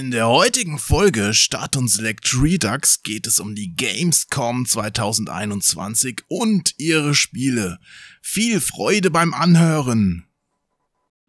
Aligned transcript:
In 0.00 0.10
der 0.10 0.28
heutigen 0.28 0.78
Folge 0.78 1.34
Start 1.34 1.76
und 1.76 1.88
Select 1.88 2.34
Redux 2.40 3.02
geht 3.02 3.26
es 3.26 3.38
um 3.38 3.54
die 3.54 3.76
Gamescom 3.76 4.64
2021 4.64 6.22
und 6.26 6.72
ihre 6.78 7.14
Spiele. 7.14 7.78
Viel 8.22 8.60
Freude 8.60 9.10
beim 9.10 9.34
Anhören! 9.34 10.24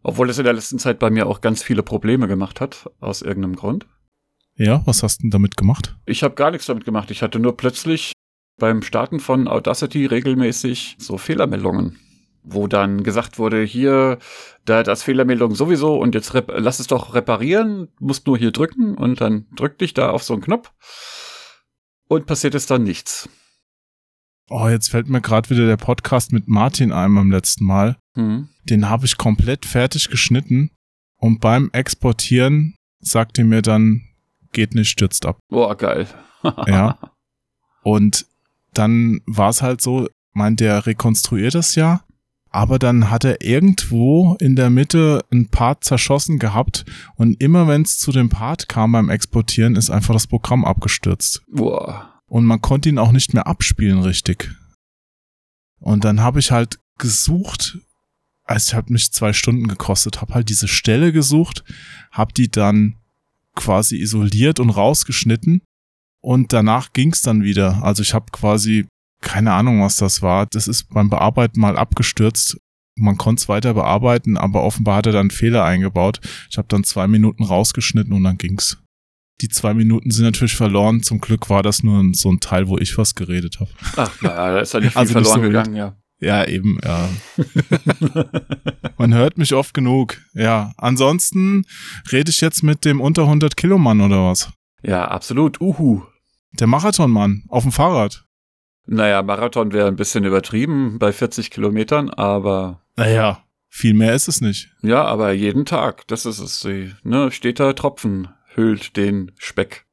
Obwohl 0.02 0.30
es 0.30 0.38
in 0.38 0.44
der 0.44 0.54
letzten 0.54 0.78
Zeit 0.78 0.98
bei 1.00 1.10
mir 1.10 1.26
auch 1.26 1.42
ganz 1.42 1.62
viele 1.62 1.82
Probleme 1.82 2.28
gemacht 2.28 2.62
hat, 2.62 2.88
aus 2.98 3.20
irgendeinem 3.20 3.56
Grund. 3.56 3.86
Ja, 4.56 4.80
was 4.86 5.02
hast 5.02 5.18
du 5.18 5.24
denn 5.24 5.32
damit 5.32 5.58
gemacht? 5.58 5.94
Ich 6.06 6.22
habe 6.22 6.34
gar 6.34 6.50
nichts 6.50 6.66
damit 6.66 6.86
gemacht. 6.86 7.10
Ich 7.10 7.20
hatte 7.20 7.38
nur 7.38 7.58
plötzlich 7.58 8.12
beim 8.56 8.80
Starten 8.80 9.20
von 9.20 9.48
Audacity 9.48 10.06
regelmäßig 10.06 10.96
so 10.98 11.18
Fehlermeldungen, 11.18 11.98
wo 12.42 12.66
dann 12.66 13.02
gesagt 13.02 13.38
wurde, 13.38 13.62
hier, 13.62 14.18
da 14.64 14.82
das 14.82 15.02
Fehlermeldung 15.02 15.54
sowieso 15.54 15.96
und 15.96 16.14
jetzt 16.14 16.32
lass 16.48 16.80
es 16.80 16.86
doch 16.86 17.14
reparieren, 17.14 17.88
musst 17.98 18.26
nur 18.26 18.36
hier 18.36 18.50
drücken 18.50 18.96
und 18.96 19.20
dann 19.20 19.46
drück 19.54 19.78
dich 19.78 19.94
da 19.94 20.10
auf 20.10 20.22
so 20.22 20.34
einen 20.34 20.42
Knopf 20.42 20.72
und 22.08 22.26
passiert 22.26 22.54
es 22.54 22.66
dann 22.66 22.82
nichts. 22.82 23.28
Oh, 24.50 24.68
jetzt 24.68 24.90
fällt 24.90 25.08
mir 25.08 25.20
gerade 25.20 25.48
wieder 25.50 25.66
der 25.66 25.76
Podcast 25.76 26.32
mit 26.32 26.48
Martin 26.48 26.92
ein 26.92 27.14
beim 27.14 27.30
letzten 27.30 27.64
Mal. 27.64 27.96
Mhm. 28.14 28.48
Den 28.64 28.88
habe 28.88 29.06
ich 29.06 29.16
komplett 29.16 29.64
fertig 29.64 30.10
geschnitten 30.10 30.70
und 31.16 31.40
beim 31.40 31.70
Exportieren 31.72 32.74
sagte 33.00 33.44
mir 33.44 33.62
dann, 33.62 34.02
geht 34.52 34.74
nicht, 34.74 34.90
stürzt 34.90 35.24
ab. 35.26 35.38
Boah, 35.48 35.76
geil. 35.76 36.06
ja. 36.66 36.98
Und 37.82 38.26
dann 38.74 39.20
war 39.26 39.50
es 39.50 39.62
halt 39.62 39.80
so, 39.80 40.08
meint 40.32 40.60
der 40.60 40.86
rekonstruiert 40.86 41.54
das 41.54 41.74
ja, 41.74 42.04
aber 42.52 42.78
dann 42.78 43.10
hat 43.10 43.24
er 43.24 43.40
irgendwo 43.40 44.36
in 44.38 44.56
der 44.56 44.68
Mitte 44.68 45.24
ein 45.32 45.48
Part 45.48 45.84
zerschossen 45.84 46.38
gehabt 46.38 46.84
und 47.16 47.40
immer 47.42 47.66
wenn 47.66 47.82
es 47.82 47.98
zu 47.98 48.12
dem 48.12 48.28
Part 48.28 48.68
kam 48.68 48.92
beim 48.92 49.08
Exportieren, 49.08 49.74
ist 49.74 49.90
einfach 49.90 50.14
das 50.14 50.26
Programm 50.26 50.64
abgestürzt. 50.64 51.42
Boah. 51.48 52.20
Und 52.26 52.44
man 52.44 52.60
konnte 52.60 52.90
ihn 52.90 52.98
auch 52.98 53.12
nicht 53.12 53.32
mehr 53.32 53.46
abspielen 53.46 54.02
richtig. 54.02 54.54
Und 55.80 56.04
dann 56.04 56.20
habe 56.20 56.40
ich 56.40 56.52
halt 56.52 56.78
gesucht, 56.98 57.78
also 58.44 58.70
ich 58.70 58.74
habe 58.74 58.92
mich 58.92 59.12
zwei 59.12 59.32
Stunden 59.32 59.66
gekostet, 59.66 60.20
habe 60.20 60.34
halt 60.34 60.48
diese 60.50 60.68
Stelle 60.68 61.12
gesucht, 61.12 61.64
habe 62.10 62.34
die 62.34 62.50
dann 62.50 62.96
quasi 63.54 63.96
isoliert 63.96 64.60
und 64.60 64.70
rausgeschnitten 64.70 65.62
und 66.20 66.52
danach 66.52 66.92
ging's 66.92 67.22
dann 67.22 67.42
wieder. 67.42 67.82
Also 67.82 68.02
ich 68.02 68.14
habe 68.14 68.26
quasi 68.30 68.86
keine 69.22 69.52
Ahnung, 69.52 69.82
was 69.82 69.96
das 69.96 70.20
war. 70.20 70.46
Das 70.46 70.68
ist 70.68 70.88
beim 70.90 71.08
Bearbeiten 71.08 71.60
mal 71.60 71.78
abgestürzt. 71.78 72.58
Man 72.94 73.16
konnte 73.16 73.40
es 73.40 73.48
weiter 73.48 73.72
bearbeiten, 73.72 74.36
aber 74.36 74.62
offenbar 74.62 74.96
hat 74.96 75.06
er 75.06 75.12
dann 75.12 75.30
Fehler 75.30 75.64
eingebaut. 75.64 76.20
Ich 76.50 76.58
habe 76.58 76.68
dann 76.68 76.84
zwei 76.84 77.06
Minuten 77.06 77.44
rausgeschnitten 77.44 78.12
und 78.12 78.24
dann 78.24 78.36
ging's. 78.36 78.78
Die 79.40 79.48
zwei 79.48 79.72
Minuten 79.72 80.10
sind 80.10 80.26
natürlich 80.26 80.54
verloren. 80.54 81.02
Zum 81.02 81.20
Glück 81.20 81.48
war 81.48 81.62
das 81.62 81.82
nur 81.82 82.04
so 82.12 82.30
ein 82.30 82.40
Teil, 82.40 82.68
wo 82.68 82.76
ich 82.78 82.98
was 82.98 83.14
geredet 83.14 83.60
habe. 83.60 83.70
Ach, 83.96 84.20
naja, 84.20 84.52
da 84.52 84.60
ist 84.60 84.74
ja 84.74 84.80
nicht 84.80 84.92
viel 84.92 84.98
also 84.98 85.12
verloren 85.12 85.40
nicht 85.40 85.44
so 85.44 85.48
gegangen, 85.48 85.76
ja. 85.76 85.96
Ja, 86.20 86.44
eben, 86.46 86.78
ja. 86.84 87.08
Man 88.98 89.12
hört 89.12 89.38
mich 89.38 89.54
oft 89.54 89.74
genug. 89.74 90.18
Ja, 90.34 90.72
ansonsten 90.76 91.64
rede 92.12 92.30
ich 92.30 92.40
jetzt 92.40 92.62
mit 92.62 92.84
dem 92.84 93.00
unter 93.00 93.22
100 93.22 93.56
Kilo 93.56 93.76
Mann 93.76 94.00
oder 94.00 94.28
was? 94.28 94.52
Ja, 94.84 95.08
absolut. 95.08 95.60
Uhu. 95.60 96.02
Der 96.52 96.68
Marathonmann 96.68 97.42
auf 97.48 97.64
dem 97.64 97.72
Fahrrad. 97.72 98.24
Naja, 98.86 99.22
Marathon 99.22 99.72
wäre 99.72 99.88
ein 99.88 99.96
bisschen 99.96 100.24
übertrieben 100.24 100.98
bei 100.98 101.12
40 101.12 101.50
Kilometern, 101.50 102.10
aber. 102.10 102.82
Naja, 102.96 103.44
viel 103.68 103.94
mehr 103.94 104.14
ist 104.14 104.28
es 104.28 104.40
nicht. 104.40 104.70
Ja, 104.82 105.04
aber 105.04 105.32
jeden 105.32 105.64
Tag, 105.64 106.06
das 106.08 106.26
ist 106.26 106.40
es. 106.40 106.66
Ne, 107.04 107.30
steter 107.30 107.74
Tropfen 107.74 108.28
hüllt 108.54 108.96
den 108.96 109.32
Speck. 109.38 109.86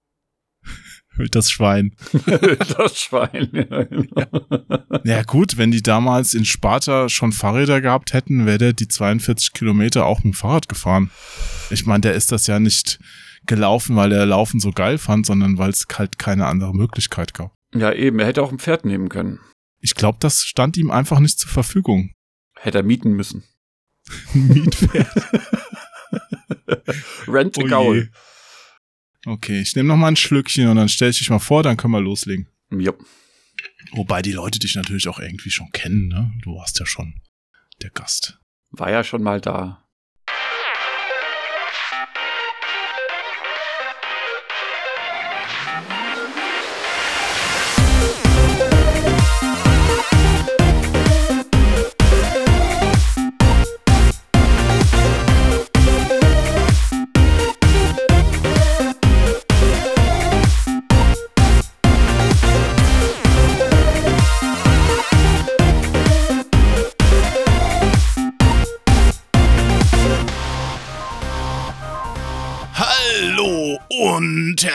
hüllt 1.16 1.36
das 1.36 1.52
Schwein. 1.52 1.96
hüllt 2.26 2.78
das 2.78 3.00
Schwein, 3.00 3.50
ja, 3.54 3.84
genau. 3.84 5.02
ja 5.04 5.24
gut, 5.24 5.58
wenn 5.58 5.72
die 5.72 5.84
damals 5.84 6.34
in 6.34 6.46
Sparta 6.46 7.10
schon 7.10 7.32
Fahrräder 7.32 7.82
gehabt 7.82 8.14
hätten, 8.14 8.46
wäre 8.46 8.58
der 8.58 8.74
die 8.74 8.88
42 8.88 9.54
Kilometer 9.54 10.06
auch 10.06 10.24
mit 10.24 10.34
dem 10.34 10.38
Fahrrad 10.38 10.68
gefahren. 10.68 11.12
Ich 11.70 11.86
meine, 11.86 12.02
der 12.02 12.16
ist 12.16 12.32
das 12.32 12.48
ja 12.48 12.60
nicht 12.60 13.00
gelaufen, 13.46 13.96
weil 13.96 14.12
er 14.12 14.26
Laufen 14.26 14.60
so 14.60 14.72
geil 14.72 14.98
fand, 14.98 15.26
sondern 15.26 15.58
weil 15.58 15.70
es 15.70 15.88
halt 15.98 16.20
keine 16.20 16.48
andere 16.48 16.74
Möglichkeit 16.74 17.34
gab. 17.34 17.59
Ja, 17.74 17.94
eben, 17.94 18.20
er 18.20 18.28
hätte 18.28 18.42
auch 18.42 18.52
ein 18.52 18.60
Pferd 18.60 18.86
nehmen 18.86 19.10
können. 19.10 19.40
Ich 19.80 19.96
glaube, 19.96 20.18
das 20.20 20.44
stand 20.44 20.78
ihm 20.78 20.92
einfach 20.92 21.20
nicht 21.20 21.40
zur 21.40 21.50
Verfügung. 21.50 22.14
Hätte 22.56 22.80
er 22.80 22.84
mieten 22.84 23.14
müssen. 23.14 23.44
Mietpferd. 24.34 25.08
Rent 27.28 27.58
a 27.58 27.62
oh 27.62 27.68
Gaul. 27.68 28.12
Okay, 29.26 29.62
ich 29.62 29.76
nehme 29.76 29.90
noch 29.90 29.98
mal 29.98 30.08
ein 30.08 30.16
Schlückchen 30.16 30.68
und 30.68 30.78
dann 30.78 30.90
stell 30.90 31.10
ich 31.10 31.20
dich 31.20 31.30
mal 31.30 31.40
vor, 31.40 31.64
dann 31.64 31.78
können 31.78 31.94
wir 31.94 32.02
loslegen. 32.02 32.48
Ja. 32.72 32.94
Wobei 33.92 34.22
die 34.22 34.32
Leute 34.32 34.60
dich 34.60 34.76
natürlich 34.76 35.08
auch 35.08 35.20
irgendwie 35.20 35.52
schon 35.52 35.70
kennen, 35.72 36.08
ne? 36.08 36.32
Du 36.42 36.56
warst 36.56 36.80
ja 36.80 36.86
schon 36.86 37.22
der 37.82 37.90
Gast. 37.90 38.40
War 38.72 38.92
ja 38.92 39.04
schon 39.04 39.24
mal 39.24 39.42
da. 39.42 39.89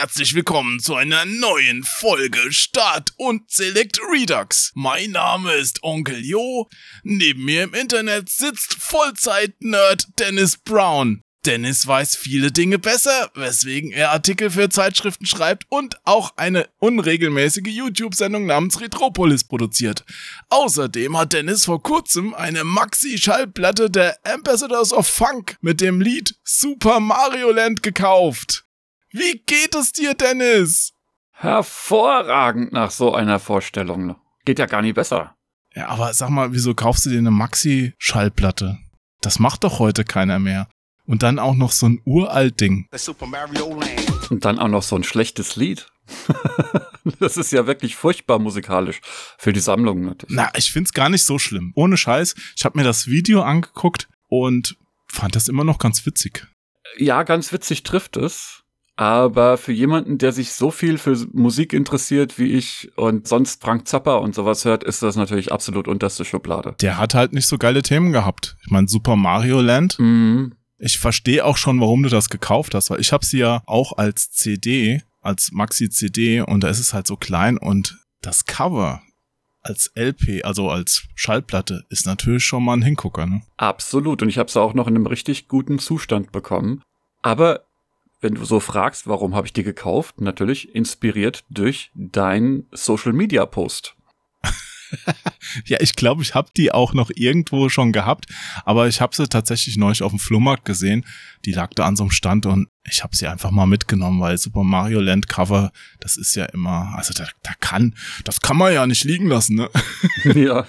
Herzlich 0.05 0.35
willkommen 0.35 0.79
zu 0.79 0.93
einer 0.93 1.25
neuen 1.25 1.83
Folge 1.83 2.53
Start 2.53 3.09
und 3.17 3.49
Select 3.49 3.99
Redux. 4.13 4.71
Mein 4.75 5.09
Name 5.09 5.51
ist 5.53 5.81
Onkel 5.81 6.23
Jo. 6.23 6.69
Neben 7.01 7.43
mir 7.43 7.63
im 7.63 7.73
Internet 7.73 8.29
sitzt 8.29 8.75
Vollzeit-Nerd 8.75 10.05
Dennis 10.19 10.57
Brown. 10.57 11.23
Dennis 11.47 11.87
weiß 11.87 12.17
viele 12.17 12.51
Dinge 12.51 12.77
besser, 12.77 13.31
weswegen 13.33 13.91
er 13.91 14.11
Artikel 14.11 14.51
für 14.51 14.69
Zeitschriften 14.69 15.25
schreibt 15.25 15.65
und 15.69 15.97
auch 16.03 16.37
eine 16.37 16.69
unregelmäßige 16.77 17.65
YouTube-Sendung 17.65 18.45
namens 18.45 18.81
Retropolis 18.81 19.43
produziert. 19.43 20.05
Außerdem 20.49 21.17
hat 21.17 21.33
Dennis 21.33 21.65
vor 21.65 21.81
kurzem 21.81 22.35
eine 22.35 22.63
Maxi-Schallplatte 22.63 23.89
der 23.89 24.19
Ambassadors 24.23 24.93
of 24.93 25.07
Funk 25.07 25.57
mit 25.61 25.81
dem 25.81 25.99
Lied 25.99 26.35
Super 26.43 26.99
Mario 26.99 27.49
Land 27.49 27.81
gekauft. 27.81 28.64
Wie 29.17 29.41
geht 29.45 29.73
es 29.75 29.93
dir, 29.93 30.13
Dennis? 30.13 30.91
Hervorragend 31.31 32.73
nach 32.73 32.91
so 32.91 33.15
einer 33.15 33.39
Vorstellung. 33.39 34.17
Geht 34.43 34.59
ja 34.59 34.65
gar 34.65 34.81
nicht 34.81 34.95
besser. 34.95 35.37
Ja, 35.73 35.87
aber 35.87 36.13
sag 36.13 36.31
mal, 36.31 36.51
wieso 36.51 36.75
kaufst 36.75 37.05
du 37.05 37.11
dir 37.11 37.19
eine 37.19 37.31
Maxi-Schallplatte? 37.31 38.77
Das 39.21 39.39
macht 39.39 39.63
doch 39.63 39.79
heute 39.79 40.03
keiner 40.03 40.39
mehr. 40.39 40.67
Und 41.05 41.23
dann 41.23 41.39
auch 41.39 41.55
noch 41.55 41.71
so 41.71 41.87
ein 41.87 42.01
uralt 42.03 42.59
Ding. 42.59 42.89
Und 44.29 44.43
dann 44.43 44.59
auch 44.59 44.67
noch 44.67 44.83
so 44.83 44.97
ein 44.97 45.05
schlechtes 45.05 45.55
Lied. 45.55 45.87
das 47.21 47.37
ist 47.37 47.53
ja 47.53 47.67
wirklich 47.67 47.95
furchtbar 47.95 48.39
musikalisch. 48.39 48.99
Für 49.37 49.53
die 49.53 49.61
Sammlung 49.61 50.01
natürlich. 50.01 50.35
Na, 50.35 50.51
ich 50.57 50.73
find's 50.73 50.91
gar 50.91 51.07
nicht 51.07 51.23
so 51.23 51.39
schlimm. 51.39 51.71
Ohne 51.75 51.95
Scheiß. 51.95 52.35
Ich 52.57 52.65
habe 52.65 52.77
mir 52.77 52.83
das 52.83 53.07
Video 53.07 53.43
angeguckt 53.43 54.09
und 54.27 54.75
fand 55.07 55.37
das 55.37 55.47
immer 55.47 55.63
noch 55.63 55.77
ganz 55.77 56.05
witzig. 56.05 56.45
Ja, 56.97 57.23
ganz 57.23 57.53
witzig 57.53 57.83
trifft 57.83 58.17
es. 58.17 58.64
Aber 58.97 59.57
für 59.57 59.73
jemanden, 59.73 60.17
der 60.17 60.31
sich 60.31 60.53
so 60.53 60.71
viel 60.71 60.97
für 60.97 61.27
Musik 61.33 61.73
interessiert 61.73 62.39
wie 62.39 62.53
ich 62.53 62.91
und 62.95 63.27
sonst 63.27 63.61
Frank 63.61 63.87
Zappa 63.87 64.15
und 64.15 64.33
sowas 64.33 64.63
hört, 64.63 64.83
ist 64.83 65.01
das 65.01 65.17
natürlich 65.17 65.51
absolut 65.51 65.87
unterste 65.87 66.23
Schublade. 66.23 66.75
Der 66.79 66.97
hat 66.97 67.13
halt 67.13 67.33
nicht 67.33 67.47
so 67.47 67.57
geile 67.57 67.81
Themen 67.81 68.13
gehabt. 68.13 68.55
Ich 68.63 68.71
meine, 68.71 68.87
Super 68.87 69.17
Mario 69.17 69.59
Land. 69.59 69.99
Mhm. 69.99 70.53
Ich 70.77 70.97
verstehe 70.97 71.43
auch 71.43 71.57
schon, 71.57 71.79
warum 71.81 72.03
du 72.03 72.09
das 72.09 72.29
gekauft 72.29 72.73
hast, 72.73 72.89
weil 72.89 72.99
ich 72.99 73.11
habe 73.11 73.25
sie 73.25 73.39
ja 73.39 73.63
auch 73.65 73.97
als 73.97 74.31
CD, 74.31 75.01
als 75.21 75.51
Maxi-CD 75.51 76.41
und 76.41 76.63
da 76.63 76.69
ist 76.69 76.79
es 76.79 76.93
halt 76.93 77.07
so 77.07 77.17
klein 77.17 77.57
und 77.57 77.97
das 78.21 78.45
Cover 78.45 79.01
als 79.61 79.91
LP, 79.95 80.45
also 80.45 80.69
als 80.69 81.03
Schallplatte, 81.15 81.85
ist 81.89 82.05
natürlich 82.05 82.43
schon 82.43 82.63
mal 82.63 82.73
ein 82.73 82.83
Hingucker. 82.83 83.25
Ne? 83.25 83.41
Absolut 83.57 84.21
und 84.21 84.29
ich 84.29 84.37
habe 84.37 84.47
es 84.47 84.57
auch 84.57 84.73
noch 84.73 84.87
in 84.87 84.95
einem 84.95 85.07
richtig 85.07 85.47
guten 85.47 85.79
Zustand 85.79 86.31
bekommen. 86.31 86.81
Aber 87.23 87.64
wenn 88.25 88.33
du 88.33 88.43
so 88.43 88.59
fragst, 88.59 89.05
warum 89.05 89.35
habe 89.35 89.45
ich 89.45 89.53
die 89.53 89.61
gekauft, 89.61 90.19
natürlich 90.19 90.73
inspiriert 90.73 91.43
durch 91.51 91.91
dein 91.93 92.65
Social 92.71 93.13
Media 93.13 93.45
Post. 93.45 93.95
ja, 95.65 95.77
ich 95.79 95.95
glaube, 95.95 96.23
ich 96.23 96.33
habe 96.33 96.49
die 96.57 96.71
auch 96.71 96.95
noch 96.95 97.11
irgendwo 97.13 97.69
schon 97.69 97.91
gehabt, 97.91 98.25
aber 98.65 98.87
ich 98.87 98.99
habe 98.99 99.15
sie 99.15 99.27
tatsächlich 99.27 99.77
neulich 99.77 100.01
auf 100.01 100.11
dem 100.11 100.17
Flohmarkt 100.17 100.65
gesehen. 100.65 101.05
Die 101.45 101.51
lag 101.51 101.69
da 101.75 101.85
an 101.85 101.95
so 101.95 102.05
einem 102.05 102.11
Stand 102.11 102.47
und 102.47 102.67
ich 102.89 103.03
habe 103.03 103.15
sie 103.15 103.27
einfach 103.27 103.51
mal 103.51 103.67
mitgenommen, 103.67 104.19
weil 104.19 104.39
Super 104.39 104.63
Mario 104.63 105.01
Land 105.01 105.29
Cover, 105.29 105.71
das 105.99 106.17
ist 106.17 106.33
ja 106.35 106.45
immer, 106.45 106.93
also 106.95 107.13
da, 107.13 107.27
da 107.43 107.51
kann, 107.59 107.93
das 108.23 108.41
kann 108.41 108.57
man 108.57 108.73
ja 108.73 108.87
nicht 108.87 109.03
liegen 109.03 109.27
lassen, 109.27 109.55
ne? 109.55 109.69
ja, 110.33 110.65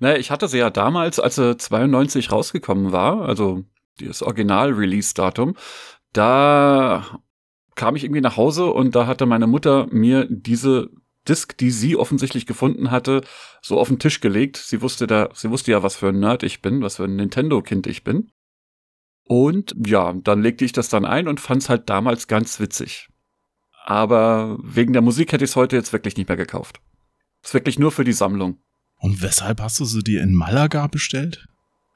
naja, 0.00 0.16
ich 0.16 0.30
hatte 0.30 0.48
sie 0.48 0.58
ja 0.58 0.70
damals, 0.70 1.20
als 1.20 1.34
sie 1.34 1.54
92 1.54 2.32
rausgekommen 2.32 2.92
war, 2.92 3.28
also 3.28 3.66
das 4.00 4.22
Original-Release-Datum, 4.22 5.54
da 6.14 7.20
kam 7.74 7.96
ich 7.96 8.04
irgendwie 8.04 8.20
nach 8.20 8.36
Hause 8.36 8.66
und 8.66 8.94
da 8.94 9.06
hatte 9.06 9.26
meine 9.26 9.46
Mutter 9.46 9.86
mir 9.90 10.26
diese 10.30 10.90
Disc, 11.28 11.56
die 11.58 11.70
sie 11.70 11.96
offensichtlich 11.96 12.46
gefunden 12.46 12.90
hatte, 12.90 13.22
so 13.62 13.78
auf 13.78 13.88
den 13.88 13.98
Tisch 13.98 14.20
gelegt. 14.20 14.56
Sie 14.56 14.82
wusste 14.82 15.06
da, 15.06 15.30
sie 15.34 15.50
wusste 15.50 15.72
ja, 15.72 15.82
was 15.82 15.96
für 15.96 16.08
ein 16.08 16.20
Nerd 16.20 16.42
ich 16.42 16.62
bin, 16.62 16.82
was 16.82 16.96
für 16.96 17.04
ein 17.04 17.16
Nintendo-Kind 17.16 17.86
ich 17.86 18.04
bin. 18.04 18.30
Und 19.26 19.74
ja, 19.86 20.12
dann 20.12 20.42
legte 20.42 20.64
ich 20.64 20.72
das 20.72 20.88
dann 20.88 21.04
ein 21.04 21.28
und 21.28 21.40
fand's 21.40 21.68
halt 21.68 21.88
damals 21.88 22.28
ganz 22.28 22.60
witzig. 22.60 23.08
Aber 23.84 24.58
wegen 24.62 24.92
der 24.92 25.02
Musik 25.02 25.32
hätte 25.32 25.44
ich 25.44 25.50
es 25.50 25.56
heute 25.56 25.76
jetzt 25.76 25.92
wirklich 25.92 26.16
nicht 26.16 26.28
mehr 26.28 26.36
gekauft. 26.36 26.80
Ist 27.42 27.54
wirklich 27.54 27.78
nur 27.78 27.90
für 27.90 28.04
die 28.04 28.12
Sammlung. 28.12 28.58
Und 28.96 29.22
weshalb 29.22 29.60
hast 29.60 29.80
du 29.80 29.84
sie 29.84 30.02
dir 30.02 30.22
in 30.22 30.34
Malaga 30.34 30.86
bestellt? 30.86 31.46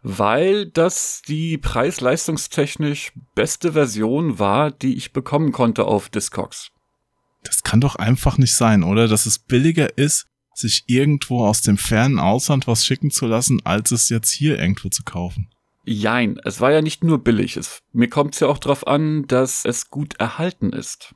Weil 0.02 0.66
das 0.66 1.22
die 1.26 1.58
preis-leistungstechnisch 1.58 3.12
beste 3.34 3.72
Version 3.72 4.38
war, 4.38 4.70
die 4.70 4.94
ich 4.94 5.12
bekommen 5.12 5.52
konnte 5.52 5.84
auf 5.84 6.08
Discogs. 6.08 6.70
Das 7.42 7.62
kann 7.62 7.80
doch 7.80 7.96
einfach 7.96 8.38
nicht 8.38 8.54
sein, 8.54 8.82
oder? 8.82 9.08
Dass 9.08 9.26
es 9.26 9.38
billiger 9.38 9.98
ist, 9.98 10.26
sich 10.54 10.84
irgendwo 10.86 11.44
aus 11.44 11.62
dem 11.62 11.78
fernen 11.78 12.18
Ausland 12.18 12.66
was 12.66 12.84
schicken 12.84 13.10
zu 13.10 13.26
lassen, 13.26 13.60
als 13.64 13.90
es 13.90 14.08
jetzt 14.08 14.30
hier 14.30 14.58
irgendwo 14.58 14.88
zu 14.88 15.02
kaufen. 15.04 15.48
Jein, 15.84 16.38
es 16.44 16.60
war 16.60 16.70
ja 16.70 16.82
nicht 16.82 17.02
nur 17.02 17.22
billig. 17.24 17.56
Es, 17.56 17.82
mir 17.92 18.08
kommt 18.08 18.34
es 18.34 18.40
ja 18.40 18.48
auch 18.48 18.58
darauf 18.58 18.86
an, 18.86 19.26
dass 19.26 19.64
es 19.64 19.90
gut 19.90 20.14
erhalten 20.20 20.72
ist. 20.72 21.14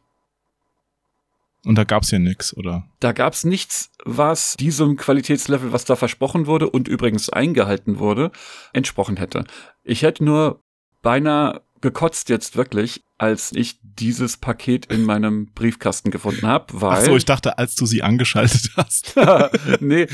Und 1.64 1.76
da 1.76 1.85
gab's 1.85 2.11
ja 2.11 2.19
nix, 2.19 2.56
oder? 2.56 2.88
Da 3.00 3.12
gab's 3.12 3.44
nichts, 3.44 3.91
was 4.05 4.56
diesem 4.56 4.97
Qualitätslevel, 4.97 5.73
was 5.73 5.85
da 5.85 5.94
versprochen 5.94 6.47
wurde 6.47 6.69
und 6.69 6.88
übrigens 6.88 7.29
eingehalten 7.29 7.99
wurde, 7.99 8.32
entsprochen 8.73 9.17
hätte. 9.17 9.44
Ich 9.85 10.03
hätte 10.03 10.25
nur 10.25 10.61
beinahe 11.03 11.62
gekotzt 11.81 12.29
jetzt 12.29 12.56
wirklich, 12.56 13.05
als 13.19 13.53
ich 13.53 13.79
dieses 13.82 14.37
Paket 14.38 14.87
in 14.87 15.05
meinem 15.05 15.53
Briefkasten 15.53 16.11
gefunden 16.11 16.47
habe, 16.47 16.67
weil. 16.81 16.99
Ach 16.99 17.05
so, 17.05 17.17
ich 17.17 17.25
dachte, 17.25 17.59
als 17.59 17.75
du 17.75 17.87
sie 17.87 18.03
angeschaltet 18.03 18.70
hast. 18.76 19.15
nee, 19.81 20.06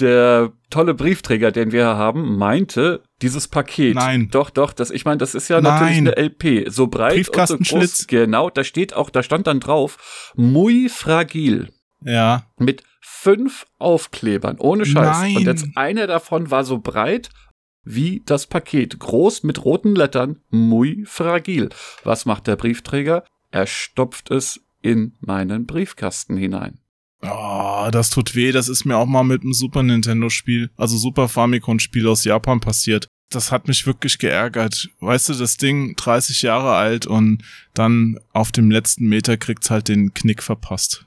der 0.00 0.52
tolle 0.70 0.94
Briefträger, 0.94 1.52
den 1.52 1.72
wir 1.72 1.86
haben, 1.86 2.36
meinte, 2.36 3.02
dieses 3.24 3.48
Paket. 3.48 3.94
Nein. 3.94 4.28
Doch, 4.30 4.50
doch, 4.50 4.72
das, 4.72 4.90
ich 4.90 5.04
meine, 5.04 5.18
das 5.18 5.34
ist 5.34 5.48
ja 5.48 5.60
natürlich 5.60 6.00
Nein. 6.00 6.14
eine 6.14 6.28
LP. 6.28 6.70
So 6.70 6.86
breit 6.86 7.28
und 7.28 7.48
so 7.48 7.58
groß. 7.58 8.06
Genau, 8.06 8.50
da 8.50 8.62
steht 8.62 8.94
auch, 8.94 9.10
da 9.10 9.22
stand 9.22 9.46
dann 9.46 9.60
drauf, 9.60 10.32
muy 10.36 10.88
fragil. 10.88 11.72
Ja. 12.02 12.46
Mit 12.58 12.84
fünf 13.00 13.66
Aufklebern, 13.78 14.58
ohne 14.58 14.84
Scheiß. 14.84 15.18
Nein. 15.18 15.36
Und 15.38 15.46
jetzt 15.46 15.66
einer 15.74 16.06
davon 16.06 16.50
war 16.50 16.64
so 16.64 16.78
breit 16.78 17.30
wie 17.82 18.22
das 18.26 18.46
Paket. 18.46 18.98
Groß 18.98 19.42
mit 19.42 19.64
roten 19.64 19.94
Lettern, 19.94 20.40
muy 20.50 21.04
fragil. 21.06 21.70
Was 22.02 22.26
macht 22.26 22.46
der 22.46 22.56
Briefträger? 22.56 23.24
Er 23.50 23.66
stopft 23.66 24.30
es 24.30 24.60
in 24.82 25.14
meinen 25.20 25.66
Briefkasten 25.66 26.36
hinein. 26.36 26.80
Oh, 27.22 27.88
das 27.90 28.10
tut 28.10 28.34
weh. 28.34 28.52
Das 28.52 28.68
ist 28.68 28.84
mir 28.84 28.96
auch 28.96 29.06
mal 29.06 29.24
mit 29.24 29.42
einem 29.42 29.54
Super 29.54 29.82
Nintendo 29.82 30.28
Spiel, 30.28 30.70
also 30.76 30.96
Super 30.96 31.28
Famicom 31.28 31.78
Spiel 31.78 32.06
aus 32.06 32.24
Japan 32.24 32.60
passiert. 32.60 33.08
Das 33.30 33.50
hat 33.50 33.68
mich 33.68 33.86
wirklich 33.86 34.18
geärgert. 34.18 34.88
Weißt 35.00 35.28
du, 35.28 35.34
das 35.34 35.56
Ding 35.56 35.96
30 35.96 36.42
Jahre 36.42 36.74
alt 36.74 37.06
und 37.06 37.42
dann 37.72 38.18
auf 38.32 38.52
dem 38.52 38.70
letzten 38.70 39.08
Meter 39.08 39.36
kriegt's 39.36 39.70
halt 39.70 39.88
den 39.88 40.14
Knick 40.14 40.42
verpasst. 40.42 41.06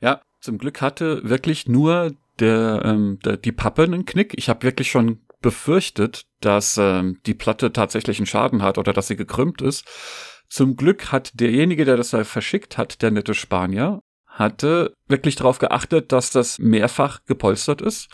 Ja, 0.00 0.20
zum 0.40 0.58
Glück 0.58 0.80
hatte 0.80 1.28
wirklich 1.28 1.68
nur 1.68 2.14
der, 2.38 2.82
ähm, 2.84 3.18
der 3.24 3.36
die 3.36 3.52
Pappe 3.52 3.84
einen 3.84 4.04
Knick. 4.04 4.34
Ich 4.36 4.48
habe 4.48 4.62
wirklich 4.62 4.90
schon 4.90 5.20
befürchtet, 5.40 6.24
dass 6.40 6.78
ähm, 6.78 7.20
die 7.26 7.34
Platte 7.34 7.72
tatsächlich 7.72 8.18
einen 8.18 8.26
Schaden 8.26 8.62
hat 8.62 8.78
oder 8.78 8.92
dass 8.92 9.08
sie 9.08 9.16
gekrümmt 9.16 9.62
ist. 9.62 9.84
Zum 10.48 10.76
Glück 10.76 11.12
hat 11.12 11.32
derjenige, 11.40 11.84
der 11.84 11.96
das 11.96 12.10
da 12.10 12.24
verschickt 12.24 12.78
hat, 12.78 13.02
der 13.02 13.10
nette 13.10 13.34
Spanier, 13.34 14.00
hatte 14.26 14.92
wirklich 15.06 15.36
darauf 15.36 15.58
geachtet, 15.58 16.12
dass 16.12 16.30
das 16.30 16.58
mehrfach 16.58 17.24
gepolstert 17.24 17.80
ist. 17.80 18.08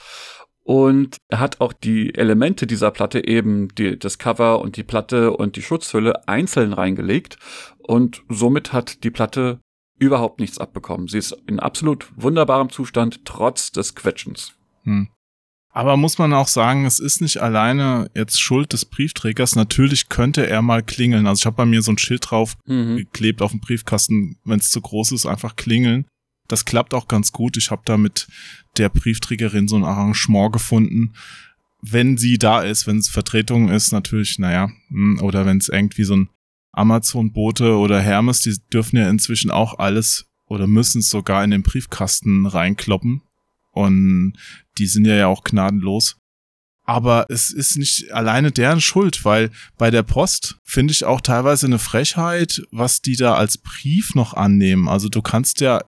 Und 0.62 1.16
er 1.28 1.40
hat 1.40 1.60
auch 1.60 1.72
die 1.72 2.14
Elemente 2.14 2.66
dieser 2.66 2.90
Platte 2.90 3.26
eben, 3.26 3.68
die, 3.74 3.98
das 3.98 4.18
Cover 4.18 4.60
und 4.60 4.76
die 4.76 4.84
Platte 4.84 5.32
und 5.32 5.56
die 5.56 5.62
Schutzhülle 5.62 6.28
einzeln 6.28 6.72
reingelegt. 6.72 7.38
Und 7.78 8.22
somit 8.28 8.72
hat 8.72 9.02
die 9.02 9.10
Platte 9.10 9.60
überhaupt 9.98 10.40
nichts 10.40 10.58
abbekommen. 10.58 11.08
Sie 11.08 11.18
ist 11.18 11.36
in 11.46 11.60
absolut 11.60 12.10
wunderbarem 12.16 12.70
Zustand, 12.70 13.24
trotz 13.24 13.72
des 13.72 13.94
Quetschens. 13.94 14.54
Hm. 14.84 15.08
Aber 15.72 15.96
muss 15.96 16.18
man 16.18 16.32
auch 16.32 16.48
sagen, 16.48 16.84
es 16.84 16.98
ist 16.98 17.20
nicht 17.20 17.40
alleine 17.40 18.10
jetzt 18.14 18.40
Schuld 18.40 18.72
des 18.72 18.84
Briefträgers. 18.84 19.54
Natürlich 19.54 20.08
könnte 20.08 20.46
er 20.46 20.62
mal 20.62 20.82
klingeln. 20.82 21.26
Also 21.26 21.40
ich 21.40 21.46
habe 21.46 21.56
bei 21.56 21.66
mir 21.66 21.82
so 21.82 21.92
ein 21.92 21.98
Schild 21.98 22.28
drauf 22.28 22.56
mhm. 22.66 22.96
geklebt 22.96 23.40
auf 23.40 23.52
dem 23.52 23.60
Briefkasten, 23.60 24.36
wenn 24.44 24.58
es 24.58 24.70
zu 24.70 24.80
groß 24.80 25.12
ist, 25.12 25.26
einfach 25.26 25.54
klingeln. 25.54 26.06
Das 26.50 26.64
klappt 26.64 26.94
auch 26.94 27.08
ganz 27.08 27.32
gut. 27.32 27.56
Ich 27.56 27.70
habe 27.70 27.82
da 27.84 27.96
mit 27.96 28.26
der 28.76 28.88
Briefträgerin 28.88 29.68
so 29.68 29.76
ein 29.76 29.84
Arrangement 29.84 30.52
gefunden. 30.52 31.12
Wenn 31.80 32.18
sie 32.18 32.38
da 32.38 32.62
ist, 32.62 32.86
wenn 32.86 32.98
es 32.98 33.08
Vertretung 33.08 33.68
ist, 33.68 33.92
natürlich, 33.92 34.38
naja, 34.38 34.70
hm, 34.88 35.20
oder 35.22 35.46
wenn 35.46 35.58
es 35.58 35.68
irgendwie 35.68 36.04
so 36.04 36.16
ein 36.16 36.28
Amazon-Bote 36.72 37.76
oder 37.76 38.00
Hermes, 38.00 38.40
die 38.40 38.56
dürfen 38.72 38.96
ja 38.96 39.08
inzwischen 39.08 39.50
auch 39.50 39.78
alles 39.78 40.26
oder 40.46 40.66
müssen 40.66 40.98
es 40.98 41.10
sogar 41.10 41.44
in 41.44 41.50
den 41.50 41.62
Briefkasten 41.62 42.46
reinkloppen. 42.46 43.22
Und 43.72 44.32
die 44.78 44.86
sind 44.86 45.06
ja 45.06 45.28
auch 45.28 45.44
gnadenlos. 45.44 46.16
Aber 46.84 47.26
es 47.28 47.52
ist 47.52 47.76
nicht 47.76 48.10
alleine 48.10 48.50
deren 48.50 48.80
Schuld, 48.80 49.24
weil 49.24 49.50
bei 49.78 49.92
der 49.92 50.02
Post 50.02 50.58
finde 50.64 50.90
ich 50.90 51.04
auch 51.04 51.20
teilweise 51.20 51.66
eine 51.66 51.78
Frechheit, 51.78 52.62
was 52.72 53.00
die 53.00 53.14
da 53.14 53.34
als 53.34 53.58
Brief 53.58 54.16
noch 54.16 54.34
annehmen. 54.34 54.88
Also 54.88 55.08
du 55.08 55.22
kannst 55.22 55.60
ja 55.60 55.82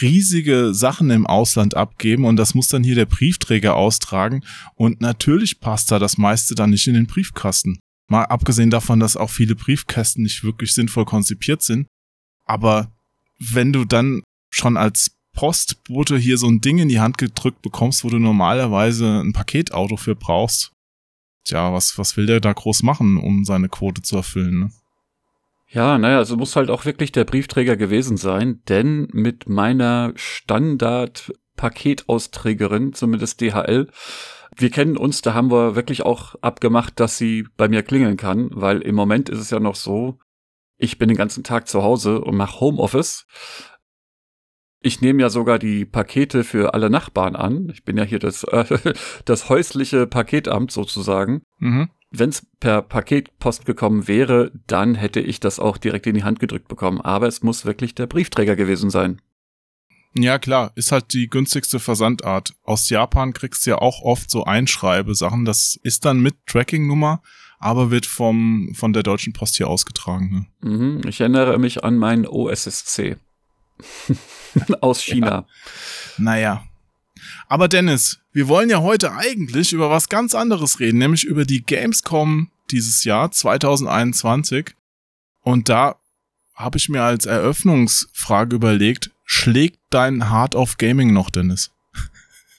riesige 0.00 0.74
Sachen 0.74 1.10
im 1.10 1.26
Ausland 1.26 1.76
abgeben 1.76 2.24
und 2.24 2.36
das 2.36 2.54
muss 2.54 2.68
dann 2.68 2.84
hier 2.84 2.94
der 2.94 3.06
Briefträger 3.06 3.74
austragen 3.74 4.44
und 4.74 5.00
natürlich 5.00 5.60
passt 5.60 5.90
da 5.90 5.98
das 5.98 6.18
meiste 6.18 6.54
dann 6.54 6.70
nicht 6.70 6.86
in 6.86 6.94
den 6.94 7.06
Briefkasten. 7.06 7.78
Mal 8.10 8.24
abgesehen 8.24 8.70
davon, 8.70 9.00
dass 9.00 9.16
auch 9.16 9.30
viele 9.30 9.54
Briefkästen 9.54 10.22
nicht 10.22 10.42
wirklich 10.42 10.72
sinnvoll 10.72 11.04
konzipiert 11.04 11.62
sind. 11.62 11.86
Aber 12.46 12.90
wenn 13.38 13.72
du 13.72 13.84
dann 13.84 14.22
schon 14.50 14.76
als 14.78 15.12
Postbote 15.34 16.16
hier 16.18 16.38
so 16.38 16.48
ein 16.48 16.60
Ding 16.60 16.78
in 16.78 16.88
die 16.88 17.00
Hand 17.00 17.18
gedrückt 17.18 17.62
bekommst, 17.62 18.04
wo 18.04 18.08
du 18.08 18.18
normalerweise 18.18 19.20
ein 19.20 19.32
Paketauto 19.32 19.96
für 19.96 20.16
brauchst, 20.16 20.72
tja, 21.44 21.72
was, 21.72 21.98
was 21.98 22.16
will 22.16 22.26
der 22.26 22.40
da 22.40 22.52
groß 22.52 22.82
machen, 22.82 23.18
um 23.18 23.44
seine 23.44 23.68
Quote 23.68 24.02
zu 24.02 24.16
erfüllen, 24.16 24.58
ne? 24.58 24.70
Ja, 25.70 25.98
naja, 25.98 26.16
also 26.16 26.34
muss 26.36 26.56
halt 26.56 26.70
auch 26.70 26.86
wirklich 26.86 27.12
der 27.12 27.24
Briefträger 27.24 27.76
gewesen 27.76 28.16
sein, 28.16 28.62
denn 28.68 29.06
mit 29.12 29.50
meiner 29.50 30.14
Standard-Paketausträgerin, 30.16 32.94
zumindest 32.94 33.42
DHL, 33.42 33.88
wir 34.56 34.70
kennen 34.70 34.96
uns, 34.96 35.20
da 35.20 35.34
haben 35.34 35.50
wir 35.50 35.76
wirklich 35.76 36.00
auch 36.02 36.36
abgemacht, 36.40 36.98
dass 36.98 37.18
sie 37.18 37.46
bei 37.58 37.68
mir 37.68 37.82
klingeln 37.82 38.16
kann, 38.16 38.48
weil 38.52 38.80
im 38.80 38.94
Moment 38.94 39.28
ist 39.28 39.40
es 39.40 39.50
ja 39.50 39.60
noch 39.60 39.74
so, 39.74 40.18
ich 40.78 40.96
bin 40.96 41.08
den 41.08 41.18
ganzen 41.18 41.44
Tag 41.44 41.68
zu 41.68 41.82
Hause 41.82 42.22
und 42.22 42.36
mache 42.36 42.60
Homeoffice. 42.60 43.26
Ich 44.80 45.00
nehme 45.00 45.22
ja 45.22 45.30
sogar 45.30 45.58
die 45.58 45.84
Pakete 45.84 46.44
für 46.44 46.74
alle 46.74 46.88
Nachbarn 46.88 47.34
an. 47.34 47.68
Ich 47.72 47.84
bin 47.84 47.96
ja 47.96 48.04
hier 48.04 48.20
das, 48.20 48.44
äh, 48.44 48.64
das 49.24 49.48
häusliche 49.48 50.06
Paketamt 50.06 50.70
sozusagen. 50.70 51.42
Mhm. 51.58 51.90
Wenn 52.10 52.30
es 52.30 52.46
per 52.60 52.82
Paketpost 52.82 53.66
gekommen 53.66 54.08
wäre, 54.08 54.52
dann 54.66 54.94
hätte 54.94 55.20
ich 55.20 55.40
das 55.40 55.58
auch 55.58 55.76
direkt 55.76 56.06
in 56.06 56.14
die 56.14 56.24
Hand 56.24 56.40
gedrückt 56.40 56.68
bekommen. 56.68 57.00
Aber 57.00 57.26
es 57.26 57.42
muss 57.42 57.66
wirklich 57.66 57.94
der 57.94 58.06
Briefträger 58.06 58.56
gewesen 58.56 58.88
sein. 58.88 59.20
Ja, 60.14 60.38
klar, 60.38 60.72
ist 60.74 60.90
halt 60.90 61.12
die 61.12 61.28
günstigste 61.28 61.78
Versandart. 61.78 62.54
Aus 62.62 62.88
Japan 62.88 63.32
kriegst 63.32 63.66
du 63.66 63.70
ja 63.70 63.78
auch 63.78 64.00
oft 64.02 64.30
so 64.30 64.44
Einschreibesachen. 64.44 65.44
Das 65.44 65.78
ist 65.82 66.04
dann 66.04 66.20
mit 66.20 66.34
Tracking-Nummer, 66.46 67.20
aber 67.58 67.90
wird 67.90 68.06
vom, 68.06 68.72
von 68.74 68.92
der 68.92 69.02
Deutschen 69.02 69.32
Post 69.32 69.56
hier 69.56 69.68
ausgetragen. 69.68 70.48
Ne? 70.62 70.70
Mhm, 70.70 71.00
ich 71.06 71.20
erinnere 71.20 71.58
mich 71.58 71.84
an 71.84 71.98
meinen 71.98 72.26
OSSC. 72.26 73.16
Aus 74.80 75.02
China. 75.02 75.28
Ja. 75.28 75.46
Naja. 76.18 76.64
Aber 77.48 77.68
Dennis, 77.68 78.20
wir 78.32 78.48
wollen 78.48 78.70
ja 78.70 78.80
heute 78.80 79.12
eigentlich 79.12 79.72
über 79.72 79.90
was 79.90 80.08
ganz 80.08 80.34
anderes 80.34 80.80
reden, 80.80 80.98
nämlich 80.98 81.24
über 81.24 81.44
die 81.44 81.64
Gamescom 81.64 82.50
dieses 82.70 83.04
Jahr 83.04 83.30
2021. 83.30 84.74
Und 85.42 85.68
da 85.68 85.96
habe 86.54 86.78
ich 86.78 86.88
mir 86.88 87.02
als 87.02 87.26
Eröffnungsfrage 87.26 88.56
überlegt, 88.56 89.10
schlägt 89.24 89.78
dein 89.90 90.30
Heart 90.30 90.54
of 90.54 90.76
Gaming 90.76 91.12
noch, 91.12 91.30
Dennis? 91.30 91.70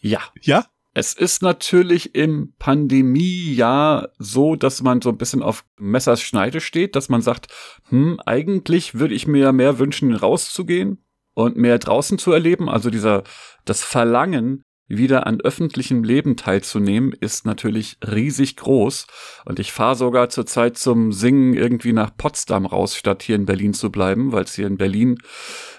Ja. 0.02 0.22
Ja? 0.42 0.66
Es 0.94 1.14
ist 1.14 1.42
natürlich 1.42 2.16
im 2.16 2.54
Pandemiejahr 2.58 4.10
so, 4.18 4.56
dass 4.56 4.82
man 4.82 5.02
so 5.02 5.10
ein 5.10 5.18
bisschen 5.18 5.44
auf 5.44 5.64
Messers 5.78 6.22
Schneide 6.22 6.62
steht, 6.62 6.96
dass 6.96 7.10
man 7.10 7.22
sagt, 7.22 7.48
hm, 7.90 8.20
eigentlich 8.26 8.96
würde 8.96 9.14
ich 9.14 9.28
mir 9.28 9.52
mehr 9.52 9.78
wünschen, 9.78 10.14
rauszugehen 10.16 10.98
und 11.40 11.58
mehr 11.58 11.80
draußen 11.80 12.18
zu 12.18 12.32
erleben. 12.32 12.70
Also 12.70 12.90
dieser, 12.90 13.24
das 13.66 13.84
Verlangen, 13.84 14.64
wieder 14.92 15.28
an 15.28 15.40
öffentlichem 15.40 16.04
Leben 16.04 16.36
teilzunehmen, 16.36 17.14
ist 17.14 17.46
natürlich 17.46 17.98
riesig 18.06 18.58
groß. 18.58 19.06
Und 19.46 19.60
ich 19.60 19.72
fahre 19.72 19.96
sogar 19.96 20.30
zurzeit 20.30 20.78
zum 20.78 21.14
Singen 21.14 21.54
irgendwie 21.54 21.94
nach 21.94 22.10
Potsdam 22.18 22.66
raus, 22.66 22.96
statt 22.96 23.22
hier 23.22 23.36
in 23.36 23.46
Berlin 23.46 23.74
zu 23.74 23.92
bleiben, 23.92 24.32
weil 24.32 24.44
es 24.44 24.56
hier 24.56 24.66
in 24.66 24.78
Berlin 24.78 25.20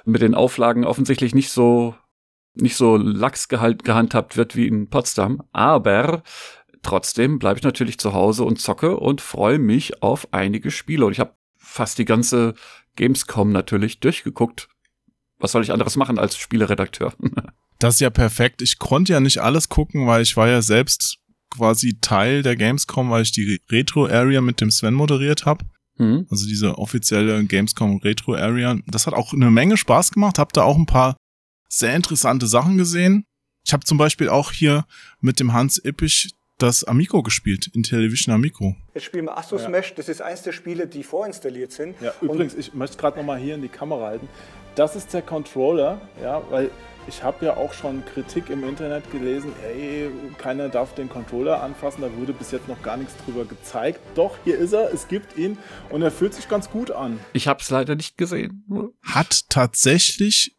mit 0.05 0.23
den 0.23 0.37
Auflagen 0.37 0.85
offensichtlich 0.85 1.35
nicht 1.35 1.51
so 1.51 1.95
nicht 2.55 2.77
so 2.77 2.97
lax 2.97 3.49
gehandhabt 3.49 4.37
wird 4.37 4.57
wie 4.57 4.67
in 4.67 4.89
Potsdam. 4.89 5.43
Aber 5.53 6.23
trotzdem 6.83 7.39
bleibe 7.39 7.59
ich 7.59 7.65
natürlich 7.65 7.99
zu 7.99 8.13
Hause 8.13 8.45
und 8.45 8.61
zocke 8.61 8.97
und 8.97 9.21
freue 9.21 9.59
mich 9.59 10.03
auf 10.03 10.33
einige 10.33 10.71
Spiele. 10.71 11.07
Und 11.07 11.13
ich 11.13 11.21
habe 11.21 11.35
fast 11.57 11.99
die 11.99 12.05
ganze 12.05 12.55
Gamescom 12.97 13.51
natürlich 13.51 14.01
durchgeguckt. 14.01 14.69
Was 15.41 15.53
soll 15.53 15.63
ich 15.63 15.73
anderes 15.73 15.97
machen 15.97 16.19
als 16.19 16.37
Spieleredakteur? 16.37 17.13
Das 17.81 17.95
ist 17.95 18.01
ja 18.01 18.11
perfekt. 18.11 18.61
Ich 18.61 18.79
konnte 18.79 19.15
ja 19.15 19.21
nicht 19.21 19.39
alles 19.39 19.71
gucken, 19.71 20.07
weil 20.07 20.21
ich 20.21 20.37
war 20.37 20.47
ja 20.47 20.61
selbst 20.61 21.17
quasi 21.49 21.99
Teil 21.99 22.43
der 22.43 22.55
Gamescom, 22.55 23.09
weil 23.09 23.23
ich 23.23 23.33
die 23.33 23.59
Retro 23.71 24.05
Area 24.05 24.43
mit 24.43 24.61
dem 24.61 24.71
Sven 24.71 24.93
moderiert 24.93 25.47
habe. 25.47 25.65
Mhm. 25.97 26.27
Also 26.31 26.47
diese 26.47 26.77
offizielle 26.77 27.43
Gamescom 27.45 27.97
Retro 27.99 28.35
Area. 28.35 28.77
Das 28.87 29.07
hat 29.07 29.15
auch 29.15 29.33
eine 29.33 29.51
Menge 29.51 29.79
Spaß 29.79 30.13
gemacht. 30.13 30.39
Hab 30.39 30.53
da 30.53 30.63
auch 30.63 30.77
ein 30.77 30.85
paar 30.85 31.17
sehr 31.71 31.97
interessante 31.97 32.47
Sachen 32.47 32.77
gesehen. 32.77 33.25
Ich 33.65 33.73
habe 33.73 33.85
zum 33.85 33.97
Beispiel 33.97 34.29
auch 34.29 34.53
hier 34.53 34.85
mit 35.21 35.41
dem 35.41 35.55
Hans 35.55 35.83
Ippich 35.83 36.35
das 36.59 36.85
Amico 36.85 37.23
gespielt, 37.23 37.71
Intellivision 37.73 38.35
Amico. 38.35 38.77
Jetzt 38.95 39.05
spielen 39.05 39.25
wir 39.25 39.37
Astro 39.37 39.59
Smash, 39.59 39.95
das 39.95 40.09
ist 40.09 40.21
eins 40.21 40.43
der 40.43 40.53
Spiele, 40.53 40.87
die 40.87 41.03
vorinstalliert 41.03 41.73
sind. 41.73 41.97
Ja, 42.03 42.13
übrigens, 42.21 42.55
ich 42.55 42.75
möchte 42.75 42.99
gerade 42.99 43.17
nochmal 43.17 43.39
hier 43.39 43.55
in 43.55 43.63
die 43.63 43.69
Kamera 43.69 44.07
halten. 44.07 44.29
Das 44.75 44.97
ist 44.97 45.13
der 45.13 45.23
Controller, 45.23 46.01
ja, 46.23 46.43
weil 46.51 46.71
ich 47.07 47.23
habe 47.23 47.47
ja 47.47 47.57
auch 47.57 47.73
schon 47.73 48.05
Kritik 48.05 48.51
im 48.51 48.63
Internet 48.63 49.11
gelesen, 49.11 49.53
hey, 49.63 50.11
keiner 50.39 50.69
darf 50.69 50.95
den 50.95 51.09
Controller 51.09 51.63
anfassen, 51.63 52.03
da 52.03 52.09
wurde 52.17 52.33
bis 52.33 52.53
jetzt 52.53 52.69
noch 52.69 52.81
gar 52.83 52.97
nichts 52.97 53.15
drüber 53.25 53.45
gezeigt. 53.45 54.01
Doch, 54.15 54.37
hier 54.45 54.59
ist 54.59 54.73
er, 54.73 54.93
es 54.93 55.09
gibt 55.09 55.37
ihn 55.37 55.59
und 55.89 56.03
er 56.03 56.11
fühlt 56.11 56.35
sich 56.35 56.49
ganz 56.49 56.71
gut 56.71 56.91
an. 56.91 57.19
Ich 57.33 57.49
habe 57.49 57.61
es 57.61 57.71
leider 57.71 57.97
nicht 57.97 58.17
gesehen. 58.17 58.65
Hat 59.03 59.49
tatsächlich 59.49 60.57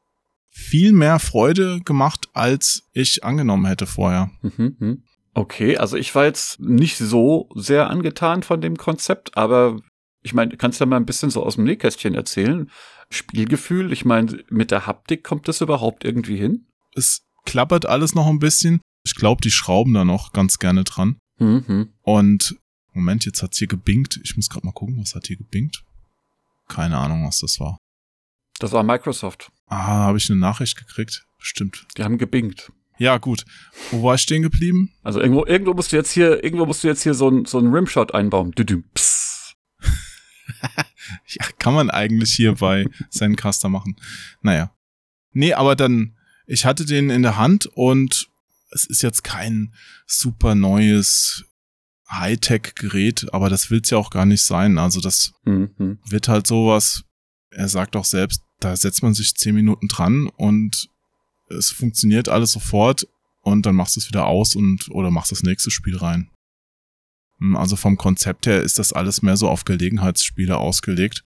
viel 0.49 0.91
mehr 0.91 1.19
Freude 1.19 1.79
gemacht, 1.79 2.27
als 2.33 2.83
ich 2.91 3.23
angenommen 3.23 3.65
hätte 3.65 3.85
vorher. 3.85 4.29
Mhm, 4.41 4.75
mhm. 4.77 5.03
Okay, 5.33 5.77
also 5.77 5.95
ich 5.95 6.13
war 6.13 6.25
jetzt 6.25 6.59
nicht 6.59 6.97
so 6.97 7.49
sehr 7.55 7.89
angetan 7.89 8.43
von 8.43 8.59
dem 8.59 8.75
Konzept, 8.75 9.37
aber 9.37 9.77
ich 10.21 10.33
meine, 10.33 10.57
kannst 10.57 10.81
du 10.81 10.85
mal 10.85 10.97
ein 10.97 11.05
bisschen 11.05 11.29
so 11.29 11.43
aus 11.43 11.55
dem 11.55 11.63
Nähkästchen 11.63 12.13
erzählen? 12.13 12.69
Spielgefühl, 13.11 13.91
ich 13.91 14.05
meine, 14.05 14.43
mit 14.49 14.71
der 14.71 14.87
Haptik 14.87 15.23
kommt 15.23 15.47
das 15.47 15.61
überhaupt 15.61 16.03
irgendwie 16.03 16.37
hin? 16.37 16.65
Es 16.95 17.21
klappert 17.45 17.85
alles 17.85 18.15
noch 18.15 18.27
ein 18.27 18.39
bisschen. 18.39 18.81
Ich 19.03 19.15
glaube, 19.15 19.41
die 19.41 19.51
schrauben 19.51 19.93
da 19.93 20.05
noch 20.05 20.31
ganz 20.33 20.59
gerne 20.59 20.83
dran. 20.83 21.17
Mhm. 21.39 21.89
Und 22.01 22.55
Moment, 22.93 23.25
jetzt 23.25 23.41
hat's 23.41 23.57
hier 23.57 23.67
gebinkt. 23.67 24.19
Ich 24.23 24.35
muss 24.35 24.49
gerade 24.49 24.65
mal 24.65 24.73
gucken, 24.73 24.97
was 24.99 25.15
hat 25.15 25.27
hier 25.27 25.37
gebinkt. 25.37 25.83
Keine 26.67 26.97
Ahnung, 26.97 27.25
was 27.25 27.39
das 27.39 27.59
war. 27.59 27.77
Das 28.59 28.71
war 28.71 28.83
Microsoft. 28.83 29.51
Ah, 29.67 30.05
habe 30.05 30.17
ich 30.17 30.29
eine 30.29 30.39
Nachricht 30.39 30.77
gekriegt. 30.77 31.25
Stimmt. 31.39 31.87
Die 31.97 32.03
haben 32.03 32.17
gebinkt. 32.17 32.71
Ja, 32.97 33.17
gut. 33.17 33.45
Wo 33.89 34.03
war 34.03 34.15
ich 34.15 34.21
stehen 34.21 34.43
geblieben? 34.43 34.91
Also 35.01 35.19
irgendwo, 35.19 35.45
irgendwo 35.45 35.73
musst 35.73 35.91
du 35.91 35.95
jetzt 35.95 36.11
hier, 36.11 36.43
irgendwo 36.43 36.67
musst 36.67 36.83
du 36.83 36.87
jetzt 36.87 37.01
hier 37.01 37.15
so 37.15 37.29
ein, 37.29 37.45
so 37.45 37.57
ein 37.57 37.73
Rimshot 37.73 38.13
einbauen. 38.13 38.51
Düdüm, 38.51 38.83
pss. 38.93 39.20
ja, 41.27 41.45
kann 41.59 41.73
man 41.73 41.89
eigentlich 41.89 42.33
hier 42.33 42.55
bei 42.55 42.85
Zencaster 43.09 43.69
machen. 43.69 43.95
Naja. 44.41 44.71
Nee, 45.33 45.53
aber 45.53 45.75
dann, 45.75 46.17
ich 46.45 46.65
hatte 46.65 46.85
den 46.85 47.09
in 47.09 47.21
der 47.21 47.37
Hand 47.37 47.65
und 47.65 48.29
es 48.71 48.85
ist 48.85 49.01
jetzt 49.01 49.23
kein 49.23 49.73
super 50.05 50.55
neues 50.55 51.45
Hightech-Gerät, 52.09 53.33
aber 53.33 53.49
das 53.49 53.69
will's 53.69 53.89
ja 53.89 53.97
auch 53.97 54.09
gar 54.09 54.25
nicht 54.25 54.43
sein. 54.43 54.77
Also 54.77 54.99
das 54.99 55.33
mhm. 55.45 55.99
wird 56.05 56.27
halt 56.27 56.47
sowas, 56.47 57.03
er 57.49 57.69
sagt 57.69 57.95
auch 57.95 58.05
selbst, 58.05 58.41
da 58.59 58.75
setzt 58.75 59.03
man 59.03 59.13
sich 59.13 59.35
zehn 59.35 59.55
Minuten 59.55 59.87
dran 59.87 60.27
und 60.27 60.89
es 61.49 61.71
funktioniert 61.71 62.29
alles 62.29 62.51
sofort 62.51 63.07
und 63.41 63.65
dann 63.65 63.75
machst 63.75 63.95
du 63.95 63.99
es 63.99 64.07
wieder 64.07 64.27
aus 64.27 64.55
und 64.55 64.89
oder 64.91 65.11
machst 65.11 65.31
das 65.31 65.43
nächste 65.43 65.71
Spiel 65.71 65.97
rein. 65.97 66.29
Hm, 67.41 67.57
also 67.57 67.75
vom 67.75 67.97
Konzept 67.97 68.45
her 68.45 68.61
ist 68.61 68.79
das 68.79 68.93
alles 68.93 69.21
mehr 69.21 69.35
so 69.35 69.49
auf 69.49 69.65
Gelegenheitsspiele 69.65 70.57
ausgelegt. 70.57 71.25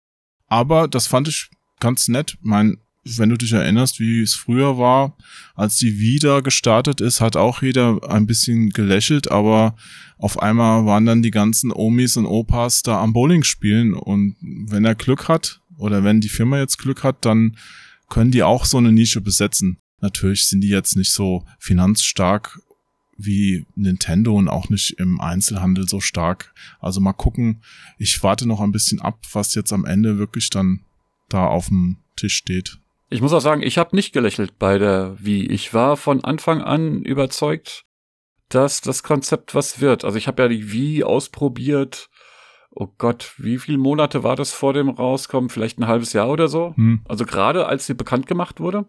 Aber 0.47 0.87
das 0.87 1.05
fand 1.05 1.27
ich 1.27 1.49
ganz 1.79 2.07
nett. 2.07 2.37
Mein, 2.41 2.77
wenn 3.03 3.29
du 3.29 3.37
dich 3.37 3.51
erinnerst, 3.51 3.99
wie 3.99 4.21
es 4.21 4.33
früher 4.33 4.77
war, 4.77 5.15
als 5.53 5.77
die 5.77 5.99
wieder 5.99 6.41
gestartet 6.41 7.01
ist, 7.01 7.21
hat 7.21 7.35
auch 7.35 7.61
jeder 7.61 8.09
ein 8.09 8.25
bisschen 8.25 8.69
gelächelt, 8.69 9.29
aber 9.29 9.75
auf 10.17 10.41
einmal 10.41 10.85
waren 10.85 11.05
dann 11.05 11.21
die 11.21 11.31
ganzen 11.31 11.71
Omis 11.71 12.17
und 12.17 12.25
Opas 12.25 12.81
da 12.81 13.01
am 13.01 13.13
Bowling 13.13 13.43
spielen 13.43 13.93
und 13.93 14.35
wenn 14.41 14.85
er 14.85 14.95
Glück 14.95 15.27
hat, 15.27 15.61
oder 15.77 16.03
wenn 16.03 16.21
die 16.21 16.29
Firma 16.29 16.57
jetzt 16.57 16.79
Glück 16.79 17.03
hat, 17.03 17.23
dann 17.23 17.55
können 18.09 18.31
die 18.31 18.41
auch 18.41 18.65
so 18.65 18.77
eine 18.77 18.91
Nische 18.91 19.21
besetzen. 19.21 19.77
Natürlich 20.01 20.47
sind 20.47 20.61
die 20.61 20.69
jetzt 20.69 20.95
nicht 20.95 21.11
so 21.11 21.45
finanzstark 21.59 22.59
wie 23.17 23.65
Nintendo 23.75 24.35
und 24.35 24.47
auch 24.47 24.69
nicht 24.69 24.99
im 24.99 25.19
Einzelhandel 25.19 25.87
so 25.87 25.99
stark. 25.99 26.53
Also 26.79 27.01
mal 27.01 27.13
gucken. 27.13 27.61
Ich 27.97 28.21
warte 28.23 28.47
noch 28.47 28.61
ein 28.61 28.71
bisschen 28.71 29.01
ab, 29.01 29.19
was 29.33 29.55
jetzt 29.55 29.73
am 29.73 29.85
Ende 29.85 30.17
wirklich 30.17 30.49
dann 30.49 30.81
da 31.29 31.45
auf 31.45 31.67
dem 31.67 31.97
Tisch 32.15 32.35
steht. 32.35 32.77
Ich 33.09 33.21
muss 33.21 33.33
auch 33.33 33.41
sagen, 33.41 33.61
ich 33.61 33.77
habe 33.77 33.95
nicht 33.95 34.13
gelächelt 34.13 34.59
bei 34.59 34.77
der 34.77 35.17
Wii. 35.19 35.47
Ich 35.47 35.73
war 35.73 35.97
von 35.97 36.23
Anfang 36.23 36.61
an 36.61 37.01
überzeugt, 37.03 37.85
dass 38.49 38.81
das 38.81 39.03
Konzept 39.03 39.55
was 39.55 39.81
wird. 39.81 40.03
Also 40.03 40.17
ich 40.17 40.27
habe 40.27 40.43
ja 40.43 40.49
die 40.49 40.71
Wii 40.71 41.03
ausprobiert 41.03 42.09
oh 42.79 42.87
Gott, 42.97 43.33
wie 43.37 43.57
viele 43.57 43.77
Monate 43.77 44.23
war 44.23 44.35
das 44.35 44.51
vor 44.51 44.73
dem 44.73 44.89
Rauskommen? 44.89 45.49
Vielleicht 45.49 45.79
ein 45.79 45.87
halbes 45.87 46.13
Jahr 46.13 46.29
oder 46.29 46.47
so? 46.47 46.73
Hm. 46.75 47.01
Also 47.05 47.25
gerade 47.25 47.65
als 47.65 47.87
sie 47.87 47.95
bekannt 47.95 48.27
gemacht 48.27 48.59
wurde. 48.59 48.85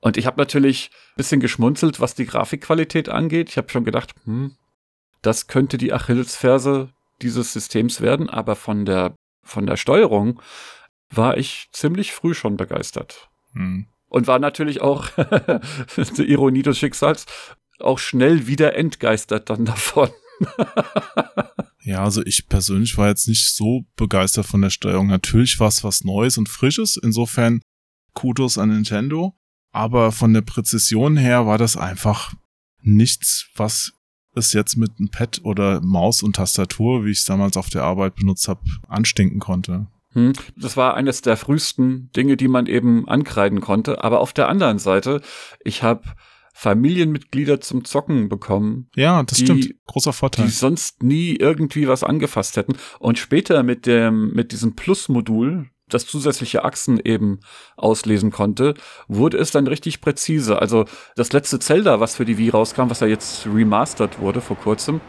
Und 0.00 0.16
ich 0.16 0.26
habe 0.26 0.40
natürlich 0.40 0.90
ein 1.12 1.16
bisschen 1.16 1.40
geschmunzelt, 1.40 2.00
was 2.00 2.14
die 2.14 2.26
Grafikqualität 2.26 3.08
angeht. 3.08 3.50
Ich 3.50 3.56
habe 3.56 3.70
schon 3.70 3.84
gedacht, 3.84 4.14
hm, 4.24 4.56
das 5.22 5.46
könnte 5.46 5.78
die 5.78 5.92
Achillesferse 5.92 6.90
dieses 7.20 7.52
Systems 7.52 8.00
werden, 8.00 8.30
aber 8.30 8.56
von 8.56 8.86
der, 8.86 9.14
von 9.42 9.66
der 9.66 9.76
Steuerung 9.76 10.40
war 11.10 11.36
ich 11.36 11.68
ziemlich 11.72 12.12
früh 12.12 12.34
schon 12.34 12.56
begeistert. 12.56 13.28
Hm. 13.52 13.86
Und 14.08 14.26
war 14.26 14.38
natürlich 14.38 14.80
auch, 14.80 15.08
die 16.16 16.30
Ironie 16.30 16.62
des 16.62 16.78
Schicksals, 16.78 17.26
auch 17.78 17.98
schnell 17.98 18.46
wieder 18.46 18.74
entgeistert 18.74 19.50
dann 19.50 19.64
davon. 19.64 20.10
Ja, 21.82 22.04
also 22.04 22.22
ich 22.24 22.46
persönlich 22.46 22.96
war 22.98 23.08
jetzt 23.08 23.26
nicht 23.26 23.54
so 23.54 23.86
begeistert 23.96 24.46
von 24.46 24.60
der 24.60 24.70
Steuerung. 24.70 25.06
Natürlich 25.06 25.58
war 25.60 25.68
es 25.68 25.82
was 25.82 26.04
Neues 26.04 26.36
und 26.36 26.48
Frisches, 26.48 26.96
insofern 26.96 27.62
Kudos 28.12 28.58
an 28.58 28.68
Nintendo. 28.68 29.34
Aber 29.72 30.12
von 30.12 30.32
der 30.34 30.42
Präzision 30.42 31.16
her 31.16 31.46
war 31.46 31.58
das 31.58 31.76
einfach 31.76 32.34
nichts, 32.82 33.48
was 33.54 33.92
es 34.34 34.52
jetzt 34.52 34.76
mit 34.76 34.92
einem 34.98 35.10
Pad 35.10 35.40
oder 35.44 35.80
Maus 35.80 36.22
und 36.22 36.36
Tastatur, 36.36 37.04
wie 37.04 37.10
ich 37.10 37.18
es 37.18 37.24
damals 37.24 37.56
auf 37.56 37.68
der 37.68 37.82
Arbeit 37.82 38.16
benutzt 38.16 38.48
habe, 38.48 38.60
anstinken 38.88 39.40
konnte. 39.40 39.86
Hm, 40.12 40.32
das 40.56 40.76
war 40.76 40.94
eines 40.94 41.22
der 41.22 41.36
frühesten 41.36 42.10
Dinge, 42.16 42.36
die 42.36 42.48
man 42.48 42.66
eben 42.66 43.08
ankreiden 43.08 43.60
konnte. 43.60 44.02
Aber 44.02 44.20
auf 44.20 44.32
der 44.32 44.48
anderen 44.48 44.78
Seite, 44.78 45.20
ich 45.64 45.82
habe 45.82 46.02
Familienmitglieder 46.52 47.60
zum 47.60 47.84
Zocken 47.84 48.28
bekommen. 48.28 48.88
Ja, 48.94 49.22
das 49.22 49.38
die, 49.38 49.44
stimmt. 49.44 49.74
Großer 49.86 50.12
Vorteil. 50.12 50.46
Die 50.46 50.50
sonst 50.50 51.02
nie 51.02 51.36
irgendwie 51.36 51.88
was 51.88 52.04
angefasst 52.04 52.56
hätten. 52.56 52.74
Und 52.98 53.18
später 53.18 53.62
mit 53.62 53.86
dem, 53.86 54.32
mit 54.32 54.52
diesem 54.52 54.74
Plus-Modul, 54.74 55.70
das 55.90 56.06
zusätzliche 56.06 56.64
Achsen 56.64 57.00
eben 57.04 57.40
auslesen 57.76 58.30
konnte, 58.30 58.74
wurde 59.08 59.38
es 59.38 59.50
dann 59.50 59.66
richtig 59.66 60.00
präzise. 60.00 60.60
Also 60.60 60.84
das 61.16 61.32
letzte 61.32 61.58
Zelda, 61.58 62.00
was 62.00 62.16
für 62.16 62.24
die 62.24 62.38
Wii 62.38 62.50
rauskam, 62.50 62.88
was 62.88 63.00
ja 63.00 63.06
jetzt 63.06 63.46
remastered 63.46 64.20
wurde 64.20 64.40
vor 64.40 64.56
kurzem, 64.56 65.00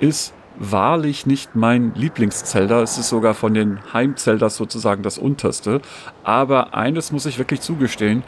ist 0.00 0.32
wahrlich 0.56 1.26
nicht 1.26 1.56
mein 1.56 1.94
Lieblings-Zelda. 1.94 2.82
Es 2.82 2.98
ist 2.98 3.08
sogar 3.08 3.34
von 3.34 3.54
den 3.54 3.80
Heim-Zeldas 3.92 4.56
sozusagen 4.56 5.02
das 5.02 5.18
unterste. 5.18 5.80
Aber 6.22 6.74
eines 6.74 7.12
muss 7.12 7.26
ich 7.26 7.38
wirklich 7.38 7.60
zugestehen, 7.60 8.22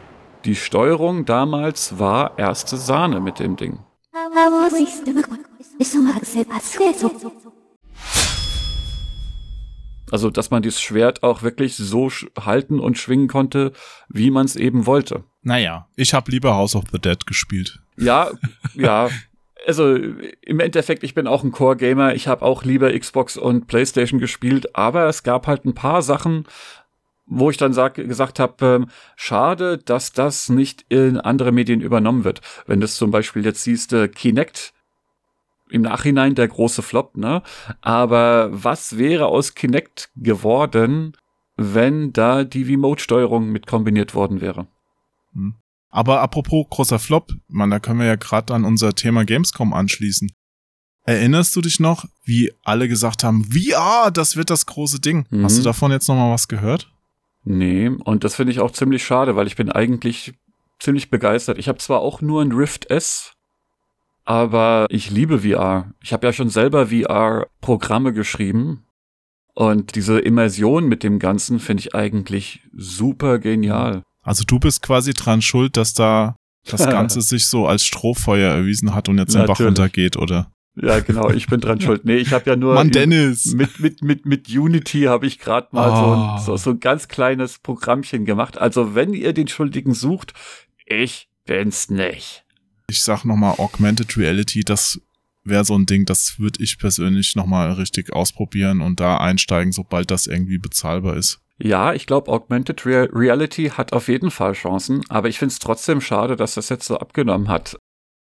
die 0.44 0.56
Steuerung 0.56 1.25
damals 1.25 1.99
war 1.99 2.38
erste 2.38 2.76
Sahne 2.76 3.21
mit 3.21 3.38
dem 3.38 3.56
Ding. 3.56 3.78
Also, 10.12 10.28
dass 10.28 10.50
man 10.50 10.62
dieses 10.62 10.78
Schwert 10.78 11.23
auch 11.23 11.42
wirklich 11.42 11.75
so 11.75 12.11
halten 12.38 12.78
und 12.81 12.99
schwingen 12.99 13.28
konnte, 13.28 13.73
wie 14.11 14.31
man 14.31 14.45
es 14.45 14.57
eben 14.57 14.85
wollte. 14.85 15.25
Naja, 15.40 15.88
ich 15.97 16.12
habe 16.12 16.31
lieber 16.31 16.54
House 16.54 16.76
of 16.76 16.85
the 16.92 16.99
Dead 16.99 17.26
gespielt. 17.26 17.81
Ja, 17.97 18.31
ja. 18.75 19.09
Also 19.66 19.95
im 19.95 20.61
Endeffekt, 20.61 21.02
ich 21.02 21.14
bin 21.14 21.26
auch 21.26 21.45
ein 21.45 21.50
Core-Gamer. 21.50 22.14
Ich 22.14 22.28
habe 22.28 22.45
auch 22.45 22.62
lieber 22.62 22.92
Xbox 22.92 23.38
und 23.38 23.69
PlayStation 23.69 24.21
gespielt, 24.21 24.76
aber 24.76 25.07
es 25.07 25.23
gab 25.23 25.47
halt 25.47 25.64
ein 25.64 25.75
paar 25.75 26.02
Sachen, 26.02 26.45
wo 27.25 27.49
ich 27.49 27.57
dann 27.57 27.73
sag, 27.73 27.95
gesagt 27.95 28.38
habe, 28.38 28.66
ähm, 28.66 28.90
schade, 29.16 29.78
dass 29.78 30.12
das 30.12 30.50
nicht 30.50 30.85
in 30.90 31.16
andere 31.16 31.52
Medien 31.52 31.81
übernommen 31.81 32.25
wird. 32.25 32.42
Wenn 32.66 32.81
du 32.81 32.87
zum 32.87 33.11
Beispiel 33.11 33.47
jetzt 33.47 33.62
siehst, 33.62 33.95
äh, 33.95 34.09
Kinect, 34.09 34.75
im 35.73 35.83
Nachhinein 35.83 36.35
der 36.35 36.49
große 36.49 36.83
Flop, 36.83 37.17
ne? 37.17 37.43
Aber 37.81 38.50
was 38.52 38.99
wäre 38.99 39.26
aus 39.26 39.55
Kinect 39.55 40.11
geworden, 40.17 41.17
wenn 41.57 42.12
da 42.12 42.45
die 42.45 42.62
Remote-Steuerung 42.62 43.50
mit 43.50 43.67
kombiniert 43.67 44.14
worden 44.14 44.41
wäre? 44.41 44.67
Hm. 45.33 45.55
Aber 45.91 46.21
apropos 46.21 46.67
großer 46.71 46.99
Flop, 46.99 47.33
man, 47.49 47.71
da 47.71 47.79
können 47.79 48.00
wir 48.00 48.07
ja 48.07 48.17
gerade 48.17 48.55
an 48.55 48.64
unser 48.64 48.95
Thema 48.95 49.25
Gamescom 49.25 49.75
anschließen. 49.75 50.31
Erinnerst 51.05 51.55
du 51.57 51.61
dich 51.61 51.81
noch, 51.81 52.05
wie 52.25 52.52
alle 52.62 52.88
gesagt 52.88 53.25
haben, 53.25 53.45
VR, 53.45 54.11
das 54.11 54.37
wird 54.37 54.50
das 54.50 54.67
große 54.67 55.00
Ding? 55.00 55.26
Mhm. 55.31 55.45
Hast 55.45 55.59
du 55.59 55.62
davon 55.62 55.91
jetzt 55.91 56.09
noch 56.09 56.14
mal 56.14 56.33
was 56.33 56.49
gehört? 56.49 56.91
Nee, 57.45 57.88
und 57.88 58.25
das 58.25 58.37
finde 58.37 58.52
ich 58.52 58.61
auch 58.61 58.71
ziemlich 58.71 59.05
schade, 59.05 59.35
weil 59.35 59.49
ich 59.49 59.57
bin 59.57 59.71
eigentlich 59.71 60.33
ziemlich 60.79 61.11
begeistert. 61.11 61.59
Ich 61.59 61.69
habe 61.69 61.79
zwar 61.79 62.00
auch 62.00 62.21
nur 62.21 62.41
ein 62.41 62.52
Rift 62.52 62.88
S, 62.91 63.33
aber 64.25 64.87
ich 64.91 65.11
liebe 65.11 65.41
VR. 65.41 65.93
Ich 66.02 66.12
habe 66.12 66.26
ja 66.26 66.33
schon 66.33 66.49
selber 66.49 66.88
VR-Programme 66.88 68.12
geschrieben 68.12 68.85
und 69.55 69.95
diese 69.97 70.19
Immersion 70.19 70.87
mit 70.87 71.02
dem 71.02 71.19
Ganzen 71.19 71.59
finde 71.59 71.83
ich 71.83 71.95
eigentlich 71.95 72.62
super 72.73 73.38
genial. 73.38 74.02
Also 74.23 74.45
du 74.47 74.59
bist 74.59 74.83
quasi 74.83 75.12
dran 75.14 75.43
schuld, 75.43 75.76
dass 75.76 75.95
da 75.95 76.37
das 76.64 76.85
Ganze 76.88 77.21
sich 77.21 77.49
so 77.49 77.67
als 77.67 77.85
Strohfeuer 77.85 78.52
erwiesen 78.52 78.95
hat 78.95 79.09
und 79.09 79.19
jetzt 79.19 79.35
den 79.35 79.47
Bach 79.47 79.61
runtergeht, 79.61 80.17
oder? 80.17 80.50
Ja, 80.75 81.00
genau, 81.00 81.29
ich 81.29 81.49
bin 81.49 81.61
dran 81.61 81.81
schuld. 81.81 82.07
Nee, 82.07 82.17
ich 82.17 82.33
habe 82.33 82.49
ja 82.49 82.57
nur 82.57 82.75
Mann, 82.75 82.91
Dennis. 82.91 83.52
mit 83.52 83.79
mit 83.79 84.02
mit 84.02 84.25
mit 84.25 84.49
Unity 84.49 85.02
habe 85.02 85.26
ich 85.26 85.38
gerade 85.38 85.69
mal 85.73 85.91
oh. 85.91 85.97
so, 85.97 86.12
ein, 86.12 86.19
ah. 86.19 86.38
so 86.38 86.57
so 86.57 86.71
ein 86.71 86.81
ganz 86.81 87.09
kleines 87.09 87.59
Programmchen 87.59 88.25
gemacht. 88.25 88.57
Also, 88.57 88.95
wenn 88.95 89.12
ihr 89.12 89.35
den 89.35 89.49
Schuldigen 89.49 89.93
sucht, 89.93 90.33
ich 90.87 91.29
bin's 91.45 91.91
nicht. 91.91 92.47
Ich 92.89 93.03
sag 93.03 93.25
noch 93.25 93.37
mal 93.37 93.55
Augmented 93.59 94.17
Reality, 94.17 94.65
das 94.65 95.01
wäre 95.45 95.65
so 95.65 95.77
ein 95.77 95.87
Ding, 95.87 96.05
das 96.05 96.39
würde 96.39 96.62
ich 96.62 96.79
persönlich 96.79 97.35
noch 97.37 97.47
mal 97.47 97.73
richtig 97.73 98.12
ausprobieren 98.12 98.81
und 98.81 99.01
da 99.01 99.19
einsteigen, 99.19 99.73
sobald 99.73 100.11
das 100.11 100.27
irgendwie 100.27 100.59
bezahlbar 100.59 101.17
ist. 101.17 101.41
Ja, 101.59 101.93
ich 101.93 102.07
glaube, 102.07 102.31
Augmented 102.31 102.85
Real 102.87 103.09
Reality 103.12 103.71
hat 103.71 103.93
auf 103.93 104.09
jeden 104.09 104.31
Fall 104.31 104.53
Chancen, 104.53 105.05
aber 105.09 105.29
ich 105.29 105.39
finde 105.39 105.53
es 105.53 105.59
trotzdem 105.59 106.01
schade, 106.01 106.37
dass 106.37 106.55
das 106.55 106.69
jetzt 106.69 106.87
so 106.87 106.99
abgenommen 106.99 107.49
hat. 107.49 107.77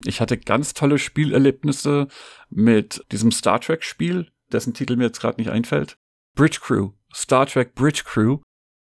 Ich 0.05 0.21
hatte 0.21 0.39
ganz 0.39 0.75
tolle 0.75 0.99
Spielerlebnisse 0.99 2.09
mit 2.51 3.05
diesem 3.13 3.33
Star 3.33 3.61
Trek 3.61 3.85
Spiel, 3.85 4.31
dessen 4.53 4.75
Titel 4.75 4.97
mir 4.97 5.05
jetzt 5.05 5.21
gerade 5.21 5.41
nicht 5.41 5.51
einfällt. 5.51 5.99
Bridge 6.35 6.59
Crew. 6.61 6.93
Star 7.15 7.47
Trek 7.47 7.75
Bridge 7.75 8.03
Crew. 8.05 8.39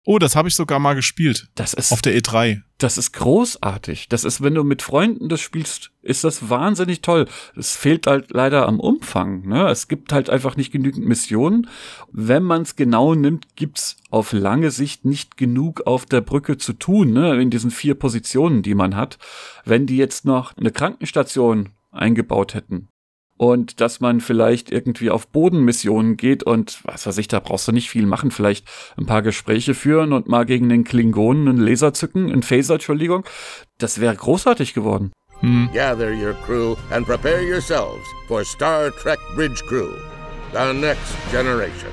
Oh, 0.09 0.21
das 0.21 0.37
habe 0.37 0.47
ich 0.47 0.55
sogar 0.55 0.79
mal 0.79 0.95
gespielt. 0.95 1.49
Das 1.57 1.75
ist 1.75 1.91
auf 1.91 2.01
der 2.01 2.17
E3. 2.17 2.63
Das 2.79 2.97
ist 2.97 3.13
großartig. 3.13 4.09
Das 4.09 4.23
ist, 4.23 4.41
wenn 4.41 4.55
du 4.55 4.63
mit 4.63 4.81
Freunden 4.83 5.29
das 5.29 5.41
spielst, 5.41 5.91
ist 6.01 6.23
das 6.23 6.49
wahnsinnig 6.49 7.03
toll. 7.03 7.27
Es 7.57 7.75
fehlt 7.75 8.07
halt 8.07 8.31
leider 8.31 8.69
am 8.69 8.79
Umfang. 8.79 9.49
Ne? 9.49 9.69
Es 9.69 9.89
gibt 9.89 10.13
halt 10.13 10.31
einfach 10.31 10.57
nicht 10.57 10.71
genügend 10.71 11.05
Missionen. 11.05 11.69
Wenn 12.13 12.45
man 12.45 12.63
es 12.63 12.77
genau 12.77 13.17
nimmt, 13.17 13.57
gibt's 13.57 13.97
auf 14.09 14.33
lange 14.33 14.71
Sicht 14.71 15.05
nicht 15.05 15.37
genug 15.37 15.89
auf 15.89 16.07
der 16.07 16.21
Brücke 16.21 16.57
zu 16.57 16.75
tun, 16.75 17.13
ne? 17.13 17.43
in 17.43 17.51
diesen 17.51 17.73
vier 17.73 17.97
Positionen, 17.97 18.63
die 18.63 18.77
man 18.77 18.95
hat. 18.95 19.19
Wenn 19.65 19.87
die 19.87 19.97
jetzt 19.97 20.25
noch 20.25 20.57
eine 20.57 20.71
Krankenstation 20.71 21.71
eingebaut 21.91 22.55
hätten, 22.55 22.91
und 23.37 23.81
dass 23.81 24.01
man 24.01 24.21
vielleicht 24.21 24.71
irgendwie 24.71 25.11
auf 25.11 25.29
Bodenmissionen 25.29 26.17
geht 26.17 26.43
und 26.43 26.81
was 26.85 27.07
weiß 27.07 27.19
ich, 27.19 27.29
da 27.29 27.41
brauchst 27.41 27.69
du 27.69 27.73
nicht 27.73 27.91
viel 27.91 28.07
machen, 28.07 28.31
vielleicht 28.31 28.67
ein 28.97 29.07
paar 29.07 29.23
Gespräche 29.23 29.75
führen 29.75 30.13
und 30.13 30.29
mal 30.29 30.47
gegen 30.47 30.69
den 30.69 30.85
Klingonen 30.85 31.49
einen 31.49 31.59
Laser 31.59 31.93
zücken, 31.93 32.33
einen 32.33 32.43
Phaser, 32.43 32.75
Entschuldigung. 32.75 33.25
Das 33.79 34.01
wäre 34.01 34.15
großartig 34.15 34.75
geworden. 34.75 35.13
Hm. 35.41 35.69
Gather 35.73 36.13
your 36.13 36.35
crew 36.47 36.77
and 36.91 37.07
prepare 37.07 37.43
yourselves 37.43 38.07
for 38.27 38.45
Star 38.45 38.91
Trek 38.91 39.19
Bridge 39.35 39.63
Crew, 39.69 39.91
the 40.53 40.73
next 40.73 41.15
generation. 41.31 41.91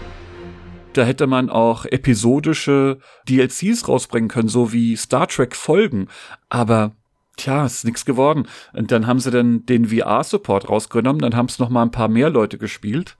Da 0.94 1.04
hätte 1.04 1.26
man 1.26 1.50
auch 1.50 1.86
episodische 1.86 3.00
DLCs 3.28 3.88
rausbringen 3.88 4.30
können, 4.30 4.48
so 4.48 4.72
wie 4.72 4.96
Star 4.96 5.28
Trek 5.28 5.56
Folgen. 5.56 6.08
Aber 6.50 6.96
tja, 7.38 7.66
ist 7.66 7.86
nichts 7.86 8.06
geworden. 8.06 8.48
Und 8.74 8.92
dann 8.92 9.08
haben 9.08 9.20
sie 9.20 9.32
dann 9.32 9.66
den 9.66 9.88
VR-Support 9.88 10.70
rausgenommen, 10.70 11.22
dann 11.22 11.36
haben 11.36 11.48
es 11.48 11.60
noch 11.60 11.70
mal 11.70 11.84
ein 11.84 11.92
paar 11.92 12.08
mehr 12.08 12.30
Leute 12.30 12.58
gespielt. 12.58 13.18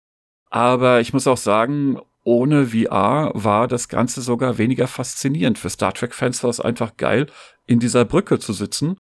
Aber 0.50 1.00
ich 1.00 1.12
muss 1.12 1.26
auch 1.26 1.36
sagen, 1.36 1.98
ohne 2.22 2.68
VR 2.68 3.32
war 3.34 3.68
das 3.68 3.88
Ganze 3.88 4.22
sogar 4.22 4.56
weniger 4.56 4.86
faszinierend. 4.86 5.58
Für 5.58 5.68
Star 5.68 5.92
Trek-Fans 5.92 6.42
war 6.42 6.50
es 6.50 6.60
einfach 6.60 6.96
geil, 6.96 7.26
in 7.66 7.80
dieser 7.80 8.04
Brücke 8.04 8.38
zu 8.38 8.52
sitzen 8.52 8.96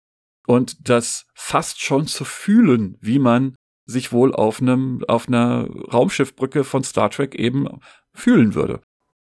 und 0.47 0.89
das 0.89 1.27
fast 1.35 1.81
schon 1.81 2.07
zu 2.07 2.25
fühlen, 2.25 2.97
wie 3.01 3.19
man 3.19 3.57
sich 3.85 4.13
wohl 4.13 4.35
auf 4.35 4.61
einem, 4.61 5.05
auf 5.09 5.29
einer 5.29 5.69
Raumschiffbrücke 5.93 6.63
von 6.63 6.85
Star 6.85 7.11
Trek 7.11 7.35
eben 7.35 7.81
fühlen 8.13 8.55
würde. 8.55 8.81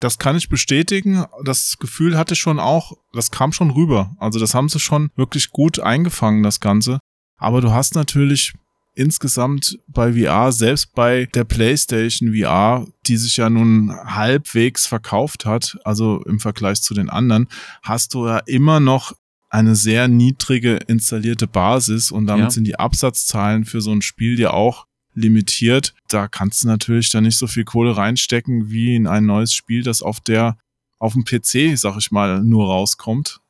Das 0.01 0.19
kann 0.19 0.37
ich 0.37 0.49
bestätigen. 0.49 1.25
Das 1.45 1.77
Gefühl 1.79 2.17
hatte 2.17 2.35
ich 2.35 2.41
schon 2.41 2.61
auch, 2.61 2.93
das 3.13 3.31
kam 3.31 3.53
schon 3.53 3.71
rüber. 3.71 4.15
Also 4.19 4.39
das 4.39 4.55
haben 4.55 4.69
sie 4.69 4.79
schon 4.79 5.11
wirklich 5.17 5.51
gut 5.51 5.81
eingefangen, 5.81 6.43
das 6.43 6.61
Ganze. 6.61 7.01
Aber 7.37 7.61
du 7.61 7.73
hast 7.73 7.95
natürlich 7.95 8.55
insgesamt 8.95 9.79
bei 9.87 10.13
VR, 10.13 10.51
selbst 10.51 10.93
bei 10.95 11.27
der 11.27 11.45
PlayStation 11.45 12.35
VR, 12.35 12.87
die 13.07 13.17
sich 13.17 13.37
ja 13.37 13.49
nun 13.49 13.93
halbwegs 13.93 14.87
verkauft 14.87 15.47
hat, 15.47 15.79
also 15.85 16.23
im 16.25 16.41
Vergleich 16.41 16.83
zu 16.83 16.95
den 16.95 17.09
anderen, 17.09 17.47
hast 17.83 18.15
du 18.15 18.27
ja 18.27 18.39
immer 18.39 18.81
noch 18.81 19.13
eine 19.51 19.77
sehr 19.77 20.09
niedrige 20.09 20.81
installierte 20.89 21.47
Basis 21.47 22.11
und 22.11 22.27
damit 22.27 22.47
ja. 22.47 22.51
sind 22.51 22.65
die 22.65 22.79
Absatzzahlen 22.79 23.65
für 23.65 23.81
so 23.81 23.93
ein 23.93 24.03
Spiel 24.03 24.39
ja 24.39 24.51
auch 24.51 24.88
limitiert. 25.19 25.95
Da 26.09 26.29
kannst 26.29 26.63
du 26.63 26.69
natürlich 26.69 27.11
dann 27.11 27.25
nicht 27.25 27.39
so 27.39 27.47
viel 27.47 27.65
Kohle 27.65 27.97
reinstecken 27.97 28.71
wie 28.71 28.95
in 28.95 29.07
ein 29.07 29.27
neues 29.27 29.53
Spiel, 29.53 29.83
das 29.83 30.03
auf 30.03 30.21
der, 30.21 30.59
auf 30.99 31.13
dem 31.13 31.25
PC, 31.25 31.77
sag 31.79 31.97
ich 31.99 32.11
mal, 32.11 32.43
nur 32.43 32.67
rauskommt. 32.67 33.41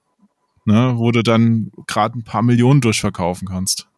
Ne, 0.64 0.98
wo 0.98 1.10
du 1.12 1.22
dann 1.22 1.72
gerade 1.86 2.18
ein 2.18 2.24
paar 2.24 2.42
Millionen 2.42 2.82
durchverkaufen 2.82 3.48
kannst. 3.48 3.88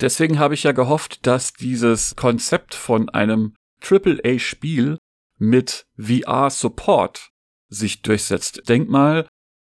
Deswegen 0.00 0.38
habe 0.38 0.54
ich 0.54 0.62
ja 0.62 0.72
gehofft, 0.72 1.26
dass 1.26 1.52
dieses 1.52 2.16
Konzept 2.16 2.74
von 2.74 3.10
einem 3.10 3.54
AAA-Spiel 3.82 4.96
mit 5.38 5.84
VR-Support 5.98 7.30
sich 7.68 8.02
durchsetzt. 8.02 8.62
Denk 8.68 8.88
mal, 8.88 9.28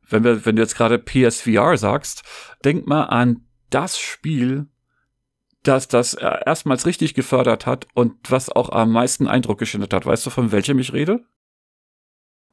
wenn, 0.09 0.25
wir, 0.25 0.45
wenn 0.45 0.57
du 0.57 0.63
jetzt 0.63 0.77
gerade 0.77 0.99
PSVR 0.99 1.77
sagst, 1.77 2.23
denk 2.65 2.87
mal 2.87 3.05
an 3.05 3.47
das 3.71 3.99
Spiel, 3.99 4.69
dass 5.67 5.89
das 5.89 6.15
erstmals 6.15 6.87
richtig 6.87 7.15
gefördert 7.15 7.67
hat 7.67 7.89
und 7.95 8.31
was 8.31 8.51
auch 8.51 8.71
am 8.71 8.93
meisten 8.93 9.27
Eindruck 9.27 9.59
geschindet 9.59 9.93
hat. 9.93 10.07
Weißt 10.07 10.25
du, 10.27 10.31
von 10.31 10.53
welchem 10.53 10.79
ich 10.79 10.93
rede? 10.93 11.25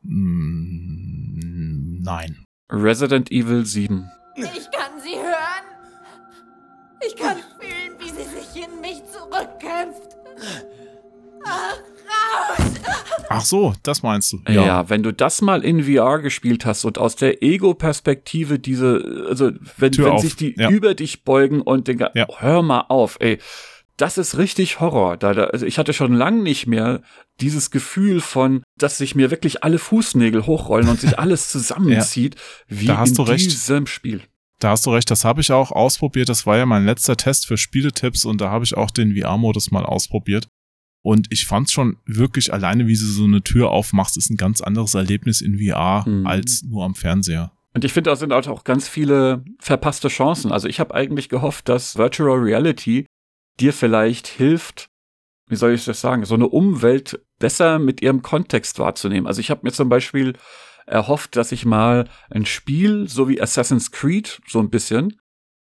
Mm, 0.02 2.02
nein. 2.02 2.43
Resident 2.71 3.30
Evil 3.32 3.65
7. 3.65 4.10
Ich 4.36 4.71
kann 4.71 4.99
sie 5.02 5.15
hören. 5.15 5.65
Ich 7.06 7.15
kann 7.15 7.38
fühlen, 7.60 7.99
wie 7.99 8.10
sie 8.10 8.23
sich 8.23 8.56
in 8.63 8.82
mich 8.82 9.04
zurückkämpft. 9.06 10.17
Ach, 11.45 11.78
raus! 12.08 12.71
Ach 13.36 13.46
so, 13.46 13.74
das 13.84 14.04
meinst 14.04 14.32
du. 14.32 14.41
Ja. 14.48 14.65
ja. 14.65 14.89
wenn 14.89 15.04
du 15.04 15.12
das 15.12 15.41
mal 15.41 15.63
in 15.63 15.84
VR 15.84 16.19
gespielt 16.19 16.65
hast 16.65 16.86
und 16.86 16.98
aus 16.98 17.15
der 17.15 17.41
Ego-Perspektive 17.41 18.60
diese, 18.60 19.26
also 19.28 19.52
wenn, 19.78 19.98
wenn 19.98 20.19
sich 20.19 20.36
die 20.36 20.56
ja. 20.58 20.69
über 20.69 20.93
dich 20.93 21.24
beugen 21.24 21.62
und 21.62 21.88
den, 21.88 22.00
ja. 22.00 22.26
oh, 22.28 22.36
hör 22.39 22.62
mal 22.62 22.86
auf, 22.89 23.17
ey. 23.19 23.39
Das 23.98 24.17
ist 24.17 24.39
richtig 24.39 24.80
Horror. 24.80 25.17
Da, 25.17 25.34
da, 25.34 25.43
also 25.46 25.67
ich 25.67 25.78
hatte 25.78 25.93
schon 25.93 26.13
lange 26.13 26.41
nicht 26.41 26.65
mehr 26.65 27.04
dieses 27.39 27.69
Gefühl 27.69 28.22
von, 28.22 28.63
dass 28.78 28.98
sich 28.98 29.13
mir 29.13 29.30
wirklich 29.30 29.63
alle 29.63 29.78
Fußnägel 29.78 30.48
hochrollen 30.48 30.89
und 30.89 31.00
sich 31.00 31.19
alles 31.19 31.50
zusammenzieht, 31.50 32.36
wie 32.67 32.88
in 32.88 33.38
diesem. 33.38 33.86
Spiel. 33.86 34.22
Da 34.60 34.69
hast 34.69 34.86
du 34.86 34.91
recht, 34.91 35.12
das 35.12 35.26
habe 35.26 35.41
ich 35.41 35.52
auch 35.52 35.72
ausprobiert. 35.72 36.30
Das 36.30 36.46
war 36.46 36.58
ja 36.58 36.65
mein 36.65 36.86
letzter 36.86 37.17
Test 37.17 37.48
für 37.48 37.58
Spieletipps 37.58 38.26
und 38.26 38.39
da 38.41 38.50
habe 38.50 38.63
ich 38.63 38.78
auch 38.78 38.91
den 38.91 39.15
VR-Modus 39.15 39.72
mal 39.72 39.86
ausprobiert. 39.86 40.48
Und 41.04 41.28
ich 41.32 41.46
fand 41.46 41.70
schon 41.70 41.98
wirklich 42.06 42.54
alleine, 42.54 42.88
wie 42.88 42.96
sie 42.96 43.12
so 43.12 43.26
eine 43.26 43.44
Tür 43.44 43.70
aufmachst, 43.70 44.18
ist 44.18 44.30
ein 44.30 44.38
ganz 44.38 44.62
anderes 44.62 44.94
Erlebnis 44.94 45.42
in 45.42 45.60
VR 45.60 46.08
mhm. 46.08 46.26
als 46.26 46.63
nur 46.63 46.86
am 46.86 46.96
Fernseher. 46.96 47.52
Und 47.74 47.84
ich 47.84 47.92
finde, 47.92 48.10
da 48.10 48.16
sind 48.16 48.32
halt 48.32 48.48
auch 48.48 48.63
ganz 48.63 48.88
viele 48.88 49.44
verpasste 49.60 50.08
Chancen. 50.08 50.52
Also 50.52 50.68
ich 50.68 50.80
habe 50.80 50.94
eigentlich 50.94 51.28
gehofft, 51.28 51.68
dass 51.68 51.98
Virtual 51.98 52.39
Reality 52.39 53.06
dir 53.60 53.74
vielleicht 53.74 54.28
hilft, 54.28 54.88
wie 55.50 55.56
soll 55.56 55.74
ich 55.74 55.84
das 55.84 56.00
sagen, 56.00 56.24
so 56.24 56.36
eine 56.36 56.48
Umwelt 56.48 57.20
besser 57.38 57.80
mit 57.80 58.02
ihrem 58.02 58.22
Kontext 58.22 58.80
wahrzunehmen. 58.80 59.28
Also 59.28 59.42
ich 59.42 59.52
habe 59.52 59.62
mir 59.63 59.72
zum 59.72 59.89
Beispiel 59.89 60.34
erhofft, 60.86 61.36
dass 61.36 61.52
ich 61.52 61.66
mal 61.66 62.08
ein 62.30 62.46
Spiel, 62.46 63.10
so 63.10 63.28
wie 63.28 63.42
Assassin's 63.42 63.92
Creed, 63.92 64.39
so 64.48 64.60
ein 64.60 64.70
bisschen, 64.70 65.20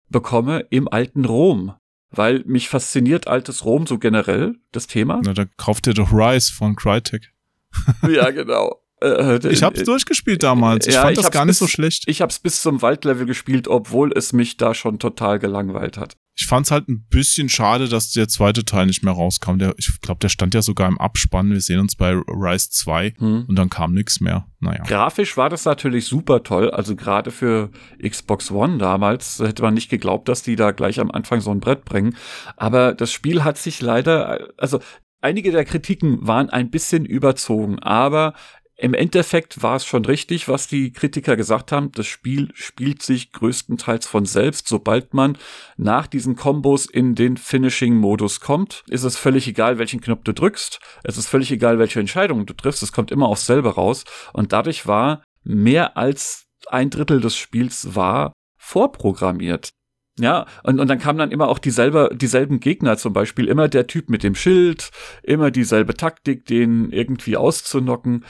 bekomme 0.09 0.65
im 0.69 0.87
alten 0.87 1.25
Rom. 1.25 1.73
Weil 2.11 2.43
mich 2.45 2.69
fasziniert 2.69 3.27
altes 3.27 3.65
Rom 3.65 3.85
so 3.85 3.99
generell, 3.99 4.55
das 4.71 4.87
Thema. 4.87 5.21
Na, 5.23 5.33
dann 5.33 5.49
kauft 5.57 5.85
ihr 5.87 5.93
doch 5.93 6.11
Rise 6.11 6.51
von 6.53 6.75
Crytek. 6.75 7.31
ja, 8.09 8.31
genau. 8.31 8.81
Äh, 9.01 9.37
Ich 9.49 9.61
hab's 9.63 9.81
äh, 9.81 9.83
durchgespielt 9.83 10.41
damals. 10.43 10.87
Ich 10.87 10.95
ja, 10.95 11.01
fand 11.03 11.17
ich 11.17 11.23
das 11.23 11.31
gar 11.31 11.45
nicht 11.45 11.51
bis- 11.51 11.59
so 11.59 11.67
schlecht. 11.67 12.03
Ich 12.07 12.21
hab's 12.21 12.39
bis 12.39 12.61
zum 12.61 12.81
Waldlevel 12.81 13.25
gespielt, 13.25 13.67
obwohl 13.67 14.11
es 14.15 14.33
mich 14.33 14.57
da 14.57 14.73
schon 14.73 14.97
total 14.99 15.39
gelangweilt 15.39 15.97
hat. 15.97 16.17
Ich 16.41 16.47
fand's 16.47 16.71
halt 16.71 16.87
ein 16.87 17.05
bisschen 17.09 17.49
schade, 17.49 17.89
dass 17.89 18.11
der 18.11 18.29
zweite 18.29 18.63
Teil 18.63 18.85
nicht 18.85 19.03
mehr 19.03 19.11
rauskam. 19.11 19.57
Der, 19.57 19.73
ich 19.77 19.99
glaube, 19.99 20.19
der 20.21 20.29
stand 20.29 20.53
ja 20.53 20.61
sogar 20.61 20.87
im 20.87 20.97
Abspann. 20.97 21.51
Wir 21.51 21.59
sehen 21.59 21.81
uns 21.81 21.97
bei 21.97 22.13
Rise 22.13 22.69
2 22.69 23.15
Hm. 23.17 23.43
und 23.45 23.55
dann 23.59 23.69
kam 23.69 23.93
nix 23.93 24.21
mehr. 24.21 24.47
Naja. 24.61 24.83
Grafisch 24.83 25.35
war 25.35 25.49
das 25.49 25.65
natürlich 25.65 26.05
super 26.05 26.43
toll. 26.43 26.71
Also 26.71 26.95
gerade 26.95 27.31
für 27.31 27.71
Xbox 28.01 28.51
One 28.51 28.77
damals 28.77 29.39
hätte 29.39 29.63
man 29.63 29.73
nicht 29.73 29.89
geglaubt, 29.89 30.29
dass 30.29 30.41
die 30.41 30.55
da 30.55 30.71
gleich 30.71 31.01
am 31.01 31.11
Anfang 31.11 31.41
so 31.41 31.51
ein 31.51 31.59
Brett 31.59 31.83
bringen. 31.83 32.15
Aber 32.55 32.93
das 32.93 33.11
Spiel 33.11 33.43
hat 33.43 33.57
sich 33.57 33.81
leider, 33.81 34.47
also 34.57 34.79
einige 35.19 35.51
der 35.51 35.65
Kritiken 35.65 36.25
waren 36.25 36.49
ein 36.49 36.69
bisschen 36.69 37.03
überzogen, 37.05 37.79
aber 37.79 38.33
im 38.81 38.93
Endeffekt 38.93 39.61
war 39.61 39.75
es 39.75 39.85
schon 39.85 40.05
richtig, 40.05 40.47
was 40.47 40.67
die 40.67 40.93
Kritiker 40.93 41.35
gesagt 41.35 41.73
haben. 41.73 41.91
Das 41.91 42.07
Spiel 42.07 42.49
spielt 42.53 43.03
sich 43.03 43.33
größtenteils 43.33 44.07
von 44.07 44.25
selbst. 44.25 44.69
Sobald 44.69 45.13
man 45.13 45.37
nach 45.75 46.07
diesen 46.07 46.37
Kombos 46.37 46.85
in 46.85 47.13
den 47.13 47.35
Finishing-Modus 47.35 48.39
kommt, 48.39 48.85
ist 48.87 49.03
es 49.03 49.17
völlig 49.17 49.49
egal, 49.49 49.79
welchen 49.79 49.99
Knopf 49.99 50.23
du 50.23 50.33
drückst. 50.33 50.79
Es 51.03 51.17
ist 51.17 51.27
völlig 51.27 51.51
egal, 51.51 51.77
welche 51.77 51.99
Entscheidung 51.99 52.45
du 52.45 52.53
triffst. 52.53 52.81
Es 52.81 52.93
kommt 52.93 53.11
immer 53.11 53.27
aufs 53.27 53.45
selbe 53.45 53.75
raus. 53.75 54.05
Und 54.31 54.53
dadurch 54.53 54.87
war 54.87 55.23
mehr 55.43 55.97
als 55.97 56.45
ein 56.67 56.89
Drittel 56.89 57.19
des 57.19 57.35
Spiels 57.35 57.95
war 57.95 58.31
vorprogrammiert. 58.57 59.71
Ja, 60.19 60.45
und, 60.63 60.79
und 60.79 60.87
dann 60.87 60.99
kamen 60.99 61.17
dann 61.17 61.31
immer 61.31 61.47
auch 61.47 61.59
dieselbe, 61.59 62.09
dieselben 62.13 62.59
Gegner, 62.59 62.97
zum 62.97 63.13
Beispiel 63.13 63.45
immer 63.45 63.67
der 63.67 63.87
Typ 63.87 64.09
mit 64.09 64.21
dem 64.21 64.35
Schild, 64.35 64.91
immer 65.23 65.49
dieselbe 65.49 65.93
Taktik, 65.93 66.45
den 66.45 66.91
irgendwie 66.91 67.37
auszunocken. 67.37 68.25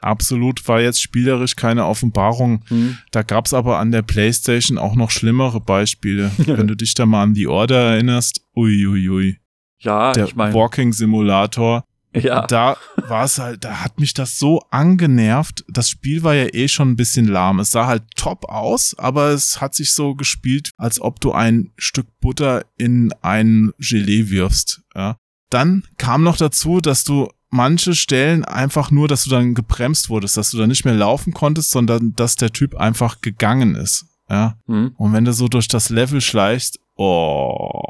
Absolut 0.00 0.66
war 0.68 0.80
jetzt 0.80 1.00
spielerisch 1.00 1.56
keine 1.56 1.86
Offenbarung. 1.86 2.64
Hm. 2.68 2.98
Da 3.10 3.22
gab's 3.22 3.54
aber 3.54 3.78
an 3.78 3.90
der 3.90 4.02
PlayStation 4.02 4.78
auch 4.78 4.94
noch 4.94 5.10
schlimmere 5.10 5.60
Beispiele. 5.60 6.30
Wenn 6.38 6.68
du 6.68 6.76
dich 6.76 6.94
da 6.94 7.06
mal 7.06 7.22
an 7.22 7.34
The 7.34 7.48
Order 7.48 7.92
erinnerst, 7.92 8.40
uiuiui. 8.56 9.08
Ui, 9.08 9.08
ui. 9.08 9.38
Ja, 9.80 10.12
Der 10.12 10.26
ich 10.26 10.36
meine, 10.36 10.54
Walking 10.54 10.92
Simulator. 10.92 11.84
Ja, 12.14 12.46
Da 12.46 12.76
war 13.08 13.24
es 13.24 13.38
halt, 13.38 13.64
da 13.64 13.80
hat 13.82 13.98
mich 13.98 14.14
das 14.14 14.38
so 14.38 14.60
angenervt. 14.70 15.64
Das 15.68 15.88
Spiel 15.88 16.22
war 16.22 16.34
ja 16.34 16.46
eh 16.52 16.68
schon 16.68 16.90
ein 16.90 16.96
bisschen 16.96 17.26
lahm. 17.26 17.60
Es 17.60 17.70
sah 17.70 17.86
halt 17.86 18.02
top 18.16 18.44
aus, 18.46 18.94
aber 18.98 19.30
es 19.30 19.60
hat 19.60 19.74
sich 19.74 19.92
so 19.94 20.14
gespielt, 20.14 20.70
als 20.76 21.00
ob 21.00 21.20
du 21.20 21.32
ein 21.32 21.72
Stück 21.76 22.06
Butter 22.20 22.64
in 22.76 23.12
ein 23.22 23.72
Gelee 23.78 24.28
wirfst. 24.30 24.82
Ja. 24.94 25.16
Dann 25.50 25.84
kam 25.98 26.22
noch 26.22 26.36
dazu, 26.36 26.80
dass 26.80 27.04
du 27.04 27.28
manche 27.50 27.94
Stellen 27.94 28.44
einfach 28.44 28.90
nur, 28.90 29.08
dass 29.08 29.24
du 29.24 29.30
dann 29.30 29.54
gebremst 29.54 30.08
wurdest, 30.08 30.36
dass 30.36 30.50
du 30.50 30.58
dann 30.58 30.68
nicht 30.70 30.84
mehr 30.84 30.94
laufen 30.94 31.32
konntest, 31.34 31.70
sondern 31.70 32.14
dass 32.16 32.36
der 32.36 32.50
Typ 32.52 32.74
einfach 32.74 33.20
gegangen 33.20 33.74
ist. 33.74 34.06
Ja. 34.28 34.56
hm, 34.66 34.94
Und 34.96 35.12
wenn 35.12 35.24
du 35.26 35.32
so 35.32 35.48
durch 35.48 35.68
das 35.68 35.90
Level 35.90 36.20
schleichst, 36.20 36.78
oh. 36.96 37.84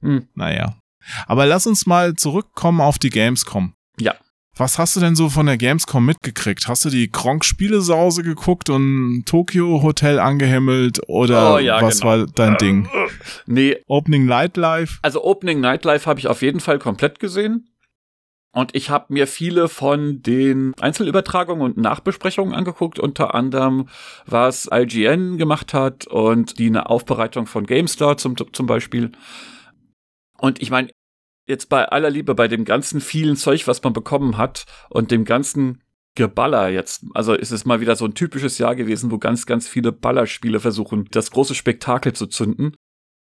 hm, 0.00 0.28
Naja. 0.34 0.76
Aber 1.26 1.46
lass 1.46 1.66
uns 1.66 1.86
mal 1.86 2.14
zurückkommen 2.14 2.80
auf 2.80 2.98
die 2.98 3.10
Gamescom. 3.10 3.74
Ja. 3.98 4.14
Was 4.56 4.78
hast 4.78 4.94
du 4.94 5.00
denn 5.00 5.16
so 5.16 5.30
von 5.30 5.46
der 5.46 5.56
Gamescom 5.56 6.06
mitgekriegt? 6.06 6.68
Hast 6.68 6.84
du 6.84 6.90
die 6.90 7.10
Kronk-Spielesause 7.10 8.22
geguckt 8.22 8.70
und 8.70 9.24
Tokyo 9.26 9.82
Hotel 9.82 10.20
angehimmelt 10.20 11.00
oder 11.08 11.54
Oh 11.54 11.58
ja, 11.58 11.82
was 11.82 12.00
genau. 12.00 12.10
war 12.10 12.26
dein 12.26 12.56
Ding? 12.58 12.88
nee, 13.46 13.76
Opening 13.88 14.26
Night 14.26 14.56
Live? 14.56 15.00
Also 15.02 15.24
Opening 15.24 15.60
Nightlife 15.60 16.08
habe 16.08 16.20
ich 16.20 16.28
auf 16.28 16.40
jeden 16.40 16.60
Fall 16.60 16.78
komplett 16.78 17.18
gesehen. 17.18 17.68
Und 18.52 18.76
ich 18.76 18.88
habe 18.88 19.12
mir 19.12 19.26
viele 19.26 19.68
von 19.68 20.22
den 20.22 20.72
Einzelübertragungen 20.80 21.64
und 21.64 21.76
Nachbesprechungen 21.76 22.54
angeguckt, 22.54 23.00
unter 23.00 23.34
anderem, 23.34 23.88
was 24.26 24.68
IGN 24.72 25.36
gemacht 25.38 25.74
hat 25.74 26.06
und 26.06 26.60
die 26.60 26.68
eine 26.68 26.88
Aufbereitung 26.88 27.46
von 27.46 27.66
GameStar 27.66 28.16
zum, 28.16 28.36
zum 28.52 28.66
Beispiel. 28.66 29.10
Und 30.38 30.60
ich 30.60 30.70
meine, 30.70 30.90
jetzt 31.46 31.68
bei 31.68 31.86
aller 31.86 32.10
Liebe, 32.10 32.34
bei 32.34 32.48
dem 32.48 32.64
ganzen 32.64 33.00
vielen 33.00 33.36
Zeug, 33.36 33.66
was 33.66 33.82
man 33.82 33.92
bekommen 33.92 34.36
hat 34.36 34.66
und 34.90 35.10
dem 35.10 35.24
ganzen 35.24 35.82
Geballer 36.14 36.68
jetzt. 36.68 37.04
Also 37.14 37.34
ist 37.34 37.50
es 37.50 37.64
mal 37.64 37.80
wieder 37.80 37.96
so 37.96 38.04
ein 38.04 38.14
typisches 38.14 38.58
Jahr 38.58 38.76
gewesen, 38.76 39.10
wo 39.10 39.18
ganz, 39.18 39.46
ganz 39.46 39.66
viele 39.66 39.90
Ballerspiele 39.92 40.60
versuchen, 40.60 41.08
das 41.10 41.30
große 41.30 41.54
Spektakel 41.54 42.12
zu 42.12 42.26
zünden. 42.26 42.76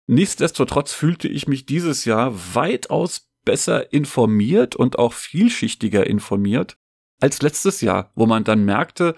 Nichtsdestotrotz 0.08 0.92
fühlte 0.92 1.28
ich 1.28 1.48
mich 1.48 1.66
dieses 1.66 2.06
Jahr 2.06 2.34
weitaus 2.56 3.30
besser 3.46 3.94
informiert 3.94 4.76
und 4.76 5.00
auch 5.00 5.14
vielschichtiger 5.14 6.08
informiert 6.08 6.78
als 7.20 7.42
letztes 7.42 7.82
Jahr, 7.82 8.12
wo 8.16 8.26
man 8.26 8.44
dann 8.44 8.66
merkte, 8.66 9.16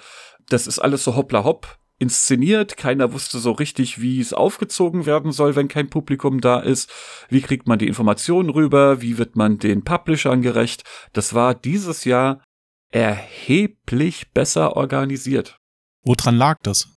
das 0.50 0.68
ist 0.68 0.80
alles 0.80 1.04
so 1.04 1.16
hoppla 1.16 1.46
hopp 1.46 1.80
inszeniert, 2.04 2.78
keiner 2.78 3.14
wusste 3.14 3.40
so 3.40 3.52
richtig, 3.52 4.00
wie 4.00 4.20
es 4.20 4.34
aufgezogen 4.34 5.06
werden 5.06 5.32
soll, 5.32 5.56
wenn 5.56 5.68
kein 5.68 5.90
Publikum 5.90 6.42
da 6.42 6.60
ist, 6.60 6.92
wie 7.30 7.42
kriegt 7.42 7.68
man 7.68 7.80
die 7.80 7.88
Informationen 7.88 8.50
rüber, 8.50 9.02
wie 9.02 9.18
wird 9.18 9.36
man 9.36 9.58
den 9.58 9.84
Publishern 9.84 10.42
gerecht. 10.42 10.84
Das 11.14 11.34
war 11.34 11.56
dieses 11.56 12.06
Jahr 12.06 12.44
erheblich 12.92 14.32
besser 14.34 14.76
organisiert. 14.76 15.58
Woran 16.04 16.36
lag 16.36 16.60
das? 16.62 16.90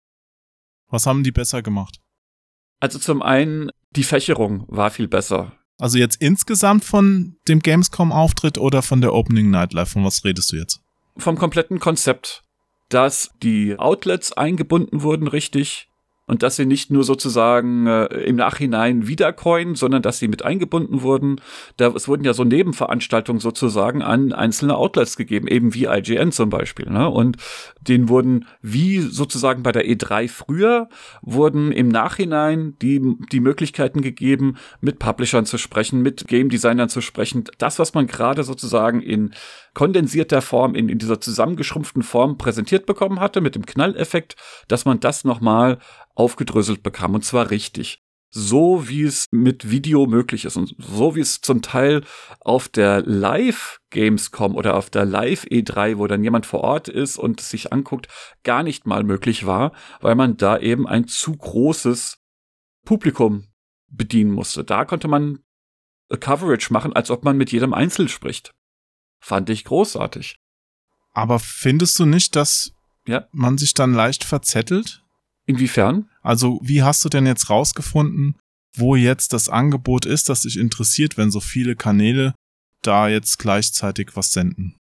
Was 0.89 1.07
haben 1.07 1.25
die 1.25 1.33
besser 1.33 1.63
gemacht? 1.63 2.01
Also 2.81 2.99
zum 2.99 3.23
einen, 3.23 3.71
die 3.93 4.05
Fächerung 4.05 4.67
war 4.69 4.91
viel 4.91 5.09
besser. 5.09 5.53
Also 5.79 5.99
jetzt 5.99 6.21
insgesamt 6.21 6.85
von 6.85 7.37
dem 7.49 7.61
Gamescom-Auftritt 7.61 8.59
oder 8.59 8.83
von 8.83 9.01
der 9.01 9.15
Opening 9.15 9.51
Night 9.51 9.73
Live? 9.73 9.93
Von 9.93 10.05
was 10.05 10.25
redest 10.25 10.53
du 10.53 10.57
jetzt? 10.57 10.83
vom 11.17 11.39
kompletten 11.39 11.81
Konzept, 11.81 12.43
dass 12.89 13.31
die 13.43 13.79
Outlets 13.79 14.33
eingebunden 14.33 15.03
wurden 15.03 15.29
richtig 15.29 15.89
und 16.27 16.43
dass 16.43 16.57
sie 16.57 16.67
nicht 16.67 16.91
nur 16.91 17.05
sozusagen 17.05 17.87
äh, 17.87 18.07
im 18.07 18.37
Nachhinein 18.37 19.07
wiedercoin, 19.07 19.77
sondern 19.77 20.03
dass 20.03 20.19
sie 20.19 20.27
mit 20.27 20.45
eingebunden 20.45 21.03
wurden. 21.03 21.41
Da, 21.77 21.89
es 21.89 22.09
wurden 22.09 22.25
ja 22.25 22.35
so 22.35 22.43
Nebenveranstaltungen 22.43 23.39
sozusagen 23.39 24.03
an 24.03 24.33
einzelne 24.33 24.77
Outlets 24.77 25.17
gegeben, 25.17 25.47
eben 25.47 25.73
wie 25.73 25.85
IGN 25.85 26.33
zum 26.33 26.51
Beispiel. 26.51 26.91
Ne? 26.91 27.09
Und 27.09 27.37
denen 27.81 28.09
wurden, 28.09 28.47
wie 28.61 28.99
sozusagen 28.99 29.63
bei 29.63 29.71
der 29.71 29.87
E3 29.87 30.29
früher, 30.29 30.89
wurden 31.23 31.71
im 31.71 31.89
Nachhinein 31.89 32.77
die, 32.83 33.01
die 33.31 33.41
Möglichkeiten 33.41 34.03
gegeben, 34.03 34.57
mit 34.81 34.99
Publishern 34.99 35.47
zu 35.47 35.59
sprechen, 35.59 36.03
mit 36.03 36.27
Game 36.27 36.49
Designern 36.49 36.89
zu 36.89 37.01
sprechen. 37.01 37.45
Das, 37.59 37.79
was 37.79 37.95
man 37.95 38.09
gerade 38.09 38.43
sozusagen 38.43 39.01
in 39.01 39.33
kondensierter 39.77 40.41
Form, 40.41 40.75
in, 40.75 40.89
in 40.89 40.99
dieser 40.99 41.21
zusammengeschrumpften 41.21 42.03
Form 42.03 42.39
präsentiert 42.39 42.87
bekommen 42.87 43.21
hatte, 43.21 43.43
mit 43.43 43.55
dem 43.55 43.67
Knalleffekt, 43.67 44.35
dass 44.69 44.87
man 44.87 45.01
das 45.01 45.25
nochmal 45.25 45.81
aufgedröselt 46.15 46.83
bekam, 46.83 47.15
und 47.15 47.27
zwar 47.27 47.51
richtig. 47.51 48.03
So 48.31 48.89
wie 48.89 49.03
es 49.03 49.27
mit 49.33 49.71
Video 49.71 50.07
möglich 50.07 50.47
ist 50.47 50.57
und 50.57 50.75
so 50.79 51.15
wie 51.15 51.21
es 51.21 51.43
zum 51.43 51.61
Teil 51.61 52.05
auf 52.41 52.69
der 52.71 53.03
Live 53.03 53.79
Gamescom 53.91 54.57
oder 54.57 54.77
auf 54.77 54.89
der 54.89 55.05
Live 55.05 55.45
E3, 55.45 55.99
wo 55.99 56.07
dann 56.07 56.25
jemand 56.25 56.47
vor 56.47 56.61
Ort 56.61 56.89
ist 56.89 57.19
und 57.19 57.43
sich 57.43 57.71
anguckt, 57.75 58.09
gar 58.45 58.63
nicht 58.63 58.87
mal 58.87 59.05
möglich 59.05 59.45
war, 59.45 59.73
weil 60.01 60.15
man 60.15 60.39
da 60.39 60.59
eben 60.59 60.89
ein 60.89 61.07
zu 61.07 61.37
großes 61.37 62.17
Publikum 62.87 63.49
bedienen 63.89 64.31
musste. 64.31 64.65
Da 64.65 64.87
konnte 64.87 65.07
man 65.07 65.41
a 66.11 66.17
Coverage 66.17 66.73
machen, 66.73 66.95
als 66.95 67.11
ob 67.11 67.25
man 67.25 67.37
mit 67.37 67.53
jedem 67.53 67.75
Einzel 67.75 68.09
spricht. 68.09 68.56
Fand 69.27 69.51
ich 69.51 69.65
großartig. 69.65 70.37
Aber 71.13 71.41
findest 71.41 71.99
du 71.99 72.07
nicht, 72.07 72.37
dass 72.37 72.71
Ja. 73.09 73.27
man 73.33 73.59
sich 73.59 73.75
dann 73.75 73.93
leicht 73.93 74.23
verzettelt? 74.23 75.03
Inwiefern? 75.47 76.09
Also, 76.23 76.61
wie 76.63 76.85
hast 76.85 77.05
du 77.05 77.09
denn 77.09 77.27
jetzt 77.27 77.51
rausgefunden, 77.51 78.39
wo 78.77 78.95
jetzt 78.95 79.33
das 79.33 79.49
Angebot 79.49 80.07
ist, 80.07 80.29
das 80.29 80.43
dich 80.43 80.57
interessiert, 80.57 81.17
wenn 81.17 81.33
so 81.33 81.41
viele 81.41 81.75
Kanäle 81.75 82.37
da 82.83 83.09
jetzt 83.09 83.39
gleichzeitig 83.41 84.11
was 84.15 84.33
senden? 84.33 84.77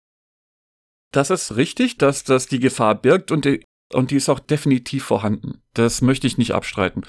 Das 1.12 1.30
ist 1.30 1.56
richtig, 1.56 2.00
dass 2.00 2.24
das 2.24 2.48
die 2.48 2.60
Gefahr 2.60 2.96
birgt 2.96 3.30
und 3.32 3.46
die, 3.46 3.64
und 3.94 4.10
die 4.10 4.16
ist 4.16 4.28
auch 4.30 4.40
definitiv 4.40 5.04
vorhanden. 5.04 5.62
Das 5.76 6.02
möchte 6.02 6.26
ich 6.26 6.40
nicht 6.40 6.54
abstreiten. 6.56 7.04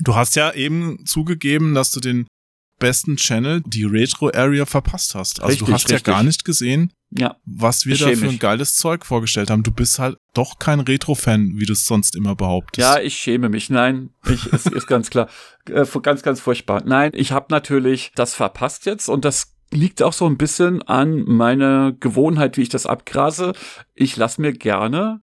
Du 0.00 0.14
hast 0.14 0.36
ja 0.36 0.52
eben 0.52 1.04
zugegeben, 1.04 1.74
dass 1.74 1.90
du 1.90 1.98
den 1.98 2.28
besten 2.78 3.16
Channel, 3.16 3.62
die 3.66 3.84
Retro 3.84 4.30
Area, 4.34 4.66
verpasst 4.66 5.14
hast. 5.14 5.40
Also 5.40 5.50
Richtig, 5.50 5.66
du 5.66 5.72
hast 5.72 5.88
richtig. 5.90 6.06
ja 6.06 6.12
gar 6.12 6.22
nicht 6.22 6.44
gesehen, 6.44 6.92
Ja, 7.10 7.36
was 7.44 7.86
wir 7.86 7.94
Ich 7.94 8.00
da 8.00 8.10
für 8.12 8.28
ein 8.28 8.38
geiles 8.38 8.76
Zeug 8.76 9.04
vorgestellt 9.06 9.50
haben. 9.50 9.62
Du 9.62 9.70
bist 9.70 9.98
halt 9.98 10.16
doch 10.34 10.58
kein 10.58 10.80
Retro-Fan, 10.80 11.52
wie 11.56 11.66
du 11.66 11.72
es 11.72 11.86
sonst 11.86 12.14
immer 12.16 12.34
behauptest. 12.36 12.78
ja, 12.86 13.00
ich 13.00 13.16
schäme 13.16 13.48
mich. 13.48 13.70
Nein, 13.70 14.10
ich, 14.28 14.52
es 14.52 14.66
ist 14.66 14.86
ganz 14.86 15.10
klar, 15.10 15.28
äh, 15.70 15.84
ganz, 16.02 16.22
ganz 16.22 16.40
furchtbar. 16.40 16.82
Nein, 16.84 17.12
ich 17.14 17.32
habe 17.32 17.46
natürlich 17.50 18.12
das 18.14 18.34
verpasst 18.34 18.86
jetzt 18.86 19.08
und 19.08 19.24
das 19.24 19.54
liegt 19.72 20.02
auch 20.02 20.12
so 20.12 20.26
ein 20.26 20.36
bisschen 20.36 20.82
an 20.82 21.24
meiner 21.24 21.92
Gewohnheit, 21.92 22.56
wie 22.56 22.62
ich 22.62 22.68
das 22.68 22.86
abgrase. 22.86 23.52
Ich 23.94 24.16
lasse 24.16 24.40
mir 24.40 24.52
gerne 24.52 25.20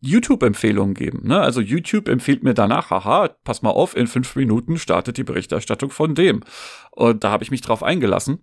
YouTube-Empfehlungen 0.00 0.94
geben. 0.94 1.26
Ne? 1.26 1.40
Also 1.40 1.60
YouTube 1.60 2.08
empfiehlt 2.08 2.42
mir 2.42 2.54
danach, 2.54 2.90
haha, 2.90 3.28
pass 3.44 3.62
mal 3.62 3.70
auf, 3.70 3.96
in 3.96 4.06
fünf 4.06 4.34
Minuten 4.36 4.78
startet 4.78 5.16
die 5.16 5.24
Berichterstattung 5.24 5.90
von 5.90 6.14
dem. 6.14 6.42
Und 6.90 7.24
da 7.24 7.30
habe 7.30 7.44
ich 7.44 7.50
mich 7.50 7.60
drauf 7.60 7.82
eingelassen. 7.82 8.42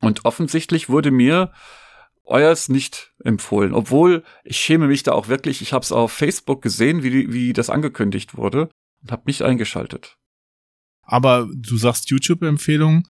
Und 0.00 0.24
offensichtlich 0.24 0.88
wurde 0.88 1.10
mir 1.10 1.52
euers 2.24 2.68
nicht 2.68 3.14
empfohlen. 3.24 3.72
Obwohl, 3.72 4.22
ich 4.44 4.58
schäme 4.58 4.86
mich 4.86 5.02
da 5.02 5.12
auch 5.12 5.28
wirklich, 5.28 5.62
ich 5.62 5.72
habe 5.72 5.82
es 5.82 5.92
auf 5.92 6.12
Facebook 6.12 6.62
gesehen, 6.62 7.02
wie, 7.02 7.32
wie 7.32 7.52
das 7.52 7.70
angekündigt 7.70 8.36
wurde 8.36 8.68
und 9.02 9.12
habe 9.12 9.22
nicht 9.26 9.42
eingeschaltet. 9.42 10.16
Aber 11.02 11.48
du 11.54 11.76
sagst 11.78 12.10
YouTube-Empfehlungen. 12.10 13.04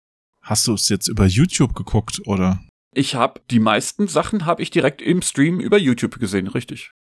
Hast 0.42 0.66
du 0.68 0.75
es 0.75 0.88
jetzt 0.88 1.09
über 1.09 1.27
YouTube 1.27 1.75
geguckt 1.75 2.20
oder? 2.25 2.61
Ich 2.94 3.14
habe 3.14 3.40
die 3.51 3.59
meisten 3.59 4.07
Sachen 4.07 4.44
habe 4.44 4.62
ich 4.62 4.70
direkt 4.70 5.03
im 5.03 5.22
Stream 5.22 5.61
über 5.61 5.77
YouTube 5.77 6.18
gesehen, 6.18 6.46
richtig. 6.46 6.92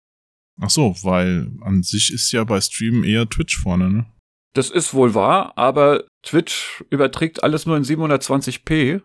Ach 0.60 0.70
so, 0.70 0.94
weil 1.02 1.50
an 1.62 1.82
sich 1.82 2.12
ist 2.12 2.30
ja 2.32 2.44
bei 2.44 2.60
Streamen 2.60 3.04
eher 3.04 3.28
Twitch 3.28 3.58
vorne, 3.58 3.90
ne? 3.90 4.06
Das 4.54 4.70
ist 4.70 4.94
wohl 4.94 5.14
wahr, 5.14 5.52
aber 5.56 6.04
Twitch 6.22 6.84
überträgt 6.90 7.42
alles 7.42 7.66
nur 7.66 7.76
in 7.76 7.82
720p. 7.82 9.02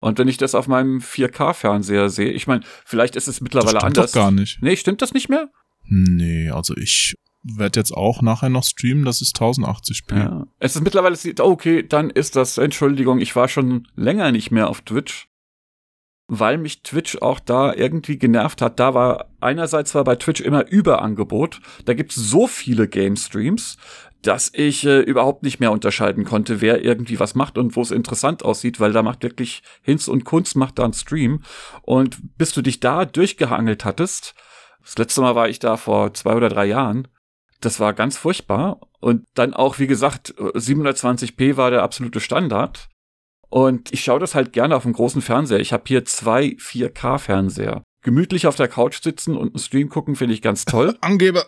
Und 0.00 0.18
wenn 0.18 0.28
ich 0.28 0.36
das 0.36 0.54
auf 0.54 0.68
meinem 0.68 0.98
4K-Fernseher 0.98 2.10
sehe, 2.10 2.30
ich 2.30 2.46
meine, 2.46 2.62
vielleicht 2.84 3.16
ist 3.16 3.26
es 3.26 3.40
mittlerweile 3.40 3.72
das 3.72 3.82
stimmt 3.82 3.98
anders. 3.98 4.12
Doch 4.12 4.20
gar 4.20 4.30
nicht. 4.30 4.62
Nee, 4.62 4.76
stimmt 4.76 5.02
das 5.02 5.14
nicht 5.14 5.28
mehr? 5.28 5.50
Nee, 5.88 6.50
also 6.50 6.76
ich 6.76 7.14
werde 7.42 7.80
jetzt 7.80 7.92
auch 7.92 8.22
nachher 8.22 8.48
noch 8.48 8.64
streamen, 8.64 9.04
das 9.04 9.20
ist 9.20 9.36
1080p. 9.36 10.16
Ja. 10.16 10.46
Es 10.58 10.76
ist 10.76 10.82
mittlerweile, 10.82 11.18
okay, 11.40 11.82
dann 11.86 12.10
ist 12.10 12.36
das, 12.36 12.58
Entschuldigung, 12.58 13.18
ich 13.20 13.34
war 13.34 13.48
schon 13.48 13.88
länger 13.96 14.30
nicht 14.32 14.50
mehr 14.50 14.68
auf 14.68 14.82
Twitch, 14.82 15.26
weil 16.26 16.58
mich 16.58 16.82
Twitch 16.82 17.18
auch 17.20 17.38
da 17.38 17.74
irgendwie 17.74 18.18
genervt 18.18 18.62
hat. 18.62 18.80
Da 18.80 18.94
war 18.94 19.26
einerseits 19.40 19.94
war 19.94 20.04
bei 20.04 20.16
Twitch 20.16 20.40
immer 20.40 20.66
Überangebot, 20.66 21.60
da 21.84 21.94
gibt's 21.94 22.14
so 22.16 22.46
viele 22.46 22.88
Game 22.88 23.16
Streams, 23.16 23.76
dass 24.22 24.50
ich 24.54 24.86
äh, 24.86 25.00
überhaupt 25.00 25.42
nicht 25.42 25.60
mehr 25.60 25.70
unterscheiden 25.70 26.24
konnte, 26.24 26.60
wer 26.60 26.82
irgendwie 26.82 27.20
was 27.20 27.34
macht 27.34 27.58
und 27.58 27.76
wo 27.76 27.82
es 27.82 27.90
interessant 27.90 28.42
aussieht, 28.42 28.80
weil 28.80 28.92
da 28.92 29.02
macht 29.02 29.22
wirklich 29.22 29.62
Hinz 29.82 30.08
und 30.08 30.24
Kunst 30.24 30.56
macht 30.56 30.78
da 30.78 30.84
einen 30.84 30.94
Stream. 30.94 31.42
Und 31.82 32.18
bis 32.38 32.52
du 32.52 32.62
dich 32.62 32.80
da 32.80 33.04
durchgehangelt 33.04 33.84
hattest, 33.84 34.34
das 34.82 34.96
letzte 34.96 35.20
Mal 35.20 35.34
war 35.34 35.48
ich 35.48 35.58
da 35.58 35.76
vor 35.76 36.14
zwei 36.14 36.34
oder 36.34 36.48
drei 36.48 36.66
Jahren, 36.66 37.08
das 37.60 37.80
war 37.80 37.92
ganz 37.92 38.16
furchtbar. 38.16 38.80
Und 39.00 39.26
dann 39.34 39.52
auch, 39.54 39.78
wie 39.78 39.86
gesagt, 39.86 40.34
720p 40.38 41.56
war 41.56 41.70
der 41.70 41.82
absolute 41.82 42.20
Standard. 42.20 42.88
Und 43.54 43.92
ich 43.92 44.02
schaue 44.02 44.18
das 44.18 44.34
halt 44.34 44.52
gerne 44.52 44.74
auf 44.74 44.82
dem 44.82 44.92
großen 44.92 45.22
Fernseher. 45.22 45.60
Ich 45.60 45.72
habe 45.72 45.84
hier 45.86 46.04
zwei 46.04 46.56
4K-Fernseher. 46.58 47.84
Gemütlich 48.02 48.48
auf 48.48 48.56
der 48.56 48.66
Couch 48.66 49.00
sitzen 49.00 49.36
und 49.36 49.54
einen 49.54 49.60
Stream 49.60 49.88
gucken, 49.90 50.16
finde 50.16 50.34
ich 50.34 50.42
ganz 50.42 50.64
toll. 50.64 50.98
Angeber. 51.00 51.46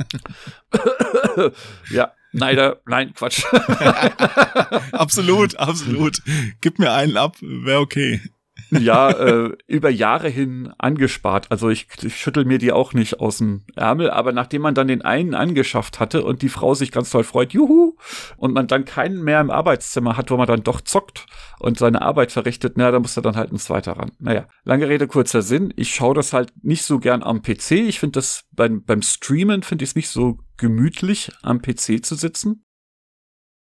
ja, 1.90 2.12
Neider, 2.32 2.80
nein, 2.84 3.14
Quatsch. 3.14 3.44
absolut, 4.92 5.54
absolut. 5.54 6.20
Gib 6.60 6.80
mir 6.80 6.90
einen 6.90 7.16
ab, 7.16 7.36
wäre 7.42 7.78
okay. 7.78 8.20
ja, 8.80 9.10
äh, 9.10 9.56
über 9.66 9.90
Jahre 9.90 10.28
hin 10.28 10.72
angespart. 10.78 11.50
Also 11.50 11.70
ich, 11.70 11.86
ich 12.02 12.16
schüttel 12.16 12.44
mir 12.44 12.58
die 12.58 12.72
auch 12.72 12.92
nicht 12.92 13.20
aus 13.20 13.38
dem 13.38 13.62
Ärmel, 13.76 14.10
aber 14.10 14.32
nachdem 14.32 14.62
man 14.62 14.74
dann 14.74 14.88
den 14.88 15.02
einen 15.02 15.34
angeschafft 15.34 16.00
hatte 16.00 16.22
und 16.24 16.42
die 16.42 16.48
Frau 16.48 16.74
sich 16.74 16.92
ganz 16.92 17.10
toll 17.10 17.24
freut, 17.24 17.52
juhu, 17.52 17.96
und 18.36 18.52
man 18.52 18.66
dann 18.66 18.84
keinen 18.84 19.22
mehr 19.22 19.40
im 19.40 19.50
Arbeitszimmer 19.50 20.16
hat, 20.16 20.30
wo 20.30 20.36
man 20.36 20.46
dann 20.46 20.62
doch 20.62 20.80
zockt 20.80 21.26
und 21.58 21.78
seine 21.78 22.02
Arbeit 22.02 22.32
verrichtet, 22.32 22.74
na, 22.76 22.90
da 22.90 23.00
muss 23.00 23.16
er 23.16 23.22
dann 23.22 23.36
halt 23.36 23.52
ein 23.52 23.58
zweiter 23.58 23.92
ran. 23.92 24.12
Naja, 24.18 24.46
lange 24.64 24.88
Rede, 24.88 25.06
kurzer 25.06 25.42
Sinn. 25.42 25.72
Ich 25.76 25.94
schaue 25.94 26.14
das 26.14 26.32
halt 26.32 26.52
nicht 26.62 26.82
so 26.82 26.98
gern 26.98 27.22
am 27.22 27.42
PC. 27.42 27.72
Ich 27.72 28.00
finde 28.00 28.18
das 28.18 28.44
beim, 28.52 28.84
beim 28.84 29.02
Streamen 29.02 29.62
finde 29.62 29.84
ich 29.84 29.90
es 29.90 29.96
nicht 29.96 30.08
so 30.08 30.38
gemütlich, 30.56 31.30
am 31.42 31.62
PC 31.62 32.04
zu 32.04 32.14
sitzen, 32.14 32.64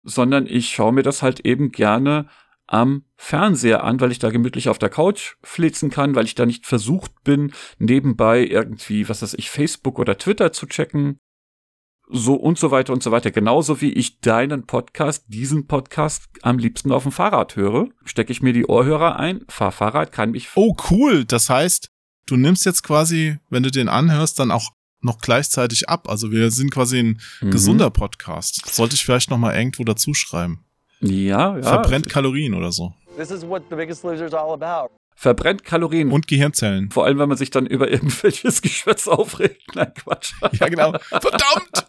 sondern 0.03 0.45
ich 0.45 0.69
schaue 0.69 0.93
mir 0.93 1.03
das 1.03 1.23
halt 1.23 1.39
eben 1.41 1.71
gerne 1.71 2.27
am 2.67 3.03
Fernseher 3.15 3.83
an, 3.83 3.99
weil 3.99 4.11
ich 4.11 4.19
da 4.19 4.29
gemütlich 4.29 4.69
auf 4.69 4.79
der 4.79 4.89
Couch 4.89 5.35
flitzen 5.43 5.89
kann, 5.89 6.15
weil 6.15 6.25
ich 6.25 6.35
da 6.35 6.45
nicht 6.45 6.65
versucht 6.65 7.23
bin, 7.23 7.53
nebenbei 7.77 8.45
irgendwie, 8.45 9.07
was 9.09 9.21
weiß 9.21 9.33
ich, 9.35 9.49
Facebook 9.49 9.99
oder 9.99 10.17
Twitter 10.17 10.51
zu 10.51 10.65
checken. 10.65 11.19
So 12.09 12.35
und 12.35 12.59
so 12.59 12.69
weiter 12.69 12.93
und 12.93 13.01
so 13.01 13.11
weiter. 13.11 13.31
Genauso 13.31 13.79
wie 13.79 13.91
ich 13.91 14.19
deinen 14.19 14.65
Podcast, 14.65 15.23
diesen 15.27 15.67
Podcast 15.67 16.25
am 16.41 16.59
liebsten 16.59 16.91
auf 16.91 17.03
dem 17.03 17.13
Fahrrad 17.13 17.55
höre, 17.55 17.89
stecke 18.03 18.31
ich 18.31 18.41
mir 18.41 18.53
die 18.53 18.65
Ohrhörer 18.65 19.15
ein, 19.15 19.45
fahr 19.47 19.71
Fahrrad, 19.71 20.11
kann 20.11 20.31
mich. 20.31 20.49
Oh, 20.55 20.75
cool. 20.91 21.23
Das 21.25 21.49
heißt, 21.49 21.89
du 22.25 22.35
nimmst 22.35 22.65
jetzt 22.65 22.83
quasi, 22.83 23.37
wenn 23.49 23.63
du 23.63 23.71
den 23.71 23.87
anhörst, 23.87 24.37
dann 24.39 24.51
auch 24.51 24.71
noch 25.03 25.19
gleichzeitig 25.19 25.89
ab. 25.89 26.09
Also 26.09 26.31
wir 26.31 26.51
sind 26.51 26.71
quasi 26.71 26.99
ein 26.99 27.21
mhm. 27.41 27.51
gesunder 27.51 27.89
Podcast. 27.89 28.61
Sollte 28.69 28.95
ich 28.95 29.05
vielleicht 29.05 29.29
noch 29.29 29.37
mal 29.37 29.55
irgendwo 29.55 29.83
dazu 29.83 30.13
schreiben. 30.13 30.65
Ja, 31.03 31.57
ja. 31.57 31.61
Verbrennt 31.61 32.09
Kalorien 32.09 32.53
oder 32.53 32.71
so. 32.71 32.93
This 33.17 33.31
is 33.31 33.45
what 33.47 33.63
the 33.69 33.75
biggest 33.75 34.03
loser 34.03 34.25
is 34.25 34.33
all 34.33 34.53
about. 34.53 34.89
Verbrennt 35.15 35.63
Kalorien. 35.63 36.11
Und 36.11 36.27
Gehirnzellen. 36.27 36.89
Vor 36.89 37.05
allem, 37.05 37.19
wenn 37.19 37.29
man 37.29 37.37
sich 37.37 37.51
dann 37.51 37.65
über 37.65 37.89
irgendwelches 37.91 38.61
Geschwätz 38.61 39.07
aufregt. 39.07 39.75
Nein, 39.75 39.93
Quatsch. 39.93 40.33
Ja, 40.59 40.67
genau. 40.67 40.93
Verdammt! 41.09 41.85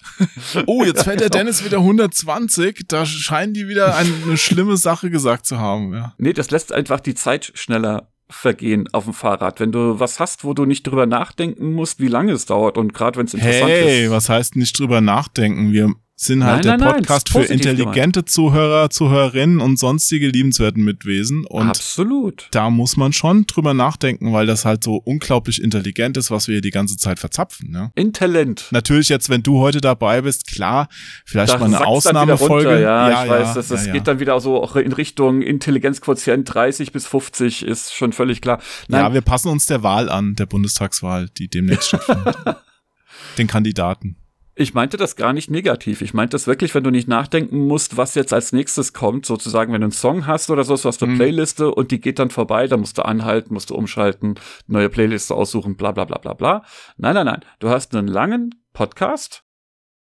Oh, 0.67 0.85
jetzt 0.85 1.05
fällt 1.05 1.21
der 1.21 1.31
Dennis 1.31 1.65
wieder 1.65 1.79
120. 1.79 2.85
Da 2.87 3.07
scheinen 3.07 3.55
die 3.55 3.69
wieder 3.69 3.97
eine 3.97 4.37
schlimme 4.37 4.77
Sache 4.77 5.11
gesagt 5.11 5.47
zu 5.47 5.59
haben. 5.59 5.95
Ja. 5.95 6.15
Nee, 6.19 6.33
das 6.33 6.51
lässt 6.51 6.73
einfach 6.73 7.01
die 7.01 7.15
Zeit 7.15 7.53
schneller 7.55 8.09
vergehen 8.31 8.89
auf 8.93 9.05
dem 9.05 9.13
Fahrrad. 9.13 9.61
Wenn 9.61 9.73
du 9.73 10.01
was 10.01 10.21
hast, 10.21 10.45
wo 10.45 10.55
du 10.55 10.65
nicht 10.65 10.87
drüber 10.87 11.07
nachdenken 11.07 11.73
musst, 11.73 12.01
wie 12.01 12.09
lange 12.09 12.33
es 12.33 12.47
dauert 12.47 12.79
und 12.79 12.95
gerade 12.95 13.19
wenn 13.19 13.27
es 13.27 13.35
interessant 13.35 13.71
hey, 13.71 13.81
ist. 13.81 13.87
Hey, 13.87 14.11
was 14.11 14.29
heißt 14.29 14.57
nicht 14.57 14.79
drüber 14.79 15.01
nachdenken? 15.01 15.73
Wir 15.73 15.93
sind 16.17 16.45
halt 16.45 16.59
Nein, 16.59 16.63
der 16.63 16.73
nein, 16.73 16.81
nein, 16.81 17.03
Podcast 17.03 17.29
ist 17.29 17.33
für 17.33 17.53
intelligente 17.53 18.25
Zuhörer, 18.25 18.89
Zuhörerinnen 18.89 19.61
und 19.61 19.79
sonstige 19.79 20.29
liebenswerten 20.29 20.85
Mitwesen. 20.85 21.45
Und 21.45 21.69
Absolut. 21.69 22.47
da 22.53 22.71
muss 22.71 22.97
man 22.97 23.13
schon 23.13 23.47
drüber 23.47 23.75
nachdenken, 23.75 24.33
weil 24.33 24.47
das 24.47 24.65
halt 24.65 24.85
so 24.85 24.97
unglaublich 24.97 25.61
intelligent 25.61 26.17
ist, 26.17 26.31
was 26.31 26.47
wir 26.47 26.55
hier 26.55 26.63
die 26.63 26.71
ganze 26.71 26.97
Zeit 26.97 27.19
verzapfen. 27.19 27.71
Ne? 27.71 27.91
Intelligent. 27.97 28.69
Natürlich 28.71 29.09
jetzt, 29.09 29.29
wenn 29.29 29.43
du 29.43 29.59
heute 29.59 29.81
dabei 29.81 30.23
bist, 30.23 30.47
klar, 30.47 30.89
vielleicht 31.25 31.55
Da 31.55 31.59
mal 31.59 31.67
eine 31.67 31.85
Ausnahmefolge. 31.85 32.69
Runter, 32.69 32.81
ja, 32.81 33.25
ich 33.25 33.31
weiß, 33.31 33.55
das, 33.55 33.69
das 33.69 33.81
ja, 33.83 33.87
ja. 33.89 33.93
geht 33.95 34.07
dann 34.07 34.21
wieder 34.21 34.39
so 34.41 34.63
auch 34.63 34.77
in 34.77 34.93
Richtung 34.93 35.43
Intelligenzquotient 35.43 36.53
30 36.55 36.93
bis 36.93 37.07
50 37.07 37.65
ist 37.65 37.93
schon 37.93 38.13
völlig 38.13 38.41
klar. 38.41 38.61
Nein, 38.87 39.01
Ja, 39.01 39.13
wir 39.13 39.21
passen 39.21 39.49
uns 39.49 39.67
der 39.67 39.83
Wahl 39.83 40.09
an, 40.09 40.37
der 40.37 40.47
Bundestagswahl, 40.47 41.29
die 41.29 41.49
demnächst 41.49 41.89
stattfindet. 41.89 42.37
Den 43.39 43.49
Kandidaten. 43.49 44.17
Ich 44.57 44.73
meinte 44.73 44.97
das 44.97 45.17
gar 45.17 45.33
nicht 45.33 45.51
negativ. 45.51 46.01
Ich 46.01 46.15
meinte 46.15 46.35
das 46.37 46.47
wirklich, 46.47 46.75
wenn 46.77 46.85
du 46.85 46.91
nicht 46.91 47.09
nachdenken 47.09 47.67
musst, 47.67 47.97
was 47.97 48.15
jetzt 48.15 48.33
als 48.33 48.53
nächstes 48.53 48.93
kommt, 48.93 49.27
sozusagen, 49.27 49.73
wenn 49.73 49.81
du 49.81 49.87
einen 49.87 49.93
Song 49.93 50.27
hast 50.29 50.49
oder 50.49 50.63
so, 50.63 50.77
so 50.77 50.89
hast 50.89 51.01
du 51.03 51.07
eine 51.07 51.15
Mhm. 51.15 51.19
Playliste 51.19 51.75
und 51.75 51.91
die 51.91 52.01
geht 52.01 52.21
dann 52.21 52.31
vorbei, 52.31 52.69
dann 52.69 52.79
musst 52.81 52.97
du 52.99 53.03
anhalten, 53.05 53.53
musst 53.53 53.71
du 53.71 53.75
umschalten, 53.75 54.37
neue 54.69 54.89
Playliste 54.89 55.35
aussuchen, 55.35 55.77
bla 55.77 55.91
bla 55.91 56.05
bla 56.05 56.19
bla 56.19 56.35
bla. 56.35 56.63
Nein, 56.97 57.15
nein, 57.15 57.27
nein. 57.27 57.41
Du 57.59 57.69
hast 57.69 57.97
einen 57.97 58.07
langen 58.07 58.55
Podcast 58.73 59.43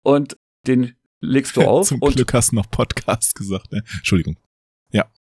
und 0.01 0.37
den 0.65 0.95
legst 1.19 1.55
du 1.55 1.61
auf 1.67 1.87
Zum 1.89 2.01
und 2.01 2.15
Glück 2.15 2.33
hast 2.33 2.51
du 2.51 2.55
noch 2.55 2.69
Podcast 2.71 3.35
gesagt. 3.35 3.71
Ne? 3.71 3.83
Entschuldigung. 3.97 4.37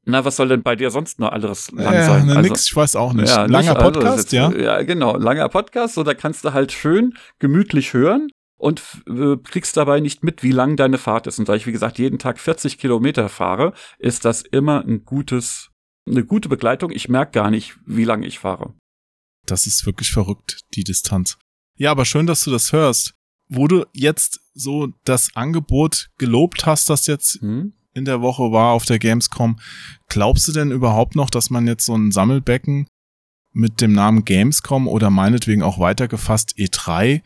na, 0.10 0.24
was 0.24 0.38
soll 0.38 0.48
denn 0.48 0.64
bei 0.64 0.78
dir 0.78 0.90
sonst 0.90 1.20
noch 1.20 1.34
alles 1.34 1.70
lang 1.74 1.94
Ja, 1.94 2.04
sein? 2.06 2.28
ne, 2.28 2.36
Also- 2.38 2.50
nix, 2.50 2.66
ich 2.66 2.74
weiß 2.76 2.96
auch 2.96 3.12
nicht. 3.12 3.28
Ja, 3.28 3.42
Langer 3.46 3.58
nicht, 3.60 3.70
also 3.72 3.92
Podcast, 3.92 4.32
ja. 4.32 4.50
jetzt- 4.50 4.62
Ja, 4.62 4.82
genau. 4.84 5.18
Langer 5.18 5.50
Podcast, 5.50 5.96
so 5.96 6.04
da 6.04 6.14
kannst 6.14 6.46
du 6.46 6.54
halt 6.54 6.72
schön 6.72 7.14
gemütlich 7.40 7.92
hören 7.94 8.30
und 8.58 8.82
äh, 9.08 9.38
kriegst 9.38 9.78
dabei 9.78 10.00
nicht 10.00 10.24
mit, 10.24 10.44
wie 10.44 10.52
lang 10.52 10.76
deine 10.76 10.98
Fahrt 10.98 11.28
ist. 11.28 11.40
Und 11.40 11.48
da 11.48 11.56
ich, 11.56 11.68
wie 11.68 11.72
gesagt, 11.72 12.00
jeden 12.00 12.20
Tag 12.20 12.40
40 12.40 12.78
Kilometer 12.78 13.30
fahre, 13.30 13.74
ist 14.00 14.26
das 14.26 14.42
immer 14.42 14.84
ein 14.84 15.06
gutes, 15.06 15.70
eine 16.08 16.26
gute 16.26 16.50
Begleitung. 16.50 16.92
Ich 16.92 17.10
merke 17.10 17.34
gar 17.34 17.52
nicht, 17.52 17.78
wie 17.86 18.04
lange 18.04 18.28
ich 18.28 18.40
fahre. 18.40 18.74
Das 19.46 19.68
ist 19.68 19.86
wirklich 19.86 20.12
verrückt, 20.12 20.62
die 20.74 20.84
Distanz. 20.84 21.38
Ja, 21.76 21.92
aber 21.92 22.06
schön, 22.06 22.28
dass 22.28 22.44
du 22.44 22.52
das 22.52 22.74
hörst. 22.74 23.14
Wo 23.50 23.68
du 23.68 23.86
jetzt 23.94 24.42
so 24.54 24.90
das 25.06 25.36
Angebot 25.36 26.10
gelobt 26.18 26.66
hast, 26.66 26.90
das 26.90 27.08
jetzt 27.08 27.40
Hm? 27.42 27.74
in 27.94 28.06
der 28.06 28.22
Woche 28.22 28.52
war 28.52 28.74
auf 28.74 28.86
der 28.86 29.00
Gamescom, 29.00 29.60
glaubst 30.08 30.48
du 30.48 30.52
denn 30.52 30.72
überhaupt 30.72 31.16
noch, 31.16 31.30
dass 31.30 31.50
man 31.50 31.66
jetzt 31.66 31.86
so 31.86 31.96
ein 31.96 32.12
Sammelbecken 32.12 32.88
mit 33.54 33.82
dem 33.82 33.94
Namen 33.94 34.26
Gamescom 34.26 34.88
oder 34.88 35.10
meinetwegen 35.10 35.64
auch 35.64 35.80
weitergefasst 35.80 36.54
E3 36.58 37.22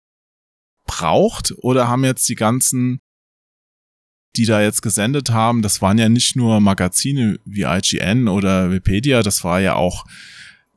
braucht? 0.91 1.53
Oder 1.57 1.87
haben 1.87 2.03
jetzt 2.03 2.27
die 2.27 2.35
ganzen, 2.35 2.99
die 4.35 4.45
da 4.45 4.61
jetzt 4.61 4.81
gesendet 4.81 5.29
haben, 5.31 5.61
das 5.61 5.81
waren 5.81 5.97
ja 5.97 6.09
nicht 6.09 6.35
nur 6.35 6.59
Magazine 6.59 7.39
wie 7.45 7.63
IGN 7.63 8.27
oder 8.27 8.69
Wikipedia, 8.71 9.23
das 9.23 9.43
war 9.43 9.59
ja 9.61 9.75
auch 9.75 10.05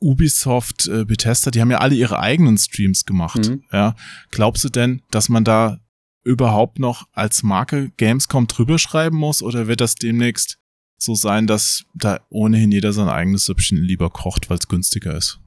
Ubisoft, 0.00 0.86
äh, 0.88 1.04
Bethesda, 1.04 1.50
die 1.50 1.60
haben 1.60 1.70
ja 1.70 1.78
alle 1.78 1.94
ihre 1.94 2.18
eigenen 2.18 2.58
Streams 2.58 3.04
gemacht. 3.06 3.48
Mhm. 3.48 3.64
Ja, 3.72 3.94
glaubst 4.30 4.62
du 4.64 4.68
denn, 4.68 5.02
dass 5.10 5.28
man 5.28 5.44
da 5.44 5.80
überhaupt 6.24 6.78
noch 6.78 7.06
als 7.12 7.42
Marke 7.42 7.90
Gamescom 7.96 8.46
drüber 8.46 8.78
schreiben 8.78 9.16
muss 9.16 9.42
oder 9.42 9.66
wird 9.66 9.80
das 9.80 9.94
demnächst 9.94 10.58
so 10.98 11.14
sein, 11.14 11.46
dass 11.46 11.84
da 11.94 12.20
ohnehin 12.30 12.72
jeder 12.72 12.92
sein 12.92 13.08
eigenes 13.08 13.44
Süppchen 13.46 13.78
lieber 13.78 14.10
kocht, 14.10 14.48
weil 14.50 14.58
es 14.58 14.68
günstiger 14.68 15.16
ist. 15.16 15.38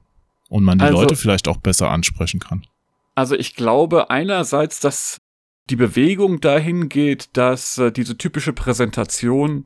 Und 0.48 0.64
man 0.64 0.78
die 0.78 0.84
Also- 0.84 1.00
Leute 1.00 1.16
vielleicht 1.16 1.46
auch 1.48 1.58
besser 1.58 1.90
ansprechen 1.90 2.40
kann. 2.40 2.64
Also 3.18 3.34
ich 3.34 3.56
glaube 3.56 4.10
einerseits, 4.10 4.78
dass 4.78 5.18
die 5.70 5.74
Bewegung 5.74 6.40
dahin 6.40 6.88
geht, 6.88 7.36
dass 7.36 7.76
äh, 7.76 7.90
diese 7.90 8.16
typische 8.16 8.52
Präsentation 8.52 9.64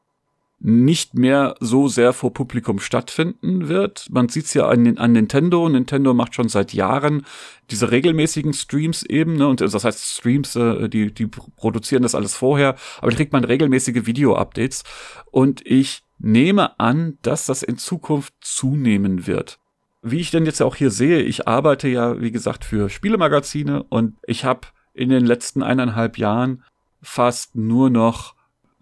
nicht 0.59 1.19
mehr 1.19 1.57
so 1.61 1.87
sehr 1.87 2.15
vor 2.15 2.33
Publikum 2.33 2.79
stattfinden 2.79 3.69
wird. 3.69 4.09
Man 4.11 4.31
sieht 4.31 4.47
es 4.47 4.55
ja 4.55 4.69
an, 4.71 4.97
an 4.97 5.13
Nintendo. 5.13 5.69
Nintendo 5.69 6.15
macht 6.15 6.35
schon 6.35 6.49
seit 6.49 6.73
Jahren 6.73 7.27
diese 7.71 7.91
regelmäßigen 7.91 8.55
Streams 8.55 9.03
eben, 9.03 9.35
ne? 9.35 9.47
Und 9.47 9.61
also 9.61 9.77
das 9.77 9.85
heißt 9.85 10.03
Streams, 10.03 10.57
äh, 10.57 10.89
die, 10.89 11.13
die 11.13 11.27
produzieren 11.27 12.05
das 12.05 12.15
alles 12.15 12.35
vorher, 12.35 12.77
aber 13.03 13.11
da 13.11 13.19
kriegt 13.19 13.35
man 13.35 13.45
regelmäßige 13.45 14.07
Video-Updates. 14.07 14.83
Und 15.31 15.61
ich 15.67 16.05
nehme 16.19 16.81
an, 16.81 17.19
dass 17.21 17.45
das 17.45 17.63
in 17.63 17.77
Zukunft 17.77 18.33
zunehmen 18.41 19.27
wird. 19.27 19.59
Wie 20.03 20.19
ich 20.19 20.33
denn 20.33 20.47
jetzt 20.47 20.61
auch 20.61 20.75
hier 20.75 20.91
sehe, 20.91 21.23
ich 21.23 21.47
arbeite 21.47 21.89
ja, 21.89 22.21
wie 22.21 22.33
gesagt, 22.33 22.65
für 22.65 22.91
Spielemagazine 22.91 23.85
und 23.85 24.17
ich 24.27 24.45
habe 24.45 24.67
in 24.95 25.09
den 25.09 25.25
letzten 25.25 25.63
eineinhalb 25.63 26.19
Jahren 26.19 26.65
fast 27.01 27.55
nur 27.55 27.89
noch 27.89 28.35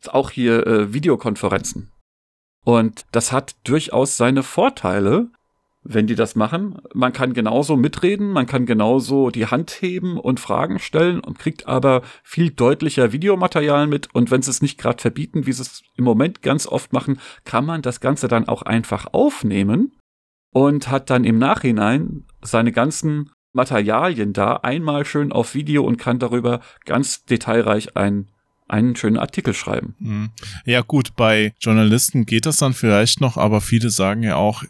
auch 0.08 0.30
hier 0.30 0.66
äh, 0.66 0.94
Videokonferenzen. 0.94 1.92
Und 2.64 3.04
das 3.12 3.32
hat 3.32 3.56
durchaus 3.64 4.16
seine 4.16 4.42
Vorteile, 4.42 5.28
wenn 5.82 6.06
die 6.06 6.14
das 6.14 6.36
machen. 6.36 6.78
Man 6.94 7.12
kann 7.12 7.34
genauso 7.34 7.76
mitreden, 7.76 8.30
man 8.30 8.46
kann 8.46 8.64
genauso 8.64 9.30
die 9.30 9.46
Hand 9.46 9.70
heben 9.70 10.18
und 10.18 10.40
Fragen 10.40 10.78
stellen 10.78 11.20
und 11.20 11.38
kriegt 11.38 11.66
aber 11.66 12.02
viel 12.22 12.50
deutlicher 12.50 13.12
Videomaterial 13.12 13.86
mit. 13.86 14.14
Und 14.14 14.30
wenn 14.30 14.40
sie 14.40 14.50
es 14.50 14.62
nicht 14.62 14.78
gerade 14.78 15.00
verbieten, 15.00 15.46
wie 15.46 15.52
sie 15.52 15.62
es 15.62 15.82
im 15.96 16.04
Moment 16.04 16.40
ganz 16.40 16.66
oft 16.66 16.94
machen, 16.94 17.18
kann 17.44 17.66
man 17.66 17.82
das 17.82 18.00
Ganze 18.00 18.28
dann 18.28 18.48
auch 18.48 18.62
einfach 18.62 19.12
aufnehmen 19.12 19.92
und 20.52 20.88
hat 20.88 21.10
dann 21.10 21.24
im 21.24 21.38
Nachhinein 21.38 22.24
seine 22.42 22.72
ganzen 22.72 23.30
Materialien 23.52 24.32
da 24.32 24.56
einmal 24.56 25.04
schön 25.04 25.32
auf 25.32 25.54
Video 25.54 25.84
und 25.84 25.96
kann 25.96 26.18
darüber 26.18 26.60
ganz 26.84 27.24
detailreich 27.24 27.96
ein, 27.96 28.28
einen 28.68 28.94
schönen 28.94 29.16
Artikel 29.16 29.54
schreiben. 29.54 29.94
Mhm. 29.98 30.30
Ja 30.64 30.82
gut, 30.82 31.16
bei 31.16 31.54
Journalisten 31.60 32.26
geht 32.26 32.46
das 32.46 32.58
dann 32.58 32.74
vielleicht 32.74 33.20
noch, 33.20 33.36
aber 33.36 33.60
viele 33.60 33.90
sagen 33.90 34.22
ja 34.22 34.36
auch, 34.36 34.64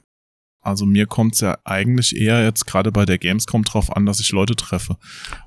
also 0.62 0.84
mir 0.86 1.06
kommt 1.06 1.34
es 1.34 1.40
ja 1.40 1.58
eigentlich 1.64 2.16
eher 2.16 2.44
jetzt 2.44 2.66
gerade 2.66 2.92
bei 2.92 3.06
der 3.06 3.18
Gamescom 3.18 3.62
drauf 3.64 3.94
an, 3.96 4.04
dass 4.06 4.20
ich 4.20 4.30
Leute 4.32 4.56
treffe. 4.56 4.96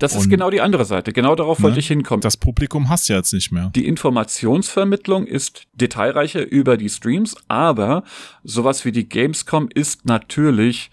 Das 0.00 0.14
ist 0.16 0.24
Und- 0.24 0.30
genau 0.30 0.50
die 0.50 0.60
andere 0.60 0.84
Seite. 0.84 1.12
Genau 1.12 1.34
darauf 1.36 1.62
wollte 1.62 1.74
Ne? 1.76 1.80
ich 1.80 1.88
hinkommen. 1.88 2.20
Das 2.20 2.36
Publikum 2.36 2.88
hast 2.88 3.08
du 3.08 3.12
ja 3.12 3.18
jetzt 3.20 3.32
nicht 3.32 3.52
mehr. 3.52 3.70
Die 3.74 3.86
Informationsvermittlung 3.86 5.26
ist 5.26 5.64
detailreicher 5.74 6.46
über 6.50 6.76
die 6.76 6.88
Streams, 6.90 7.36
aber 7.48 8.04
sowas 8.42 8.84
wie 8.84 8.92
die 8.92 9.08
Gamescom 9.08 9.68
ist 9.72 10.04
natürlich 10.06 10.90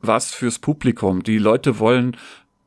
was 0.00 0.32
fürs 0.32 0.58
Publikum. 0.58 1.22
Die 1.24 1.38
Leute 1.38 1.78
wollen 1.80 2.16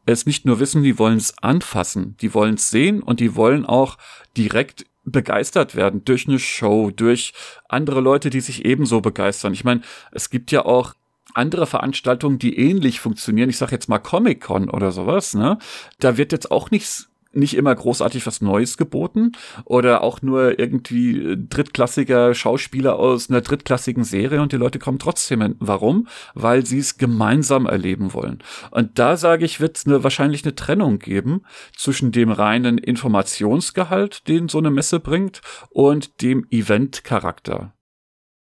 es 0.06 0.26
nicht 0.26 0.46
nur 0.46 0.60
wissen, 0.60 0.84
die 0.84 1.00
wollen 1.00 1.18
es 1.18 1.38
anfassen, 1.42 2.16
die 2.22 2.34
wollen 2.34 2.56
es 2.56 2.70
sehen 2.70 3.02
und 3.02 3.20
die 3.20 3.36
wollen 3.36 3.66
auch 3.66 3.98
direkt 4.36 4.86
begeistert 5.12 5.76
werden 5.76 6.04
durch 6.06 6.28
eine 6.28 6.40
Show, 6.40 6.92
durch 6.92 7.34
andere 7.70 8.02
Leute, 8.02 8.30
die 8.30 8.42
sich 8.42 8.66
ebenso 8.66 9.02
begeistern. 9.02 9.54
Ich 9.54 9.64
meine, 9.64 9.82
es 10.12 10.30
gibt 10.30 10.52
ja 10.52 10.66
auch 10.66 10.94
andere 11.34 11.66
Veranstaltungen, 11.68 12.40
die 12.40 12.58
ähnlich 12.58 13.00
funktionieren. 13.00 13.50
Ich 13.50 13.58
sage 13.58 13.72
jetzt 13.72 13.90
mal 13.90 14.00
Comic-Con 14.00 14.70
oder 14.70 14.92
sowas, 14.92 15.34
ne? 15.34 15.58
Da 16.00 16.18
wird 16.18 16.32
jetzt 16.32 16.52
auch 16.52 16.72
nichts 16.72 17.11
nicht 17.34 17.56
immer 17.56 17.74
großartig 17.74 18.26
was 18.26 18.42
Neues 18.42 18.78
geboten 18.78 19.32
oder 19.66 20.02
auch 20.04 20.22
nur 20.22 20.60
irgendwie 20.60 21.18
äh, 21.18 21.38
drittklassiger 21.38 22.34
Schauspieler 22.34 22.98
aus 22.98 23.30
einer 23.30 23.42
drittklassigen 23.42 24.04
Serie 24.04 24.42
und 24.42 24.52
die 24.52 24.58
Leute 24.58 24.80
kommen 24.80 25.00
trotzdem 25.00 25.42
hin. 25.42 25.56
Warum? 25.60 26.08
Weil 26.34 26.66
sie 26.66 26.80
es 26.80 26.98
gemeinsam 26.98 27.66
erleben 27.66 28.14
wollen. 28.14 28.40
Und 28.72 29.00
da 29.00 29.18
sage 29.18 29.46
ich, 29.46 29.60
wird 29.60 29.78
es 29.78 29.86
eine, 29.86 30.04
wahrscheinlich 30.04 30.44
eine 30.44 30.56
Trennung 30.56 31.00
geben 31.00 31.44
zwischen 31.76 32.12
dem 32.12 32.32
reinen 32.32 32.78
Informationsgehalt, 32.78 34.28
den 34.28 34.50
so 34.50 34.58
eine 34.58 34.72
Messe 34.72 35.00
bringt, 35.00 35.42
und 35.70 36.22
dem 36.22 36.46
Event-Charakter. 36.50 37.74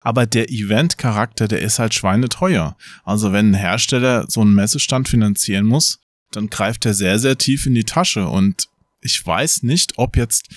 Aber 0.01 0.27
der 0.27 0.51
Event-Charakter, 0.51 1.49
der 1.49 1.61
ist 1.61 1.79
halt 1.79 1.93
schweineteuer. 1.93 2.77
Also 3.05 3.33
wenn 3.33 3.51
ein 3.51 3.55
Hersteller 3.55 4.27
so 4.29 4.41
einen 4.41 4.55
Messestand 4.55 5.09
finanzieren 5.09 5.67
muss, 5.67 6.01
dann 6.31 6.49
greift 6.49 6.87
er 6.87 6.95
sehr, 6.95 7.19
sehr 7.19 7.37
tief 7.37 7.67
in 7.67 7.75
die 7.75 7.85
Tasche. 7.85 8.29
Und 8.29 8.69
ich 9.01 9.25
weiß 9.25 9.63
nicht, 9.63 9.99
ob 9.99 10.17
jetzt 10.17 10.49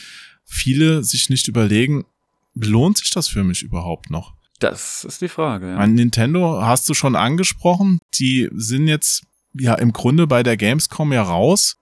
viele 0.45 1.04
sich 1.04 1.30
nicht 1.30 1.47
überlegen, 1.47 2.06
lohnt 2.54 2.97
sich 2.97 3.10
das 3.12 3.27
für 3.27 3.43
mich 3.43 3.63
überhaupt 3.63 4.10
noch? 4.10 4.36
Das 4.60 5.04
ist 5.04 5.21
die 5.21 5.27
Frage. 5.27 5.69
Ja. 5.69 5.75
Mein 5.75 5.95
Nintendo 5.95 6.62
hast 6.62 6.88
du 6.88 6.93
schon 6.93 7.15
angesprochen. 7.15 7.99
Die 8.15 8.47
sind 8.54 8.88
jetzt 8.88 9.23
ja 9.54 9.73
im 9.75 9.91
Grunde 9.91 10.27
bei 10.27 10.43
der 10.43 10.58
Gamescom 10.58 11.12
ja 11.13 11.23
raus. 11.23 11.77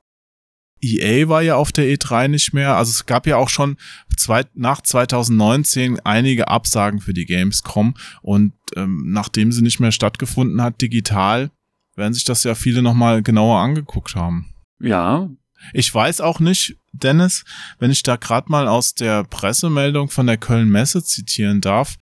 EA 0.82 1.28
war 1.28 1.42
ja 1.42 1.56
auf 1.56 1.74
der 1.74 1.86
E3 1.94 2.30
nicht 2.30 2.54
mehr. 2.54 2.78
Also 2.78 2.92
es 2.92 3.06
gab 3.06 3.28
ja 3.28 3.36
auch 3.36 3.50
schon 3.50 3.76
zwei, 4.16 4.46
nach 4.54 4.82
2019 4.82 6.00
einige 6.06 6.48
Absagen 6.48 7.02
für 7.02 7.14
die 7.14 7.26
Gamescom. 7.26 7.96
Und 8.22 8.54
ähm, 8.78 9.12
nachdem 9.12 9.52
sie 9.52 9.62
nicht 9.62 9.82
mehr 9.82 9.92
stattgefunden 9.92 10.62
hat, 10.62 10.82
digital, 10.82 11.52
werden 11.98 12.14
sich 12.14 12.24
das 12.24 12.46
ja 12.46 12.56
viele 12.56 12.82
nochmal 12.82 13.22
genauer 13.22 13.60
angeguckt 13.60 14.16
haben. 14.16 14.54
ja, 14.80 15.30
Ich 15.74 15.94
weiß 15.94 16.22
auch 16.22 16.40
nicht, 16.40 16.78
Dennis, 16.92 17.46
wenn 17.80 17.92
ich 17.92 18.04
da 18.04 18.16
gerade 18.16 18.52
mal 18.52 18.68
aus 18.68 18.96
der 18.96 19.24
Pressemeldung 19.24 20.10
von 20.10 20.28
der 20.28 20.38
Köln 20.38 20.70
Messe 20.70 21.04
zitieren 21.04 21.62
darf, 21.62 21.98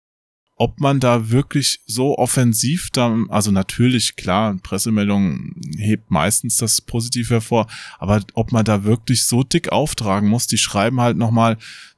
ob 0.57 0.79
man 0.79 0.99
da 1.01 1.29
wirklich 1.31 1.81
so 1.85 2.17
offensiv 2.17 2.89
da, 2.91 3.13
also 3.27 3.51
natürlich, 3.51 4.15
klar, 4.15 4.55
Pressemeldung 4.63 5.53
hebt 5.77 6.11
meistens 6.11 6.57
das 6.57 6.79
positiv 6.79 7.29
hervor, 7.29 7.67
aber 7.99 8.21
ob 8.33 8.53
man 8.53 8.63
da 8.63 8.85
wirklich 8.85 9.25
so 9.25 9.43
dick 9.43 9.71
auftragen 9.71 10.29
muss, 10.29 10.47
die 10.47 10.57
schreiben 10.57 11.01
halt 11.01 11.17
nochmal, 11.17 11.57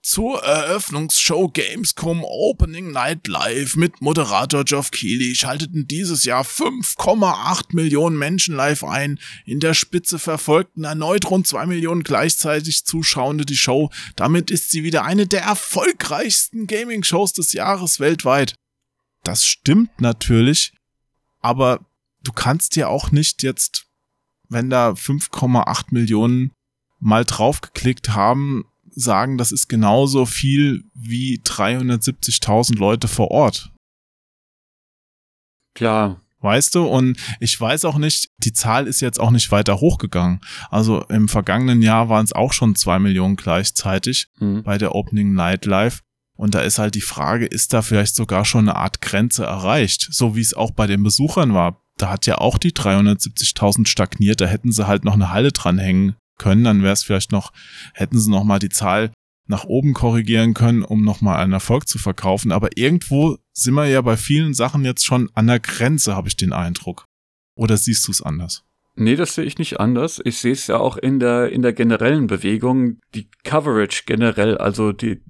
Zur 0.10 0.42
Eröffnungsshow 0.42 1.50
Gamescom 1.50 2.24
Opening 2.24 2.94
Night 2.94 3.28
Live 3.28 3.76
mit 3.76 4.00
Moderator 4.00 4.64
Geoff 4.64 4.90
Keighley 4.90 5.36
schalteten 5.36 5.86
dieses 5.86 6.24
Jahr 6.24 6.46
5,8 6.46 7.76
Millionen 7.76 8.18
Menschen 8.18 8.56
live 8.56 8.86
ein. 8.86 9.20
In 9.44 9.60
der 9.60 9.74
Spitze 9.74 10.18
verfolgten 10.18 10.86
erneut 10.86 11.30
rund 11.30 11.46
2 11.46 11.66
Millionen 11.66 12.04
gleichzeitig 12.04 12.86
Zuschauende 12.86 13.46
die 13.46 13.58
Show. 13.58 13.92
Damit 14.16 14.50
ist 14.50 14.70
sie 14.70 14.86
wieder 14.86 15.04
eine 15.04 15.28
der 15.28 15.42
erfolgreichsten 15.42 16.68
Gaming-Shows 16.68 17.34
des 17.34 17.52
Jahres 17.52 18.00
weltweit. 18.00 18.56
das 19.26 19.44
stimmt 19.46 20.00
natürlich, 20.00 20.72
aber 21.42 21.86
du 22.24 22.32
kannst 22.32 22.78
ja 22.78 22.88
auch 22.88 23.12
nicht 23.12 23.44
jetzt, 23.44 23.88
wenn 24.48 24.70
da 24.70 24.92
5,8 24.92 25.88
Millionen 25.90 26.54
mal 26.98 27.26
draufgeklickt 27.26 28.12
haben, 28.12 28.64
sagen, 29.00 29.38
das 29.38 29.52
ist 29.52 29.68
genauso 29.70 30.26
viel 30.26 30.84
wie 30.94 31.40
370.000 31.44 32.78
Leute 32.78 33.08
vor 33.08 33.32
Ort. 33.32 33.72
klar. 35.76 36.22
Weißt 36.40 36.76
du? 36.76 36.86
Und 36.86 37.18
ich 37.40 37.60
weiß 37.60 37.84
auch 37.86 37.98
nicht, 37.98 38.30
die 38.44 38.54
Zahl 38.54 38.86
ist 38.86 39.02
jetzt 39.02 39.20
auch 39.20 39.32
nicht 39.32 39.52
weiter 39.52 39.80
hochgegangen. 39.80 40.40
Also 40.70 41.02
im 41.06 41.28
vergangenen 41.30 41.82
Jahr 41.82 42.10
waren 42.10 42.24
es 42.26 42.32
auch 42.32 42.54
schon 42.54 42.76
zwei 42.76 43.00
Millionen 43.00 43.36
gleichzeitig 43.38 44.28
Hm. 44.38 44.62
bei 44.62 44.78
der 44.78 44.94
Opening 44.94 45.34
Night 45.34 45.66
Live. 45.66 46.04
Und 46.38 46.54
da 46.54 46.60
ist 46.62 46.78
halt 46.78 46.94
die 46.94 47.02
Frage, 47.02 47.48
ist 47.48 47.74
da 47.74 47.82
vielleicht 47.82 48.16
sogar 48.16 48.46
schon 48.46 48.70
eine 48.70 48.76
Art 48.76 49.02
Grenze 49.02 49.46
erreicht? 49.46 50.10
So 50.12 50.36
wie 50.36 50.42
es 50.42 50.54
auch 50.54 50.70
bei 50.70 50.86
den 50.86 51.02
Besuchern 51.02 51.56
war. 51.56 51.82
Da 51.98 52.10
hat 52.12 52.28
ja 52.28 52.38
auch 52.38 52.60
die 52.60 52.72
370.000 52.72 53.88
stagniert. 53.88 54.40
Da 54.40 54.46
hätten 54.46 54.72
sie 54.72 54.86
halt 54.86 55.04
noch 55.06 55.16
eine 55.16 55.32
Halle 55.32 55.52
dranhängen 55.52 56.16
können. 56.38 56.64
Dann 56.64 56.84
wäre 56.84 56.94
es 56.94 57.04
vielleicht 57.04 57.32
noch, 57.32 57.52
hätten 57.94 58.20
sie 58.20 58.32
noch 58.32 58.44
mal 58.44 58.60
die 58.60 58.70
Zahl 58.70 59.12
nach 59.48 59.64
oben 59.64 59.94
korrigieren 59.94 60.54
können, 60.54 60.84
um 60.84 61.04
noch 61.04 61.22
mal 61.22 61.38
einen 61.38 61.54
Erfolg 61.54 61.88
zu 61.88 61.98
verkaufen. 61.98 62.52
Aber 62.52 62.70
irgendwo 62.76 63.38
sind 63.54 63.74
wir 63.76 63.88
ja 63.88 64.02
bei 64.02 64.18
vielen 64.18 64.54
Sachen 64.54 64.84
jetzt 64.84 65.06
schon 65.06 65.30
an 65.34 65.48
der 65.48 65.60
Grenze, 65.60 66.16
habe 66.16 66.28
ich 66.28 66.36
den 66.36 66.54
Eindruck. 66.54 67.06
Oder 67.56 67.78
siehst 67.78 68.08
du 68.08 68.12
es 68.12 68.22
anders? 68.22 68.64
Nee, 68.96 69.16
das 69.16 69.36
sehe 69.36 69.46
ich 69.46 69.58
nicht 69.58 69.80
anders. 69.80 70.20
Ich 70.24 70.40
sehe 70.40 70.54
es 70.54 70.68
ja 70.68 70.78
auch 70.78 70.98
in 70.98 71.20
der, 71.20 71.52
in 71.52 71.62
der 71.62 71.74
generellen 71.74 72.28
Bewegung, 72.28 73.00
die 73.14 73.30
Coverage 73.44 74.04
generell, 74.06 74.58
also 74.58 74.92
die, 74.92 75.22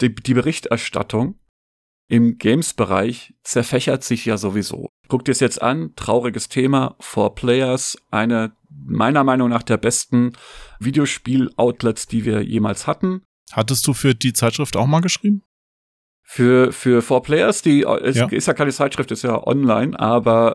die, 0.00 0.14
die 0.14 0.34
Berichterstattung 0.34 1.38
im 2.08 2.38
Games-Bereich 2.38 3.34
zerfächert 3.44 4.02
sich 4.02 4.24
ja 4.24 4.36
sowieso. 4.36 4.88
Guck 5.08 5.24
dir 5.26 5.32
es 5.32 5.40
jetzt 5.40 5.62
an, 5.62 5.92
trauriges 5.94 6.48
Thema, 6.48 6.96
For 7.00 7.34
Players, 7.34 7.98
eine 8.10 8.52
meiner 8.70 9.24
Meinung 9.24 9.48
nach 9.50 9.62
der 9.62 9.76
besten 9.76 10.32
Videospiel-Outlets, 10.78 12.06
die 12.06 12.24
wir 12.24 12.42
jemals 12.42 12.86
hatten. 12.86 13.22
Hattest 13.52 13.86
du 13.86 13.94
für 13.94 14.14
die 14.14 14.32
Zeitschrift 14.32 14.76
auch 14.76 14.86
mal 14.86 15.00
geschrieben? 15.00 15.42
Für, 16.22 16.72
für 16.72 17.02
For 17.02 17.22
Players, 17.22 17.62
die 17.62 17.80
ist, 18.02 18.16
Ja. 18.16 18.28
ist 18.28 18.46
ja 18.46 18.54
keine 18.54 18.70
Zeitschrift, 18.72 19.10
ist 19.10 19.22
ja 19.22 19.44
online, 19.46 19.98
aber 19.98 20.52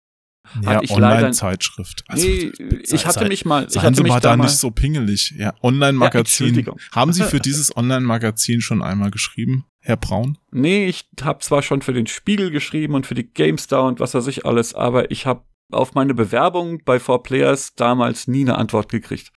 Ja, 0.61 0.75
hatte 0.75 0.85
ich 0.85 0.91
leider. 0.91 1.15
Online-Zeitschrift. 1.17 2.03
Also, 2.07 2.25
Nee, 2.27 2.51
ich 2.83 3.05
hatte 3.05 3.27
mich 3.27 3.43
mal. 3.45 3.65
Ich 3.65 3.73
Seien 3.73 3.83
hatte 3.83 3.95
Sie 3.95 4.03
mich 4.03 4.11
mal 4.11 4.19
da 4.21 4.29
da 4.29 4.37
mal, 4.37 4.45
nicht 4.45 4.55
so 4.55 4.71
pingelig. 4.71 5.33
Ja, 5.37 5.53
Online-Magazin. 5.61 6.47
Entschuldigung. 6.47 6.79
Haben 6.93 7.11
Sie 7.11 7.23
für 7.23 7.39
dieses 7.39 7.75
Online-Magazin 7.75 8.61
schon 8.61 8.81
einmal 8.81 9.11
geschrieben, 9.11 9.65
Herr 9.81 9.97
Braun? 9.97 10.37
Nee, 10.51 10.85
ich 10.87 11.09
habe 11.21 11.39
zwar 11.39 11.61
schon 11.63 11.81
für 11.81 11.93
den 11.93 12.07
Spiegel 12.07 12.51
geschrieben 12.51 12.93
und 12.93 13.05
für 13.05 13.15
die 13.15 13.27
GameStar 13.27 13.83
und 13.85 13.99
was 13.99 14.13
weiß 14.13 14.27
ich 14.27 14.45
alles, 14.45 14.73
aber 14.73 15.11
ich 15.11 15.25
habe 15.25 15.43
auf 15.71 15.93
meine 15.93 16.13
Bewerbung 16.13 16.83
bei 16.83 16.97
4Players 16.97 17.73
damals 17.75 18.27
nie 18.27 18.41
eine 18.41 18.57
Antwort 18.57 18.89
gekriegt. 18.89 19.31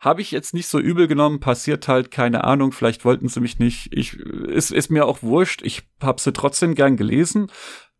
Habe 0.00 0.22
ich 0.22 0.30
jetzt 0.30 0.54
nicht 0.54 0.66
so 0.66 0.78
übel 0.78 1.08
genommen, 1.08 1.40
passiert 1.40 1.86
halt, 1.86 2.10
keine 2.10 2.44
Ahnung, 2.44 2.72
vielleicht 2.72 3.04
wollten 3.04 3.28
sie 3.28 3.40
mich 3.40 3.58
nicht. 3.58 3.88
Ich, 3.92 4.18
ist, 4.18 4.72
ist 4.72 4.90
mir 4.90 5.06
auch 5.06 5.22
wurscht, 5.22 5.60
ich 5.62 5.82
habe 6.02 6.20
sie 6.20 6.32
trotzdem 6.32 6.74
gern 6.74 6.96
gelesen. 6.96 7.52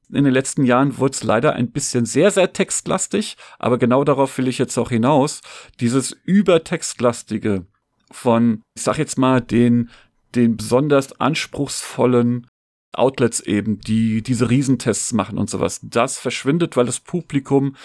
In 0.08 0.24
den 0.24 0.32
letzten 0.32 0.64
Jahren 0.64 0.98
wurde 0.98 1.12
es 1.12 1.22
leider 1.22 1.52
ein 1.52 1.70
bisschen 1.70 2.06
sehr, 2.06 2.30
sehr 2.30 2.52
textlastig, 2.52 3.36
aber 3.58 3.78
genau 3.78 4.02
darauf 4.02 4.36
will 4.38 4.48
ich 4.48 4.58
jetzt 4.58 4.76
auch 4.78 4.88
hinaus. 4.88 5.40
Dieses 5.78 6.12
übertextlastige 6.24 7.66
von, 8.10 8.62
ich 8.74 8.82
sag 8.82 8.98
jetzt 8.98 9.18
mal, 9.18 9.40
den, 9.40 9.90
den 10.34 10.56
besonders 10.56 11.20
anspruchsvollen 11.20 12.46
Outlets 12.92 13.40
eben, 13.40 13.78
die 13.80 14.22
diese 14.22 14.50
Riesentests 14.50 15.12
machen 15.12 15.38
und 15.38 15.48
sowas. 15.48 15.80
Das 15.82 16.18
verschwindet, 16.18 16.76
weil 16.76 16.86
das 16.86 17.00
Publikum 17.00 17.76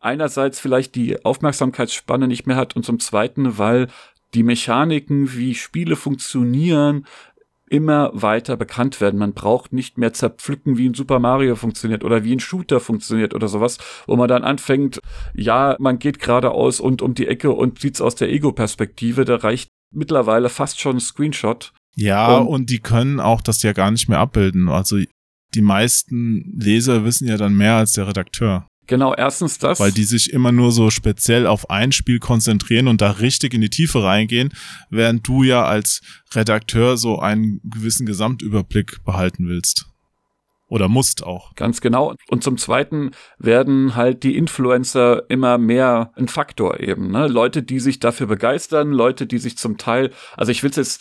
einerseits 0.00 0.60
vielleicht 0.60 0.94
die 0.94 1.24
Aufmerksamkeitsspanne 1.24 2.28
nicht 2.28 2.46
mehr 2.46 2.56
hat 2.56 2.76
und 2.76 2.84
zum 2.84 3.00
zweiten, 3.00 3.58
weil 3.58 3.88
die 4.34 4.42
Mechaniken, 4.42 5.34
wie 5.34 5.54
Spiele 5.54 5.96
funktionieren, 5.96 7.06
immer 7.66 8.10
weiter 8.12 8.56
bekannt 8.56 9.00
werden. 9.00 9.18
Man 9.18 9.32
braucht 9.32 9.72
nicht 9.72 9.98
mehr 9.98 10.12
zerpflücken, 10.12 10.76
wie 10.76 10.88
ein 10.88 10.94
Super 10.94 11.18
Mario 11.18 11.56
funktioniert 11.56 12.04
oder 12.04 12.22
wie 12.22 12.34
ein 12.34 12.40
Shooter 12.40 12.78
funktioniert 12.80 13.34
oder 13.34 13.48
sowas, 13.48 13.78
wo 14.06 14.16
man 14.16 14.28
dann 14.28 14.44
anfängt, 14.44 15.00
ja, 15.34 15.76
man 15.78 15.98
geht 15.98 16.20
geradeaus 16.20 16.80
und 16.80 17.02
um 17.02 17.14
die 17.14 17.26
Ecke 17.26 17.50
und 17.50 17.80
sieht's 17.80 18.00
aus 18.00 18.14
der 18.14 18.30
Ego-Perspektive. 18.30 19.24
Da 19.24 19.36
reicht 19.36 19.70
mittlerweile 19.90 20.50
fast 20.50 20.80
schon 20.80 20.96
ein 20.96 21.00
Screenshot. 21.00 21.72
Ja, 21.96 22.36
Und- 22.38 22.46
und, 22.48 22.70
die 22.70 22.80
können 22.80 23.20
auch 23.20 23.40
das 23.40 23.62
ja 23.62 23.72
gar 23.72 23.90
nicht 23.90 24.08
mehr 24.08 24.18
abbilden. 24.18 24.68
Also 24.68 24.98
die 25.54 25.62
meisten 25.62 26.52
Leser 26.58 27.04
wissen 27.04 27.28
ja 27.28 27.36
dann 27.36 27.54
mehr 27.54 27.74
als 27.76 27.92
der 27.92 28.08
Redakteur, 28.08 28.66
Genau, 28.86 29.14
erstens 29.14 29.58
das. 29.58 29.78
weil 29.80 29.92
die 29.92 30.04
sich 30.04 30.32
immer 30.32 30.50
nur 30.52 30.72
so 30.72 30.90
speziell 30.90 31.46
auf 31.46 31.70
ein 31.70 31.92
Spiel 31.92 32.18
konzentrieren 32.18 32.88
und 32.88 33.00
da 33.00 33.12
richtig 33.12 33.54
in 33.54 33.60
die 33.60 33.70
Tiefe 33.70 34.02
reingehen, 34.02 34.52
während 34.90 35.26
du 35.26 35.42
ja 35.42 35.64
als 35.64 36.00
Redakteur 36.34 36.96
so 36.96 37.18
einen 37.20 37.60
gewissen 37.64 38.04
Gesamtüberblick 38.06 39.04
behalten 39.04 39.46
willst. 39.48 39.86
Oder 40.66 40.88
musst 40.88 41.22
auch. 41.22 41.54
Ganz 41.54 41.80
genau. 41.80 42.14
Und 42.28 42.42
zum 42.42 42.56
Zweiten 42.58 43.12
werden 43.38 43.94
halt 43.94 44.22
die 44.24 44.36
Influencer 44.36 45.28
immer 45.30 45.56
mehr 45.56 46.10
ein 46.16 46.26
Faktor 46.26 46.80
eben. 46.80 47.10
Ne? 47.12 47.28
Leute, 47.28 47.62
die 47.62 47.78
sich 47.78 48.00
dafür 48.00 48.26
begeistern, 48.26 48.90
Leute, 48.90 49.26
die 49.26 49.38
sich 49.38 49.56
zum 49.56 49.76
Teil, 49.76 50.10
also 50.36 50.50
ich 50.50 50.62
will 50.62 50.70
es 50.70 50.76
jetzt, 50.76 51.00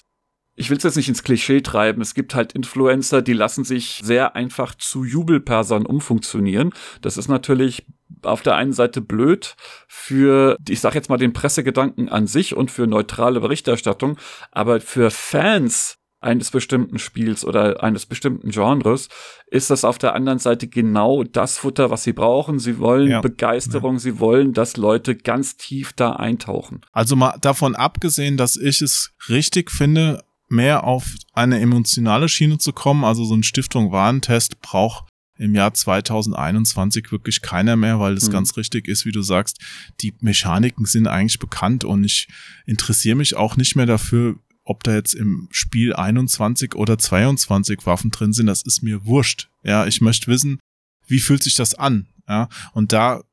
ich 0.55 0.69
will 0.69 0.77
es 0.77 0.83
jetzt 0.83 0.97
nicht 0.97 1.09
ins 1.09 1.23
Klischee 1.23 1.61
treiben. 1.61 2.01
Es 2.01 2.13
gibt 2.13 2.35
halt 2.35 2.53
Influencer, 2.53 3.21
die 3.21 3.33
lassen 3.33 3.63
sich 3.63 4.01
sehr 4.03 4.35
einfach 4.35 4.75
zu 4.75 5.03
Jubelpersern 5.03 5.85
umfunktionieren. 5.85 6.71
Das 7.01 7.17
ist 7.17 7.27
natürlich 7.27 7.85
auf 8.21 8.41
der 8.43 8.55
einen 8.55 8.73
Seite 8.73 9.01
blöd 9.01 9.55
für, 9.87 10.57
ich 10.69 10.79
sag 10.79 10.93
jetzt 10.95 11.09
mal, 11.09 11.17
den 11.17 11.33
Pressegedanken 11.33 12.09
an 12.09 12.27
sich 12.27 12.55
und 12.55 12.69
für 12.69 12.85
neutrale 12.87 13.39
Berichterstattung, 13.41 14.17
aber 14.51 14.79
für 14.79 15.09
Fans 15.09 15.97
eines 16.21 16.51
bestimmten 16.51 16.99
Spiels 16.99 17.43
oder 17.43 17.83
eines 17.83 18.05
bestimmten 18.05 18.51
Genres 18.51 19.09
ist 19.47 19.69
das 19.69 19.83
auf 19.83 19.97
der 19.97 20.15
anderen 20.15 20.39
Seite 20.39 20.67
genau 20.67 21.23
das 21.23 21.57
Futter, 21.57 21.89
was 21.89 22.03
sie 22.03 22.13
brauchen. 22.13 22.59
Sie 22.59 22.79
wollen 22.79 23.09
Ja. 23.09 23.21
Begeisterung, 23.21 23.99
sie 23.99 24.19
wollen, 24.19 24.53
dass 24.53 24.77
Leute 24.77 25.15
ganz 25.15 25.57
tief 25.57 25.91
da 25.91 26.13
eintauchen. 26.13 26.81
Also 26.93 27.17
mal 27.17 27.37
davon 27.41 27.75
abgesehen, 27.75 28.37
dass 28.37 28.55
ich 28.55 28.81
es 28.81 29.13
richtig 29.27 29.69
finde, 29.69 30.23
mehr 30.53 30.85
auf 30.85 31.15
eine 31.33 31.59
emotionale 31.59 32.29
Schiene 32.29 32.57
zu 32.57 32.71
kommen. 32.71 33.03
Also 33.03 33.25
so 33.25 33.35
ein 33.35 33.43
Stiftung 33.43 33.91
Warentest 33.91 34.61
braucht 34.61 35.09
im 35.37 35.55
Jahr 35.55 35.73
2021 35.73 37.11
wirklich 37.11 37.41
keiner 37.41 37.75
mehr, 37.75 37.99
weil 37.99 38.13
es 38.13 38.27
Mhm. 38.27 38.33
ganz 38.33 38.55
richtig 38.55 38.87
ist, 38.87 39.05
wie 39.05 39.11
du 39.11 39.21
sagst, 39.21 39.59
die 39.99 40.13
Mechaniken 40.21 40.85
sind 40.85 41.07
eigentlich 41.07 41.39
bekannt 41.39 41.83
und 41.83 42.03
ich 42.03 42.27
interessiere 42.65 43.15
mich 43.15 43.35
auch 43.35 43.57
nicht 43.57 43.75
mehr 43.75 43.87
dafür, 43.87 44.35
ob 44.63 44.83
da 44.83 44.93
jetzt 44.93 45.13
im 45.13 45.49
Spiel 45.51 45.93
21 45.93 46.75
oder 46.75 46.97
22 46.97 47.85
Waffen 47.85 48.11
drin 48.11 48.31
sind, 48.31 48.45
das 48.45 48.61
ist 48.61 48.81
mir 48.83 49.05
wurscht. 49.05 49.49
Ja, 49.63 49.85
ich 49.87 49.99
möchte 49.99 50.27
wissen, 50.27 50.59
wie 51.07 51.19
fühlt 51.19 51.43
sich 51.43 51.55
das 51.55 51.75
an? 51.75 52.07
Ja, 52.29 52.47
und 52.73 52.93
da 52.93 53.23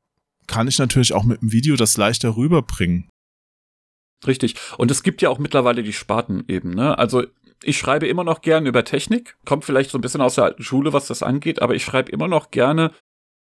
kann 0.47 0.67
ich 0.67 0.77
natürlich 0.79 1.13
auch 1.13 1.23
mit 1.23 1.41
dem 1.41 1.53
Video 1.53 1.77
das 1.77 1.95
leichter 1.95 2.35
rüberbringen. 2.35 3.07
Richtig. 4.25 4.55
Und 4.77 4.91
es 4.91 5.03
gibt 5.03 5.21
ja 5.21 5.29
auch 5.29 5.39
mittlerweile 5.39 5.83
die 5.83 5.93
Sparten 5.93 6.43
eben, 6.47 6.71
ne? 6.71 6.97
Also 6.97 7.23
ich 7.63 7.77
schreibe 7.77 8.07
immer 8.07 8.23
noch 8.23 8.41
gerne 8.41 8.69
über 8.69 8.83
Technik, 8.83 9.37
kommt 9.45 9.65
vielleicht 9.65 9.91
so 9.91 9.97
ein 9.97 10.01
bisschen 10.01 10.21
aus 10.21 10.35
der 10.35 10.45
alten 10.45 10.63
Schule, 10.63 10.93
was 10.93 11.07
das 11.07 11.23
angeht, 11.23 11.61
aber 11.61 11.75
ich 11.75 11.83
schreibe 11.83 12.11
immer 12.11 12.27
noch 12.27 12.51
gerne 12.51 12.91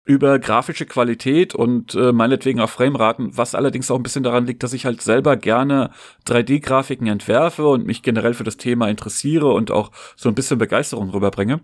über 0.03 0.39
grafische 0.39 0.87
Qualität 0.87 1.53
und 1.53 1.93
äh, 1.93 2.11
meinetwegen 2.11 2.59
auch 2.59 2.69
Frameraten, 2.69 3.37
was 3.37 3.53
allerdings 3.53 3.91
auch 3.91 3.97
ein 3.97 4.03
bisschen 4.03 4.23
daran 4.23 4.47
liegt, 4.47 4.63
dass 4.63 4.73
ich 4.73 4.85
halt 4.85 5.01
selber 5.01 5.37
gerne 5.37 5.91
3D-Grafiken 6.25 7.05
entwerfe 7.07 7.67
und 7.67 7.85
mich 7.85 8.01
generell 8.01 8.33
für 8.33 8.43
das 8.43 8.57
Thema 8.57 8.89
interessiere 8.89 9.53
und 9.53 9.69
auch 9.69 9.91
so 10.15 10.29
ein 10.29 10.35
bisschen 10.35 10.57
Begeisterung 10.57 11.11
rüberbringe. 11.11 11.61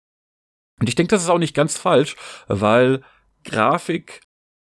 Und 0.80 0.88
ich 0.88 0.94
denke, 0.94 1.10
das 1.10 1.24
ist 1.24 1.30
auch 1.30 1.40
nicht 1.40 1.56
ganz 1.56 1.78
falsch, 1.80 2.16
weil 2.48 3.02
Grafik 3.44 4.22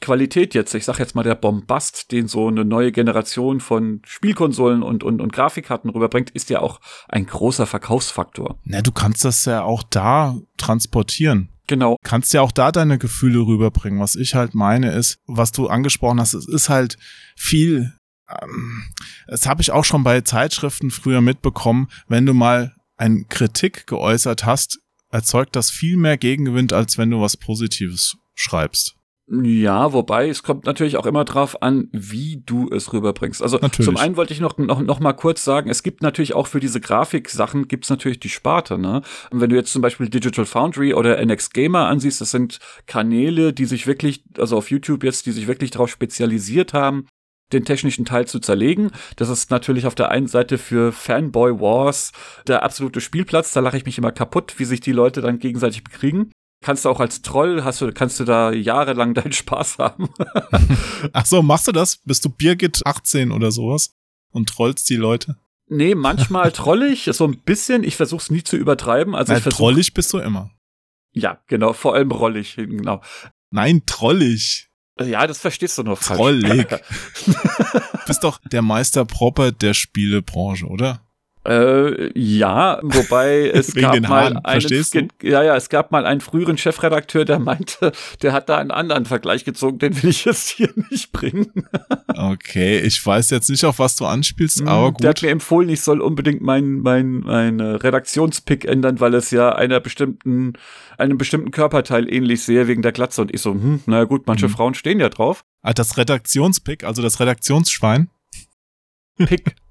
Qualität 0.00 0.54
jetzt, 0.54 0.74
ich 0.74 0.84
sag 0.84 0.98
jetzt 0.98 1.14
mal 1.14 1.24
der 1.24 1.34
Bombast, 1.34 2.12
den 2.12 2.28
so 2.28 2.48
eine 2.48 2.64
neue 2.64 2.92
Generation 2.92 3.60
von 3.60 4.00
Spielkonsolen 4.06 4.82
und, 4.82 5.02
und, 5.02 5.20
und 5.20 5.32
Grafikkarten 5.32 5.90
rüberbringt, 5.90 6.30
ist 6.30 6.50
ja 6.50 6.60
auch 6.60 6.80
ein 7.08 7.26
großer 7.26 7.66
Verkaufsfaktor. 7.66 8.58
Na, 8.64 8.80
du 8.82 8.92
kannst 8.92 9.24
das 9.24 9.44
ja 9.44 9.62
auch 9.62 9.82
da 9.82 10.36
transportieren. 10.56 11.48
Genau. 11.66 11.96
Kannst 12.02 12.32
ja 12.32 12.40
auch 12.40 12.52
da 12.52 12.72
deine 12.72 12.98
Gefühle 12.98 13.40
rüberbringen. 13.40 14.00
Was 14.00 14.16
ich 14.16 14.34
halt 14.34 14.54
meine 14.54 14.92
ist, 14.92 15.18
was 15.26 15.52
du 15.52 15.68
angesprochen 15.68 16.20
hast, 16.20 16.34
es 16.34 16.48
ist 16.48 16.68
halt 16.68 16.96
viel, 17.36 17.92
ähm, 18.28 18.84
das 19.26 19.46
habe 19.46 19.62
ich 19.62 19.70
auch 19.70 19.84
schon 19.84 20.04
bei 20.04 20.20
Zeitschriften 20.22 20.90
früher 20.90 21.20
mitbekommen, 21.20 21.88
wenn 22.08 22.24
du 22.24 22.34
mal 22.34 22.74
eine 22.96 23.24
Kritik 23.24 23.86
geäußert 23.86 24.46
hast, 24.46 24.80
erzeugt 25.10 25.56
das 25.56 25.70
viel 25.70 25.96
mehr 25.96 26.16
Gegenwind, 26.16 26.72
als 26.72 26.98
wenn 26.98 27.10
du 27.10 27.20
was 27.20 27.36
Positives 27.36 28.16
schreibst. 28.34 28.97
Ja, 29.30 29.92
wobei 29.92 30.28
es 30.28 30.42
kommt 30.42 30.64
natürlich 30.64 30.96
auch 30.96 31.04
immer 31.04 31.26
drauf 31.26 31.60
an, 31.60 31.88
wie 31.92 32.42
du 32.46 32.70
es 32.70 32.94
rüberbringst. 32.94 33.42
Also 33.42 33.58
Natürlich. 33.58 33.84
zum 33.84 33.98
einen 33.98 34.16
wollte 34.16 34.32
ich 34.32 34.40
noch, 34.40 34.56
noch, 34.56 34.80
noch 34.80 35.00
mal 35.00 35.12
kurz 35.12 35.44
sagen, 35.44 35.68
es 35.68 35.82
gibt 35.82 36.02
natürlich 36.02 36.32
auch 36.32 36.46
für 36.46 36.60
diese 36.60 36.80
Grafiksachen 36.80 37.68
gibt's 37.68 37.90
natürlich 37.90 38.20
die 38.20 38.30
Sparte. 38.30 38.78
Ne? 38.78 39.02
Und 39.30 39.40
wenn 39.42 39.50
du 39.50 39.56
jetzt 39.56 39.72
zum 39.72 39.82
Beispiel 39.82 40.08
Digital 40.08 40.46
Foundry 40.46 40.94
oder 40.94 41.18
NX 41.18 41.50
Gamer 41.50 41.88
ansiehst, 41.88 42.22
das 42.22 42.30
sind 42.30 42.58
Kanäle, 42.86 43.52
die 43.52 43.66
sich 43.66 43.86
wirklich, 43.86 44.24
also 44.38 44.56
auf 44.56 44.70
YouTube 44.70 45.04
jetzt, 45.04 45.26
die 45.26 45.32
sich 45.32 45.46
wirklich 45.46 45.72
darauf 45.72 45.90
spezialisiert 45.90 46.72
haben, 46.72 47.06
den 47.52 47.66
technischen 47.66 48.06
Teil 48.06 48.26
zu 48.26 48.40
zerlegen. 48.40 48.90
Das 49.16 49.28
ist 49.28 49.50
natürlich 49.50 49.86
auf 49.86 49.94
der 49.94 50.10
einen 50.10 50.26
Seite 50.26 50.56
für 50.56 50.90
Fanboy 50.92 51.60
Wars 51.60 52.12
der 52.46 52.62
absolute 52.62 53.02
Spielplatz. 53.02 53.52
Da 53.52 53.60
lache 53.60 53.76
ich 53.76 53.84
mich 53.84 53.98
immer 53.98 54.12
kaputt, 54.12 54.54
wie 54.56 54.64
sich 54.64 54.80
die 54.80 54.92
Leute 54.92 55.20
dann 55.20 55.38
gegenseitig 55.38 55.84
bekriegen. 55.84 56.30
Kannst 56.60 56.84
du 56.84 56.88
auch 56.88 57.00
als 57.00 57.22
Troll, 57.22 57.62
hast 57.62 57.80
du, 57.80 57.92
kannst 57.92 58.18
du 58.18 58.24
da 58.24 58.52
jahrelang 58.52 59.14
deinen 59.14 59.32
Spaß 59.32 59.78
haben. 59.78 60.08
Ach 61.12 61.24
so, 61.24 61.42
machst 61.42 61.68
du 61.68 61.72
das? 61.72 61.98
Bist 61.98 62.24
du 62.24 62.30
Birgit 62.30 62.84
18 62.84 63.30
oder 63.30 63.52
sowas 63.52 63.94
und 64.30 64.48
trollst 64.48 64.90
die 64.90 64.96
Leute? 64.96 65.36
nee, 65.70 65.94
manchmal 65.94 66.52
trollig, 66.52 67.08
so 67.12 67.26
ein 67.26 67.38
bisschen. 67.38 67.84
Ich 67.84 67.96
versuche 67.96 68.22
es 68.22 68.30
nie 68.30 68.42
zu 68.42 68.56
übertreiben. 68.56 69.14
Also 69.14 69.32
Na, 69.32 69.38
ich 69.38 69.42
versuch, 69.42 69.58
trollig 69.58 69.94
bist 69.94 70.12
du 70.12 70.18
immer. 70.18 70.50
Ja, 71.12 71.42
genau, 71.46 71.72
vor 71.72 71.94
allem 71.94 72.10
rollig, 72.10 72.56
genau. 72.56 73.02
Nein, 73.50 73.82
trollig. 73.86 74.68
Ja, 75.00 75.26
das 75.26 75.38
verstehst 75.38 75.78
du 75.78 75.84
nur 75.84 75.96
falsch. 75.96 76.18
Trollig. 76.18 76.68
bist 78.06 78.24
doch 78.24 78.40
der 78.50 78.62
Meister 78.62 79.04
Proper 79.04 79.52
der 79.52 79.74
Spielebranche, 79.74 80.66
oder? 80.66 81.07
Äh, 81.48 82.10
ja, 82.18 82.78
wobei 82.82 83.48
es 83.54 83.74
Wegen 83.74 83.86
gab 83.86 84.00
mal 84.02 84.08
Haaren, 84.34 84.36
einen, 84.44 85.08
ja, 85.22 85.42
ja, 85.42 85.56
es 85.56 85.68
gab 85.68 85.90
mal 85.92 86.04
einen 86.04 86.20
früheren 86.20 86.58
Chefredakteur, 86.58 87.24
der 87.24 87.38
meinte, 87.38 87.92
der 88.22 88.32
hat 88.32 88.48
da 88.48 88.58
einen 88.58 88.70
anderen 88.70 89.06
Vergleich 89.06 89.44
gezogen, 89.44 89.78
den 89.78 90.00
will 90.02 90.10
ich 90.10 90.24
jetzt 90.26 90.48
hier 90.50 90.70
nicht 90.90 91.12
bringen. 91.12 91.46
Okay, 92.20 92.80
ich 92.80 93.04
weiß 93.06 93.30
jetzt 93.30 93.48
nicht, 93.48 93.64
auf 93.64 93.78
was 93.78 93.94
du 93.94 94.04
anspielst, 94.04 94.62
aber 94.66 94.88
Hm, 94.88 94.94
Der 95.00 95.10
hat 95.10 95.16
gut. 95.18 95.22
mir 95.22 95.30
empfohlen, 95.30 95.68
ich 95.68 95.82
soll 95.82 96.00
unbedingt 96.00 96.40
mein, 96.42 96.80
mein, 96.80 97.20
mein 97.20 97.60
Redaktionspick 97.60 98.64
ändern, 98.64 98.98
weil 98.98 99.14
es 99.14 99.30
ja 99.30 99.54
einer 99.54 99.78
bestimmten, 99.78 100.54
einem 100.96 101.16
bestimmten 101.16 101.52
Körperteil 101.52 102.12
ähnlich 102.12 102.42
sehe 102.42 102.66
wegen 102.66 102.82
der 102.82 102.90
Glatze. 102.90 103.22
Und 103.22 103.32
ich 103.32 103.40
so, 103.40 103.52
hm, 103.52 103.82
naja 103.86 104.02
gut, 104.04 104.26
manche 104.26 104.46
Mhm. 104.48 104.50
Frauen 104.50 104.74
stehen 104.74 104.98
ja 104.98 105.10
drauf. 105.10 105.44
Ah, 105.62 105.72
das 105.72 105.96
Redaktionspick, 105.96 106.82
also 106.82 107.02
das 107.02 107.20
Redaktionsschwein 107.20 108.10
Pick. 109.18 109.54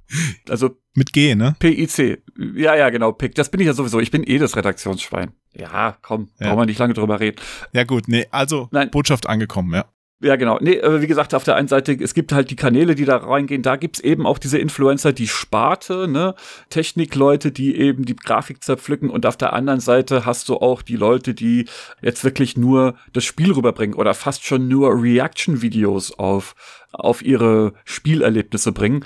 Also 0.49 0.77
mit 0.93 1.13
G, 1.13 1.35
ne? 1.35 1.55
PIC. 1.59 2.23
Ja, 2.55 2.75
ja, 2.75 2.89
genau, 2.89 3.11
Pick. 3.11 3.35
Das 3.35 3.49
bin 3.51 3.59
ich 3.59 3.67
ja 3.67 3.73
sowieso. 3.73 3.99
Ich 3.99 4.11
bin 4.11 4.23
eh 4.23 4.37
das 4.39 4.55
Redaktionsschwein. 4.55 5.31
Ja, 5.53 5.97
komm, 6.01 6.29
Ja. 6.39 6.47
brauchen 6.47 6.59
wir 6.61 6.65
nicht 6.65 6.79
lange 6.79 6.93
drüber 6.93 7.19
reden. 7.19 7.37
Ja 7.73 7.83
gut, 7.83 8.07
nee, 8.07 8.25
also 8.31 8.67
Nein. 8.71 8.89
Botschaft 8.91 9.27
angekommen, 9.27 9.73
ja. 9.73 9.85
Ja, 10.19 10.35
genau. 10.35 10.57
Nee, 10.59 10.81
wie 10.83 11.05
gesagt, 11.05 11.35
auf 11.35 11.43
der 11.43 11.55
einen 11.55 11.67
Seite, 11.67 11.93
es 11.93 12.15
gibt 12.15 12.31
halt 12.31 12.49
die 12.49 12.55
Kanäle, 12.55 12.95
die 12.95 13.05
da 13.05 13.17
reingehen. 13.17 13.61
Da 13.61 13.75
gibt's 13.75 13.99
eben 13.99 14.25
auch 14.25 14.39
diese 14.39 14.57
Influencer, 14.57 15.13
die 15.13 15.27
Sparte, 15.27 16.07
ne? 16.07 16.33
Technikleute, 16.71 17.51
die 17.51 17.75
eben 17.75 18.03
die 18.03 18.15
Grafik 18.15 18.63
zerpflücken. 18.63 19.11
Und 19.11 19.27
auf 19.27 19.37
der 19.37 19.53
anderen 19.53 19.79
Seite 19.79 20.25
hast 20.25 20.49
du 20.49 20.55
auch 20.57 20.81
die 20.81 20.95
Leute, 20.95 21.35
die 21.35 21.65
jetzt 22.01 22.23
wirklich 22.23 22.57
nur 22.57 22.95
das 23.13 23.25
Spiel 23.25 23.51
rüberbringen 23.51 23.95
oder 23.95 24.15
fast 24.15 24.43
schon 24.43 24.67
nur 24.67 24.99
Reaction-Videos 25.01 26.17
auf, 26.17 26.55
auf 26.91 27.21
ihre 27.21 27.73
Spielerlebnisse 27.85 28.71
bringen. 28.71 29.05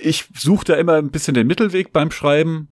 Ich 0.00 0.26
suche 0.34 0.64
da 0.64 0.74
immer 0.74 0.94
ein 0.94 1.10
bisschen 1.10 1.34
den 1.34 1.46
Mittelweg 1.46 1.92
beim 1.92 2.10
Schreiben. 2.10 2.68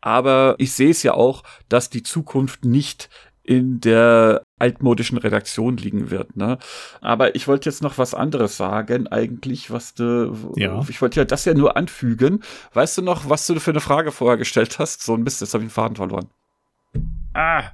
Aber 0.00 0.54
ich 0.58 0.72
sehe 0.72 0.90
es 0.90 1.02
ja 1.02 1.14
auch, 1.14 1.42
dass 1.68 1.90
die 1.90 2.02
Zukunft 2.02 2.64
nicht 2.64 3.08
in 3.42 3.80
der 3.80 4.42
altmodischen 4.58 5.18
Redaktion 5.18 5.76
liegen 5.76 6.10
wird. 6.10 6.36
Ne? 6.36 6.58
Aber 7.00 7.34
ich 7.36 7.46
wollte 7.46 7.68
jetzt 7.70 7.82
noch 7.82 7.96
was 7.98 8.14
anderes 8.14 8.56
sagen, 8.56 9.06
eigentlich, 9.06 9.70
was 9.70 9.94
du. 9.94 10.52
Ja. 10.56 10.84
Ich 10.88 11.00
wollte 11.00 11.20
ja 11.20 11.24
das 11.24 11.44
ja 11.44 11.54
nur 11.54 11.76
anfügen. 11.76 12.42
Weißt 12.72 12.98
du 12.98 13.02
noch, 13.02 13.28
was 13.28 13.46
du 13.46 13.58
für 13.60 13.70
eine 13.70 13.80
Frage 13.80 14.10
vorher 14.10 14.36
gestellt 14.36 14.78
hast? 14.78 15.02
So 15.02 15.14
ein 15.14 15.22
Mist, 15.22 15.40
jetzt 15.40 15.54
habe 15.54 15.62
ich 15.62 15.70
den 15.70 15.74
Faden 15.74 15.96
verloren. 15.96 16.28
Ah. 17.34 17.64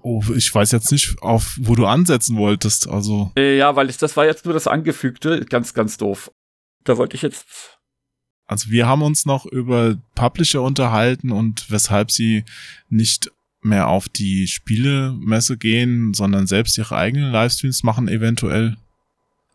Oh, 0.00 0.22
ich 0.34 0.54
weiß 0.54 0.72
jetzt 0.72 0.92
nicht, 0.92 1.16
auf 1.20 1.56
wo 1.60 1.74
du 1.74 1.84
ansetzen 1.86 2.36
wolltest. 2.36 2.88
Also, 2.88 3.32
Äh, 3.36 3.58
Ja, 3.58 3.76
weil 3.76 3.90
ich, 3.90 3.98
das 3.98 4.16
war 4.16 4.24
jetzt 4.24 4.44
nur 4.44 4.54
das 4.54 4.66
Angefügte. 4.66 5.44
Ganz, 5.44 5.74
ganz 5.74 5.98
doof. 5.98 6.30
Da 6.84 6.96
wollte 6.96 7.16
ich 7.16 7.22
jetzt. 7.22 7.77
Also 8.48 8.70
wir 8.70 8.86
haben 8.88 9.02
uns 9.02 9.24
noch 9.26 9.46
über 9.46 9.96
Publisher 10.16 10.62
unterhalten 10.62 11.30
und 11.30 11.70
weshalb 11.70 12.10
sie 12.10 12.44
nicht 12.88 13.30
mehr 13.62 13.88
auf 13.88 14.08
die 14.08 14.46
Spielemesse 14.48 15.56
gehen, 15.56 16.14
sondern 16.14 16.46
selbst 16.46 16.76
ihre 16.78 16.96
eigenen 16.96 17.30
Livestreams 17.30 17.82
machen 17.82 18.08
eventuell. 18.08 18.76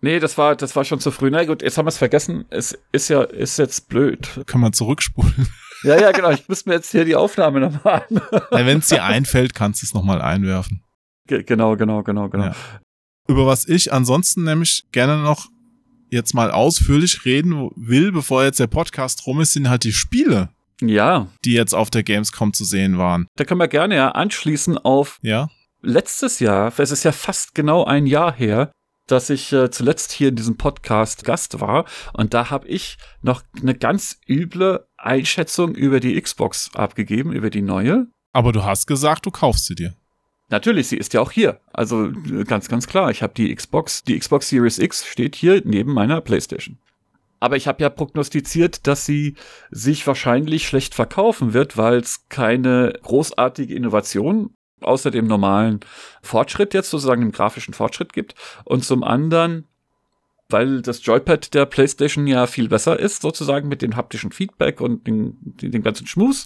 Nee, 0.01 0.19
das 0.19 0.37
war, 0.37 0.55
das 0.55 0.75
war 0.75 0.83
schon 0.83 0.99
zu 0.99 1.11
früh. 1.11 1.29
Na 1.31 1.43
gut, 1.45 1.61
jetzt 1.61 1.77
haben 1.77 1.85
wir 1.85 1.89
es 1.89 1.97
vergessen. 1.97 2.45
Es 2.49 2.77
ist 2.91 3.09
ja, 3.09 3.23
ist 3.23 3.57
jetzt 3.57 3.87
blöd. 3.89 4.29
Kann 4.45 4.61
man 4.61 4.71
zurückspulen. 4.73 5.47
Ja, 5.85 5.99
ja, 5.99 6.13
genau. 6.13 6.31
Ich 6.31 6.47
muss 6.47 6.65
mir 6.65 6.75
jetzt 6.75 6.91
hier 6.91 7.03
die 7.03 7.17
Aufnahme 7.17 7.59
nochmal 7.59 8.05
an. 8.09 8.21
Wenn 8.51 8.77
es 8.77 8.87
dir 8.87 9.03
einfällt, 9.03 9.53
kannst 9.53 9.81
du 9.81 9.85
es 9.85 9.93
nochmal 9.93 10.21
einwerfen. 10.21 10.81
Ge- 11.27 11.43
genau, 11.43 11.75
genau, 11.75 12.03
genau, 12.03 12.29
genau. 12.29 12.45
Ja. 12.45 12.55
Über 13.27 13.45
was 13.47 13.67
ich 13.67 13.91
ansonsten 13.91 14.45
nämlich 14.45 14.85
gerne 14.93 15.21
noch 15.21 15.47
jetzt 16.13 16.33
mal 16.33 16.51
ausführlich 16.51 17.25
reden 17.25 17.69
will, 17.75 18.11
bevor 18.11 18.43
jetzt 18.43 18.59
der 18.59 18.67
Podcast 18.67 19.25
rum 19.27 19.41
ist, 19.41 19.53
sind 19.53 19.69
halt 19.69 19.83
die 19.83 19.91
Spiele, 19.93 20.49
Ja, 20.81 21.27
die 21.45 21.53
jetzt 21.53 21.73
auf 21.75 21.89
der 21.89 22.03
Gamescom 22.03 22.53
zu 22.53 22.63
sehen 22.63 22.97
waren. 22.97 23.27
da 23.35 23.43
können 23.43 23.59
wir 23.59 23.67
gerne 23.67 23.95
ja 23.95 24.09
anschließen 24.11 24.77
auf 24.77 25.19
Ja? 25.21 25.49
letztes 25.81 26.39
Jahr. 26.39 26.71
Es 26.77 26.91
ist 26.91 27.03
ja 27.03 27.11
fast 27.11 27.55
genau 27.55 27.83
ein 27.85 28.05
Jahr 28.05 28.33
her, 28.33 28.71
dass 29.07 29.29
ich 29.29 29.51
äh, 29.51 29.69
zuletzt 29.69 30.13
hier 30.13 30.29
in 30.29 30.37
diesem 30.37 30.55
Podcast 30.55 31.25
Gast 31.25 31.59
war. 31.59 31.83
Und 32.13 32.33
da 32.33 32.49
habe 32.49 32.67
ich 32.69 32.97
noch 33.21 33.41
eine 33.61 33.75
ganz 33.75 34.17
üble 34.29 34.85
Einschätzung 34.95 35.75
über 35.75 35.99
die 35.99 36.19
Xbox 36.21 36.71
abgegeben, 36.73 37.33
über 37.33 37.49
die 37.49 37.61
neue. 37.61 38.07
Aber 38.31 38.53
du 38.53 38.63
hast 38.63 38.87
gesagt, 38.87 39.25
du 39.25 39.31
kaufst 39.31 39.65
sie 39.65 39.75
dir. 39.75 39.93
Natürlich, 40.53 40.87
sie 40.87 40.97
ist 40.97 41.15
ja 41.15 41.21
auch 41.21 41.31
hier. 41.31 41.59
Also 41.73 42.09
äh, 42.09 42.43
ganz, 42.43 42.69
ganz 42.69 42.85
klar. 42.85 43.09
Ich 43.09 43.23
habe 43.23 43.33
die 43.33 43.53
Xbox, 43.55 44.03
die 44.03 44.19
Xbox 44.19 44.49
Series 44.49 44.77
X 44.77 45.03
steht 45.03 45.35
hier 45.35 45.63
neben 45.65 45.91
meiner 45.95 46.21
PlayStation. 46.21 46.77
Aber 47.39 47.55
ich 47.55 47.67
habe 47.67 47.81
ja 47.81 47.89
prognostiziert, 47.89 48.85
dass 48.85 49.03
sie 49.03 49.33
sich 49.71 50.05
wahrscheinlich 50.05 50.67
schlecht 50.67 50.93
verkaufen 50.93 51.53
wird, 51.53 51.75
weil 51.75 51.97
es 51.97 52.29
keine 52.29 52.93
großartige 53.01 53.73
Innovation 53.73 54.55
außer 54.79 55.09
dem 55.09 55.25
normalen 55.25 55.79
Fortschritt 56.21 56.75
jetzt 56.75 56.91
sozusagen 56.91 57.21
dem 57.21 57.31
grafischen 57.31 57.73
Fortschritt 57.73 58.13
gibt. 58.13 58.35
Und 58.63 58.85
zum 58.85 59.03
anderen, 59.03 59.67
weil 60.49 60.83
das 60.83 61.03
Joypad 61.03 61.55
der 61.55 61.65
PlayStation 61.65 62.27
ja 62.27 62.45
viel 62.45 62.69
besser 62.69 62.99
ist, 62.99 63.23
sozusagen 63.23 63.69
mit 63.69 63.81
dem 63.81 63.95
haptischen 63.95 64.31
Feedback 64.31 64.81
und 64.81 65.07
dem, 65.07 65.35
dem 65.41 65.81
ganzen 65.81 66.05
Schmus. 66.05 66.45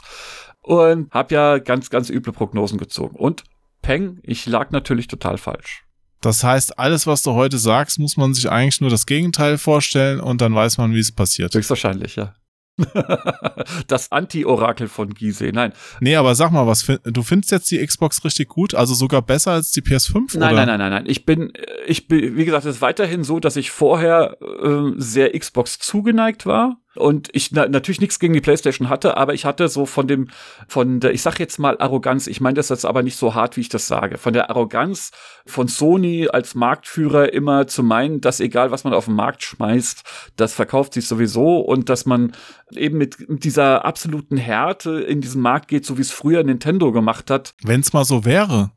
Und 0.61 1.11
habe 1.11 1.35
ja 1.35 1.57
ganz, 1.57 1.89
ganz 1.89 2.09
üble 2.09 2.31
Prognosen 2.31 2.77
gezogen. 2.77 3.17
Und 3.17 3.43
Peng, 3.87 4.19
ich 4.23 4.45
lag 4.45 4.71
natürlich 4.71 5.07
total 5.07 5.37
falsch. 5.37 5.85
Das 6.19 6.43
heißt, 6.43 6.77
alles, 6.77 7.07
was 7.07 7.23
du 7.23 7.35
heute 7.35 7.57
sagst, 7.57 7.99
muss 7.99 8.17
man 8.17 8.33
sich 8.33 8.51
eigentlich 8.51 8.81
nur 8.81 8.89
das 8.89 9.05
Gegenteil 9.05 9.57
vorstellen 9.57 10.19
und 10.19 10.41
dann 10.41 10.53
weiß 10.53 10.77
man, 10.77 10.93
wie 10.93 10.99
es 10.99 11.13
passiert. 11.13 11.55
Höchstwahrscheinlich, 11.55 12.17
ja. 12.17 12.33
das 13.87 14.11
Anti-Orakel 14.11 14.89
von 14.89 15.13
Gizeh. 15.13 15.53
Nein, 15.53 15.71
Nee, 16.01 16.17
aber 16.17 16.35
sag 16.35 16.51
mal, 16.51 16.67
was 16.67 16.85
du 16.85 17.23
findest 17.23 17.51
jetzt 17.53 17.71
die 17.71 17.83
Xbox 17.83 18.25
richtig 18.25 18.49
gut, 18.49 18.75
also 18.75 18.93
sogar 18.93 19.21
besser 19.21 19.53
als 19.53 19.71
die 19.71 19.81
PS5 19.81 20.37
Nein, 20.37 20.53
oder? 20.53 20.65
nein, 20.65 20.67
nein, 20.67 20.79
nein, 20.79 20.91
nein. 20.91 21.05
Ich 21.07 21.25
bin, 21.25 21.55
äh, 21.55 21.65
ich 21.87 22.09
bin, 22.09 22.35
wie 22.35 22.43
gesagt, 22.43 22.65
es 22.65 22.75
ist 22.75 22.81
weiterhin 22.81 23.23
so, 23.23 23.39
dass 23.39 23.55
ich 23.55 23.71
vorher 23.71 24.35
äh, 24.41 24.91
sehr 24.97 25.31
Xbox 25.31 25.79
zugeneigt 25.79 26.45
war 26.45 26.81
und 26.97 27.29
ich 27.31 27.51
na, 27.51 27.67
natürlich 27.67 28.01
nichts 28.01 28.19
gegen 28.19 28.33
die 28.33 28.41
PlayStation 28.41 28.89
hatte, 28.89 29.17
aber 29.17 29.33
ich 29.33 29.45
hatte 29.45 29.67
so 29.67 29.85
von 29.85 30.07
dem, 30.07 30.29
von 30.67 30.99
der, 30.99 31.13
ich 31.13 31.21
sag 31.21 31.39
jetzt 31.39 31.59
mal 31.59 31.77
Arroganz. 31.79 32.27
Ich 32.27 32.41
meine 32.41 32.55
das 32.55 32.69
jetzt 32.69 32.85
aber 32.85 33.03
nicht 33.03 33.15
so 33.17 33.35
hart, 33.35 33.57
wie 33.57 33.61
ich 33.61 33.69
das 33.69 33.87
sage. 33.87 34.17
Von 34.17 34.33
der 34.33 34.49
Arroganz 34.49 35.11
von 35.45 35.67
Sony 35.67 36.27
als 36.27 36.55
Marktführer 36.55 37.33
immer 37.33 37.67
zu 37.67 37.83
meinen, 37.83 38.21
dass 38.21 38.39
egal 38.39 38.71
was 38.71 38.83
man 38.83 38.93
auf 38.93 39.05
den 39.05 39.15
Markt 39.15 39.43
schmeißt, 39.43 40.03
das 40.35 40.53
verkauft 40.53 40.93
sich 40.93 41.07
sowieso 41.07 41.59
und 41.59 41.89
dass 41.89 42.05
man 42.05 42.33
eben 42.71 42.97
mit 42.97 43.17
dieser 43.43 43.85
absoluten 43.85 44.37
Härte 44.37 44.99
in 44.99 45.21
diesen 45.21 45.41
Markt 45.41 45.67
geht, 45.67 45.85
so 45.85 45.97
wie 45.97 46.01
es 46.01 46.11
früher 46.11 46.43
Nintendo 46.43 46.91
gemacht 46.91 47.29
hat. 47.29 47.53
Wenn's 47.63 47.93
mal 47.93 48.05
so 48.05 48.25
wäre. 48.25 48.71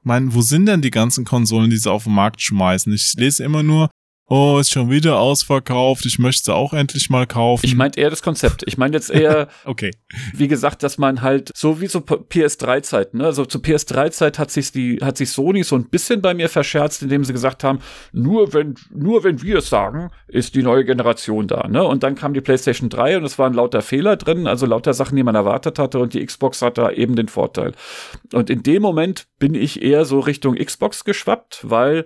Ich 0.00 0.06
meine, 0.06 0.34
wo 0.34 0.40
sind 0.40 0.66
denn 0.66 0.80
die 0.80 0.90
ganzen 0.90 1.24
Konsolen, 1.26 1.68
die 1.68 1.76
sie 1.76 1.90
auf 1.90 2.04
den 2.04 2.14
Markt 2.14 2.40
schmeißen? 2.40 2.92
Ich 2.92 3.14
lese 3.18 3.44
immer 3.44 3.62
nur, 3.62 3.90
oh, 4.30 4.58
ist 4.58 4.70
schon 4.70 4.90
wieder 4.90 5.18
ausverkauft, 5.18 6.06
ich 6.06 6.20
möchte 6.20 6.44
sie 6.44 6.54
auch 6.54 6.72
endlich 6.72 7.10
mal 7.10 7.26
kaufen. 7.26 7.66
Ich 7.66 7.74
meine 7.74 7.96
eher 7.96 8.10
das 8.10 8.22
Konzept. 8.22 8.62
Ich 8.66 8.78
meine 8.78 8.96
jetzt 8.96 9.10
eher 9.10 9.48
okay. 9.64 9.90
wie 10.32 10.46
gesagt, 10.46 10.84
dass 10.84 10.98
man 10.98 11.20
halt 11.20 11.50
so 11.54 11.80
wie 11.80 11.88
so 11.88 11.98
PS3-Zeit, 11.98 13.12
ne? 13.12 13.24
Also 13.26 13.44
zu 13.44 13.58
PS3-Zeit 13.58 14.38
hat 14.38 14.52
sich 14.52 14.70
die, 14.70 14.98
hat 15.02 15.16
sich 15.16 15.30
Sony 15.30 15.64
so 15.64 15.74
ein 15.74 15.90
bisschen 15.90 16.22
bei 16.22 16.32
mir 16.32 16.48
verscherzt, 16.48 17.02
indem 17.02 17.24
sie 17.24 17.32
gesagt 17.32 17.64
haben, 17.64 17.80
nur 18.12 18.54
wenn, 18.54 18.76
nur 18.94 19.24
wenn 19.24 19.42
wir 19.42 19.58
es 19.58 19.68
sagen, 19.68 20.10
ist 20.28 20.54
die 20.54 20.62
neue 20.62 20.84
Generation 20.84 21.48
da, 21.48 21.66
ne? 21.66 21.82
Und 21.82 22.04
dann 22.04 22.14
kam 22.14 22.32
die 22.32 22.40
PlayStation 22.40 22.88
3 22.88 23.16
und 23.18 23.24
es 23.24 23.36
waren 23.36 23.52
lauter 23.52 23.82
Fehler 23.82 24.16
drin, 24.16 24.46
also 24.46 24.64
lauter 24.64 24.94
Sachen, 24.94 25.16
die 25.16 25.24
man 25.24 25.34
erwartet 25.34 25.80
hatte 25.80 25.98
und 25.98 26.14
die 26.14 26.24
Xbox 26.24 26.62
hat 26.62 26.78
da 26.78 26.92
eben 26.92 27.16
den 27.16 27.28
Vorteil. 27.28 27.72
Und 28.32 28.48
in 28.48 28.62
dem 28.62 28.80
Moment 28.80 29.26
bin 29.40 29.56
ich 29.56 29.82
eher 29.82 30.04
so 30.04 30.20
Richtung 30.20 30.54
Xbox 30.54 31.04
geschwappt, 31.04 31.68
weil 31.68 32.04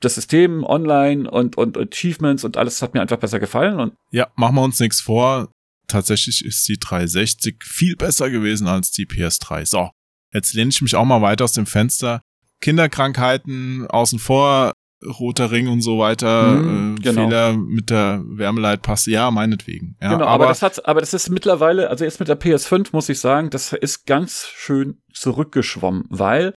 das 0.00 0.14
System 0.14 0.64
online 0.64 1.30
und, 1.30 1.56
und 1.56 1.78
Achievements 1.78 2.44
und 2.44 2.56
alles 2.56 2.82
hat 2.82 2.94
mir 2.94 3.00
einfach 3.00 3.18
besser 3.18 3.40
gefallen 3.40 3.80
und 3.80 3.94
Ja, 4.10 4.28
machen 4.36 4.56
wir 4.56 4.62
uns 4.62 4.80
nichts 4.80 5.00
vor. 5.00 5.50
Tatsächlich 5.88 6.44
ist 6.44 6.68
die 6.68 6.78
360 6.78 7.62
viel 7.64 7.96
besser 7.96 8.30
gewesen 8.30 8.66
als 8.66 8.90
die 8.90 9.06
PS3. 9.06 9.64
So, 9.64 9.90
jetzt 10.32 10.52
lehne 10.54 10.70
ich 10.70 10.82
mich 10.82 10.96
auch 10.96 11.04
mal 11.04 11.22
weiter 11.22 11.44
aus 11.44 11.52
dem 11.52 11.66
Fenster. 11.66 12.20
Kinderkrankheiten 12.60 13.86
außen 13.86 14.18
vor, 14.18 14.72
roter 15.04 15.50
Ring 15.50 15.68
und 15.68 15.82
so 15.82 15.98
weiter, 15.98 16.62
Mhm, 16.62 16.96
äh, 16.96 17.00
genau. 17.00 17.24
Fehler 17.24 17.56
mit 17.56 17.90
der 17.90 18.22
Wärmeleitpaste, 18.26 19.10
ja, 19.10 19.30
meinetwegen. 19.30 19.96
Ja, 20.00 20.14
genau, 20.14 20.26
aber, 20.26 20.46
das 20.46 20.62
hat, 20.62 20.86
aber 20.86 21.00
das 21.00 21.14
ist 21.14 21.28
mittlerweile, 21.28 21.90
also 21.90 22.04
jetzt 22.04 22.18
mit 22.18 22.28
der 22.28 22.40
PS5 22.40 22.88
muss 22.92 23.08
ich 23.08 23.20
sagen, 23.20 23.50
das 23.50 23.72
ist 23.72 24.06
ganz 24.06 24.46
schön 24.54 25.00
zurückgeschwommen, 25.12 26.04
weil 26.08 26.54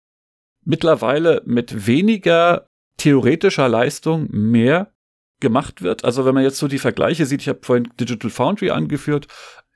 mittlerweile 0.66 1.42
mit 1.46 1.88
weniger 1.88 2.69
theoretischer 3.00 3.68
Leistung 3.68 4.28
mehr 4.30 4.92
gemacht 5.40 5.82
wird. 5.82 6.06
Also 6.06 6.26
wenn 6.26 6.36
man 6.36 6.44
jetzt 6.44 6.58
so 6.58 6.68
die 6.68 6.80
Vergleiche 6.80 7.26
sieht, 7.26 7.42
ich 7.42 7.50
habe 7.50 7.60
vorhin 7.64 7.90
Digital 8.00 8.30
Foundry 8.30 8.70
angeführt, 8.70 9.28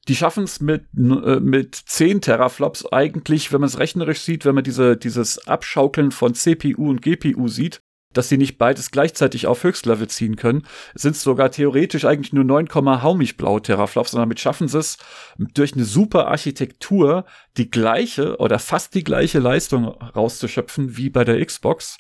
die 0.08 0.16
schaffen 0.16 0.44
es 0.44 0.60
mit, 0.60 0.86
äh, 0.98 1.40
mit 1.40 1.76
10 1.76 2.22
Teraflops 2.22 2.86
eigentlich, 2.92 3.54
wenn 3.54 3.62
man 3.62 3.70
es 3.70 3.80
rechnerisch 3.80 4.20
sieht, 4.20 4.46
wenn 4.46 4.56
man 4.56 4.64
diese, 4.64 4.98
dieses 4.98 5.48
Abschaukeln 5.48 6.12
von 6.12 6.34
CPU 6.34 6.90
und 6.90 7.02
GPU 7.02 7.48
sieht, 7.48 7.80
dass 8.12 8.30
sie 8.30 8.38
nicht 8.38 8.58
beides 8.58 8.92
gleichzeitig 8.92 9.48
auf 9.48 9.64
Höchstlevel 9.64 10.08
ziehen 10.08 10.36
können, 10.36 10.68
sind 10.94 11.16
es 11.16 11.24
sogar 11.24 11.52
theoretisch 11.52 12.06
eigentlich 12.06 12.34
nur 12.34 12.44
9, 12.44 12.68
haumig 12.76 13.38
blau 13.38 13.60
Teraflops, 13.60 14.12
sondern 14.12 14.28
damit 14.28 14.40
schaffen 14.40 14.68
sie 14.68 14.78
es 14.78 14.98
durch 15.38 15.74
eine 15.74 15.86
super 15.86 16.28
Architektur 16.28 17.26
die 17.58 17.72
gleiche 17.72 18.38
oder 18.38 18.60
fast 18.60 18.94
die 18.94 19.04
gleiche 19.04 19.40
Leistung 19.40 19.86
rauszuschöpfen 19.86 20.98
wie 20.98 21.10
bei 21.10 21.24
der 21.24 21.44
Xbox. 21.44 21.98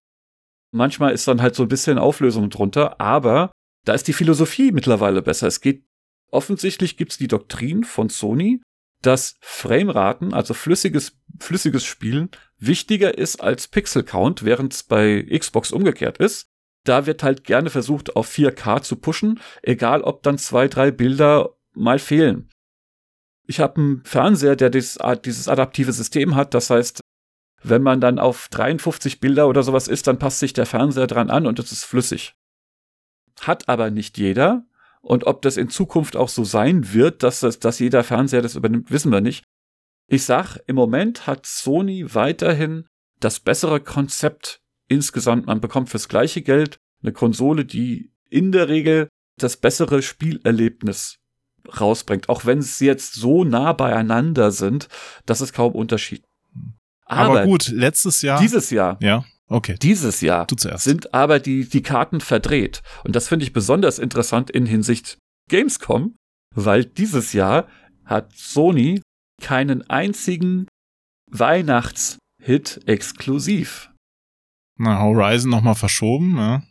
Manchmal 0.73 1.13
ist 1.13 1.27
dann 1.27 1.41
halt 1.41 1.53
so 1.53 1.63
ein 1.63 1.69
bisschen 1.69 1.99
Auflösung 1.99 2.49
drunter, 2.49 2.99
aber 2.99 3.51
da 3.85 3.93
ist 3.93 4.07
die 4.07 4.13
Philosophie 4.13 4.71
mittlerweile 4.71 5.21
besser. 5.21 5.45
Es 5.45 5.61
geht 5.61 5.85
offensichtlich 6.31 6.97
gibt's 6.97 7.19
die 7.19 7.27
Doktrin 7.27 7.83
von 7.83 8.09
Sony, 8.09 8.59
dass 9.03 9.35
Frameraten, 9.41 10.33
also 10.33 10.55
flüssiges, 10.55 11.19
flüssiges 11.39 11.83
Spielen, 11.83 12.31
wichtiger 12.57 13.17
ist 13.17 13.41
als 13.41 13.67
Pixel 13.67 14.03
Count, 14.03 14.43
während 14.43 14.73
es 14.73 14.83
bei 14.83 15.21
Xbox 15.23 15.71
umgekehrt 15.71 16.17
ist. 16.17 16.47
Da 16.85 17.05
wird 17.05 17.21
halt 17.21 17.43
gerne 17.43 17.69
versucht, 17.69 18.15
auf 18.15 18.27
4K 18.27 18.81
zu 18.81 18.95
pushen, 18.95 19.39
egal 19.61 20.01
ob 20.01 20.23
dann 20.23 20.39
zwei, 20.39 20.67
drei 20.67 20.89
Bilder 20.89 21.55
mal 21.73 21.99
fehlen. 21.99 22.49
Ich 23.45 23.59
habe 23.59 23.79
einen 23.79 24.05
Fernseher, 24.05 24.55
der 24.55 24.71
dieses, 24.71 24.97
dieses 25.23 25.47
adaptive 25.47 25.91
System 25.91 26.35
hat, 26.35 26.53
das 26.53 26.69
heißt, 26.69 27.01
wenn 27.63 27.81
man 27.81 28.01
dann 28.01 28.19
auf 28.19 28.47
53 28.49 29.19
Bilder 29.19 29.47
oder 29.47 29.63
sowas 29.63 29.87
ist, 29.87 30.07
dann 30.07 30.19
passt 30.19 30.39
sich 30.39 30.53
der 30.53 30.65
Fernseher 30.65 31.07
dran 31.07 31.29
an 31.29 31.47
und 31.47 31.59
es 31.59 31.71
ist 31.71 31.85
flüssig. 31.85 32.35
Hat 33.41 33.69
aber 33.69 33.89
nicht 33.89 34.17
jeder. 34.17 34.65
Und 35.01 35.25
ob 35.25 35.41
das 35.41 35.57
in 35.57 35.69
Zukunft 35.69 36.15
auch 36.15 36.29
so 36.29 36.43
sein 36.45 36.93
wird, 36.93 37.23
dass, 37.23 37.41
das, 37.41 37.59
dass 37.59 37.79
jeder 37.79 38.03
Fernseher 38.03 38.41
das 38.41 38.55
übernimmt, 38.55 38.89
wissen 38.89 39.11
wir 39.11 39.21
nicht. 39.21 39.43
Ich 40.07 40.23
sag, 40.23 40.57
im 40.67 40.75
Moment 40.75 41.27
hat 41.27 41.45
Sony 41.45 42.13
weiterhin 42.13 42.85
das 43.19 43.39
bessere 43.39 43.79
Konzept 43.81 44.61
insgesamt. 44.87 45.47
Man 45.47 45.61
bekommt 45.61 45.89
fürs 45.89 46.07
gleiche 46.07 46.41
Geld 46.41 46.77
eine 47.01 47.11
Konsole, 47.11 47.65
die 47.65 48.11
in 48.29 48.51
der 48.51 48.69
Regel 48.69 49.09
das 49.37 49.57
bessere 49.57 50.01
Spielerlebnis 50.01 51.19
rausbringt, 51.79 52.29
auch 52.29 52.45
wenn 52.45 52.61
sie 52.61 52.85
jetzt 52.85 53.13
so 53.15 53.43
nah 53.43 53.73
beieinander 53.73 54.51
sind, 54.51 54.87
dass 55.25 55.41
es 55.41 55.53
kaum 55.53 55.73
Unterschied. 55.73 56.23
Aber, 57.13 57.39
aber 57.39 57.45
gut, 57.45 57.67
letztes 57.69 58.21
Jahr. 58.21 58.39
Dieses 58.39 58.69
Jahr. 58.69 58.97
Ja. 59.01 59.25
Okay. 59.47 59.75
Dieses 59.81 60.21
Jahr 60.21 60.47
sind 60.75 61.13
aber 61.13 61.39
die, 61.39 61.67
die 61.67 61.83
Karten 61.83 62.21
verdreht. 62.21 62.81
Und 63.03 63.15
das 63.15 63.27
finde 63.27 63.45
ich 63.45 63.53
besonders 63.53 63.99
interessant 63.99 64.49
in 64.49 64.65
Hinsicht 64.65 65.17
Gamescom, 65.49 66.15
weil 66.55 66.85
dieses 66.85 67.33
Jahr 67.33 67.67
hat 68.05 68.31
Sony 68.35 69.01
keinen 69.41 69.87
einzigen 69.89 70.67
Weihnachtshit 71.29 72.81
exklusiv. 72.85 73.91
Na, 74.77 75.01
Horizon 75.01 75.51
nochmal 75.51 75.75
verschoben, 75.75 76.37
ja. 76.37 76.63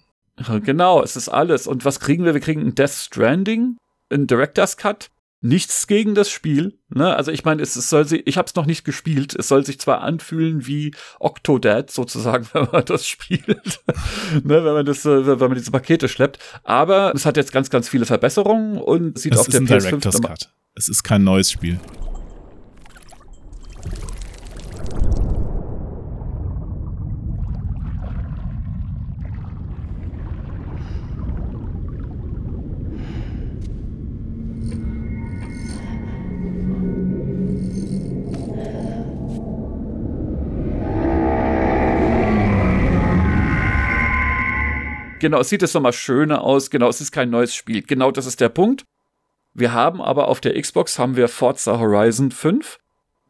Genau, 0.60 1.02
es 1.02 1.14
ist 1.14 1.28
alles. 1.28 1.66
Und 1.66 1.84
was 1.84 2.00
kriegen 2.00 2.24
wir? 2.24 2.34
Wir 2.34 2.40
kriegen 2.40 2.62
ein 2.62 2.74
Death 2.74 2.90
Stranding, 2.90 3.76
ein 4.10 4.26
Director's 4.26 4.76
Cut. 4.76 5.10
Nichts 5.44 5.88
gegen 5.88 6.14
das 6.14 6.30
Spiel. 6.30 6.78
Ne? 6.88 7.16
Also 7.16 7.32
ich 7.32 7.44
meine, 7.44 7.62
es, 7.62 7.74
es 7.74 7.90
soll 7.90 8.06
sich, 8.06 8.26
ich 8.26 8.38
habe 8.38 8.46
es 8.46 8.54
noch 8.54 8.64
nicht 8.64 8.84
gespielt. 8.84 9.34
Es 9.34 9.48
soll 9.48 9.66
sich 9.66 9.80
zwar 9.80 10.00
anfühlen 10.00 10.66
wie 10.68 10.94
Octodad 11.18 11.90
sozusagen, 11.90 12.46
wenn 12.52 12.68
man 12.70 12.84
das 12.84 13.06
spielt, 13.06 13.80
ne? 14.44 14.64
wenn 14.64 14.72
man 14.72 14.86
das, 14.86 15.04
äh, 15.04 15.26
wenn 15.26 15.38
man 15.38 15.54
diese 15.54 15.72
Pakete 15.72 16.08
schleppt. 16.08 16.38
Aber 16.62 17.12
es 17.14 17.26
hat 17.26 17.36
jetzt 17.36 17.52
ganz, 17.52 17.70
ganz 17.70 17.88
viele 17.88 18.06
Verbesserungen 18.06 18.78
und 18.78 19.18
sieht 19.18 19.34
es 19.34 19.40
auf 19.40 19.48
ist 19.48 19.54
der 19.54 19.62
ein 19.62 19.66
PS5 19.66 19.88
Director's 19.88 20.22
Cut. 20.22 20.52
Es 20.76 20.88
ist 20.88 21.02
kein 21.02 21.24
neues 21.24 21.50
Spiel. 21.50 21.80
Genau, 45.22 45.38
es 45.38 45.50
sieht 45.50 45.62
jetzt 45.62 45.74
nochmal 45.74 45.92
schöner 45.92 46.42
aus. 46.42 46.68
Genau, 46.68 46.88
es 46.88 47.00
ist 47.00 47.12
kein 47.12 47.30
neues 47.30 47.54
Spiel. 47.54 47.82
Genau, 47.82 48.10
das 48.10 48.26
ist 48.26 48.40
der 48.40 48.48
Punkt. 48.48 48.82
Wir 49.54 49.72
haben 49.72 50.02
aber 50.02 50.26
auf 50.26 50.40
der 50.40 50.60
Xbox 50.60 50.98
haben 50.98 51.14
wir 51.14 51.28
Forza 51.28 51.78
Horizon 51.78 52.32
5, 52.32 52.80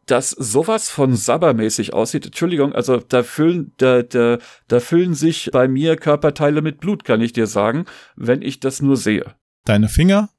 das 0.07 0.30
sowas 0.30 0.88
von 0.88 1.14
sabbermäßig 1.14 1.93
aussieht. 1.93 2.24
Entschuldigung, 2.24 2.72
also 2.72 2.97
da 2.97 3.22
füllen, 3.22 3.74
da, 3.76 4.03
da, 4.03 4.38
da 4.68 4.80
füllen 4.80 5.12
sich 5.12 5.51
bei 5.53 5.68
mir 5.68 5.97
Körperteile 5.97 6.62
mit 6.62 6.80
Blut, 6.80 7.05
kann 7.05 7.20
ich 7.20 7.34
dir 7.34 7.47
sagen, 7.47 7.84
wenn 8.16 8.40
ich 8.40 8.59
das 8.59 8.80
nur 8.80 8.97
sehe. 8.97 9.34
Deine 9.66 9.90
Finger? 9.90 10.30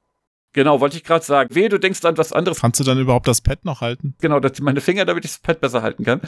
Genau, 0.54 0.80
wollte 0.80 0.96
ich 0.96 1.04
gerade 1.04 1.24
sagen. 1.24 1.54
Wehe, 1.54 1.68
du 1.68 1.78
denkst 1.78 2.04
an 2.04 2.18
was 2.18 2.32
anderes. 2.32 2.60
Kannst 2.60 2.80
du 2.80 2.84
dann 2.84 2.98
überhaupt 2.98 3.28
das 3.28 3.42
Pad 3.42 3.64
noch 3.64 3.80
halten? 3.80 4.16
Genau, 4.20 4.40
meine 4.60 4.80
Finger, 4.80 5.04
damit 5.04 5.24
ich 5.24 5.30
das 5.30 5.40
Pad 5.40 5.60
besser 5.60 5.82
halten 5.82 6.02
kann. 6.02 6.20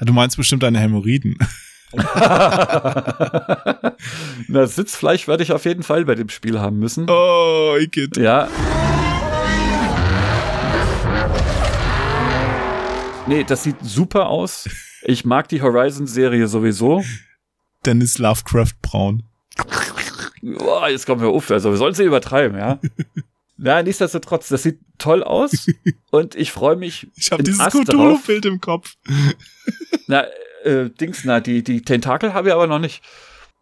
Du 0.00 0.12
meinst 0.12 0.36
bestimmt 0.36 0.64
deine 0.64 0.80
Hämorrhoiden. 0.80 1.38
Na, 4.48 4.66
Sitzfleisch 4.66 5.28
werde 5.28 5.42
ich 5.42 5.52
auf 5.52 5.64
jeden 5.64 5.82
Fall 5.82 6.04
bei 6.04 6.14
dem 6.14 6.28
Spiel 6.28 6.60
haben 6.60 6.78
müssen. 6.78 7.06
Oh, 7.08 7.76
Igitt. 7.78 8.16
Ja. 8.16 8.48
Nee, 13.26 13.44
das 13.44 13.64
sieht 13.64 13.76
super 13.82 14.28
aus. 14.28 14.68
Ich 15.02 15.24
mag 15.24 15.48
die 15.48 15.60
Horizon-Serie 15.60 16.46
sowieso. 16.46 17.04
Dennis 17.84 18.18
Lovecraft 18.18 18.74
Braun. 18.82 19.24
Boah, 20.42 20.88
jetzt 20.88 21.06
kommen 21.06 21.20
wir 21.20 21.28
auf. 21.28 21.50
Also, 21.50 21.70
wir 21.70 21.76
sollen 21.76 21.94
sie 21.94 22.04
übertreiben, 22.04 22.56
ja. 22.56 22.78
Na, 23.56 23.82
nichtsdestotrotz, 23.82 24.48
das 24.48 24.62
sieht 24.62 24.78
toll 24.98 25.24
aus 25.24 25.66
und 26.10 26.34
ich 26.34 26.52
freue 26.52 26.76
mich. 26.76 27.08
Ich 27.16 27.32
habe 27.32 27.42
dieses 27.42 27.64
Cthulhu-Bild 27.66 28.44
im 28.44 28.60
Kopf. 28.60 28.94
Na, 30.06 30.26
äh, 30.66 30.90
Dings, 30.90 31.24
na, 31.24 31.40
die, 31.40 31.62
die 31.62 31.82
Tentakel 31.82 32.34
habe 32.34 32.48
ich 32.48 32.54
aber 32.54 32.66
noch 32.66 32.78
nicht. 32.78 33.02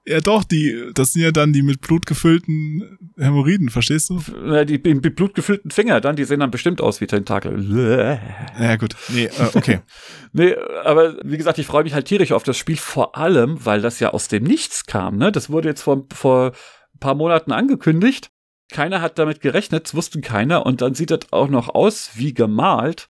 Ja, 0.06 0.20
doch, 0.20 0.44
die, 0.44 0.90
das 0.92 1.14
sind 1.14 1.22
ja 1.22 1.30
dann 1.30 1.54
die 1.54 1.62
mit 1.62 1.80
Blut 1.80 2.04
gefüllten 2.04 2.98
Hämorrhoiden, 3.16 3.70
verstehst 3.70 4.10
du? 4.10 4.20
Die, 4.64 4.82
die 4.82 4.94
mit 4.94 5.16
Blut 5.16 5.34
gefüllten 5.34 5.70
Finger 5.70 6.02
dann, 6.02 6.14
die 6.14 6.24
sehen 6.24 6.40
dann 6.40 6.50
bestimmt 6.50 6.82
aus 6.82 7.00
wie 7.00 7.06
Tentakel. 7.06 7.54
Ja, 8.60 8.76
gut. 8.76 8.96
Nee, 9.08 9.24
äh, 9.24 9.30
okay. 9.54 9.80
nee, 10.32 10.54
aber 10.84 11.16
wie 11.24 11.38
gesagt, 11.38 11.58
ich 11.58 11.66
freue 11.66 11.84
mich 11.84 11.94
halt 11.94 12.06
tierisch 12.06 12.32
auf 12.32 12.42
das 12.42 12.58
Spiel, 12.58 12.76
vor 12.76 13.16
allem, 13.16 13.64
weil 13.64 13.80
das 13.80 13.98
ja 13.98 14.10
aus 14.10 14.28
dem 14.28 14.44
Nichts 14.44 14.84
kam, 14.84 15.16
ne? 15.16 15.32
Das 15.32 15.48
wurde 15.48 15.68
jetzt 15.68 15.82
vor, 15.82 16.06
vor 16.12 16.52
ein 16.94 17.00
paar 17.00 17.14
Monaten 17.14 17.52
angekündigt. 17.52 18.30
Keiner 18.70 19.00
hat 19.00 19.18
damit 19.18 19.40
gerechnet, 19.40 19.86
es 19.86 19.94
wusste 19.94 20.20
keiner 20.20 20.66
und 20.66 20.82
dann 20.82 20.94
sieht 20.94 21.10
das 21.10 21.32
auch 21.32 21.48
noch 21.48 21.74
aus 21.74 22.10
wie 22.14 22.34
gemalt. 22.34 23.08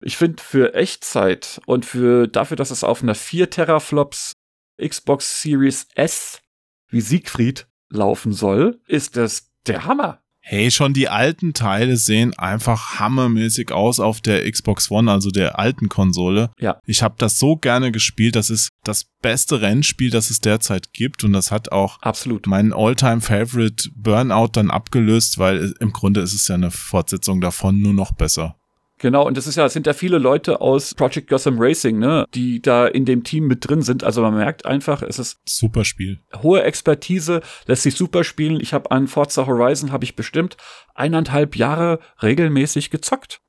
Ich 0.00 0.16
finde 0.16 0.42
für 0.42 0.74
Echtzeit 0.74 1.60
und 1.66 1.84
für 1.84 2.28
dafür, 2.28 2.56
dass 2.56 2.70
es 2.70 2.84
auf 2.84 3.02
einer 3.02 3.14
4 3.14 3.50
Teraflops 3.50 4.32
Xbox 4.80 5.42
Series 5.42 5.88
S 5.94 6.40
wie 6.88 7.00
Siegfried 7.00 7.66
laufen 7.90 8.32
soll, 8.32 8.80
ist 8.86 9.16
das 9.16 9.50
der 9.66 9.84
Hammer. 9.84 10.22
Hey, 10.40 10.70
schon 10.70 10.94
die 10.94 11.10
alten 11.10 11.52
Teile 11.52 11.98
sehen 11.98 12.32
einfach 12.38 12.98
hammermäßig 12.98 13.70
aus 13.70 14.00
auf 14.00 14.22
der 14.22 14.50
Xbox 14.50 14.90
One, 14.90 15.12
also 15.12 15.30
der 15.30 15.58
alten 15.58 15.90
Konsole. 15.90 16.52
Ja. 16.58 16.80
Ich 16.86 17.02
habe 17.02 17.16
das 17.18 17.38
so 17.38 17.56
gerne 17.56 17.92
gespielt. 17.92 18.34
Das 18.34 18.48
ist 18.48 18.70
das 18.82 19.04
beste 19.20 19.60
Rennspiel, 19.60 20.08
das 20.08 20.30
es 20.30 20.40
derzeit 20.40 20.94
gibt. 20.94 21.22
Und 21.22 21.34
das 21.34 21.50
hat 21.50 21.70
auch 21.70 22.00
absolut 22.00 22.46
meinen 22.46 22.72
Alltime 22.72 23.20
favorite 23.20 23.90
Burnout 23.94 24.52
dann 24.54 24.70
abgelöst, 24.70 25.38
weil 25.38 25.74
im 25.80 25.92
Grunde 25.92 26.20
ist 26.20 26.32
es 26.32 26.48
ja 26.48 26.54
eine 26.54 26.70
Fortsetzung 26.70 27.42
davon 27.42 27.82
nur 27.82 27.92
noch 27.92 28.12
besser. 28.12 28.56
Genau, 28.98 29.26
und 29.26 29.36
das 29.36 29.46
ist 29.46 29.56
ja, 29.56 29.66
es 29.66 29.72
sind 29.72 29.86
ja 29.86 29.92
viele 29.92 30.18
Leute 30.18 30.60
aus 30.60 30.94
Project 30.94 31.28
Gotham 31.28 31.56
Racing, 31.58 31.98
ne, 31.98 32.26
die 32.34 32.60
da 32.60 32.86
in 32.86 33.04
dem 33.04 33.22
Team 33.22 33.46
mit 33.46 33.68
drin 33.68 33.82
sind. 33.82 34.02
Also 34.02 34.22
man 34.22 34.34
merkt 34.34 34.66
einfach, 34.66 35.02
es 35.02 35.18
ist 35.18 35.38
super 35.48 35.84
Spiel. 35.84 36.18
Hohe 36.42 36.62
Expertise, 36.62 37.40
lässt 37.66 37.84
sich 37.84 37.94
super 37.94 38.24
spielen. 38.24 38.60
Ich 38.60 38.74
habe 38.74 38.90
an 38.90 39.06
Forza 39.06 39.46
Horizon 39.46 39.92
habe 39.92 40.04
ich 40.04 40.16
bestimmt 40.16 40.56
eineinhalb 40.94 41.54
Jahre 41.54 42.00
regelmäßig 42.22 42.90
gezockt. 42.90 43.40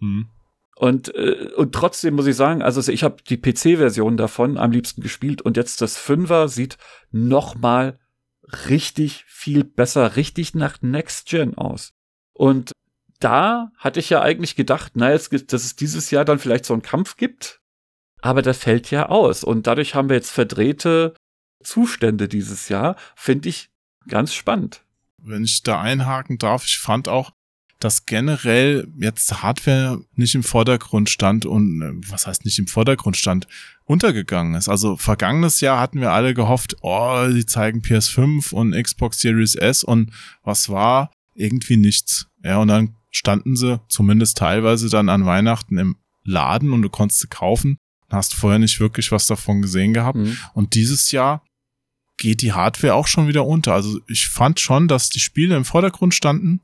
Hm. 0.00 0.28
Und, 0.76 1.14
äh, 1.14 1.50
und 1.56 1.74
trotzdem 1.74 2.14
muss 2.14 2.26
ich 2.26 2.36
sagen, 2.36 2.62
also 2.62 2.92
ich 2.92 3.02
habe 3.02 3.16
die 3.28 3.38
PC-Version 3.38 4.16
davon 4.16 4.58
am 4.58 4.70
liebsten 4.70 5.00
gespielt 5.00 5.42
und 5.42 5.56
jetzt 5.56 5.80
das 5.80 5.96
Fünfer 5.96 6.48
sieht 6.48 6.76
noch 7.10 7.56
mal 7.56 7.98
richtig 8.68 9.24
viel 9.26 9.64
besser, 9.64 10.16
richtig 10.16 10.54
nach 10.54 10.80
Next 10.82 11.28
Gen 11.28 11.56
aus. 11.56 11.94
Und 12.32 12.72
da 13.20 13.72
hatte 13.76 14.00
ich 14.00 14.10
ja 14.10 14.22
eigentlich 14.22 14.56
gedacht, 14.56 14.92
na, 14.94 15.10
jetzt, 15.10 15.52
dass 15.52 15.64
es 15.64 15.76
dieses 15.76 16.10
Jahr 16.10 16.24
dann 16.24 16.38
vielleicht 16.38 16.64
so 16.64 16.74
einen 16.74 16.82
Kampf 16.82 17.16
gibt. 17.16 17.60
Aber 18.20 18.42
das 18.42 18.58
fällt 18.58 18.90
ja 18.90 19.08
aus. 19.08 19.44
Und 19.44 19.66
dadurch 19.66 19.94
haben 19.94 20.08
wir 20.08 20.16
jetzt 20.16 20.30
verdrehte 20.30 21.14
Zustände 21.62 22.28
dieses 22.28 22.68
Jahr. 22.68 22.96
Finde 23.16 23.48
ich 23.48 23.70
ganz 24.08 24.34
spannend. 24.34 24.84
Wenn 25.18 25.44
ich 25.44 25.62
da 25.62 25.80
einhaken 25.80 26.38
darf, 26.38 26.64
ich 26.64 26.78
fand 26.78 27.08
auch, 27.08 27.32
dass 27.80 28.06
generell 28.06 28.88
jetzt 28.98 29.42
Hardware 29.42 30.00
nicht 30.14 30.34
im 30.34 30.42
Vordergrund 30.42 31.10
stand 31.10 31.46
und 31.46 31.80
äh, 31.80 32.10
was 32.10 32.26
heißt 32.26 32.44
nicht 32.44 32.58
im 32.58 32.66
Vordergrund 32.66 33.16
stand, 33.16 33.46
untergegangen 33.84 34.54
ist. 34.54 34.68
Also 34.68 34.96
vergangenes 34.96 35.60
Jahr 35.60 35.80
hatten 35.80 36.00
wir 36.00 36.10
alle 36.10 36.34
gehofft, 36.34 36.76
oh, 36.80 37.30
sie 37.30 37.46
zeigen 37.46 37.80
PS5 37.80 38.52
und 38.52 38.72
Xbox 38.72 39.20
Series 39.20 39.54
S 39.54 39.84
und 39.84 40.10
was 40.42 40.68
war? 40.68 41.12
Irgendwie 41.34 41.76
nichts. 41.76 42.26
Ja, 42.42 42.58
und 42.58 42.68
dann 42.68 42.96
standen 43.10 43.56
sie 43.56 43.80
zumindest 43.88 44.38
teilweise 44.38 44.88
dann 44.88 45.08
an 45.08 45.26
Weihnachten 45.26 45.78
im 45.78 45.96
Laden 46.24 46.72
und 46.72 46.82
du 46.82 46.90
konntest 46.90 47.20
sie 47.20 47.28
kaufen. 47.28 47.78
Hast 48.10 48.34
vorher 48.34 48.58
nicht 48.58 48.80
wirklich 48.80 49.12
was 49.12 49.26
davon 49.26 49.62
gesehen 49.62 49.92
gehabt. 49.92 50.18
Mhm. 50.18 50.36
Und 50.54 50.74
dieses 50.74 51.10
Jahr 51.10 51.44
geht 52.16 52.42
die 52.42 52.52
Hardware 52.52 52.94
auch 52.94 53.06
schon 53.06 53.28
wieder 53.28 53.46
unter. 53.46 53.74
Also 53.74 54.00
ich 54.08 54.28
fand 54.28 54.60
schon, 54.60 54.88
dass 54.88 55.10
die 55.10 55.20
Spiele 55.20 55.56
im 55.56 55.64
Vordergrund 55.64 56.14
standen. 56.14 56.60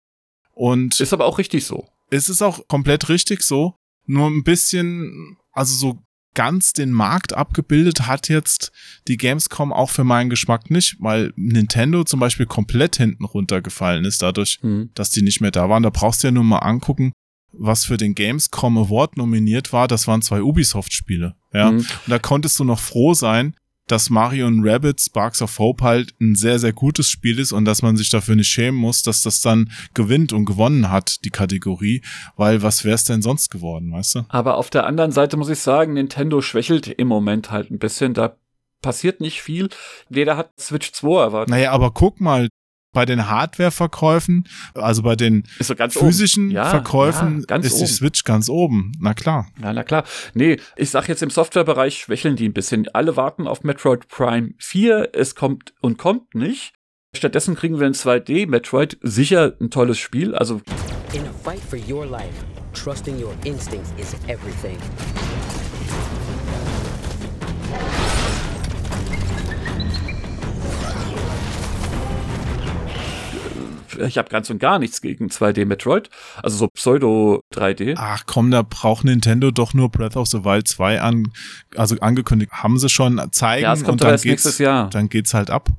Und 0.53 1.01
ist 1.01 1.13
aber 1.13 1.27
auch 1.27 1.39
richtig 1.39 1.65
so. 1.65 1.89
Es 2.11 2.29
ist 2.29 2.43
auch 2.43 2.67
komplett 2.69 3.09
richtig 3.09 3.43
so. 3.43 3.75
Nur 4.07 4.29
ein 4.29 4.45
bisschen, 4.45 5.37
also 5.53 5.75
so 5.75 5.99
ganz 6.35 6.73
den 6.73 6.91
Markt 6.93 7.33
abgebildet 7.33 8.07
hat 8.07 8.29
jetzt 8.29 8.73
die 9.09 9.17
Gamescom 9.17 9.73
auch 9.73 9.91
für 9.91 10.05
meinen 10.05 10.31
Geschmack 10.31 10.71
nicht, 10.71 10.97
weil 11.01 11.33
Nintendo 11.37 12.05
zum 12.05 12.21
Beispiel 12.21 12.47
komplett 12.47 12.97
hinten 12.97 13.25
runtergefallen 13.25 14.05
ist, 14.05 14.23
dadurch, 14.23 14.59
Mhm. 14.63 14.91
dass 14.95 15.11
die 15.11 15.23
nicht 15.23 15.41
mehr 15.41 15.51
da 15.51 15.69
waren. 15.69 15.83
Da 15.83 15.91
brauchst 15.91 16.23
du 16.23 16.29
ja 16.29 16.33
nur 16.33 16.45
mal 16.45 16.59
angucken, 16.59 17.13
was 17.53 17.85
für 17.85 17.97
den 17.97 18.15
Gamescom 18.15 18.77
Award 18.79 19.17
nominiert 19.17 19.73
war, 19.73 19.87
das 19.87 20.09
waren 20.09 20.23
zwei 20.23 20.43
Ubisoft-Spiele. 20.43 21.35
Ja. 21.53 21.71
Mhm. 21.71 21.79
Und 21.79 21.89
da 22.09 22.19
konntest 22.19 22.59
du 22.59 22.65
noch 22.65 22.81
froh 22.81 23.15
sein, 23.15 23.55
dass 23.87 24.11
Mario 24.11 24.47
und 24.47 24.67
Rabbit 24.67 25.01
Sparks 25.01 25.43
of 25.43 25.59
Hope 25.59 25.85
halt 25.85 26.15
ein 26.21 26.35
sehr, 26.35 26.59
sehr 26.59 26.73
gutes 26.73 27.09
Spiel 27.09 27.39
ist 27.39 27.53
und 27.53 27.65
dass 27.65 27.83
man 27.83 27.97
sich 27.97 28.11
dafür 28.11 28.37
nicht 28.37 28.49
schämen 28.49 28.79
muss, 28.79 29.03
dass 29.03 29.23
das 29.23 29.41
dann 29.41 29.71
gewinnt 29.93 30.33
und 30.33 30.45
gewonnen 30.45 30.91
hat, 30.91 31.25
die 31.25 31.31
Kategorie, 31.31 32.03
weil 32.37 32.63
was 32.63 32.85
wäre 32.85 32.95
es 32.95 33.05
denn 33.05 33.23
sonst 33.23 33.51
geworden, 33.51 33.93
weißt 33.93 34.15
du? 34.17 34.25
Aber 34.29 34.57
auf 34.57 34.71
der 34.71 34.87
anderen 34.87 35.13
Seite 35.13 35.37
muss 35.37 35.49
ich 35.49 35.59
sagen, 35.59 35.95
Nintendo 35.95 36.41
schwächelt 36.41 36.89
im 36.89 37.09
Moment 37.09 37.51
halt 37.51 37.71
ein 37.71 37.79
bisschen. 37.79 38.15
Da 38.15 38.37
passiert 38.83 39.21
nicht 39.21 39.43
viel. 39.43 39.69
Jeder 40.11 40.37
hat 40.37 40.53
Switch 40.59 40.93
2 40.93 41.21
erwartet. 41.23 41.51
Naja, 41.51 41.73
aber 41.73 41.91
guck 41.91 42.21
mal, 42.21 42.49
bei 42.95 43.05
den 43.05 43.29
Hardware-Verkäufen, 43.29 44.49
also 44.75 45.03
bei 45.03 45.17
den 45.17 45.45
Ist 45.59 45.69
so 45.69 45.75
ganz 45.75 45.95
physischen. 45.99 46.51
Ja, 46.51 46.71
Verkäufen 46.71 47.41
ja, 47.41 47.47
ganz 47.47 47.67
ist 47.67 47.77
die 47.77 47.83
oben. 47.83 47.93
Switch 47.93 48.25
ganz 48.25 48.49
oben. 48.49 48.93
Na 48.99 49.13
klar. 49.13 49.49
Ja, 49.61 49.73
na 49.75 49.83
klar. 49.83 50.05
Nee, 50.33 50.57
ich 50.77 50.91
sag 50.91 51.09
jetzt 51.09 51.23
im 51.23 51.29
Softwarebereich 51.31 51.99
schwächeln 51.99 52.37
die 52.37 52.49
ein 52.49 52.55
bisschen. 52.55 52.89
Alle 52.95 53.17
warten 53.17 53.47
auf 53.47 53.63
Metroid 53.65 54.09
Prime 54.09 54.51
4. 54.59 55.11
Es 55.13 55.35
kommt 55.35 55.75
und 55.83 55.99
kommt 55.99 56.35
nicht. 56.35 56.73
Stattdessen 57.15 57.55
kriegen 57.55 57.79
wir 57.79 57.87
ein 57.87 57.95
2D 57.95 58.49
Metroid. 58.49 58.97
Sicher 59.03 59.55
ein 59.61 59.71
tolles 59.71 59.99
Spiel. 59.99 60.35
Also 60.35 60.63
In 61.13 61.23
a 61.27 61.33
fight 61.45 61.61
for 61.61 61.79
your 61.89 62.07
life, 62.07 62.45
trusting 62.73 63.23
your 63.23 63.35
instincts 63.45 63.93
is 63.99 64.15
everything. 64.29 64.79
Ich 73.99 74.19
habe 74.19 74.29
ganz 74.29 74.51
und 74.51 74.59
gar 74.59 74.79
nichts 74.79 75.01
gegen 75.01 75.29
2D 75.29 75.67
Metroid. 75.67 76.11
Also 76.43 76.57
so 76.57 76.69
Pseudo 76.69 77.41
3D. 77.55 77.95
Ach 77.97 78.25
komm, 78.27 78.51
da 78.51 78.63
braucht 78.63 79.05
Nintendo 79.05 79.51
doch 79.51 79.75
nur 79.75 79.91
Breath 79.91 80.17
of 80.17 80.29
the 80.29 80.45
Wild 80.45 80.69
2 80.69 81.01
an, 81.01 81.33
also 81.77 81.97
angekündigt. 82.01 82.53
Haben 82.53 82.79
sie 82.79 82.89
schon 82.89 83.21
zeigen 83.33 83.65
Ja, 83.65 83.73
es 83.73 83.81
kommt 83.81 83.93
und 83.93 84.03
dann 84.03 84.11
erst 84.13 84.25
nächstes 84.25 84.53
geht's, 84.53 84.65
Jahr. 84.65 84.91
dann 84.91 85.09
geht's 85.09 85.35
halt 85.35 85.51
ab. 85.51 85.71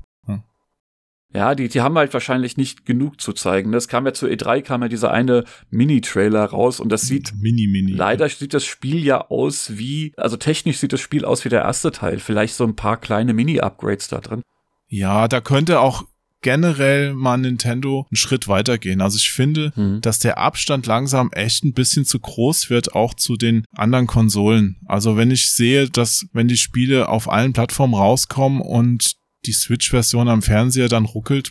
Ja, 1.36 1.54
die, 1.54 1.68
die 1.68 1.82
haben 1.82 1.98
halt 1.98 2.14
wahrscheinlich 2.14 2.56
nicht 2.56 2.86
genug 2.86 3.20
zu 3.20 3.34
zeigen. 3.34 3.70
Das 3.70 3.88
kam 3.88 4.06
ja 4.06 4.14
zu 4.14 4.26
E3, 4.26 4.62
kam 4.62 4.80
ja 4.80 4.88
dieser 4.88 5.10
eine 5.10 5.44
Mini-Trailer 5.68 6.44
raus 6.46 6.80
und 6.80 6.88
das 6.88 7.02
sieht 7.02 7.34
Mini, 7.38 7.66
mini. 7.66 7.92
Leider 7.92 8.26
sieht 8.30 8.54
das 8.54 8.64
Spiel 8.64 9.04
ja 9.04 9.20
aus 9.28 9.76
wie, 9.76 10.14
also 10.16 10.38
technisch 10.38 10.78
sieht 10.78 10.94
das 10.94 11.00
Spiel 11.00 11.26
aus 11.26 11.44
wie 11.44 11.50
der 11.50 11.60
erste 11.62 11.90
Teil. 11.90 12.20
Vielleicht 12.20 12.54
so 12.54 12.64
ein 12.64 12.74
paar 12.74 12.96
kleine 12.96 13.34
Mini-Upgrades 13.34 14.08
da 14.08 14.20
drin. 14.20 14.40
Ja, 14.88 15.28
da 15.28 15.42
könnte 15.42 15.80
auch 15.80 16.04
generell 16.42 17.14
mal 17.14 17.36
Nintendo 17.36 18.06
einen 18.10 18.16
Schritt 18.16 18.48
weitergehen. 18.48 19.00
Also 19.00 19.16
ich 19.16 19.30
finde, 19.30 19.72
Hm. 19.74 20.00
dass 20.00 20.18
der 20.18 20.38
Abstand 20.38 20.86
langsam 20.86 21.30
echt 21.32 21.64
ein 21.64 21.72
bisschen 21.72 22.04
zu 22.04 22.18
groß 22.20 22.70
wird, 22.70 22.94
auch 22.94 23.14
zu 23.14 23.36
den 23.36 23.64
anderen 23.74 24.06
Konsolen. 24.06 24.76
Also 24.86 25.16
wenn 25.16 25.30
ich 25.30 25.50
sehe, 25.52 25.88
dass 25.90 26.26
wenn 26.32 26.48
die 26.48 26.56
Spiele 26.56 27.08
auf 27.08 27.30
allen 27.30 27.52
Plattformen 27.52 27.94
rauskommen 27.94 28.60
und 28.60 29.14
die 29.44 29.52
Switch-Version 29.52 30.28
am 30.28 30.42
Fernseher 30.42 30.88
dann 30.88 31.04
ruckelt, 31.04 31.50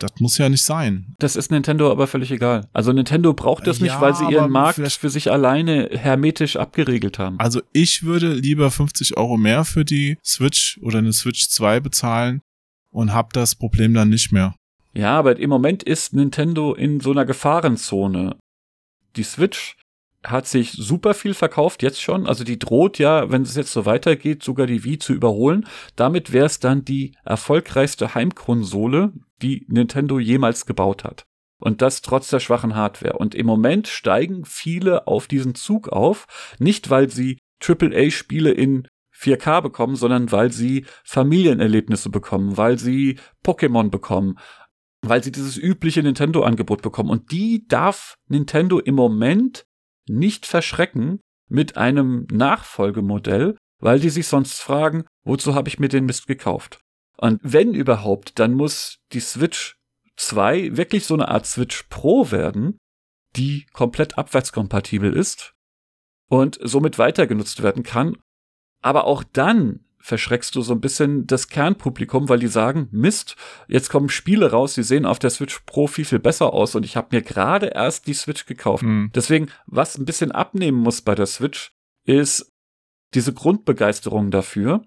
das 0.00 0.12
muss 0.20 0.38
ja 0.38 0.48
nicht 0.48 0.62
sein. 0.62 1.14
Das 1.18 1.34
ist 1.34 1.50
Nintendo 1.50 1.90
aber 1.90 2.06
völlig 2.06 2.30
egal. 2.30 2.68
Also 2.72 2.92
Nintendo 2.92 3.34
braucht 3.34 3.66
das 3.66 3.80
nicht, 3.80 3.90
Ja, 3.94 4.00
weil 4.00 4.14
sie 4.14 4.30
ihren 4.30 4.50
Markt 4.52 4.78
für 4.92 5.10
sich 5.10 5.30
alleine 5.32 5.88
hermetisch 5.92 6.54
abgeregelt 6.56 7.18
haben. 7.18 7.40
Also 7.40 7.62
ich 7.72 8.04
würde 8.04 8.32
lieber 8.32 8.70
50 8.70 9.16
Euro 9.16 9.36
mehr 9.36 9.64
für 9.64 9.84
die 9.84 10.16
Switch 10.24 10.78
oder 10.82 10.98
eine 10.98 11.12
Switch 11.12 11.48
2 11.48 11.80
bezahlen 11.80 12.40
und 12.98 13.14
hab 13.14 13.32
das 13.32 13.54
Problem 13.54 13.94
dann 13.94 14.08
nicht 14.08 14.32
mehr. 14.32 14.56
Ja, 14.92 15.16
aber 15.16 15.38
im 15.38 15.50
Moment 15.50 15.84
ist 15.84 16.14
Nintendo 16.14 16.74
in 16.74 16.98
so 16.98 17.12
einer 17.12 17.24
Gefahrenzone. 17.24 18.36
Die 19.14 19.22
Switch 19.22 19.76
hat 20.24 20.48
sich 20.48 20.72
super 20.72 21.14
viel 21.14 21.34
verkauft, 21.34 21.84
jetzt 21.84 22.02
schon. 22.02 22.26
Also 22.26 22.42
die 22.42 22.58
droht 22.58 22.98
ja, 22.98 23.30
wenn 23.30 23.42
es 23.42 23.54
jetzt 23.54 23.72
so 23.72 23.86
weitergeht, 23.86 24.42
sogar 24.42 24.66
die 24.66 24.82
Wii 24.82 24.98
zu 24.98 25.12
überholen. 25.12 25.68
Damit 25.94 26.32
wäre 26.32 26.46
es 26.46 26.58
dann 26.58 26.84
die 26.84 27.14
erfolgreichste 27.24 28.16
Heimkonsole, 28.16 29.12
die 29.42 29.64
Nintendo 29.68 30.18
jemals 30.18 30.66
gebaut 30.66 31.04
hat. 31.04 31.24
Und 31.60 31.82
das 31.82 32.02
trotz 32.02 32.30
der 32.30 32.40
schwachen 32.40 32.74
Hardware. 32.74 33.16
Und 33.16 33.36
im 33.36 33.46
Moment 33.46 33.86
steigen 33.86 34.44
viele 34.44 35.06
auf 35.06 35.28
diesen 35.28 35.54
Zug 35.54 35.88
auf, 35.88 36.26
nicht 36.58 36.90
weil 36.90 37.10
sie 37.10 37.38
AAA-Spiele 37.62 38.50
in 38.50 38.88
4K 39.18 39.60
bekommen, 39.62 39.96
sondern 39.96 40.30
weil 40.30 40.52
sie 40.52 40.86
Familienerlebnisse 41.04 42.10
bekommen, 42.10 42.56
weil 42.56 42.78
sie 42.78 43.18
Pokémon 43.44 43.90
bekommen, 43.90 44.38
weil 45.02 45.22
sie 45.22 45.32
dieses 45.32 45.56
übliche 45.56 46.02
Nintendo-Angebot 46.02 46.82
bekommen. 46.82 47.10
Und 47.10 47.32
die 47.32 47.66
darf 47.66 48.14
Nintendo 48.28 48.78
im 48.78 48.94
Moment 48.94 49.64
nicht 50.08 50.46
verschrecken 50.46 51.20
mit 51.48 51.76
einem 51.76 52.26
Nachfolgemodell, 52.30 53.56
weil 53.80 54.00
die 54.00 54.10
sich 54.10 54.26
sonst 54.26 54.60
fragen, 54.60 55.04
wozu 55.24 55.54
habe 55.54 55.68
ich 55.68 55.78
mir 55.78 55.88
den 55.88 56.06
Mist 56.06 56.26
gekauft? 56.26 56.80
Und 57.16 57.40
wenn 57.42 57.74
überhaupt, 57.74 58.38
dann 58.38 58.54
muss 58.54 58.98
die 59.12 59.20
Switch 59.20 59.76
2 60.16 60.76
wirklich 60.76 61.04
so 61.04 61.14
eine 61.14 61.28
Art 61.28 61.46
Switch 61.46 61.84
Pro 61.84 62.30
werden, 62.30 62.78
die 63.36 63.66
komplett 63.72 64.18
abwärtskompatibel 64.18 65.12
ist 65.12 65.54
und 66.28 66.58
somit 66.62 66.98
weiter 66.98 67.26
genutzt 67.26 67.62
werden 67.62 67.82
kann. 67.82 68.16
Aber 68.80 69.04
auch 69.04 69.24
dann 69.24 69.80
verschreckst 69.98 70.54
du 70.54 70.62
so 70.62 70.72
ein 70.72 70.80
bisschen 70.80 71.26
das 71.26 71.48
Kernpublikum, 71.48 72.28
weil 72.28 72.38
die 72.38 72.46
sagen, 72.46 72.88
Mist, 72.90 73.36
jetzt 73.68 73.90
kommen 73.90 74.08
Spiele 74.08 74.50
raus, 74.50 74.74
die 74.74 74.82
sehen 74.82 75.04
auf 75.04 75.18
der 75.18 75.30
Switch 75.30 75.60
Pro 75.66 75.86
viel, 75.86 76.04
viel 76.06 76.18
besser 76.18 76.54
aus 76.54 76.74
und 76.74 76.84
ich 76.84 76.96
habe 76.96 77.08
mir 77.14 77.22
gerade 77.22 77.66
erst 77.66 78.06
die 78.06 78.14
Switch 78.14 78.46
gekauft. 78.46 78.82
Hm. 78.82 79.10
Deswegen, 79.14 79.48
was 79.66 79.98
ein 79.98 80.06
bisschen 80.06 80.32
abnehmen 80.32 80.78
muss 80.78 81.02
bei 81.02 81.14
der 81.14 81.26
Switch, 81.26 81.72
ist 82.04 82.50
diese 83.14 83.34
Grundbegeisterung 83.34 84.30
dafür. 84.30 84.82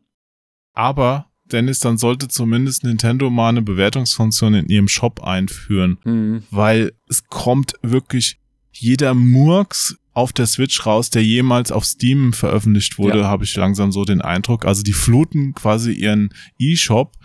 Aber, 0.74 1.28
Dennis, 1.46 1.80
dann 1.80 1.98
sollte 1.98 2.28
zumindest 2.28 2.84
Nintendo 2.84 3.30
mal 3.30 3.50
eine 3.50 3.62
Bewertungsfunktion 3.62 4.54
in 4.56 4.70
ihrem 4.70 4.88
Shop 4.88 5.22
einführen. 5.22 6.00
Hm, 6.04 6.44
Weil 6.50 6.94
es 7.08 7.28
kommt 7.28 7.74
wirklich 7.84 8.39
jeder 8.72 9.14
Murks 9.14 9.98
auf 10.14 10.34
der 10.34 10.45
Switch 10.45 10.86
raus, 10.86 11.09
der 11.09 11.24
jemals 11.24 11.72
auf 11.72 11.86
Steam 11.86 12.34
veröffentlicht 12.34 12.97
wurde, 12.97 13.20
Ja. 13.20 13.28
habe 13.28 13.43
ich 13.45 13.55
langsam 13.55 13.91
so 13.91 14.03
den 14.03 14.22
Eindruck. 14.22 14.66
Also 14.66 14.84
die 14.84 14.93
fluten 14.93 15.53
quasi 15.53 15.91
ihren 15.93 16.34
E-Shop 16.59 17.16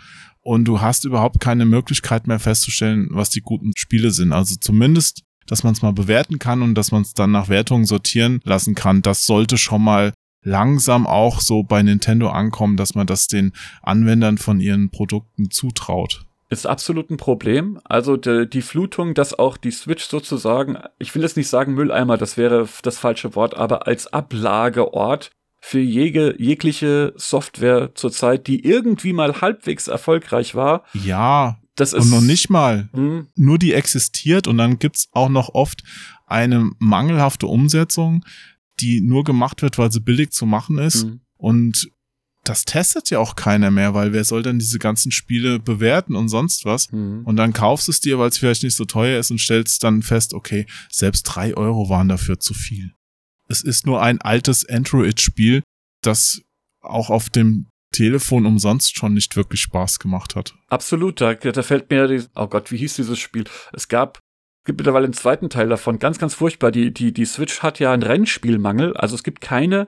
und 0.41 0.65
du 0.65 0.79
hast 0.79 1.03
überhaupt 1.03 1.39
keine 1.41 1.65
Möglichkeit 1.65 2.27
mehr 2.27 2.39
festzustellen, 2.39 3.09
was 3.11 3.29
die 3.29 3.41
guten 3.41 3.71
Spiele 3.75 4.11
sind. 4.11 4.31
Also 4.31 4.55
zumindest, 4.59 5.23
dass 5.47 5.63
man 5.63 5.73
es 5.73 5.81
mal 5.81 5.91
bewerten 5.93 6.39
kann 6.39 6.61
und 6.61 6.75
dass 6.75 6.91
man 6.91 7.01
es 7.01 7.13
dann 7.13 7.31
nach 7.31 7.49
Wertungen 7.49 7.85
sortieren 7.85 8.39
lassen 8.43 8.73
kann, 8.75 9.01
das 9.01 9.25
sollte 9.25 9.57
schon 9.57 9.83
mal 9.83 10.13
langsam 10.43 11.05
auch 11.07 11.41
so 11.41 11.63
bei 11.63 11.83
Nintendo 11.83 12.29
ankommen, 12.29 12.77
dass 12.77 12.95
man 12.95 13.05
das 13.07 13.27
den 13.27 13.51
Anwendern 13.81 14.37
von 14.37 14.61
ihren 14.61 14.91
Produkten 14.91 15.51
zutraut. 15.51 16.25
Ist 16.49 16.65
absolut 16.65 17.09
ein 17.09 17.17
Problem. 17.17 17.79
Also 17.83 18.15
die, 18.17 18.49
die 18.49 18.61
Flutung, 18.61 19.13
dass 19.13 19.37
auch 19.37 19.57
die 19.57 19.71
Switch 19.71 20.05
sozusagen, 20.05 20.77
ich 20.99 21.13
will 21.13 21.23
jetzt 21.23 21.37
nicht 21.37 21.49
sagen 21.49 21.73
Mülleimer, 21.73 22.17
das 22.17 22.37
wäre 22.37 22.67
das 22.83 22.97
falsche 22.97 23.35
Wort, 23.35 23.55
aber 23.55 23.87
als 23.87 24.11
Ablageort 24.13 25.31
für 25.59 25.79
jege, 25.79 26.35
jegliche 26.37 27.13
Software 27.17 27.93
zurzeit, 27.95 28.47
die 28.47 28.63
irgendwie 28.63 29.11
mal 29.11 29.41
halbwegs 29.41 29.87
erfolgreich 29.87 30.55
war, 30.55 30.83
Ja, 30.93 31.57
das 31.75 31.93
ist 31.93 32.05
und 32.05 32.11
noch 32.11 32.21
nicht 32.21 32.49
mal. 32.49 32.89
Hm, 32.93 33.27
nur 33.35 33.57
die 33.57 33.73
existiert 33.73 34.47
und 34.47 34.57
dann 34.57 34.79
gibt's 34.79 35.09
auch 35.11 35.29
noch 35.29 35.49
oft 35.53 35.83
eine 36.25 36.71
mangelhafte 36.79 37.47
Umsetzung, 37.47 38.23
die 38.79 39.01
nur 39.01 39.23
gemacht 39.23 39.61
wird, 39.61 39.77
weil 39.77 39.91
sie 39.91 39.99
billig 39.99 40.31
zu 40.31 40.45
machen 40.45 40.77
ist. 40.77 41.03
hm. 41.03 41.21
Und 41.35 41.91
das 42.47 42.65
testet 42.65 43.09
ja 43.09 43.19
auch 43.19 43.35
keiner 43.35 43.71
mehr, 43.71 43.93
weil 43.93 44.13
wer 44.13 44.23
soll 44.23 44.43
denn 44.43 44.59
diese 44.59 44.79
ganzen 44.79 45.11
Spiele 45.11 45.59
bewerten 45.59 46.15
und 46.15 46.29
sonst 46.29 46.65
was? 46.65 46.89
Hm. 46.91 47.25
Und 47.25 47.35
dann 47.35 47.53
kaufst 47.53 47.89
es 47.89 47.99
dir, 47.99 48.19
weil 48.19 48.29
es 48.29 48.37
vielleicht 48.37 48.63
nicht 48.63 48.75
so 48.75 48.85
teuer 48.85 49.19
ist 49.19 49.31
und 49.31 49.39
stellst 49.39 49.83
dann 49.83 50.01
fest, 50.01 50.33
okay, 50.33 50.65
selbst 50.89 51.23
drei 51.23 51.55
Euro 51.55 51.89
waren 51.89 52.07
dafür 52.07 52.39
zu 52.39 52.53
viel. 52.53 52.93
Es 53.49 53.61
ist 53.61 53.85
nur 53.85 54.01
ein 54.01 54.21
altes 54.21 54.67
Android-Spiel, 54.67 55.63
das 56.01 56.41
auch 56.81 57.09
auf 57.09 57.29
dem 57.29 57.67
Telefon 57.93 58.45
umsonst 58.45 58.97
schon 58.97 59.13
nicht 59.13 59.35
wirklich 59.35 59.61
Spaß 59.61 59.99
gemacht 59.99 60.35
hat. 60.35 60.55
Absolut, 60.67 61.21
da, 61.21 61.33
da 61.33 61.63
fällt 61.63 61.89
mir, 61.89 62.07
die, 62.07 62.23
oh 62.35 62.47
Gott, 62.47 62.71
wie 62.71 62.77
hieß 62.77 62.95
dieses 62.95 63.17
Spiel? 63.17 63.45
Es 63.73 63.87
gab, 63.87 64.19
gibt 64.65 64.79
mittlerweile 64.79 65.05
einen 65.05 65.13
zweiten 65.13 65.49
Teil 65.49 65.69
davon, 65.69 65.99
ganz, 65.99 66.19
ganz 66.19 66.33
furchtbar. 66.33 66.71
Die, 66.71 66.93
die, 66.93 67.13
die 67.13 67.25
Switch 67.25 67.61
hat 67.61 67.79
ja 67.79 67.91
einen 67.91 68.03
Rennspielmangel, 68.03 68.95
also 68.95 69.15
es 69.15 69.23
gibt 69.23 69.41
keine 69.41 69.87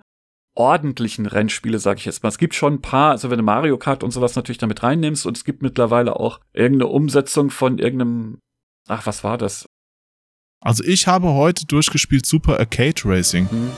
ordentlichen 0.59 1.25
Rennspiele, 1.25 1.79
sag 1.79 1.99
ich 1.99 2.05
jetzt 2.05 2.21
mal. 2.21 2.27
Es 2.27 2.37
gibt 2.37 2.53
schon 2.53 2.73
ein 2.73 2.81
paar, 2.81 3.11
also 3.11 3.29
wenn 3.29 3.37
du 3.37 3.43
Mario 3.43 3.77
Kart 3.77 4.03
und 4.03 4.11
sowas 4.11 4.35
natürlich 4.35 4.57
damit 4.57 4.83
reinnimmst 4.83 5.25
und 5.25 5.37
es 5.37 5.45
gibt 5.45 5.61
mittlerweile 5.61 6.19
auch 6.19 6.41
irgendeine 6.51 6.87
Umsetzung 6.87 7.49
von 7.49 7.79
irgendeinem, 7.79 8.39
ach, 8.89 9.05
was 9.05 9.23
war 9.23 9.37
das? 9.37 9.65
Also 10.59 10.83
ich 10.83 11.07
habe 11.07 11.29
heute 11.29 11.65
durchgespielt 11.65 12.25
Super 12.25 12.59
Arcade 12.59 13.01
Racing. 13.05 13.49
Hm. 13.49 13.71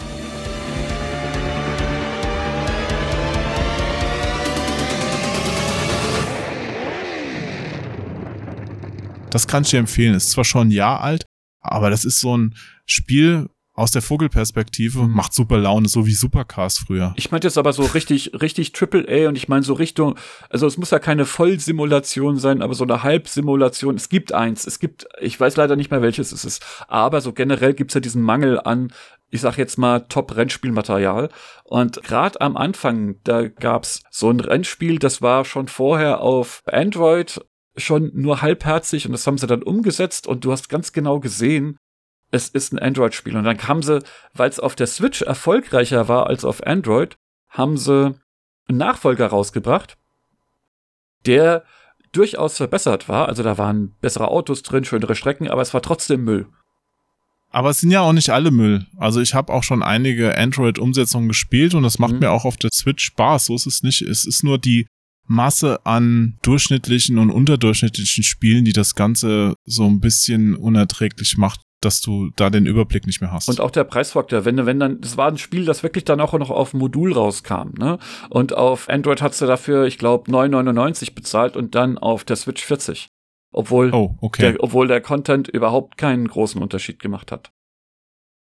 Das 9.30 9.48
kann 9.48 9.62
ich 9.62 9.70
dir 9.70 9.80
empfehlen. 9.80 10.16
Ist 10.16 10.32
zwar 10.32 10.46
schon 10.46 10.70
ein 10.70 10.72
Jahr 10.72 11.02
alt, 11.02 11.26
aber 11.62 11.92
das 11.92 12.06
ist 12.06 12.20
so 12.20 12.36
ein 12.36 12.56
Spiel, 12.88 13.51
aus 13.74 13.92
der 13.92 14.02
Vogelperspektive, 14.02 15.08
macht 15.08 15.34
super 15.34 15.58
Laune, 15.58 15.88
so 15.88 16.06
wie 16.06 16.14
Supercars 16.14 16.78
früher. 16.78 17.14
Ich 17.16 17.32
meinte 17.32 17.48
jetzt 17.48 17.58
aber 17.58 17.72
so 17.72 17.84
richtig, 17.84 18.32
richtig 18.42 18.74
Triple 18.74 19.06
A 19.08 19.30
und 19.30 19.38
ich 19.38 19.48
meine 19.48 19.64
so 19.64 19.74
Richtung, 19.74 20.18
also 20.50 20.68
es 20.68 20.78
muss 20.78 20.92
ja 20.92 21.00
keine 21.00 21.26
Vollsimulation 21.26 22.38
sein, 22.38 22.62
aber 22.62 22.74
so 22.74 22.84
eine 22.84 23.04
Halbsimulation. 23.04 23.96
Es 23.96 24.10
gibt 24.10 24.34
eins, 24.34 24.68
es 24.68 24.80
gibt, 24.80 25.08
ich 25.22 25.40
weiß 25.40 25.56
leider 25.56 25.76
nicht 25.76 25.90
mehr 25.90 26.02
welches 26.02 26.32
es 26.32 26.44
ist, 26.44 26.66
aber 26.88 27.22
so 27.22 27.32
generell 27.32 27.74
gibt's 27.74 27.94
ja 27.94 28.02
diesen 28.02 28.22
Mangel 28.22 28.60
an, 28.60 28.92
ich 29.30 29.40
sag 29.40 29.58
jetzt 29.58 29.78
mal 29.78 30.02
Top-Rennspielmaterial. 30.02 31.30
Und 31.64 32.04
gerade 32.04 32.42
am 32.42 32.58
Anfang, 32.58 33.16
da 33.24 33.48
gab's 33.48 34.04
so 34.12 34.30
ein 34.30 34.42
Rennspiel, 34.42 35.00
das 35.00 35.22
war 35.22 35.46
schon 35.46 35.70
vorher 35.70 36.20
auf 36.20 36.62
Android 36.66 37.40
schon 37.78 38.12
nur 38.14 38.42
halbherzig 38.42 39.06
und 39.06 39.14
das 39.14 39.26
haben 39.26 39.38
sie 39.38 39.48
dann 39.48 39.64
umgesetzt 39.64 40.28
und 40.28 40.44
du 40.44 40.52
hast 40.52 40.68
ganz 40.68 40.92
genau 40.92 41.22
gesehen, 41.22 41.78
es 42.32 42.50
ist 42.50 42.74
ein 42.74 42.80
Android-Spiel. 42.80 43.36
Und 43.36 43.44
dann 43.44 43.68
haben 43.68 43.84
sie, 43.84 44.02
weil 44.34 44.50
es 44.50 44.60
auf 44.60 44.76
der 44.76 44.88
Switch 44.88 45.22
erfolgreicher 45.22 46.08
war 46.08 46.28
als 46.28 46.46
auf 46.46 46.66
Android, 46.66 47.18
haben 47.50 47.78
sie 47.78 48.16
einen 48.68 48.78
Nachfolger 48.78 49.28
rausgebracht, 49.28 49.98
der 51.26 51.64
durchaus 52.14 52.58
verbessert 52.58 53.08
war. 53.10 53.28
Also 53.28 53.44
da 53.44 53.58
waren 53.58 53.96
bessere 54.02 54.30
Autos 54.30 54.64
drin, 54.64 54.86
schönere 54.86 55.16
Strecken, 55.16 55.48
aber 55.50 55.62
es 55.62 55.74
war 55.74 55.82
trotzdem 55.82 56.24
Müll. 56.24 56.48
Aber 57.54 57.70
es 57.70 57.82
sind 57.82 57.92
ja 57.92 58.00
auch 58.00 58.14
nicht 58.14 58.30
alle 58.30 58.50
Müll. 58.52 58.86
Also 58.98 59.20
ich 59.20 59.34
habe 59.34 59.52
auch 59.52 59.64
schon 59.64 59.84
einige 59.84 60.38
Android-Umsetzungen 60.38 61.28
gespielt 61.28 61.74
und 61.74 61.84
das 61.84 62.00
macht 62.00 62.14
Mhm. 62.14 62.20
mir 62.20 62.32
auch 62.32 62.46
auf 62.46 62.56
der 62.56 62.70
Switch 62.74 63.04
Spaß. 63.04 63.46
So 63.48 63.56
ist 63.56 63.66
es 63.66 63.84
nicht. 63.84 64.02
Es 64.02 64.26
ist 64.26 64.44
nur 64.44 64.58
die 64.58 64.88
Masse 65.28 65.86
an 65.86 66.38
durchschnittlichen 66.44 67.18
und 67.18 67.30
unterdurchschnittlichen 67.30 68.24
Spielen, 68.24 68.64
die 68.66 68.74
das 68.74 68.96
Ganze 68.96 69.56
so 69.66 69.86
ein 69.86 70.00
bisschen 70.00 70.56
unerträglich 70.56 71.38
macht, 71.38 71.62
dass 71.82 72.00
du 72.00 72.30
da 72.36 72.50
den 72.50 72.66
Überblick 72.66 73.06
nicht 73.08 73.22
mehr 73.22 73.32
hast. 73.32 73.50
Und 73.50 73.60
auch 73.60 73.72
der 73.72 73.84
Preisfaktor, 73.84 74.46
wenn, 74.46 74.66
wenn 74.66 74.80
dann, 74.80 75.02
das 75.02 75.18
war 75.18 75.28
ein 75.28 75.38
Spiel, 75.38 75.66
das 75.66 75.84
wirklich 75.84 76.06
dann 76.06 76.22
auch 76.22 76.34
noch 76.34 76.50
auf 76.50 76.74
Modul 76.74 77.14
rauskam, 77.14 77.72
ne? 77.78 77.98
Und 78.30 78.56
auf 78.56 78.88
Android 78.88 79.22
hat's 79.22 79.40
du 79.40 79.48
dafür, 79.48 79.86
ich 79.86 79.98
glaube, 79.98 80.32
9,99 80.32 81.14
bezahlt 81.14 81.58
und 81.58 81.76
dann 81.76 81.98
auf 81.98 82.24
der 82.24 82.36
Switch 82.36 82.64
40. 82.64 83.10
Obwohl, 83.54 83.94
oh, 83.94 84.16
okay. 84.22 84.54
der, 84.54 84.64
obwohl 84.64 84.88
der 84.88 85.02
Content 85.02 85.48
überhaupt 85.48 85.98
keinen 85.98 86.28
großen 86.28 86.62
Unterschied 86.62 87.00
gemacht 87.00 87.32
hat. 87.32 87.52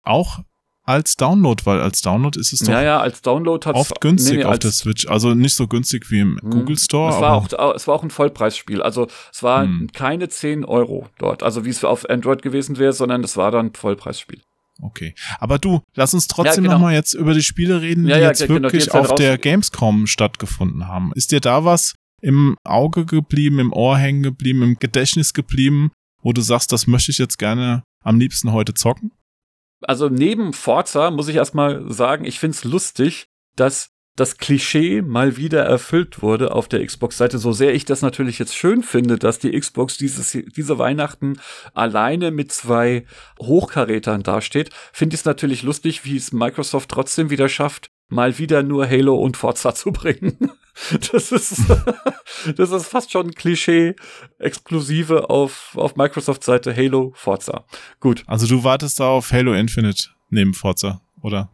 auch 0.03 0.41
als 0.89 1.16
Download, 1.16 1.64
weil 1.66 1.80
als 1.80 2.01
Download 2.01 2.39
ist 2.41 2.53
es 2.53 2.61
doch 2.61 2.68
Ja, 2.72 2.82
ja, 2.82 3.01
als 3.01 3.20
Download 3.22 3.64
hat's 3.68 3.78
oft 3.78 4.01
günstig 4.01 4.39
nee, 4.39 4.39
nee, 4.39 4.45
auf 4.45 4.59
der 4.59 4.70
Switch. 4.72 5.07
Also 5.07 5.34
nicht 5.34 5.55
so 5.55 5.68
günstig 5.68 6.11
wie 6.11 6.20
im 6.20 6.39
Hm. 6.41 6.51
Google 6.51 6.78
Store. 6.78 7.14
Es 7.14 7.20
war, 7.20 7.34
auch, 7.34 7.74
es 7.74 7.86
war 7.86 7.95
auch 7.95 8.03
ein 8.03 8.11
Vollpreisspiel. 8.11 8.80
Also 8.82 9.07
es 9.32 9.43
war 9.43 9.64
Hm. 9.64 9.89
keine 9.93 10.28
10 10.28 10.64
Euro 10.64 11.07
dort, 11.18 11.43
also 11.43 11.64
wie 11.64 11.70
es 11.70 11.84
auf 11.84 12.09
Android 12.09 12.43
gewesen 12.43 12.78
wäre, 12.78 12.93
sondern 12.93 13.22
es 13.22 13.36
war 13.36 13.51
dann 13.51 13.66
ein 13.66 13.74
Vollpreisspiel. 13.74 14.41
Okay. 14.80 15.14
Aber 15.41 15.59
du, 15.59 15.80
lass 15.95 16.14
uns 16.14 16.26
trotzdem 16.28 16.64
Ja, 16.64 16.70
genau. 16.72 16.82
mal 16.84 16.95
jetzt 16.95 17.12
über 17.12 17.34
die 17.34 17.43
Spiele 17.43 17.82
reden, 17.82 18.05
die 18.05 18.11
ja, 18.11 18.18
jetzt 18.18 18.41
genau, 18.47 18.59
die 18.59 18.62
wirklich 18.62 18.84
jetzt 18.84 18.95
halt 18.95 19.05
auf 19.07 19.11
raus- 19.12 19.18
der 19.18 19.36
Gamescom 19.36 20.07
stattgefunden 20.07 20.86
haben. 20.86 21.12
Ist 21.14 21.32
dir 21.32 21.41
da 21.41 21.64
was 21.64 21.95
im 22.22 22.57
Auge 22.64 23.05
geblieben, 23.05 23.59
im 23.59 23.72
Ohr 23.72 23.99
hängen 23.99 24.22
geblieben, 24.22 24.62
im 24.62 24.76
Gedächtnis 24.78 25.34
geblieben, 25.34 25.91
wo 26.22 26.32
du 26.32 26.41
sagst, 26.41 26.72
das 26.72 26.86
möchte 26.86 27.11
ich 27.11 27.18
jetzt 27.18 27.39
gerne 27.39 27.82
am 28.05 28.18
liebsten 28.18 28.53
heute 28.53 28.72
zocken? 28.74 29.11
Also 29.83 30.09
neben 30.09 30.53
Forza 30.53 31.11
muss 31.11 31.29
ich 31.29 31.37
erstmal 31.37 31.91
sagen, 31.93 32.24
ich 32.24 32.41
find's 32.41 32.64
lustig, 32.64 33.29
dass 33.57 33.91
das 34.18 34.37
Klischee 34.37 35.01
mal 35.01 35.37
wieder 35.37 35.62
erfüllt 35.64 36.22
wurde 36.22 36.53
auf 36.53 36.66
der 36.66 36.85
Xbox-Seite. 36.85 37.39
So 37.39 37.53
sehr 37.53 37.74
ich 37.74 37.85
das 37.85 38.03
natürlich 38.03 38.39
jetzt 38.39 38.57
schön 38.57 38.83
finde, 38.83 39.16
dass 39.16 39.39
die 39.39 39.59
Xbox 39.59 39.97
dieses, 39.97 40.33
diese 40.33 40.79
Weihnachten 40.79 41.39
alleine 41.72 42.33
mit 42.33 42.51
zwei 42.51 43.05
Hochkarätern 43.41 44.24
dasteht, 44.24 44.70
finde 44.93 45.14
ich 45.14 45.20
es 45.20 45.24
natürlich 45.24 45.62
lustig, 45.62 46.05
wie 46.05 46.16
es 46.16 46.33
Microsoft 46.33 46.91
trotzdem 46.91 47.31
wieder 47.31 47.49
schafft, 47.49 47.88
mal 48.09 48.39
wieder 48.39 48.63
nur 48.63 48.89
Halo 48.89 49.17
und 49.17 49.37
Forza 49.37 49.75
zu 49.75 49.93
bringen. 49.93 50.37
Das 51.13 51.33
ist, 51.33 51.65
das 52.57 52.71
ist 52.71 52.87
fast 52.87 53.11
schon 53.11 53.27
ein 53.27 53.35
Klischee 53.35 53.97
exklusive 54.39 55.29
auf, 55.29 55.73
auf 55.75 55.97
Microsoft-Seite 55.97 56.73
Halo, 56.73 57.11
Forza. 57.17 57.65
Gut. 57.99 58.23
Also 58.29 58.47
du 58.47 58.63
wartest 58.63 59.01
da 59.01 59.09
auf 59.09 59.33
Halo 59.33 59.55
Infinite 59.55 60.11
neben 60.31 60.55
Forza, 60.55 61.01
oder? 61.21 61.51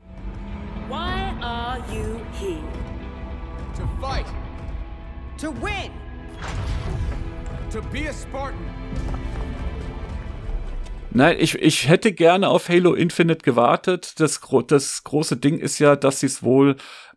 Why 0.91 1.33
are 1.41 1.79
you 1.91 2.21
here? 2.39 2.61
To 3.77 3.89
fight. 3.99 4.27
To 5.39 5.55
win! 5.63 5.91
To 7.71 7.81
be 7.91 8.07
a 8.07 8.13
Spartan. 8.13 8.84
Nein, 11.17 11.37
ich, 11.39 11.55
ich 11.55 11.89
hätte 11.89 12.13
gerne 12.13 12.49
auf 12.49 12.69
Halo 12.69 12.93
Infinite 12.93 13.45
gewartet. 13.45 14.19
Das, 14.19 14.41
das 14.67 15.05
große 15.05 15.37
Ding 15.37 15.61
ist 15.61 15.79
ja, 15.79 15.95
dass 15.95 16.19
sie 16.19 16.27
es 16.27 16.43
wohl 16.43 16.75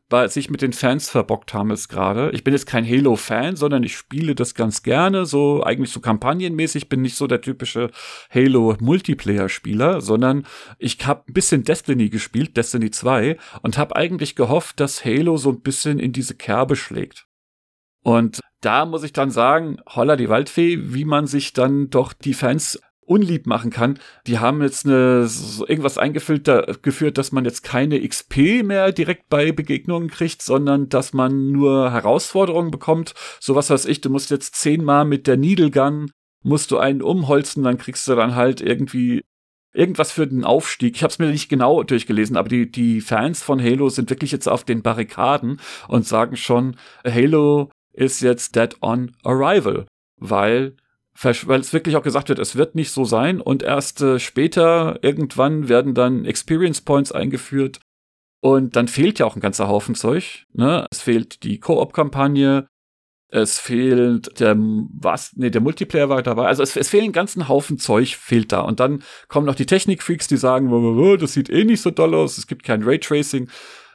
bei 0.08 0.28
sich 0.28 0.52
mit 0.52 0.62
den 0.62 0.72
Fans 0.72 1.10
verbockt 1.10 1.56
haben 1.56 1.72
es 1.72 1.89
gerade. 1.89 2.30
Ich 2.32 2.43
bin 2.43 2.54
jetzt 2.54 2.68
kein 2.68 2.88
Halo-Fan, 2.88 3.56
sondern 3.56 3.82
ich 3.82 3.98
spiele 3.98 4.36
das 4.36 4.54
ganz 4.54 4.84
gerne, 4.84 5.26
so 5.26 5.64
eigentlich 5.64 5.89
so 5.89 6.00
kampagnenmäßig, 6.00 6.89
bin 6.89 7.02
nicht 7.02 7.18
so 7.18 7.26
der 7.26 7.41
typische 7.41 7.89
Halo-Multiplayer-Spieler, 8.30 10.00
sondern 10.00 10.45
ich 10.78 11.06
habe 11.08 11.24
ein 11.28 11.34
bisschen 11.34 11.64
Destiny 11.64 12.10
gespielt, 12.10 12.56
Destiny 12.56 12.91
2, 12.91 13.36
und 13.64 13.80
habe 13.80 13.95
eigentlich 13.95 14.36
gehofft, 14.36 14.80
dass 14.80 15.04
Halo 15.04 15.38
so 15.38 15.50
ein 15.50 15.62
bisschen 15.62 15.98
in 15.98 16.14
diese 16.14 16.36
Kerbe 16.36 16.76
schlägt. 16.76 17.26
Und 18.04 18.39
da 18.62 18.86
muss 18.86 19.04
ich 19.04 19.12
dann 19.12 19.32
sagen, 19.32 19.78
holla 19.88 20.16
die 20.16 20.30
Waldfee, 20.30 20.93
wie 20.93 21.04
man 21.04 21.28
sich 21.28 21.54
dann 21.54 21.89
doch 21.89 22.14
die 22.14 22.34
Fans 22.34 22.80
unlieb 23.08 23.47
machen 23.47 23.72
kann. 23.72 23.99
Die 24.28 24.39
haben 24.39 24.62
jetzt 24.62 24.86
eine, 24.86 25.28
so 25.28 25.68
irgendwas 25.68 25.97
eingefüllt, 25.97 26.47
da, 26.47 26.62
geführt, 26.82 27.18
dass 27.18 27.32
man 27.32 27.45
jetzt 27.45 27.64
keine 27.64 28.05
XP 28.05 28.64
mehr 28.64 28.91
direkt 28.91 29.30
bei 29.30 29.51
Begegnungen 29.51 30.10
kriegt, 30.10 30.41
sondern 30.41 30.89
dass 30.89 31.14
man 31.14 31.51
nur 31.51 31.91
Herausforderungen 31.91 32.72
bekommt. 32.72 33.14
So 33.39 33.55
was 33.55 33.70
weiß 33.70 33.86
ich, 33.86 34.01
du 34.01 34.10
musst 34.10 34.30
jetzt 34.30 34.55
zehnmal 34.55 35.05
mit 35.05 35.28
der 35.28 35.38
Needle 35.38 35.72
Gun, 35.72 36.12
musst 36.43 36.72
du 36.72 36.78
einen 36.78 37.01
umholzen, 37.01 37.64
dann 37.64 37.78
kriegst 37.78 38.08
du 38.08 38.16
dann 38.16 38.36
halt 38.36 38.62
irgendwie 38.62 39.22
irgendwas 39.74 40.12
für 40.12 40.28
den 40.28 40.43
Aufstieg. 40.43 40.95
Ich 40.95 41.03
habe 41.03 41.12
es 41.12 41.20
mir 41.20 41.28
nicht 41.28 41.49
genau 41.49 41.84
durchgelesen, 41.84 42.36
aber 42.36 42.49
die, 42.49 42.70
die 42.70 42.99
Fans 42.99 43.43
von 43.43 43.62
Halo 43.62 43.89
sind 43.89 44.10
wirklich 44.10 44.32
jetzt 44.32 44.47
auf 44.49 44.64
den 44.64 44.82
Barrikaden 44.82 45.62
und 45.88 46.05
sagen 46.05 46.36
schon, 46.36 46.76
Halo 47.05 47.70
ist 47.93 48.22
jetzt 48.22 48.55
dead 48.55 48.76
on 48.82 49.16
arrival, 49.24 49.86
weil 50.20 50.76
weil 51.24 51.59
es 51.59 51.74
wirklich 51.74 51.95
auch 51.95 52.03
gesagt 52.03 52.30
wird, 52.30 52.39
es 52.39 52.55
wird 52.55 52.76
nicht 52.76 52.91
so 52.91 53.03
sein 53.03 53.41
und 53.41 53.63
erst 53.63 54.01
äh, 54.01 54.20
später 54.20 54.99
irgendwann 55.01 55.68
werden 55.68 55.93
dann 55.93 56.26
Experience 56.26 56.82
Points 56.82 57.11
eingeführt 57.11 57.80
und 58.39 58.76
dann 58.76 58.88
fehlt 58.88 59.20
ja 59.20 59.26
auch 59.26 59.36
ein 59.36 59.41
ganzer 59.41 59.68
Haufen 59.68 59.95
Zeug. 59.95 60.45
Ne? 60.53 60.86
Es 60.91 61.01
fehlt 61.01 61.43
die 61.43 61.59
Koop-Kampagne, 61.59 62.68
es 63.30 63.59
fehlt 63.59 64.39
der 64.39 64.55
was, 64.57 65.34
nee, 65.36 65.49
der 65.49 65.61
Multiplayer 65.61 66.09
war 66.09 66.22
dabei. 66.22 66.45
Also 66.45 66.63
es, 66.63 66.76
es 66.76 66.89
fehlen 66.89 67.05
einen 67.05 67.13
ganzen 67.13 67.47
Haufen 67.47 67.78
Zeug, 67.80 68.15
fehlt 68.15 68.51
da. 68.51 68.61
Und 68.61 68.80
dann 68.80 69.03
kommen 69.28 69.47
noch 69.47 69.55
die 69.55 69.65
Technik-Freaks, 69.65 70.28
die 70.28 70.38
sagen, 70.38 70.70
das 71.20 71.34
sieht 71.34 71.49
eh 71.49 71.65
nicht 71.65 71.82
so 71.82 71.89
doll 71.89 72.13
aus, 72.13 72.38
es 72.38 72.47
gibt 72.47 72.63
kein 72.63 72.84
Raytracing. 72.84 73.49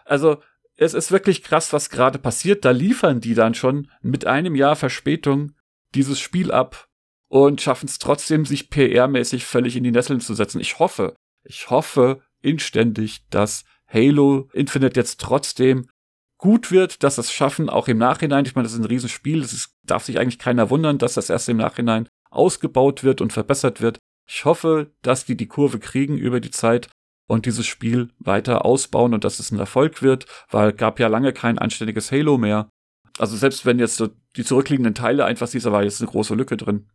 Also 0.05 0.39
es 0.77 0.93
ist 0.93 1.13
wirklich 1.13 1.43
krass, 1.43 1.73
was 1.73 1.89
gerade 1.89 2.19
passiert. 2.19 2.65
Da 2.65 2.73
liefern 2.73 3.21
die 3.21 3.35
dann 3.35 3.55
schon 3.55 3.89
mit 4.01 4.27
einem 4.27 4.55
Jahr 4.55 4.75
Verspätung 4.75 5.53
dieses 5.95 6.19
Spiel 6.19 6.51
ab 6.51 6.89
und 7.33 7.63
schaffen 7.63 7.87
es 7.87 7.99
trotzdem, 7.99 8.45
sich 8.45 8.69
PR-mäßig 8.69 9.47
völlig 9.47 9.75
in 9.75 9.85
die 9.85 9.91
Nesseln 9.91 10.21
zu 10.21 10.35
setzen. 10.35 10.61
Ich 10.61 10.79
hoffe, 10.79 11.17
ich 11.45 11.71
hoffe 11.71 12.21
inständig, 12.43 13.27
dass 13.31 13.65
Halo 13.89 14.51
Infinite 14.53 15.01
jetzt 15.01 15.19
trotzdem 15.19 15.89
gut 16.37 16.71
wird, 16.71 17.03
dass 17.03 17.17
es 17.17 17.33
schaffen, 17.33 17.71
auch 17.71 17.89
im 17.89 17.97
Nachhinein. 17.97 18.45
Ich 18.45 18.55
meine, 18.55 18.65
das 18.65 18.75
ist 18.75 18.81
ein 18.81 18.85
Riesenspiel. 18.85 19.41
Es 19.41 19.55
ist, 19.55 19.71
darf 19.83 20.05
sich 20.05 20.19
eigentlich 20.19 20.39
keiner 20.39 20.69
wundern, 20.69 20.99
dass 20.99 21.15
das 21.15 21.31
erst 21.31 21.49
im 21.49 21.57
Nachhinein 21.57 22.07
ausgebaut 22.31 23.03
wird 23.03 23.23
und 23.23 23.33
verbessert 23.33 23.81
wird. 23.81 23.99
Ich 24.29 24.45
hoffe, 24.45 24.91
dass 25.01 25.25
die 25.25 25.37
die 25.37 25.49
Kurve 25.49 25.79
kriegen 25.79 26.19
über 26.19 26.39
die 26.39 26.51
Zeit 26.51 26.91
und 27.27 27.47
dieses 27.47 27.65
Spiel 27.67 28.11
weiter 28.19 28.67
ausbauen 28.67 29.15
und 29.15 29.25
dass 29.25 29.39
es 29.39 29.51
ein 29.51 29.59
Erfolg 29.59 30.03
wird, 30.03 30.27
weil 30.51 30.75
gab 30.75 31.01
ja 31.01 31.09
lange 31.09 31.33
kein 31.33 31.59
anständiges 31.59 32.13
Halo 32.13 32.37
mehr. 32.37 32.69
Also 33.17 33.39
selbst 33.39 33.65
wenn 33.65 33.79
jetzt 33.79 33.97
so 33.97 34.11
die 34.37 34.45
zurückliegenden 34.45 34.95
Teile 34.95 35.25
einfach 35.25 35.47
siehst, 35.47 35.65
da 35.65 35.73
war 35.73 35.83
jetzt 35.83 36.03
eine 36.03 36.11
große 36.11 36.35
Lücke 36.35 36.59
drin. 36.59 36.91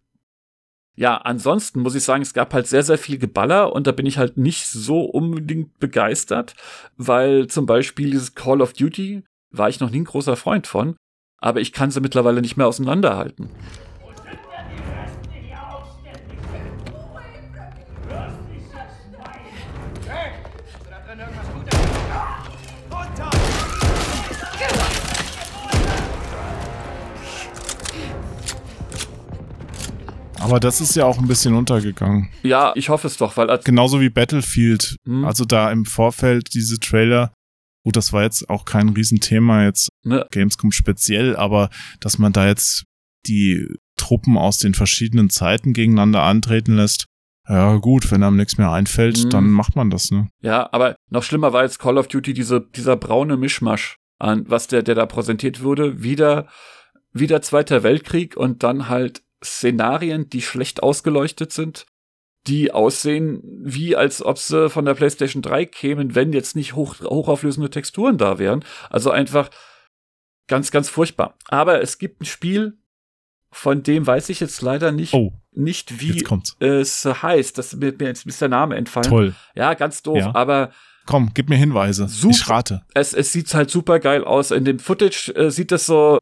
Ja, 0.99 1.17
ansonsten 1.17 1.81
muss 1.81 1.93
ich 1.93 2.03
sagen, 2.03 2.23
es 2.23 2.33
gab 2.33 2.55
halt 2.55 2.65
sehr, 2.65 2.81
sehr 2.81 2.97
viel 2.97 3.19
Geballer 3.19 3.71
und 3.71 3.85
da 3.85 3.91
bin 3.91 4.07
ich 4.07 4.17
halt 4.17 4.37
nicht 4.37 4.65
so 4.65 5.01
unbedingt 5.01 5.77
begeistert, 5.77 6.55
weil 6.97 7.45
zum 7.45 7.67
Beispiel 7.67 8.09
dieses 8.09 8.33
Call 8.33 8.61
of 8.61 8.73
Duty 8.73 9.23
war 9.51 9.69
ich 9.69 9.79
noch 9.79 9.91
nie 9.91 9.99
ein 9.99 10.05
großer 10.05 10.35
Freund 10.35 10.65
von, 10.65 10.95
aber 11.39 11.61
ich 11.61 11.71
kann 11.71 11.91
sie 11.91 12.01
mittlerweile 12.01 12.41
nicht 12.41 12.57
mehr 12.57 12.65
auseinanderhalten. 12.65 13.51
Aber 30.47 30.59
das 30.59 30.81
ist 30.81 30.95
ja 30.95 31.05
auch 31.05 31.17
ein 31.19 31.27
bisschen 31.27 31.53
untergegangen. 31.53 32.29
Ja, 32.43 32.71
ich 32.75 32.89
hoffe 32.89 33.07
es 33.07 33.17
doch, 33.17 33.37
weil 33.37 33.49
als 33.49 33.65
Genauso 33.65 33.99
wie 34.01 34.09
Battlefield. 34.09 34.95
Hm. 35.05 35.25
Also 35.25 35.45
da 35.45 35.71
im 35.71 35.85
Vorfeld 35.85 36.53
diese 36.53 36.79
Trailer, 36.79 37.33
gut, 37.83 37.95
das 37.97 38.13
war 38.13 38.23
jetzt 38.23 38.49
auch 38.49 38.65
kein 38.65 38.89
Riesenthema 38.89 39.63
jetzt 39.65 39.89
Ne. 40.03 40.25
Gamescom 40.31 40.71
speziell, 40.71 41.35
aber 41.35 41.69
dass 41.99 42.17
man 42.17 42.31
da 42.33 42.47
jetzt 42.47 42.83
die 43.27 43.67
Truppen 43.97 44.37
aus 44.37 44.57
den 44.57 44.73
verschiedenen 44.73 45.29
Zeiten 45.29 45.73
gegeneinander 45.73 46.23
antreten 46.23 46.75
lässt, 46.77 47.05
ja 47.49 47.75
gut, 47.77 48.09
wenn 48.11 48.23
einem 48.23 48.37
nichts 48.37 48.57
mehr 48.57 48.71
einfällt, 48.71 49.25
Mhm. 49.25 49.29
dann 49.29 49.49
macht 49.49 49.75
man 49.75 49.89
das, 49.89 50.11
ne? 50.11 50.29
Ja, 50.41 50.69
aber 50.71 50.95
noch 51.09 51.23
schlimmer 51.23 51.51
war 51.53 51.63
jetzt 51.63 51.79
Call 51.79 51.97
of 51.97 52.07
Duty 52.07 52.33
diese, 52.33 52.61
dieser 52.61 52.95
braune 52.95 53.35
Mischmasch 53.37 53.97
an, 54.19 54.45
was 54.47 54.67
der, 54.67 54.83
der 54.83 54.95
da 54.95 55.05
präsentiert 55.05 55.61
wurde. 55.63 56.03
Wieder, 56.03 56.47
wieder 57.11 57.41
Zweiter 57.41 57.83
Weltkrieg 57.83 58.35
und 58.37 58.63
dann 58.63 58.87
halt 58.89 59.21
Szenarien, 59.43 60.29
die 60.29 60.41
schlecht 60.41 60.81
ausgeleuchtet 60.83 61.51
sind, 61.51 61.85
die 62.47 62.71
aussehen 62.71 63.41
wie 63.63 63.95
als 63.95 64.23
ob 64.23 64.37
sie 64.39 64.69
von 64.69 64.85
der 64.85 64.93
PlayStation 64.93 65.41
3 65.41 65.65
kämen, 65.65 66.15
wenn 66.15 66.31
jetzt 66.33 66.55
nicht 66.55 66.75
hoch, 66.75 66.95
hochauflösende 67.01 67.69
Texturen 67.69 68.17
da 68.17 68.39
wären. 68.39 68.63
Also 68.89 69.11
einfach 69.11 69.49
ganz, 70.47 70.71
ganz 70.71 70.89
furchtbar. 70.89 71.35
Aber 71.47 71.81
es 71.81 71.97
gibt 71.97 72.21
ein 72.21 72.25
Spiel, 72.25 72.77
von 73.51 73.83
dem 73.83 74.07
weiß 74.07 74.29
ich 74.29 74.39
jetzt 74.39 74.61
leider 74.61 74.91
nicht, 74.91 75.13
Oh, 75.13 75.33
nicht 75.51 75.99
wie 75.99 76.23
es 76.59 77.05
heißt. 77.05 77.57
Das 77.57 77.75
mir, 77.75 77.93
mir 77.97 78.07
jetzt 78.07 78.25
ist 78.25 78.41
der 78.41 78.49
Name 78.49 78.75
entfallen. 78.75 79.09
Toll. 79.09 79.35
Ja, 79.55 79.73
ganz 79.73 80.03
doof, 80.03 80.17
Ja. 80.19 80.35
aber 80.35 80.71
Komm, 81.05 81.31
gib 81.33 81.47
mir 81.49 81.55
Hinweise. 81.55 82.07
Super. 82.09 82.35
Ich 82.35 82.49
rate. 82.49 82.81
es, 82.93 83.13
es 83.13 83.31
sieht 83.31 83.53
halt 83.53 83.69
super 83.71 83.99
geil 83.99 84.23
aus. 84.25 84.51
In 84.51 84.65
dem 84.65 84.77
Footage 84.79 85.31
äh, 85.35 85.49
sieht 85.51 85.71
das 85.71 85.85
so, 85.85 86.19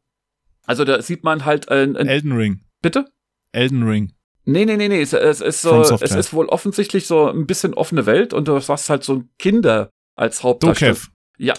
also 0.66 0.86
da 0.86 1.02
sieht 1.02 1.24
man 1.24 1.46
halt 1.46 1.70
ein, 1.70 1.96
ein 1.98 2.08
Elden 2.08 2.32
Ring. 2.34 2.62
Bitte? 2.86 3.12
Elden 3.52 3.82
Ring. 3.82 4.14
Nee, 4.44 4.64
nee, 4.64 4.78
nee, 4.78 4.88
nee, 4.88 5.02
es, 5.02 5.12
es 5.14 5.42
ist 5.42 5.64
so, 5.64 5.82
es 5.82 6.12
ist 6.14 6.34
wohl 6.34 6.46
offensichtlich 6.46 7.08
so 7.08 7.28
ein 7.28 7.48
bisschen 7.48 7.74
offene 7.74 8.06
Welt 8.06 8.32
und 8.32 8.48
du 8.48 8.56
hast 8.56 8.90
halt 8.92 9.04
so 9.04 9.24
Kinder 9.40 9.90
als 10.16 10.44
Hauptdarsteller. 10.44 10.94
Dokev. 10.94 11.10
Ja. 11.40 11.56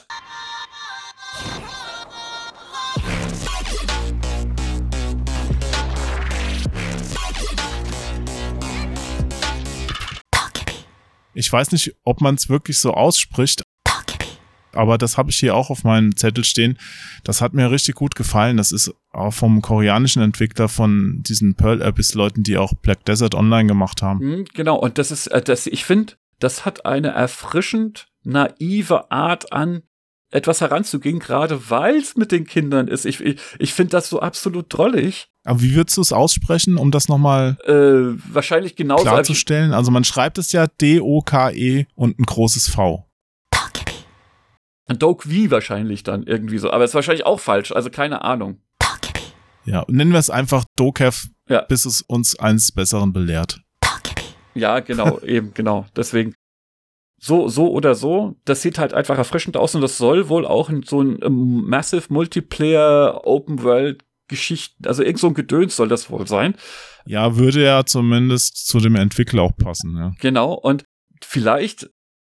Ich 11.35 11.53
weiß 11.53 11.73
nicht, 11.73 11.97
ob 12.05 12.21
man 12.21 12.37
es 12.37 12.49
wirklich 12.49 12.79
so 12.79 12.93
ausspricht, 12.93 13.63
aber 14.77 14.99
das 14.99 15.17
habe 15.19 15.31
ich 15.31 15.37
hier 15.39 15.55
auch 15.55 15.71
auf 15.71 15.85
meinem 15.85 16.17
Zettel 16.17 16.45
stehen. 16.45 16.79
Das 17.25 17.41
hat 17.41 17.55
mir 17.55 17.71
richtig 17.71 17.95
gut 17.95 18.15
gefallen. 18.15 18.57
Das 18.57 18.73
ist 18.73 18.93
auch 19.13 19.33
vom 19.33 19.63
koreanischen 19.63 20.23
Entwickler 20.23 20.69
von 20.69 21.23
diesen 21.27 21.55
Pearl 21.55 21.83
Abyss 21.83 22.15
Leuten, 22.15 22.43
die 22.43 22.57
auch 22.59 22.75
Black 22.75 23.05
Desert 23.05 23.35
Online 23.35 23.67
gemacht 23.67 24.03
haben. 24.03 24.19
Mhm, 24.25 24.45
genau, 24.55 24.77
und 24.77 24.99
das 24.99 25.11
ist, 25.11 25.27
äh, 25.29 25.43
das, 25.43 25.67
ich 25.67 25.85
finde, 25.85 26.15
das 26.39 26.65
hat 26.65 26.85
eine 26.87 27.09
erfrischend 27.09 28.09
naive 28.23 29.11
Art 29.11 29.53
an, 29.53 29.83
etwas 30.33 30.61
heranzugehen, 30.61 31.21
gerade 31.21 31.71
weil 31.71 31.97
es 31.97 32.17
mit 32.17 32.33
den 32.33 32.45
Kindern 32.47 32.89
ist. 32.89 33.07
Ich, 33.07 33.21
ich, 33.21 33.41
ich 33.61 33.73
finde 33.73 33.91
das 33.93 34.09
so 34.09 34.21
absolut 34.21 34.67
drollig. 34.69 35.29
Aber 35.45 35.63
wie 35.63 35.75
würdest 35.77 35.97
du 35.97 36.01
es 36.03 36.13
aussprechen, 36.13 36.77
um 36.77 36.91
das 36.91 37.07
nochmal 37.09 37.57
Äh, 37.65 38.19
wahrscheinlich 38.35 38.75
genauso. 38.75 39.05
klarzustellen? 39.05 39.73
Also 39.73 39.93
man 39.93 40.03
schreibt 40.03 40.39
es 40.39 40.51
ja 40.51 40.67
D-O-K-E 40.67 41.87
und 41.95 42.19
ein 42.19 42.25
großes 42.25 42.69
V. 42.69 43.06
Doke 44.89 45.29
V 45.29 45.51
wahrscheinlich 45.51 46.03
dann 46.05 46.23
irgendwie 46.25 46.59
so. 46.59 46.71
Aber 46.71 46.85
ist 46.85 46.95
wahrscheinlich 46.95 47.27
auch 47.27 47.41
falsch, 47.41 47.73
also 47.73 47.91
keine 47.91 48.23
Ahnung. 48.23 48.61
Ja, 49.65 49.85
nennen 49.89 50.13
wir 50.13 50.19
es 50.21 50.31
einfach 50.31 50.65
Dokev, 50.77 51.27
Ja. 51.49 51.63
bis 51.63 51.85
es 51.87 52.03
uns 52.03 52.39
eines 52.39 52.71
Besseren 52.71 53.13
belehrt. 53.13 53.61
Ja, 54.55 54.79
genau, 54.81 55.21
eben, 55.23 55.53
genau. 55.55 55.87
Deswegen. 55.97 56.35
So, 57.19 57.49
so 57.49 57.71
oder 57.73 57.95
so, 57.95 58.37
das 58.45 58.61
sieht 58.61 58.79
halt 58.79 58.93
einfach 58.93 59.17
erfrischend 59.17 59.57
aus 59.57 59.75
und 59.75 59.81
das 59.81 59.97
soll 59.97 60.29
wohl 60.29 60.47
auch 60.47 60.69
in 60.69 60.83
so 60.83 61.01
ein 61.03 61.19
ähm, 61.23 61.65
Massive 61.67 62.13
Multiplayer 62.13 63.23
Open 63.27 63.63
World 63.63 64.05
Geschichten, 64.29 64.87
also 64.87 65.03
irgend 65.03 65.21
so 65.21 65.29
ein 65.29 65.35
Gedöns 65.35 65.77
soll 65.77 65.89
das 65.89 66.11
wohl 66.11 66.27
sein. 66.27 66.57
Ja, 67.07 67.37
würde 67.37 67.63
ja 67.65 67.87
zumindest 67.87 68.67
zu 68.69 68.81
dem 68.81 68.97
Entwickler 68.97 69.43
auch 69.43 69.57
passen, 69.57 69.97
ja. 69.97 70.13
Genau, 70.21 70.53
und 70.53 70.85
vielleicht, 71.25 71.89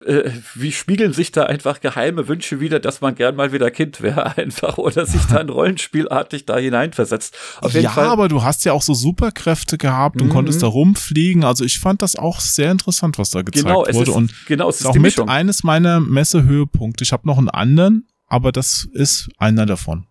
äh, 0.05 0.31
wie 0.55 0.71
spiegeln 0.71 1.11
sich 1.13 1.31
da 1.31 1.43
einfach 1.43 1.81
geheime 1.81 2.27
Wünsche 2.27 2.59
wieder, 2.59 2.79
dass 2.79 3.01
man 3.01 3.15
gern 3.15 3.35
mal 3.35 3.51
wieder 3.51 3.69
Kind 3.71 4.01
wäre, 4.01 4.37
einfach, 4.37 4.77
oder 4.77 5.05
sich 5.05 5.23
dann 5.25 5.49
rollenspielartig 5.49 6.45
da 6.45 6.57
hineinversetzt. 6.57 7.35
Auf 7.61 7.73
jeden 7.73 7.83
ja, 7.85 7.91
Fall. 7.91 8.05
aber 8.07 8.27
du 8.29 8.41
hast 8.43 8.63
ja 8.65 8.73
auch 8.73 8.81
so 8.81 8.93
Superkräfte 8.93 9.77
gehabt 9.77 10.21
und 10.21 10.27
Mhm. 10.27 10.31
konntest 10.33 10.63
da 10.63 10.67
rumfliegen. 10.67 11.43
Also 11.43 11.65
ich 11.65 11.79
fand 11.79 12.01
das 12.01 12.15
auch 12.15 12.39
sehr 12.39 12.71
interessant, 12.71 13.17
was 13.17 13.31
da 13.31 13.41
gezeigt 13.41 13.65
genau, 13.65 13.79
wurde. 13.81 13.91
ist, 14.01 14.09
und 14.09 14.33
genau, 14.47 14.69
es 14.69 14.79
ist 14.81 14.85
auch 14.87 14.93
mit 14.93 15.01
Mischung. 15.03 15.27
eines 15.29 15.63
meiner 15.63 15.99
Messehöhepunkte. 15.99 17.03
Ich 17.03 17.11
habe 17.11 17.27
noch 17.27 17.37
einen 17.37 17.49
anderen, 17.49 18.07
aber 18.27 18.51
das 18.51 18.87
ist 18.93 19.29
einer 19.37 19.65
davon. 19.65 20.05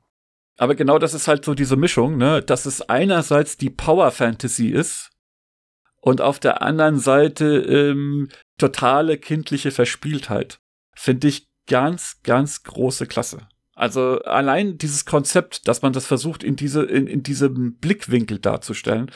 Aber 0.59 0.75
genau 0.75 0.99
das 0.99 1.15
ist 1.15 1.29
halt 1.29 1.45
so 1.45 1.55
diese 1.55 1.77
Mischung, 1.77 2.17
ne, 2.19 2.43
dass 2.43 2.67
es 2.67 2.83
einerseits 2.83 3.57
die 3.57 3.71
Power 3.71 4.11
Fantasy 4.11 4.69
ist 4.69 5.11
und 6.09 6.21
auf 6.23 6.39
der 6.41 6.63
anderen 6.63 6.99
Seite 6.99 7.45
ähm, 7.59 8.29
totale 8.59 9.19
kindliche 9.19 9.71
Verspieltheit. 9.71 10.59
Finde 10.97 11.29
ich 11.29 11.47
ganz, 11.69 12.21
ganz 12.23 12.63
große 12.63 13.07
Klasse. 13.07 13.47
Also 13.77 14.21
allein 14.23 14.79
dieses 14.79 15.05
Konzept, 15.05 15.69
dass 15.69 15.83
man 15.83 15.93
das 15.93 16.07
versucht, 16.07 16.43
in 16.43 16.57
diese, 16.57 16.83
in, 16.83 17.07
in 17.07 17.23
diesem 17.23 17.77
Blickwinkel 17.77 18.39
darzustellen. 18.39 19.11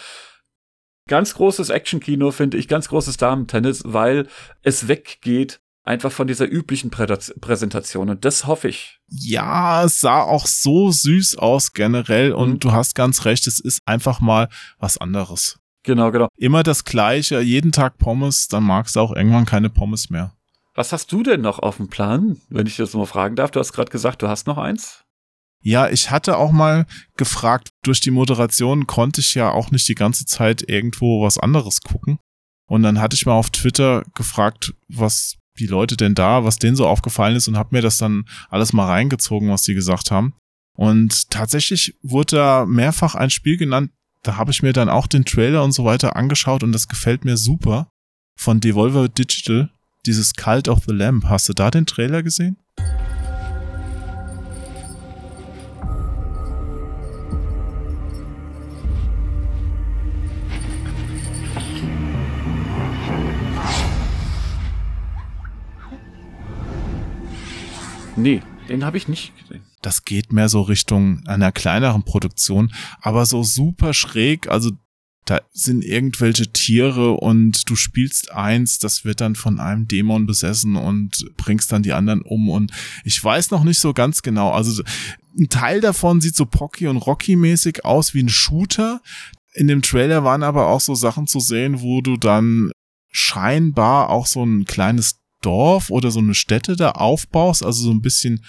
Ganz 1.08 1.34
großes 1.34 1.70
Actionkino, 1.70 2.30
finde 2.30 2.58
ich, 2.58 2.68
ganz 2.68 2.88
großes 2.88 3.16
Damentennis, 3.16 3.82
weil 3.84 4.28
es 4.62 4.86
weggeht 4.86 5.60
einfach 5.84 6.12
von 6.12 6.28
dieser 6.28 6.46
üblichen 6.48 6.90
Prädas- 6.90 7.32
Präsentation. 7.40 8.10
Und 8.10 8.24
das 8.24 8.46
hoffe 8.46 8.68
ich. 8.68 9.00
Ja, 9.08 9.84
es 9.84 10.00
sah 10.00 10.20
auch 10.22 10.46
so 10.46 10.92
süß 10.92 11.38
aus 11.38 11.72
generell 11.72 12.32
und 12.32 12.50
Mhm. 12.50 12.58
du 12.60 12.72
hast 12.72 12.94
ganz 12.94 13.24
recht, 13.24 13.46
es 13.48 13.58
ist 13.58 13.80
einfach 13.86 14.20
mal 14.20 14.48
was 14.78 14.98
anderes. 14.98 15.58
Genau, 15.84 16.10
genau. 16.12 16.28
Immer 16.36 16.62
das 16.62 16.84
Gleiche, 16.84 17.40
jeden 17.40 17.72
Tag 17.72 17.98
Pommes, 17.98 18.48
dann 18.48 18.62
magst 18.64 18.96
du 18.96 19.00
auch 19.00 19.14
irgendwann 19.14 19.46
keine 19.46 19.70
Pommes 19.70 20.10
mehr. 20.10 20.32
Was 20.74 20.92
hast 20.92 21.12
du 21.12 21.22
denn 21.22 21.40
noch 21.40 21.58
auf 21.58 21.76
dem 21.76 21.88
Plan, 21.88 22.40
wenn 22.48 22.66
ich 22.66 22.76
das 22.76 22.94
mal 22.94 23.06
fragen 23.06 23.36
darf? 23.36 23.50
Du 23.50 23.60
hast 23.60 23.72
gerade 23.72 23.90
gesagt, 23.90 24.22
du 24.22 24.28
hast 24.28 24.46
noch 24.46 24.58
eins. 24.58 25.04
Ja, 25.62 25.88
ich 25.88 26.10
hatte 26.10 26.38
auch 26.38 26.50
mal 26.50 26.86
gefragt, 27.16 27.70
durch 27.82 28.00
die 28.00 28.10
Moderation 28.10 28.86
konnte 28.86 29.20
ich 29.20 29.34
ja 29.34 29.50
auch 29.50 29.70
nicht 29.70 29.88
die 29.88 29.94
ganze 29.94 30.24
Zeit 30.24 30.68
irgendwo 30.68 31.22
was 31.22 31.38
anderes 31.38 31.82
gucken. 31.82 32.18
Und 32.68 32.82
dann 32.82 33.00
hatte 33.00 33.14
ich 33.14 33.26
mal 33.26 33.34
auf 33.34 33.50
Twitter 33.50 34.04
gefragt, 34.14 34.74
was 34.88 35.36
die 35.58 35.66
Leute 35.66 35.96
denn 35.96 36.14
da, 36.14 36.44
was 36.44 36.58
denen 36.58 36.76
so 36.76 36.86
aufgefallen 36.86 37.36
ist 37.36 37.46
und 37.46 37.58
habe 37.58 37.76
mir 37.76 37.82
das 37.82 37.98
dann 37.98 38.24
alles 38.48 38.72
mal 38.72 38.86
reingezogen, 38.86 39.50
was 39.50 39.62
die 39.62 39.74
gesagt 39.74 40.10
haben. 40.10 40.34
Und 40.74 41.30
tatsächlich 41.30 41.94
wurde 42.02 42.36
da 42.36 42.66
mehrfach 42.66 43.14
ein 43.14 43.30
Spiel 43.30 43.58
genannt, 43.58 43.90
da 44.22 44.36
habe 44.36 44.52
ich 44.52 44.62
mir 44.62 44.72
dann 44.72 44.88
auch 44.88 45.06
den 45.06 45.24
Trailer 45.24 45.64
und 45.64 45.72
so 45.72 45.84
weiter 45.84 46.16
angeschaut 46.16 46.62
und 46.62 46.72
das 46.72 46.88
gefällt 46.88 47.24
mir 47.24 47.36
super. 47.36 47.88
Von 48.38 48.60
Devolver 48.60 49.08
Digital, 49.08 49.70
dieses 50.06 50.34
Cult 50.34 50.68
of 50.68 50.84
the 50.86 50.94
Lamb. 50.94 51.24
Hast 51.28 51.48
du 51.48 51.52
da 51.52 51.70
den 51.70 51.86
Trailer 51.86 52.22
gesehen? 52.22 52.56
Nee, 68.14 68.42
den 68.68 68.84
habe 68.84 68.98
ich 68.98 69.08
nicht 69.08 69.32
gesehen. 69.38 69.71
Das 69.82 70.04
geht 70.04 70.32
mehr 70.32 70.48
so 70.48 70.62
Richtung 70.62 71.26
einer 71.26 71.52
kleineren 71.52 72.04
Produktion, 72.04 72.72
aber 73.00 73.26
so 73.26 73.42
super 73.42 73.92
schräg, 73.92 74.48
also 74.48 74.70
da 75.24 75.40
sind 75.52 75.84
irgendwelche 75.84 76.52
Tiere 76.52 77.12
und 77.12 77.70
du 77.70 77.76
spielst 77.76 78.32
eins, 78.32 78.80
das 78.80 79.04
wird 79.04 79.20
dann 79.20 79.36
von 79.36 79.60
einem 79.60 79.86
Dämon 79.86 80.26
besessen 80.26 80.74
und 80.74 81.24
bringst 81.36 81.70
dann 81.70 81.82
die 81.82 81.92
anderen 81.92 82.22
um 82.22 82.48
und 82.48 82.72
ich 83.04 83.22
weiß 83.22 83.50
noch 83.50 83.62
nicht 83.62 83.78
so 83.78 83.92
ganz 83.92 84.22
genau, 84.22 84.50
also 84.50 84.82
ein 85.38 85.48
Teil 85.48 85.80
davon 85.80 86.20
sieht 86.20 86.34
so 86.34 86.46
Pocky 86.46 86.88
und 86.88 86.98
Rocky 86.98 87.36
mäßig 87.36 87.84
aus 87.84 88.14
wie 88.14 88.22
ein 88.22 88.28
Shooter. 88.28 89.00
In 89.54 89.66
dem 89.66 89.80
Trailer 89.80 90.24
waren 90.24 90.42
aber 90.42 90.66
auch 90.66 90.80
so 90.80 90.94
Sachen 90.94 91.26
zu 91.26 91.40
sehen, 91.40 91.80
wo 91.80 92.02
du 92.02 92.16
dann 92.16 92.70
scheinbar 93.10 94.10
auch 94.10 94.26
so 94.26 94.44
ein 94.44 94.64
kleines 94.64 95.20
Dorf 95.40 95.90
oder 95.90 96.10
so 96.10 96.20
eine 96.20 96.34
Stätte 96.34 96.76
da 96.76 96.92
aufbaust, 96.92 97.64
also 97.64 97.82
so 97.84 97.90
ein 97.90 98.02
bisschen 98.02 98.44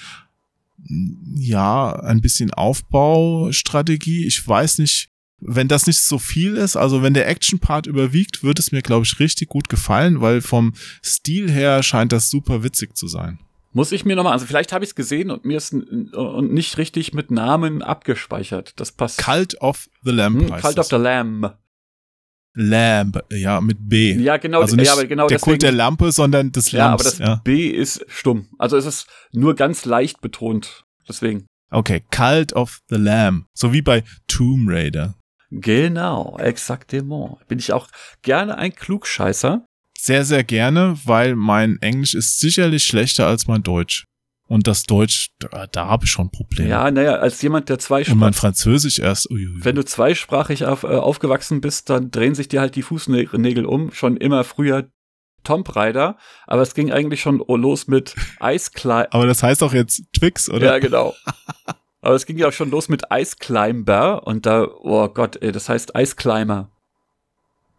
ja, 1.35 1.93
ein 1.99 2.21
bisschen 2.21 2.51
Aufbaustrategie. 2.53 4.25
Ich 4.25 4.47
weiß 4.47 4.79
nicht, 4.79 5.09
wenn 5.39 5.67
das 5.67 5.87
nicht 5.87 6.01
so 6.01 6.19
viel 6.19 6.55
ist, 6.55 6.75
also 6.75 7.03
wenn 7.03 7.13
der 7.13 7.27
Action-Part 7.27 7.87
überwiegt, 7.87 8.43
wird 8.43 8.59
es 8.59 8.71
mir, 8.71 8.81
glaube 8.81 9.05
ich, 9.05 9.19
richtig 9.19 9.49
gut 9.49 9.69
gefallen, 9.69 10.21
weil 10.21 10.41
vom 10.41 10.73
Stil 11.03 11.51
her 11.51 11.83
scheint 11.83 12.11
das 12.11 12.29
super 12.29 12.63
witzig 12.63 12.95
zu 12.95 13.07
sein. 13.07 13.39
Muss 13.75 13.91
ich 13.91 14.05
mir 14.05 14.15
nochmal, 14.15 14.33
also 14.33 14.45
vielleicht 14.45 14.71
habe 14.71 14.85
ich 14.85 14.91
es 14.91 14.95
gesehen 14.95 15.31
und 15.31 15.45
mir 15.45 15.57
ist 15.57 15.73
und 15.73 16.53
nicht 16.53 16.77
richtig 16.77 17.13
mit 17.13 17.31
Namen 17.31 17.81
abgespeichert. 17.81 18.73
Das 18.79 18.91
passt. 18.91 19.17
Cult 19.17 19.59
of 19.61 19.89
the 20.03 20.11
Lamb 20.11 20.41
Hm, 20.41 20.61
Cult 20.61 20.77
of 20.77 20.87
the 20.87 20.95
Lamb. 20.95 21.51
Lamb, 22.55 23.19
ja, 23.31 23.61
mit 23.61 23.77
B. 23.89 24.13
Ja, 24.13 24.37
genau, 24.37 24.61
Also 24.61 24.75
nicht 24.75 24.87
ja, 24.87 25.01
genau 25.03 25.27
der 25.27 25.37
deswegen, 25.37 25.51
Kult 25.51 25.61
der 25.63 25.71
Lampe, 25.71 26.11
sondern 26.11 26.51
des 26.51 26.71
Ja, 26.71 26.91
aber 26.93 27.03
Lamps. 27.03 27.17
das 27.17 27.43
B 27.43 27.67
ist 27.67 28.05
stumm. 28.07 28.47
Also 28.59 28.77
es 28.77 28.85
ist 28.85 29.07
nur 29.31 29.55
ganz 29.55 29.85
leicht 29.85 30.21
betont. 30.21 30.83
Deswegen. 31.07 31.45
Okay, 31.71 32.03
Cult 32.11 32.53
of 32.53 32.79
the 32.89 32.97
Lamb. 32.97 33.45
So 33.53 33.73
wie 33.73 33.81
bei 33.81 34.03
Tomb 34.27 34.69
Raider. 34.69 35.15
Genau, 35.49 36.37
exaktement. 36.39 37.37
Bin 37.47 37.59
ich 37.59 37.73
auch 37.73 37.87
gerne 38.21 38.57
ein 38.57 38.73
Klugscheißer. 38.73 39.65
Sehr, 39.97 40.25
sehr 40.25 40.43
gerne, 40.43 40.97
weil 41.05 41.35
mein 41.35 41.77
Englisch 41.81 42.13
ist 42.13 42.39
sicherlich 42.39 42.83
schlechter 42.83 43.27
als 43.27 43.47
mein 43.47 43.63
Deutsch. 43.63 44.05
Und 44.47 44.67
das 44.67 44.83
Deutsch, 44.83 45.29
da, 45.39 45.67
da 45.67 45.87
habe 45.87 46.05
ich 46.05 46.11
schon 46.11 46.29
Probleme. 46.29 46.69
Ja, 46.69 46.91
naja, 46.91 47.13
als 47.15 47.41
jemand, 47.41 47.69
der 47.69 47.75
Und 47.77 47.81
zweisprachig, 47.81 48.19
mein 48.19 48.33
Französisch 48.33 48.99
erst. 48.99 49.31
Uiui. 49.31 49.47
wenn 49.63 49.75
du 49.75 49.83
zweisprachig 49.85 50.65
auf, 50.65 50.83
äh, 50.83 50.87
aufgewachsen 50.87 51.61
bist, 51.61 51.89
dann 51.89 52.11
drehen 52.11 52.35
sich 52.35 52.49
dir 52.49 52.59
halt 52.61 52.75
die 52.75 52.81
Fußnägel 52.83 53.65
um. 53.65 53.91
Schon 53.93 54.17
immer 54.17 54.43
früher 54.43 54.89
Tomb 55.43 55.75
Raider, 55.75 56.17
aber 56.45 56.61
es 56.61 56.73
ging 56.73 56.91
eigentlich 56.91 57.21
schon 57.21 57.43
los 57.47 57.87
mit 57.87 58.15
Ice 58.41 58.71
Climb. 58.73 59.07
Aber 59.11 59.25
das 59.25 59.43
heißt 59.43 59.61
doch 59.61 59.73
jetzt 59.73 60.03
Twix, 60.17 60.49
oder? 60.49 60.65
Ja, 60.67 60.79
genau. 60.79 61.13
Aber 62.01 62.15
es 62.15 62.25
ging 62.25 62.37
ja 62.37 62.49
auch 62.49 62.53
schon 62.53 62.69
los 62.69 62.89
mit 62.89 63.03
Ice 63.13 63.35
Climber 63.39 64.27
und 64.27 64.45
da, 64.45 64.67
oh 64.67 65.07
Gott, 65.07 65.37
ey, 65.41 65.51
das 65.53 65.69
heißt 65.69 65.93
Ice 65.97 66.15
Climber. 66.15 66.69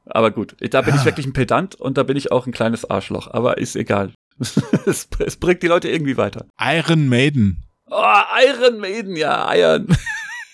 Aber 0.06 0.30
gut, 0.30 0.56
da 0.60 0.82
bin 0.82 0.94
ich 0.94 1.00
Ah. 1.02 1.04
wirklich 1.06 1.26
ein 1.26 1.32
Pedant 1.32 1.74
und 1.74 1.96
da 1.96 2.02
bin 2.02 2.16
ich 2.16 2.32
auch 2.32 2.46
ein 2.46 2.52
kleines 2.52 2.88
Arschloch, 2.88 3.28
aber 3.32 3.58
ist 3.58 3.76
egal. 3.76 4.12
es, 4.86 5.08
es 5.18 5.36
bringt 5.36 5.62
die 5.62 5.66
Leute 5.68 5.88
irgendwie 5.88 6.16
weiter. 6.16 6.46
Iron 6.60 7.08
Maiden. 7.08 7.62
Oh, 7.90 8.02
Iron 8.48 8.80
Maiden, 8.80 9.14
ja, 9.16 9.46
Eiern. 9.48 9.86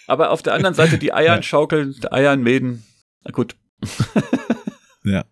aber 0.07 0.31
auf 0.31 0.43
der 0.43 0.55
anderen 0.55 0.75
Seite 0.75 0.99
die 0.99 1.13
Eiern 1.15 1.37
Ja. 1.37 1.43
schaukeln, 1.43 1.95
Eiern 2.11 2.43
Maiden. 2.43 2.85
Na 3.25 3.31
gut. 3.33 3.57
Ja. 5.03 5.25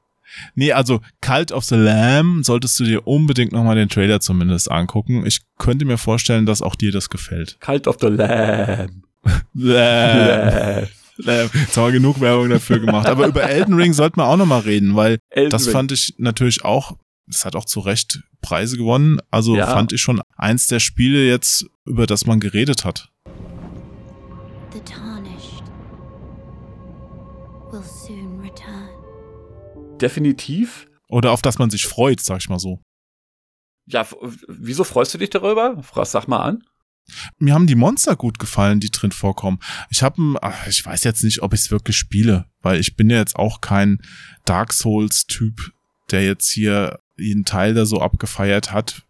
Nee, 0.55 0.73
also 0.73 1.01
Cult 1.21 1.53
of 1.53 1.65
the 1.65 1.75
Lamb 1.75 2.43
solltest 2.45 2.81
du 2.81 2.85
dir 2.85 3.07
unbedingt 3.07 3.53
nochmal 3.53 3.77
den 3.77 3.91
Trailer 3.91 4.19
zumindest 4.21 4.71
angucken. 4.71 5.27
Ich 5.27 5.41
könnte 5.59 5.85
mir 5.85 5.99
vorstellen, 5.99 6.47
dass 6.47 6.63
auch 6.63 6.75
dir 6.75 6.91
das 6.91 7.11
gefällt. 7.11 7.59
Cult 7.61 7.87
of 7.87 7.97
the 8.01 8.07
Lamb. 8.07 9.05
Lamb. 9.53 10.89
Lamb. 11.19 11.55
Jetzt 11.55 11.77
haben 11.77 11.87
wir 11.87 11.93
genug 11.93 12.21
Werbung 12.21 12.49
dafür 12.49 12.79
gemacht. 12.79 13.07
Aber 13.09 13.27
über 13.27 13.43
Elden 13.43 13.75
Ring 13.75 13.93
sollten 13.93 14.17
wir 14.21 14.25
auch 14.27 14.37
nochmal 14.37 14.61
reden, 14.61 14.97
weil 14.97 15.19
Elden 15.31 15.51
das 15.51 15.67
Ring. 15.67 15.73
fand 15.73 15.93
ich 15.93 16.15
natürlich 16.19 16.65
auch, 16.65 16.97
das 17.29 17.45
hat 17.45 17.55
auch 17.57 17.65
zu 17.65 17.81
Recht 17.81 18.21
Preise 18.41 18.77
gewonnen. 18.77 19.21
Also 19.31 19.57
Ja. 19.57 19.67
fand 19.67 19.93
ich 19.93 20.01
schon 20.01 20.21
eins 20.37 20.67
der 20.67 20.81
Spiele 20.81 21.27
jetzt, 21.27 21.67
über 21.85 22.07
das 22.07 22.27
man 22.27 22.41
geredet 22.41 22.85
hat. 22.85 23.11
The 24.73 24.81
tarnished 24.81 25.63
will 27.71 27.83
soon 27.83 28.41
return. 28.41 28.89
Definitiv. 30.01 30.87
Oder 31.09 31.33
auf 31.33 31.43
das 31.43 31.59
man 31.59 31.71
sich 31.71 31.87
freut, 31.87 32.21
sag 32.21 32.39
ich 32.39 32.49
mal 32.49 32.59
so. 32.59 32.81
Ja, 33.87 34.07
wieso 34.49 34.85
freust 34.85 35.15
du 35.15 35.19
dich 35.19 35.31
darüber? 35.31 35.83
Sag 36.05 36.29
mal 36.29 36.43
an. 36.43 36.63
Mir 37.39 37.55
haben 37.55 37.67
die 37.67 37.75
Monster 37.75 38.17
gut 38.17 38.39
gefallen, 38.39 38.81
die 38.81 38.91
drin 38.91 39.13
vorkommen. 39.13 39.61
Ich 39.89 40.03
habe, 40.03 40.39
ich 40.69 40.85
weiß 40.85 41.05
jetzt 41.05 41.25
nicht, 41.25 41.41
ob 41.41 41.55
ich 41.55 41.61
es 41.61 41.71
wirklich 41.71 41.97
spiele, 41.97 42.45
weil 42.61 42.79
ich 42.79 42.97
bin 42.97 43.09
ja 43.09 43.17
jetzt 43.17 43.37
auch 43.37 43.63
kein 43.63 43.99
Dark 44.45 44.75
Souls-Typ, 44.75 45.73
der 46.11 46.25
jetzt 46.27 46.51
hier 46.51 46.99
jeden 47.19 47.45
Teil 47.45 47.75
da 47.75 47.85
so 47.85 48.01
abgefeiert 48.01 48.73
hat. 48.73 49.03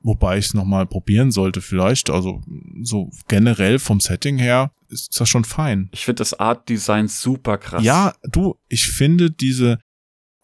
Wobei 0.00 0.36
ich 0.36 0.46
es 0.46 0.54
nochmal 0.54 0.86
probieren 0.86 1.32
sollte 1.32 1.62
vielleicht. 1.62 2.10
Also 2.10 2.42
so 2.82 3.10
generell 3.26 3.78
vom 3.78 4.00
Setting 4.00 4.36
her 4.36 4.70
ist 4.88 5.18
das 5.18 5.28
schon 5.28 5.44
fein. 5.44 5.88
Ich 5.92 6.04
finde 6.04 6.18
das 6.20 6.38
Art 6.38 6.68
Design 6.68 7.08
super 7.08 7.56
krass. 7.56 7.82
Ja, 7.82 8.14
du, 8.22 8.56
ich 8.68 8.88
finde 8.88 9.30
diese, 9.30 9.78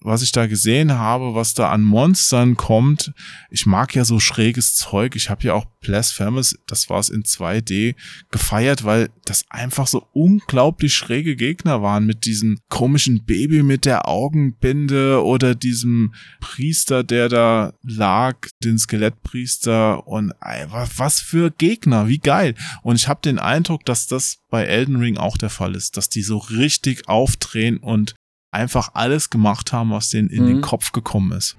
was 0.03 0.23
ich 0.23 0.33
da 0.33 0.47
gesehen 0.47 0.93
habe, 0.93 1.35
was 1.35 1.53
da 1.53 1.71
an 1.71 1.83
Monstern 1.83 2.57
kommt, 2.57 3.13
ich 3.51 3.67
mag 3.67 3.95
ja 3.95 4.05
so 4.07 4.19
schräges 4.19 4.75
Zeug. 4.75 5.15
Ich 5.15 5.29
habe 5.29 5.43
ja 5.45 5.55
auch 5.55 5.67
Blasphemous, 5.81 6.59
das 6.67 6.89
war 6.89 7.01
es 7.01 7.11
in 7.11 7.23
2D, 7.23 7.95
gefeiert, 8.31 8.85
weil 8.85 9.11
das 9.27 9.45
einfach 9.51 9.87
so 9.87 10.07
unglaublich 10.13 10.95
schräge 10.95 11.37
Gegner 11.37 11.83
waren 11.83 12.07
mit 12.07 12.25
diesem 12.25 12.59
komischen 12.69 13.25
Baby 13.25 13.63
mit 13.63 13.85
der 13.85 14.09
Augenbinde 14.09 15.23
oder 15.23 15.55
diesem 15.55 16.15
Priester, 16.41 17.05
der 17.05 17.29
da 17.29 17.75
lag, 17.83 18.37
den 18.65 18.79
Skelettpriester 18.79 20.07
und 20.07 20.33
ey, 20.41 20.67
was, 20.71 21.21
für 21.21 21.51
Gegner, 21.51 22.09
wie 22.09 22.19
geil. 22.19 22.55
Und 22.83 22.97
ich 22.97 23.07
habe 23.07 23.21
den 23.23 23.39
Eindruck, 23.39 23.85
dass 23.85 24.07
das 24.07 24.39
bei 24.49 24.65
Elden 24.65 24.97
Ring 24.97 25.19
auch 25.19 25.37
der 25.37 25.51
Fall 25.51 25.75
ist, 25.75 25.97
dass 25.97 26.09
die 26.09 26.23
so 26.23 26.39
richtig 26.39 27.09
aufdrehen 27.09 27.77
und 27.79 28.15
einfach 28.53 28.91
alles 28.95 29.31
gemacht 29.31 29.73
haben, 29.73 29.91
was 29.91 30.11
denen 30.11 30.29
in 30.29 30.47
den 30.47 30.57
Mhm. 30.57 30.61
Kopf 30.63 30.93
gekommen 30.93 31.33
ist. 31.33 31.57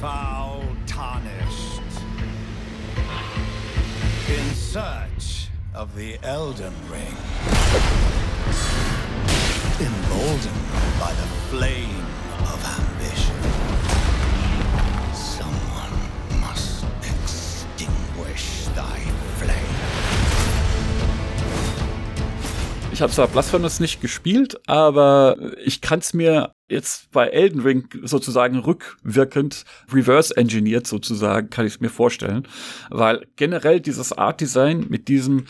Foul 0.00 0.62
tarnished. 0.86 1.82
In 4.28 4.54
search 4.56 5.50
of 5.74 5.88
the 5.96 6.18
Elden 6.22 6.72
Ring. 6.90 7.16
Emboldened 9.80 10.70
by 11.00 11.10
the 11.10 11.28
flame 11.50 12.04
of 12.44 12.60
ambition. 12.64 13.34
Someone 15.12 16.40
must 16.40 16.84
extinguish 17.02 18.68
thy 18.76 19.00
Ich 22.92 23.00
habe 23.00 23.10
zwar 23.10 23.26
Blasphemous 23.26 23.80
nicht 23.80 24.02
gespielt, 24.02 24.60
aber 24.68 25.36
ich 25.64 25.80
kann 25.80 26.00
es 26.00 26.12
mir 26.12 26.52
jetzt 26.68 27.10
bei 27.10 27.28
Elden 27.28 27.62
Ring 27.62 27.88
sozusagen 28.02 28.58
rückwirkend 28.58 29.64
reverse 29.90 30.36
engineert 30.36 30.86
sozusagen, 30.86 31.48
kann 31.48 31.66
ich 31.66 31.74
es 31.74 31.80
mir 31.80 31.88
vorstellen. 31.88 32.46
Weil 32.90 33.26
generell 33.36 33.80
dieses 33.80 34.12
Art 34.12 34.42
Design 34.42 34.88
mit 34.90 35.08
diesem, 35.08 35.46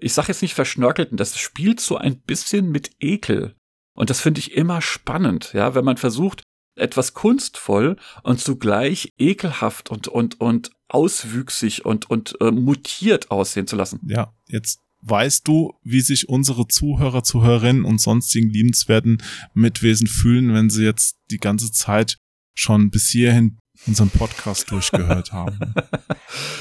ich 0.00 0.12
sag 0.12 0.26
jetzt 0.26 0.42
nicht 0.42 0.54
verschnörkelten, 0.54 1.16
das 1.16 1.38
spielt 1.38 1.78
so 1.78 1.96
ein 1.96 2.20
bisschen 2.20 2.72
mit 2.72 2.90
Ekel. 2.98 3.54
Und 3.94 4.10
das 4.10 4.20
finde 4.20 4.40
ich 4.40 4.56
immer 4.56 4.82
spannend, 4.82 5.52
ja, 5.52 5.76
wenn 5.76 5.84
man 5.84 5.98
versucht, 5.98 6.42
etwas 6.74 7.14
kunstvoll 7.14 7.96
und 8.24 8.40
zugleich 8.40 9.12
ekelhaft 9.18 9.90
und, 9.90 10.08
und, 10.08 10.40
und 10.40 10.70
auswüchsig 10.88 11.84
und, 11.84 12.10
und 12.10 12.40
äh, 12.40 12.50
mutiert 12.50 13.30
aussehen 13.30 13.68
zu 13.68 13.76
lassen. 13.76 14.00
Ja, 14.08 14.32
jetzt 14.48 14.80
weißt 15.02 15.46
du, 15.48 15.72
wie 15.82 16.00
sich 16.00 16.28
unsere 16.28 16.66
Zuhörer, 16.68 17.22
Zuhörerinnen 17.24 17.84
und 17.84 18.00
sonstigen 18.00 18.48
liebenswerten 18.50 19.18
Mitwesen 19.54 20.06
fühlen, 20.06 20.54
wenn 20.54 20.70
sie 20.70 20.84
jetzt 20.84 21.16
die 21.30 21.38
ganze 21.38 21.70
Zeit 21.72 22.18
schon 22.54 22.90
bis 22.90 23.08
hierhin 23.08 23.58
unseren 23.86 24.10
Podcast 24.10 24.70
durchgehört 24.70 25.32
haben. 25.32 25.58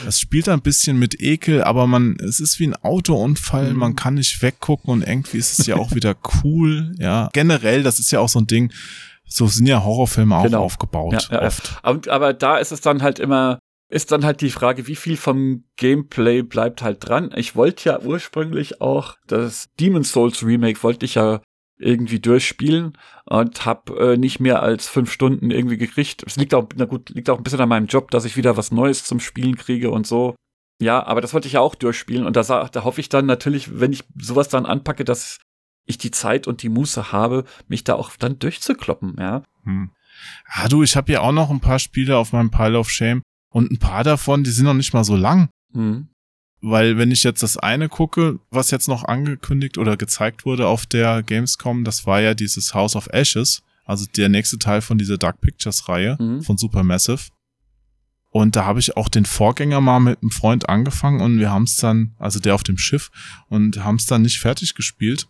Es 0.05 0.19
spielt 0.19 0.49
ein 0.49 0.61
bisschen 0.61 0.99
mit 0.99 1.21
Ekel, 1.21 1.63
aber 1.63 1.87
man, 1.87 2.17
es 2.19 2.39
ist 2.41 2.59
wie 2.59 2.67
ein 2.67 2.75
Autounfall, 2.75 3.71
Mhm. 3.71 3.79
man 3.79 3.95
kann 3.95 4.15
nicht 4.15 4.41
weggucken 4.41 4.89
und 4.91 5.01
irgendwie 5.07 5.37
ist 5.37 5.59
es 5.59 5.65
ja 5.67 5.75
auch 5.77 5.93
wieder 5.95 6.15
cool, 6.43 6.91
ja. 6.97 7.29
Generell, 7.31 7.83
das 7.83 7.99
ist 7.99 8.11
ja 8.11 8.19
auch 8.19 8.27
so 8.27 8.39
ein 8.39 8.47
Ding, 8.47 8.73
so 9.27 9.47
sind 9.47 9.67
ja 9.67 9.83
Horrorfilme 9.83 10.35
auch 10.35 10.43
Genau. 10.43 10.63
aufgebaut. 10.63 11.27
Ja, 11.31 11.41
ja, 11.41 11.47
oft. 11.47 11.79
Aber, 11.83 12.11
aber 12.11 12.33
da 12.33 12.57
ist 12.57 12.71
es 12.73 12.81
dann 12.81 13.01
halt 13.01 13.19
immer, 13.19 13.59
ist 13.91 14.11
dann 14.11 14.23
halt 14.23 14.39
die 14.39 14.49
Frage, 14.49 14.87
wie 14.87 14.95
viel 14.95 15.17
vom 15.17 15.65
Gameplay 15.75 16.43
bleibt 16.43 16.81
halt 16.81 17.07
dran. 17.07 17.31
Ich 17.35 17.57
wollte 17.57 17.89
ja 17.89 17.99
ursprünglich 17.99 18.79
auch 18.79 19.17
das 19.27 19.69
Demon's 19.79 20.13
Souls 20.13 20.43
Remake 20.43 20.81
wollte 20.81 21.05
ich 21.05 21.15
ja 21.15 21.41
irgendwie 21.77 22.19
durchspielen 22.19 22.97
und 23.25 23.65
habe 23.65 24.13
äh, 24.13 24.17
nicht 24.17 24.39
mehr 24.39 24.61
als 24.61 24.87
fünf 24.87 25.11
Stunden 25.11 25.51
irgendwie 25.51 25.77
gekriegt. 25.77 26.23
Es 26.25 26.37
liegt 26.37 26.53
auch, 26.53 26.69
na 26.76 26.85
gut, 26.85 27.09
liegt 27.09 27.30
auch 27.30 27.38
ein 27.38 27.43
bisschen 27.43 27.59
an 27.59 27.68
meinem 27.68 27.88
Job, 27.88 28.11
dass 28.11 28.23
ich 28.23 28.38
wieder 28.38 28.55
was 28.55 28.72
Neues 28.72 29.03
zum 29.03 29.19
Spielen 29.19 29.57
kriege 29.57 29.91
und 29.91 30.07
so. 30.07 30.35
Ja, 30.80 31.05
aber 31.05 31.19
das 31.19 31.34
wollte 31.34 31.47
ich 31.47 31.55
ja 31.55 31.59
auch 31.59 31.76
durchspielen 31.76 32.26
und 32.26 32.38
da, 32.38 32.43
da 32.43 32.84
hoffe 32.85 33.01
ich 33.01 33.09
dann 33.09 33.26
natürlich, 33.26 33.80
wenn 33.80 33.91
ich 33.91 34.05
sowas 34.18 34.47
dann 34.47 34.65
anpacke, 34.65 35.03
dass 35.03 35.39
ich 35.85 35.97
die 35.97 36.11
Zeit 36.11 36.47
und 36.47 36.63
die 36.63 36.69
Muße 36.69 37.11
habe, 37.11 37.43
mich 37.68 37.84
da 37.84 37.95
auch 37.95 38.11
dann 38.18 38.39
durchzukloppen, 38.39 39.15
ja. 39.19 39.43
Hm. 39.63 39.91
Ah, 40.45 40.68
du, 40.69 40.84
ich 40.84 40.95
habe 40.95 41.11
ja 41.11 41.22
auch 41.22 41.31
noch 41.31 41.49
ein 41.49 41.59
paar 41.59 41.80
Spiele 41.80 42.15
auf 42.15 42.31
meinem 42.31 42.51
Pile 42.51 42.77
of 42.77 42.89
Shame 42.89 43.22
und 43.52 43.72
ein 43.72 43.78
paar 43.78 44.03
davon, 44.03 44.44
die 44.44 44.49
sind 44.52 44.65
noch 44.65 44.73
nicht 44.73 44.94
mal 44.94 45.03
so 45.03 45.15
lang. 45.15 45.49
Hm. 45.73 46.07
Weil 46.61 46.98
wenn 46.98 47.11
ich 47.11 47.23
jetzt 47.23 47.41
das 47.44 47.57
eine 47.57 47.90
gucke, 47.90 48.40
was 48.49 48.72
jetzt 48.72 48.88
noch 48.88 49.03
angekündigt 49.03 49.78
oder 49.78 49.98
gezeigt 49.98 50.45
wurde 50.45 50.68
auf 50.68 50.86
der 50.86 51.23
Gamescom, 51.23 51.84
das 51.84 52.06
war 52.06 52.22
ja 52.22 52.34
dieses 52.34 52.73
House 52.73 52.95
of 52.95 53.07
Ashes, 53.11 53.64
also 53.86 54.06
der 54.15 54.30
nächste 54.30 54.60
Teil 54.60 54.82
von 54.82 54.98
dieser 54.98 55.18
Dark 55.18 55.41
Pictures 55.41 55.90
Reihe 55.90 56.18
Mhm. 56.19 56.44
von 56.44 56.57
Supermassive. 56.57 57.30
Und 58.30 58.56
da 58.56 58.64
habe 58.64 58.80
ich 58.80 58.95
auch 58.95 59.10
den 59.10 59.26
Vorgänger 59.26 59.82
mal 59.82 59.99
mit 59.99 60.22
einem 60.22 60.32
Freund 60.32 60.69
angefangen 60.69 61.19
und 61.19 61.40
wir 61.40 61.49
haben 61.49 61.64
es 61.64 61.76
dann, 61.78 62.15
also 62.18 62.40
der 62.40 62.56
auf 62.56 62.64
dem 62.64 62.78
Schiff, 62.78 63.10
und 63.49 63.84
haben 63.84 63.98
es 63.98 64.06
dann 64.06 64.22
nicht 64.22 64.40
fertig 64.40 64.73
gespielt. 64.76 65.28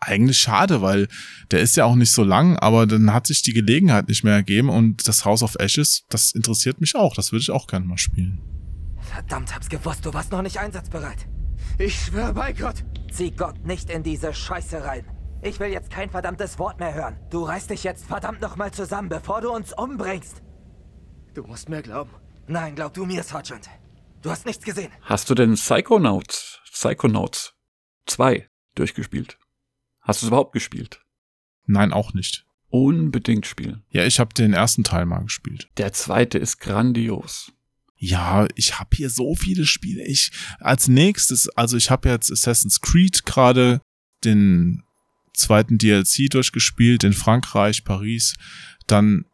Eigentlich 0.00 0.38
schade, 0.38 0.80
weil 0.80 1.08
der 1.50 1.60
ist 1.60 1.76
ja 1.76 1.84
auch 1.84 1.96
nicht 1.96 2.12
so 2.12 2.22
lang, 2.22 2.56
aber 2.56 2.86
dann 2.86 3.12
hat 3.12 3.26
sich 3.26 3.42
die 3.42 3.52
Gelegenheit 3.52 4.08
nicht 4.08 4.22
mehr 4.22 4.34
ergeben 4.34 4.68
und 4.68 5.08
das 5.08 5.24
House 5.24 5.42
of 5.42 5.56
Ashes, 5.58 6.04
das 6.08 6.32
interessiert 6.32 6.80
mich 6.80 6.94
auch, 6.94 7.14
das 7.16 7.32
würde 7.32 7.42
ich 7.42 7.50
auch 7.50 7.66
gerne 7.66 7.86
mal 7.86 7.98
spielen. 7.98 8.40
Verdammt, 9.00 9.54
hab's 9.54 9.68
gewusst, 9.68 10.06
du 10.06 10.14
warst 10.14 10.30
noch 10.30 10.42
nicht 10.42 10.58
einsatzbereit. 10.58 11.26
Ich 11.78 11.94
schwöre 11.96 12.32
bei 12.32 12.52
Gott. 12.52 12.84
Zieh 13.10 13.30
Gott 13.30 13.64
nicht 13.66 13.90
in 13.90 14.02
diese 14.02 14.32
Scheiße 14.32 14.84
rein. 14.84 15.04
Ich 15.42 15.60
will 15.60 15.68
jetzt 15.68 15.90
kein 15.90 16.10
verdammtes 16.10 16.58
Wort 16.58 16.80
mehr 16.80 16.94
hören. 16.94 17.16
Du 17.30 17.44
reißt 17.44 17.70
dich 17.70 17.84
jetzt 17.84 18.04
verdammt 18.04 18.40
nochmal 18.40 18.72
zusammen, 18.72 19.08
bevor 19.08 19.40
du 19.40 19.50
uns 19.50 19.72
umbringst. 19.72 20.42
Du 21.34 21.42
musst 21.44 21.68
mir 21.68 21.82
glauben. 21.82 22.10
Nein, 22.48 22.74
glaub 22.74 22.94
du 22.94 23.04
mir, 23.04 23.22
Sergeant. 23.22 23.68
Du 24.22 24.30
hast 24.30 24.46
nichts 24.46 24.64
gesehen. 24.64 24.90
Hast 25.02 25.30
du 25.30 25.34
denn 25.34 25.54
Psychonauts, 25.54 26.58
Psychonauts 26.72 27.54
2 28.06 28.48
durchgespielt? 28.74 29.38
Hast 30.08 30.22
du 30.22 30.26
es 30.26 30.28
überhaupt 30.28 30.52
gespielt? 30.52 31.00
Nein, 31.66 31.92
auch 31.92 32.14
nicht. 32.14 32.46
Unbedingt 32.70 33.46
spielen. 33.46 33.82
Ja, 33.90 34.04
ich 34.04 34.18
habe 34.18 34.34
den 34.34 34.52
ersten 34.52 34.82
Teil 34.84 35.06
mal 35.06 35.20
gespielt. 35.20 35.68
Der 35.76 35.92
zweite 35.92 36.38
ist 36.38 36.58
grandios. 36.58 37.52
Ja, 37.96 38.46
ich 38.54 38.78
habe 38.78 38.96
hier 38.96 39.10
so 39.10 39.34
viele 39.34 39.66
Spiele. 39.66 40.04
Ich 40.06 40.30
als 40.60 40.88
nächstes, 40.88 41.48
also 41.50 41.76
ich 41.76 41.90
habe 41.90 42.08
jetzt 42.08 42.30
Assassin's 42.30 42.80
Creed 42.80 43.24
gerade 43.26 43.80
den 44.24 44.82
zweiten 45.34 45.78
DLC 45.78 46.30
durchgespielt 46.30 47.04
in 47.04 47.12
Frankreich, 47.12 47.84
Paris. 47.84 48.34
Dann 48.86 49.24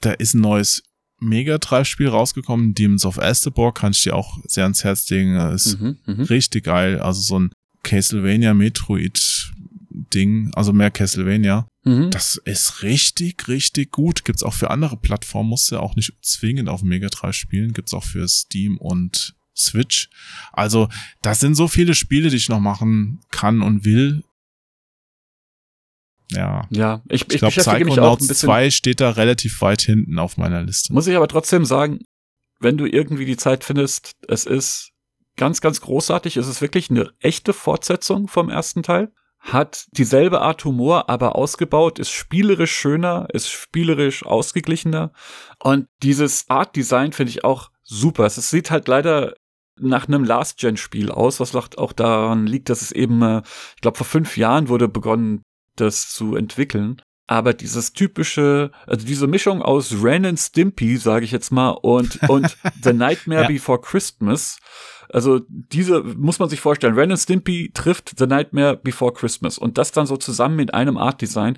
da 0.00 0.12
ist 0.12 0.34
ein 0.34 0.40
neues 0.40 0.82
Mega 1.18 1.56
Drive 1.58 1.88
Spiel 1.88 2.08
rausgekommen, 2.08 2.74
Demons 2.74 3.06
of 3.06 3.18
Astebor, 3.18 3.72
kann 3.72 3.92
ich 3.92 4.02
dir 4.02 4.14
auch 4.14 4.38
sehr 4.44 4.64
ans 4.64 4.84
Herz 4.84 5.08
legen. 5.08 5.34
Ist 5.36 5.80
Mhm, 5.80 5.98
mhm. 6.04 6.22
richtig 6.24 6.64
geil. 6.64 7.00
Also 7.00 7.22
so 7.22 7.38
ein 7.38 7.50
Castlevania 7.82 8.52
Metroid 8.52 9.52
Ding, 9.96 10.50
also 10.54 10.72
mehr 10.72 10.90
Castlevania. 10.90 11.66
Mhm. 11.84 12.10
Das 12.10 12.36
ist 12.44 12.82
richtig, 12.82 13.48
richtig 13.48 13.90
gut. 13.90 14.24
Gibt's 14.24 14.42
auch 14.42 14.54
für 14.54 14.70
andere 14.70 14.96
Plattformen, 14.96 15.48
musst 15.48 15.70
du 15.70 15.78
auch 15.78 15.96
nicht 15.96 16.12
zwingend 16.22 16.68
auf 16.68 16.82
Mega 16.82 17.08
Drive 17.08 17.36
spielen. 17.36 17.72
Gibt's 17.72 17.94
auch 17.94 18.04
für 18.04 18.28
Steam 18.28 18.76
und 18.78 19.34
Switch. 19.56 20.10
Also, 20.52 20.88
das 21.22 21.40
sind 21.40 21.54
so 21.54 21.68
viele 21.68 21.94
Spiele, 21.94 22.28
die 22.28 22.36
ich 22.36 22.48
noch 22.48 22.60
machen 22.60 23.20
kann 23.30 23.62
und 23.62 23.84
will. 23.84 24.22
Ja. 26.30 26.66
Ja, 26.70 27.02
ich, 27.08 27.22
Ich 27.22 27.34
ich, 27.34 27.38
glaube, 27.38 27.54
Psychonauts 27.54 28.26
bisschen. 28.28 28.48
2 28.48 28.70
steht 28.70 29.00
da 29.00 29.10
relativ 29.10 29.60
weit 29.62 29.80
hinten 29.82 30.18
auf 30.18 30.36
meiner 30.36 30.62
Liste. 30.62 30.92
Muss 30.92 31.06
ich 31.06 31.16
aber 31.16 31.28
trotzdem 31.28 31.64
sagen, 31.64 32.00
wenn 32.58 32.76
du 32.76 32.86
irgendwie 32.86 33.24
die 33.26 33.36
Zeit 33.36 33.64
findest, 33.64 34.12
es 34.28 34.44
ist 34.44 34.90
ganz, 35.36 35.60
ganz 35.60 35.80
großartig. 35.80 36.36
Es 36.36 36.48
ist 36.48 36.60
wirklich 36.60 36.90
eine 36.90 37.12
echte 37.20 37.52
Fortsetzung 37.52 38.28
vom 38.28 38.50
ersten 38.50 38.82
Teil. 38.82 39.12
Hat 39.46 39.86
dieselbe 39.92 40.40
Art 40.40 40.64
Humor, 40.64 41.08
aber 41.08 41.36
ausgebaut, 41.36 41.98
ist 41.98 42.10
spielerisch 42.10 42.74
schöner, 42.74 43.28
ist 43.32 43.48
spielerisch 43.48 44.24
ausgeglichener. 44.24 45.12
Und 45.62 45.86
dieses 46.02 46.50
Art 46.50 46.74
Design 46.74 47.12
finde 47.12 47.30
ich 47.30 47.44
auch 47.44 47.70
super. 47.84 48.24
Es 48.24 48.34
sieht 48.50 48.70
halt 48.70 48.88
leider 48.88 49.34
nach 49.78 50.08
einem 50.08 50.24
Last-Gen-Spiel 50.24 51.10
aus, 51.10 51.38
was 51.40 51.54
auch 51.54 51.92
daran 51.92 52.46
liegt, 52.46 52.70
dass 52.70 52.82
es 52.82 52.92
eben, 52.92 53.22
äh, 53.22 53.42
ich 53.74 53.82
glaube, 53.82 53.98
vor 53.98 54.06
fünf 54.06 54.36
Jahren 54.36 54.68
wurde 54.68 54.88
begonnen, 54.88 55.42
das 55.76 56.10
zu 56.10 56.34
entwickeln. 56.36 57.00
Aber 57.28 57.54
dieses 57.54 57.92
typische, 57.92 58.70
also 58.86 59.04
diese 59.04 59.26
Mischung 59.26 59.60
aus 59.60 60.02
Ren 60.02 60.24
and 60.24 60.38
Stimpy, 60.38 60.96
sage 60.96 61.24
ich 61.24 61.32
jetzt 61.32 61.50
mal, 61.50 61.70
und, 61.70 62.20
und 62.28 62.56
The 62.82 62.92
Nightmare 62.92 63.42
Ja. 63.42 63.48
Before 63.48 63.80
Christmas. 63.80 64.58
Also 65.16 65.40
diese 65.48 66.02
muss 66.02 66.40
man 66.40 66.50
sich 66.50 66.60
vorstellen. 66.60 66.94
Ren 66.94 67.10
and 67.10 67.18
Stimpy 67.18 67.70
trifft 67.72 68.12
The 68.18 68.26
Nightmare 68.26 68.76
Before 68.76 69.14
Christmas. 69.14 69.56
Und 69.56 69.78
das 69.78 69.90
dann 69.90 70.04
so 70.04 70.18
zusammen 70.18 70.58
in 70.58 70.68
einem 70.68 70.98
Art 70.98 71.22
Design. 71.22 71.56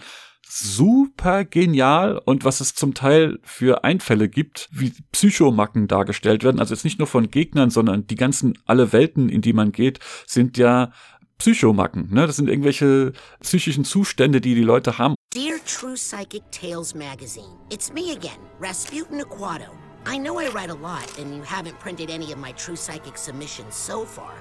Super 0.49 1.45
genial 1.45 2.23
und 2.25 2.45
was 2.45 2.61
es 2.61 2.77
zum 2.77 2.95
Teil 2.95 3.41
für 3.43 3.83
Einfälle 3.83 4.29
gibt, 4.29 4.69
wie 4.71 4.93
Psychomacken 5.11 5.89
dargestellt 5.89 6.45
werden. 6.45 6.61
Also 6.61 6.73
jetzt 6.73 6.85
nicht 6.85 7.01
nur 7.01 7.09
von 7.09 7.33
Gegnern, 7.33 7.71
sondern 7.71 8.07
die 8.07 8.15
ganzen, 8.15 8.57
alle 8.65 8.93
Welten, 8.93 9.29
in 9.29 9.41
die 9.41 9.53
man 9.53 9.73
geht, 9.73 9.99
sind 10.25 10.57
ja 10.57 10.93
Psychomacken. 11.39 12.15
Ne? 12.15 12.29
Das 12.29 12.37
sind 12.37 12.49
irgendwelche 12.49 13.13
psychischen 13.41 13.85
Zustände, 13.85 14.41
die 14.41 14.55
die 14.55 14.63
Leute 14.63 14.99
haben. 14.99 15.17
Dear 15.35 15.57
True 15.67 15.95
Psychic 15.95 16.43
Tales 16.53 16.95
magazine, 16.95 17.59
it's 17.73 17.93
me 17.93 18.13
again, 18.13 18.39
Rasputin 18.61 19.21
Aquato. 19.21 19.88
I 20.07 20.19
know 20.19 20.39
I 20.39 20.49
write 20.49 20.71
a 20.71 20.75
lot, 20.75 21.19
and 21.19 21.35
you 21.35 21.43
haven't 21.43 21.79
printed 21.79 22.11
any 22.11 22.33
of 22.33 22.39
my 22.39 22.53
True 22.53 22.77
Psychic 22.77 23.17
submissions 23.19 23.75
so 23.75 24.05
far, 24.05 24.35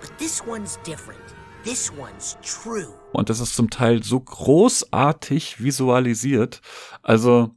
but 0.00 0.10
this 0.18 0.44
one's 0.46 0.78
different. 0.84 1.34
This 1.64 1.90
one's 1.90 2.36
true. 2.42 2.92
Und 3.12 3.30
das 3.30 3.40
ist 3.40 3.56
zum 3.56 3.70
Teil 3.70 4.02
so 4.02 4.20
großartig 4.20 5.62
visualisiert. 5.62 6.60
Also 7.02 7.54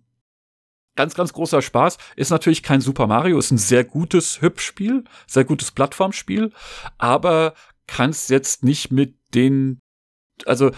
ganz, 0.95 1.13
ganz 1.13 1.33
großer 1.33 1.61
Spaß. 1.61 1.97
Ist 2.15 2.31
natürlich 2.31 2.63
kein 2.63 2.81
Super 2.81 3.07
Mario, 3.07 3.37
ist 3.37 3.51
ein 3.51 3.57
sehr 3.57 3.83
gutes 3.83 4.41
Hübschspiel, 4.41 5.03
sehr 5.27 5.43
gutes 5.43 5.71
Plattformspiel, 5.71 6.51
aber 6.97 7.53
kann 7.85 8.09
es 8.09 8.29
jetzt 8.29 8.63
nicht 8.63 8.91
mit 8.91 9.15
den, 9.33 9.79
also 10.45 10.71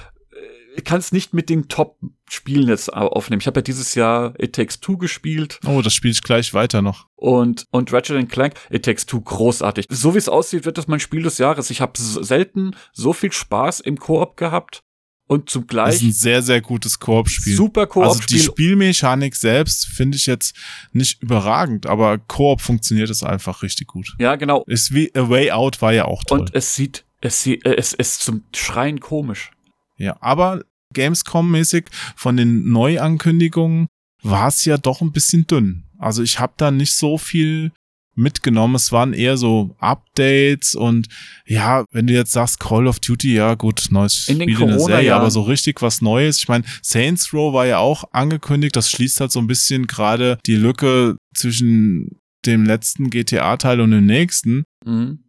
kann 0.85 0.99
es 0.99 1.11
nicht 1.11 1.33
mit 1.33 1.49
den 1.49 1.67
Top-Spielen 1.67 2.67
jetzt 2.69 2.93
au- 2.93 3.07
aufnehmen. 3.07 3.41
Ich 3.41 3.47
habe 3.47 3.59
ja 3.59 3.61
dieses 3.63 3.95
Jahr 3.95 4.33
It 4.39 4.53
Takes 4.53 4.79
Two 4.79 4.97
gespielt 4.97 5.59
Oh, 5.65 5.81
das 5.81 5.93
spiele 5.93 6.11
ich 6.11 6.21
gleich 6.23 6.53
weiter 6.53 6.81
noch. 6.81 7.07
und, 7.15 7.65
und 7.71 7.91
Ratchet 7.91 8.29
Clank, 8.29 8.53
It 8.69 8.85
Takes 8.85 9.05
Two, 9.05 9.21
großartig. 9.21 9.87
So 9.89 10.13
wie 10.13 10.19
es 10.19 10.29
aussieht, 10.29 10.65
wird 10.65 10.77
das 10.77 10.87
mein 10.87 10.99
Spiel 10.99 11.23
des 11.23 11.37
Jahres. 11.37 11.69
Ich 11.69 11.81
habe 11.81 11.93
selten 11.99 12.75
so 12.93 13.13
viel 13.13 13.31
Spaß 13.31 13.79
im 13.81 13.97
Koop 13.97 14.37
gehabt 14.37 14.81
und 15.27 15.47
Das 15.47 15.53
zugleich 15.53 15.95
ist 15.95 16.01
ein 16.03 16.11
sehr, 16.11 16.41
sehr 16.41 16.61
gutes 16.61 16.99
Koop-Spiel. 16.99 17.55
super 17.55 17.81
Also 17.81 17.93
die 17.93 17.93
Koop-Spiel. 17.99 18.39
Spielmechanik 18.39 19.35
selbst 19.35 19.85
finde 19.87 20.17
ich 20.17 20.25
jetzt 20.27 20.55
nicht 20.91 21.21
überragend, 21.21 21.85
aber 21.87 22.17
Koop 22.17 22.61
funktioniert 22.61 23.09
es 23.09 23.21
einfach 23.23 23.63
richtig 23.63 23.87
gut. 23.87 24.15
ja, 24.19 24.35
genau. 24.37 24.63
Ist 24.67 24.93
wie 24.93 25.13
A 25.15 25.29
Way 25.29 25.51
Out 25.51 25.81
war 25.81 25.93
ja 25.93 26.05
auch 26.05 26.23
toll. 26.23 26.39
Und 26.41 26.55
es 26.55 26.73
sieht, 26.75 27.05
es 27.21 27.43
sieht, 27.43 27.65
es 27.65 27.93
ist 27.93 28.21
zum 28.21 28.43
Schreien 28.55 28.99
komisch. 28.99 29.51
Ja, 29.99 30.17
aber 30.21 30.63
Gamescom-mäßig 30.95 31.85
von 32.15 32.37
den 32.37 32.69
Neuankündigungen 32.69 33.87
war 34.23 34.47
es 34.47 34.65
ja 34.65 34.77
doch 34.77 35.01
ein 35.01 35.11
bisschen 35.11 35.45
dünn. 35.45 35.83
Also 35.97 36.23
ich 36.23 36.39
habe 36.39 36.53
da 36.57 36.71
nicht 36.71 36.95
so 36.95 37.17
viel 37.17 37.71
mitgenommen. 38.15 38.75
Es 38.75 38.91
waren 38.91 39.13
eher 39.13 39.37
so 39.37 39.75
Updates 39.79 40.75
und 40.75 41.07
ja, 41.45 41.85
wenn 41.91 42.07
du 42.07 42.13
jetzt 42.13 42.31
sagst 42.31 42.59
Call 42.59 42.87
of 42.87 42.99
Duty, 42.99 43.33
ja 43.33 43.55
gut, 43.55 43.87
neues 43.91 44.27
In 44.27 44.41
Spiel 44.41 44.61
in 44.61 44.67
der 44.67 44.79
Serie, 44.79 45.15
aber 45.15 45.31
so 45.31 45.41
richtig 45.41 45.81
was 45.81 46.01
Neues. 46.01 46.39
Ich 46.39 46.47
meine, 46.47 46.65
Saints 46.81 47.33
Row 47.33 47.53
war 47.53 47.65
ja 47.65 47.77
auch 47.77 48.03
angekündigt. 48.11 48.75
Das 48.75 48.89
schließt 48.89 49.21
halt 49.21 49.31
so 49.31 49.39
ein 49.39 49.47
bisschen 49.47 49.87
gerade 49.87 50.37
die 50.45 50.55
Lücke 50.55 51.17
zwischen 51.35 52.19
dem 52.45 52.65
letzten 52.65 53.09
GTA-Teil 53.09 53.79
und 53.81 53.91
dem 53.91 54.05
nächsten. 54.05 54.63
Mhm. 54.85 55.19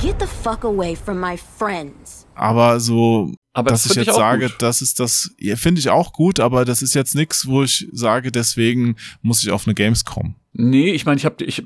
Get 0.00 0.16
the 0.18 0.26
fuck 0.26 0.64
away 0.64 0.96
from 0.96 1.20
my 1.20 1.36
friends. 1.36 2.26
Aber 2.34 2.80
so, 2.80 3.34
Aber 3.52 3.70
dass 3.70 3.82
das 3.82 3.92
ich 3.92 3.98
ich 3.98 4.06
jetzt 4.06 4.14
auch 4.14 4.20
sage, 4.20 4.46
gut. 4.46 4.56
das 4.60 4.80
ist 4.80 4.98
das, 4.98 5.30
ja, 5.38 5.56
finde 5.56 5.78
ich 5.78 5.90
auch 5.90 6.14
gut, 6.14 6.40
aber 6.40 6.64
das 6.64 6.80
ist 6.80 6.94
jetzt 6.94 7.14
nichts, 7.14 7.46
wo 7.46 7.62
ich 7.64 7.86
sage, 7.92 8.32
deswegen 8.32 8.96
muss 9.20 9.42
ich 9.42 9.50
auf 9.50 9.66
eine 9.66 9.74
Gamescom. 9.74 10.36
Nee, 10.54 10.92
ich 10.92 11.04
meine, 11.04 11.18
ich 11.18 11.26
habe 11.26 11.44
ich 11.44 11.64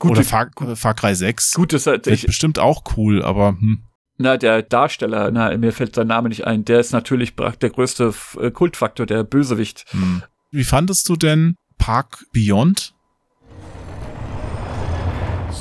gut, 0.00 0.10
Oder 0.10 0.24
Far, 0.24 0.50
Far 0.74 0.94
Cry 0.94 1.14
6. 1.14 1.54
gut, 1.54 1.72
das 1.72 1.86
ich, 1.86 2.26
bestimmt 2.26 2.58
auch 2.58 2.82
cool, 2.96 3.22
aber 3.22 3.50
hm. 3.50 3.84
na 4.18 4.36
der 4.36 4.62
Darsteller, 4.62 5.30
na 5.30 5.56
mir 5.56 5.72
fällt 5.72 5.94
sein 5.94 6.08
Name 6.08 6.28
nicht 6.28 6.44
ein. 6.44 6.64
Der 6.64 6.80
ist 6.80 6.90
natürlich 6.92 7.34
der 7.36 7.70
größte 7.70 8.12
äh, 8.40 8.50
Kultfaktor, 8.50 9.06
der 9.06 9.22
Bösewicht. 9.22 9.84
hm. 9.90 10.24
Wie 10.50 10.64
fandest 10.64 11.08
du 11.08 11.14
denn 11.14 11.54
Park 11.78 12.24
Beyond? 12.32 12.95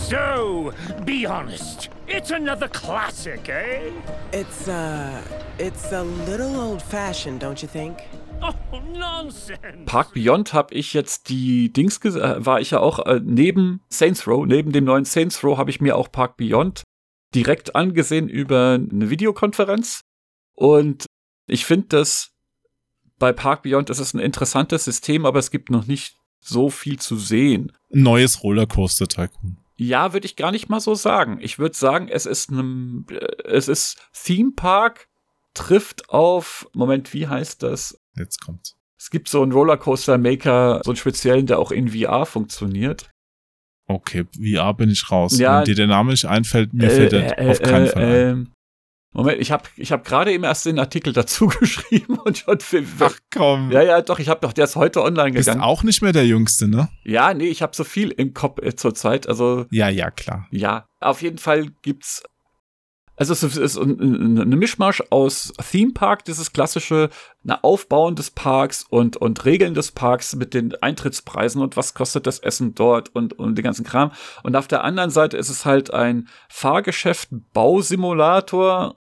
So, 0.09 0.71
be 1.05 1.25
honest. 1.27 1.89
It's 2.07 2.31
another 2.31 2.67
classic, 2.67 3.49
eh? 3.49 3.89
It's, 4.31 4.67
uh, 4.67 5.19
it's 5.57 5.91
a 5.91 6.03
little 6.03 6.55
old 6.59 6.81
fashioned, 6.81 7.39
don't 7.41 7.59
you 7.61 7.67
think? 7.67 7.97
Oh, 8.41 8.53
nonsense. 8.93 9.85
Park 9.87 10.13
Beyond 10.13 10.53
habe 10.53 10.73
ich 10.75 10.93
jetzt 10.93 11.29
die 11.29 11.71
Dings 11.73 11.99
ges- 12.01 12.19
äh, 12.19 12.45
war 12.45 12.61
ich 12.61 12.71
ja 12.71 12.79
auch 12.81 12.99
äh, 13.05 13.19
neben 13.23 13.81
Saints 13.89 14.27
Row, 14.27 14.45
neben 14.45 14.71
dem 14.71 14.83
neuen 14.83 15.05
Saints 15.05 15.43
Row 15.43 15.57
habe 15.57 15.71
ich 15.71 15.81
mir 15.81 15.95
auch 15.95 16.11
Park 16.11 16.37
Beyond 16.37 16.83
direkt 17.33 17.75
angesehen 17.75 18.29
über 18.29 18.73
eine 18.79 19.09
Videokonferenz 19.09 20.01
und 20.53 21.05
ich 21.47 21.65
finde 21.65 21.87
das 21.89 22.29
bei 23.17 23.33
Park 23.33 23.63
Beyond 23.63 23.89
ist 23.89 24.13
ein 24.13 24.19
interessantes 24.19 24.83
System, 24.85 25.25
aber 25.25 25.39
es 25.39 25.49
gibt 25.49 25.69
noch 25.71 25.87
nicht 25.87 26.17
so 26.41 26.69
viel 26.69 26.99
zu 26.99 27.15
sehen. 27.17 27.71
Neues 27.89 28.43
Rollercoaster 28.43 29.07
Tycoon. 29.07 29.57
Ja, 29.77 30.13
würde 30.13 30.25
ich 30.25 30.35
gar 30.35 30.51
nicht 30.51 30.69
mal 30.69 30.79
so 30.79 30.95
sagen. 30.95 31.39
Ich 31.41 31.59
würde 31.59 31.75
sagen, 31.75 32.07
es 32.07 32.25
ist 32.25 32.49
einem, 32.49 33.05
äh, 33.09 33.25
es 33.43 33.67
ist 33.67 33.97
Theme 34.13 34.51
Park 34.55 35.07
trifft 35.53 36.09
auf, 36.09 36.67
Moment, 36.73 37.13
wie 37.13 37.27
heißt 37.27 37.63
das? 37.63 37.99
Jetzt 38.15 38.41
kommt's. 38.41 38.75
Es 38.99 39.09
gibt 39.09 39.27
so 39.29 39.41
einen 39.41 39.51
Rollercoaster 39.51 40.17
Maker, 40.17 40.81
so 40.83 40.91
einen 40.91 40.97
speziellen, 40.97 41.45
der 41.47 41.59
auch 41.59 41.71
in 41.71 41.89
VR 41.89 42.25
funktioniert. 42.25 43.09
Okay, 43.87 44.25
VR 44.33 44.73
bin 44.73 44.89
ich 44.89 45.11
raus. 45.11 45.37
Ja. 45.37 45.59
Wenn 45.59 45.65
dir 45.65 45.75
der 45.75 45.87
Name 45.87 46.11
nicht 46.11 46.25
einfällt, 46.25 46.73
mir 46.73 46.89
fällt 46.89 47.13
er 47.13 47.39
Äh, 47.39 47.51
auf 47.51 47.61
keinen 47.61 47.87
Fall 47.87 48.03
ein. 48.03 48.53
Moment, 49.15 49.39
ich 49.41 49.51
habe 49.51 49.63
ich 49.77 49.91
hab 49.91 50.03
gerade 50.05 50.31
eben 50.33 50.43
erst 50.43 50.65
den 50.65 50.77
Artikel 50.77 51.13
dazu 51.13 51.47
geschrieben 51.59 52.19
und 52.19 52.37
schon 52.37 52.59
für, 52.59 52.83
Ach 52.99 53.15
komm. 53.33 53.71
Ja, 53.71 53.81
ja, 53.81 54.01
doch, 54.01 54.19
ich 54.19 54.29
habe 54.29 54.41
doch, 54.41 54.53
der 54.53 54.65
ist 54.65 54.75
heute 54.75 55.01
online 55.01 55.31
Bist 55.31 55.47
gegangen. 55.47 55.63
auch 55.63 55.83
nicht 55.83 56.01
mehr 56.01 56.11
der 56.11 56.27
Jüngste, 56.27 56.67
ne? 56.67 56.89
Ja, 57.03 57.33
nee, 57.33 57.47
ich 57.47 57.61
habe 57.61 57.75
so 57.75 57.83
viel 57.83 58.11
im 58.11 58.33
Kopf 58.33 58.61
äh, 58.61 58.75
zurzeit. 58.75 59.27
Also 59.27 59.65
Ja, 59.71 59.89
ja, 59.89 60.11
klar. 60.11 60.47
ja, 60.51 60.85
auf 60.99 61.21
jeden 61.21 61.37
Fall 61.39 61.67
gibt's 61.81 62.21
also 63.17 63.31
es 63.31 63.43
ist 63.55 63.77
ein- 63.77 63.97
ein- 63.97 64.41
eine 64.41 64.57
Mischmasch 64.57 65.01
aus 65.09 65.53
Theme 65.71 65.93
Park, 65.93 66.25
dieses 66.25 66.51
klassische 66.51 67.09
na, 67.43 67.57
Aufbauen 67.61 68.15
des 68.17 68.29
Parks 68.29 68.83
und, 68.89 69.15
und 69.15 69.45
Regeln 69.45 69.73
des 69.73 69.93
Parks 69.93 70.35
mit 70.35 70.53
den 70.53 70.75
Eintrittspreisen 70.75 71.61
und 71.61 71.77
was 71.77 71.93
kostet 71.93 72.27
das 72.27 72.39
Essen 72.39 72.75
dort 72.75 73.15
und, 73.15 73.31
und 73.39 73.55
den 73.57 73.63
ganzen 73.63 73.85
Kram. 73.85 74.11
Und 74.43 74.57
auf 74.57 74.67
der 74.67 74.83
anderen 74.83 75.11
Seite 75.11 75.37
ist 75.37 75.47
es 75.47 75.63
halt 75.63 75.93
ein 75.93 76.27
Fahrgeschäft, 76.49 77.29
Bausimulator, 77.53 78.97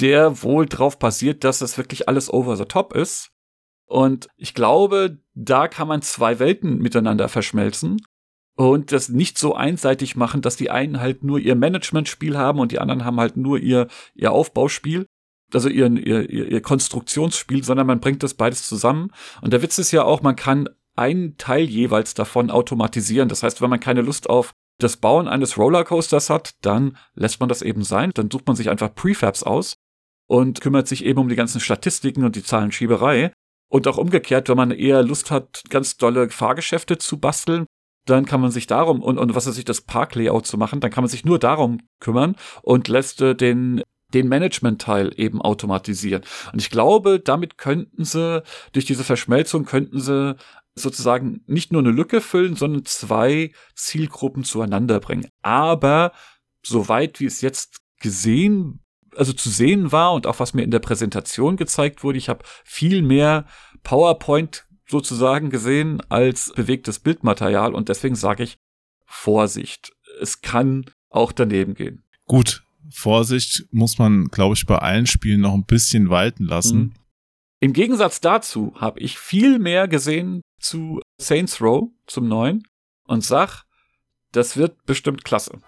der 0.00 0.42
wohl 0.42 0.66
drauf 0.66 0.98
basiert, 0.98 1.44
dass 1.44 1.60
es 1.60 1.78
wirklich 1.78 2.08
alles 2.08 2.32
over 2.32 2.56
the 2.56 2.64
top 2.64 2.94
ist. 2.94 3.30
Und 3.86 4.28
ich 4.36 4.54
glaube, 4.54 5.18
da 5.34 5.68
kann 5.68 5.88
man 5.88 6.02
zwei 6.02 6.38
Welten 6.38 6.78
miteinander 6.78 7.28
verschmelzen 7.28 8.00
und 8.56 8.92
das 8.92 9.08
nicht 9.08 9.38
so 9.38 9.54
einseitig 9.54 10.16
machen, 10.16 10.42
dass 10.42 10.56
die 10.56 10.70
einen 10.70 11.00
halt 11.00 11.24
nur 11.24 11.38
ihr 11.38 11.54
Managementspiel 11.54 12.36
haben 12.38 12.60
und 12.60 12.72
die 12.72 12.78
anderen 12.78 13.04
haben 13.04 13.20
halt 13.20 13.36
nur 13.36 13.58
ihr, 13.58 13.88
ihr 14.14 14.32
Aufbauspiel, 14.32 15.06
also 15.52 15.68
ihren, 15.68 15.96
ihr, 15.96 16.28
ihr, 16.30 16.50
ihr 16.50 16.60
Konstruktionsspiel, 16.62 17.64
sondern 17.64 17.86
man 17.86 18.00
bringt 18.00 18.22
das 18.22 18.34
beides 18.34 18.66
zusammen. 18.66 19.10
Und 19.42 19.52
der 19.52 19.62
Witz 19.62 19.78
ist 19.78 19.92
ja 19.92 20.04
auch, 20.04 20.22
man 20.22 20.36
kann 20.36 20.68
einen 20.96 21.36
Teil 21.36 21.64
jeweils 21.64 22.14
davon 22.14 22.50
automatisieren. 22.50 23.28
Das 23.28 23.42
heißt, 23.42 23.60
wenn 23.60 23.70
man 23.70 23.80
keine 23.80 24.02
Lust 24.02 24.30
auf 24.30 24.52
das 24.78 24.96
Bauen 24.96 25.28
eines 25.28 25.58
Rollercoasters 25.58 26.30
hat, 26.30 26.54
dann 26.62 26.96
lässt 27.14 27.40
man 27.40 27.48
das 27.48 27.62
eben 27.62 27.82
sein. 27.82 28.10
Dann 28.14 28.30
sucht 28.30 28.46
man 28.46 28.56
sich 28.56 28.70
einfach 28.70 28.94
Prefabs 28.94 29.42
aus 29.42 29.74
und 30.26 30.60
kümmert 30.60 30.88
sich 30.88 31.04
eben 31.04 31.20
um 31.20 31.28
die 31.28 31.36
ganzen 31.36 31.60
Statistiken 31.60 32.24
und 32.24 32.36
die 32.36 32.42
Zahlenschieberei. 32.42 33.32
Und 33.68 33.88
auch 33.88 33.98
umgekehrt, 33.98 34.48
wenn 34.48 34.56
man 34.56 34.70
eher 34.70 35.02
Lust 35.02 35.30
hat, 35.30 35.62
ganz 35.68 35.96
dolle 35.96 36.30
Fahrgeschäfte 36.30 36.98
zu 36.98 37.18
basteln, 37.18 37.66
dann 38.06 38.26
kann 38.26 38.40
man 38.40 38.50
sich 38.50 38.66
darum 38.66 39.02
und, 39.02 39.18
und 39.18 39.34
was 39.34 39.46
weiß 39.46 39.56
ich, 39.58 39.64
das 39.64 39.80
Parklayout 39.80 40.46
zu 40.46 40.58
machen, 40.58 40.80
dann 40.80 40.90
kann 40.90 41.02
man 41.02 41.08
sich 41.08 41.24
nur 41.24 41.38
darum 41.38 41.80
kümmern 42.00 42.36
und 42.62 42.88
lässt 42.88 43.20
äh, 43.22 43.34
den 43.34 43.82
den 44.14 44.28
Management-Teil 44.28 45.12
eben 45.16 45.42
automatisieren. 45.42 46.22
Und 46.52 46.62
ich 46.62 46.70
glaube, 46.70 47.20
damit 47.20 47.58
könnten 47.58 48.04
sie, 48.04 48.42
durch 48.72 48.84
diese 48.84 49.04
Verschmelzung 49.04 49.64
könnten 49.64 50.00
sie 50.00 50.36
sozusagen 50.74 51.42
nicht 51.46 51.72
nur 51.72 51.82
eine 51.82 51.90
Lücke 51.90 52.20
füllen, 52.20 52.56
sondern 52.56 52.84
zwei 52.84 53.52
Zielgruppen 53.74 54.44
zueinander 54.44 55.00
bringen. 55.00 55.28
Aber 55.42 56.12
soweit 56.64 57.20
wie 57.20 57.26
es 57.26 57.40
jetzt 57.40 57.78
gesehen, 58.00 58.83
also 59.16 59.32
zu 59.32 59.48
sehen 59.50 59.92
war 59.92 60.12
und 60.14 60.26
auch 60.26 60.40
was 60.40 60.54
mir 60.54 60.62
in 60.62 60.70
der 60.70 60.78
Präsentation 60.78 61.56
gezeigt 61.56 62.02
wurde, 62.02 62.18
ich 62.18 62.28
habe 62.28 62.44
viel 62.64 63.02
mehr 63.02 63.46
PowerPoint 63.82 64.66
sozusagen 64.86 65.50
gesehen 65.50 66.02
als 66.08 66.52
bewegtes 66.54 66.98
Bildmaterial 66.98 67.74
und 67.74 67.88
deswegen 67.88 68.14
sage 68.14 68.42
ich 68.44 68.58
Vorsicht. 69.06 69.92
Es 70.20 70.42
kann 70.42 70.84
auch 71.10 71.32
daneben 71.32 71.74
gehen. 71.74 72.02
Gut, 72.26 72.64
Vorsicht 72.90 73.66
muss 73.70 73.98
man, 73.98 74.26
glaube 74.26 74.54
ich, 74.54 74.66
bei 74.66 74.78
allen 74.78 75.06
Spielen 75.06 75.40
noch 75.40 75.54
ein 75.54 75.64
bisschen 75.64 76.10
walten 76.10 76.44
lassen. 76.44 76.78
Mhm. 76.78 76.92
Im 77.60 77.72
Gegensatz 77.72 78.20
dazu 78.20 78.74
habe 78.76 79.00
ich 79.00 79.18
viel 79.18 79.58
mehr 79.58 79.88
gesehen 79.88 80.42
zu 80.60 81.00
Saints 81.18 81.60
Row, 81.60 81.88
zum 82.06 82.28
neuen, 82.28 82.62
und 83.06 83.24
sag, 83.24 83.64
das 84.32 84.56
wird 84.56 84.84
bestimmt 84.84 85.24
klasse. 85.24 85.60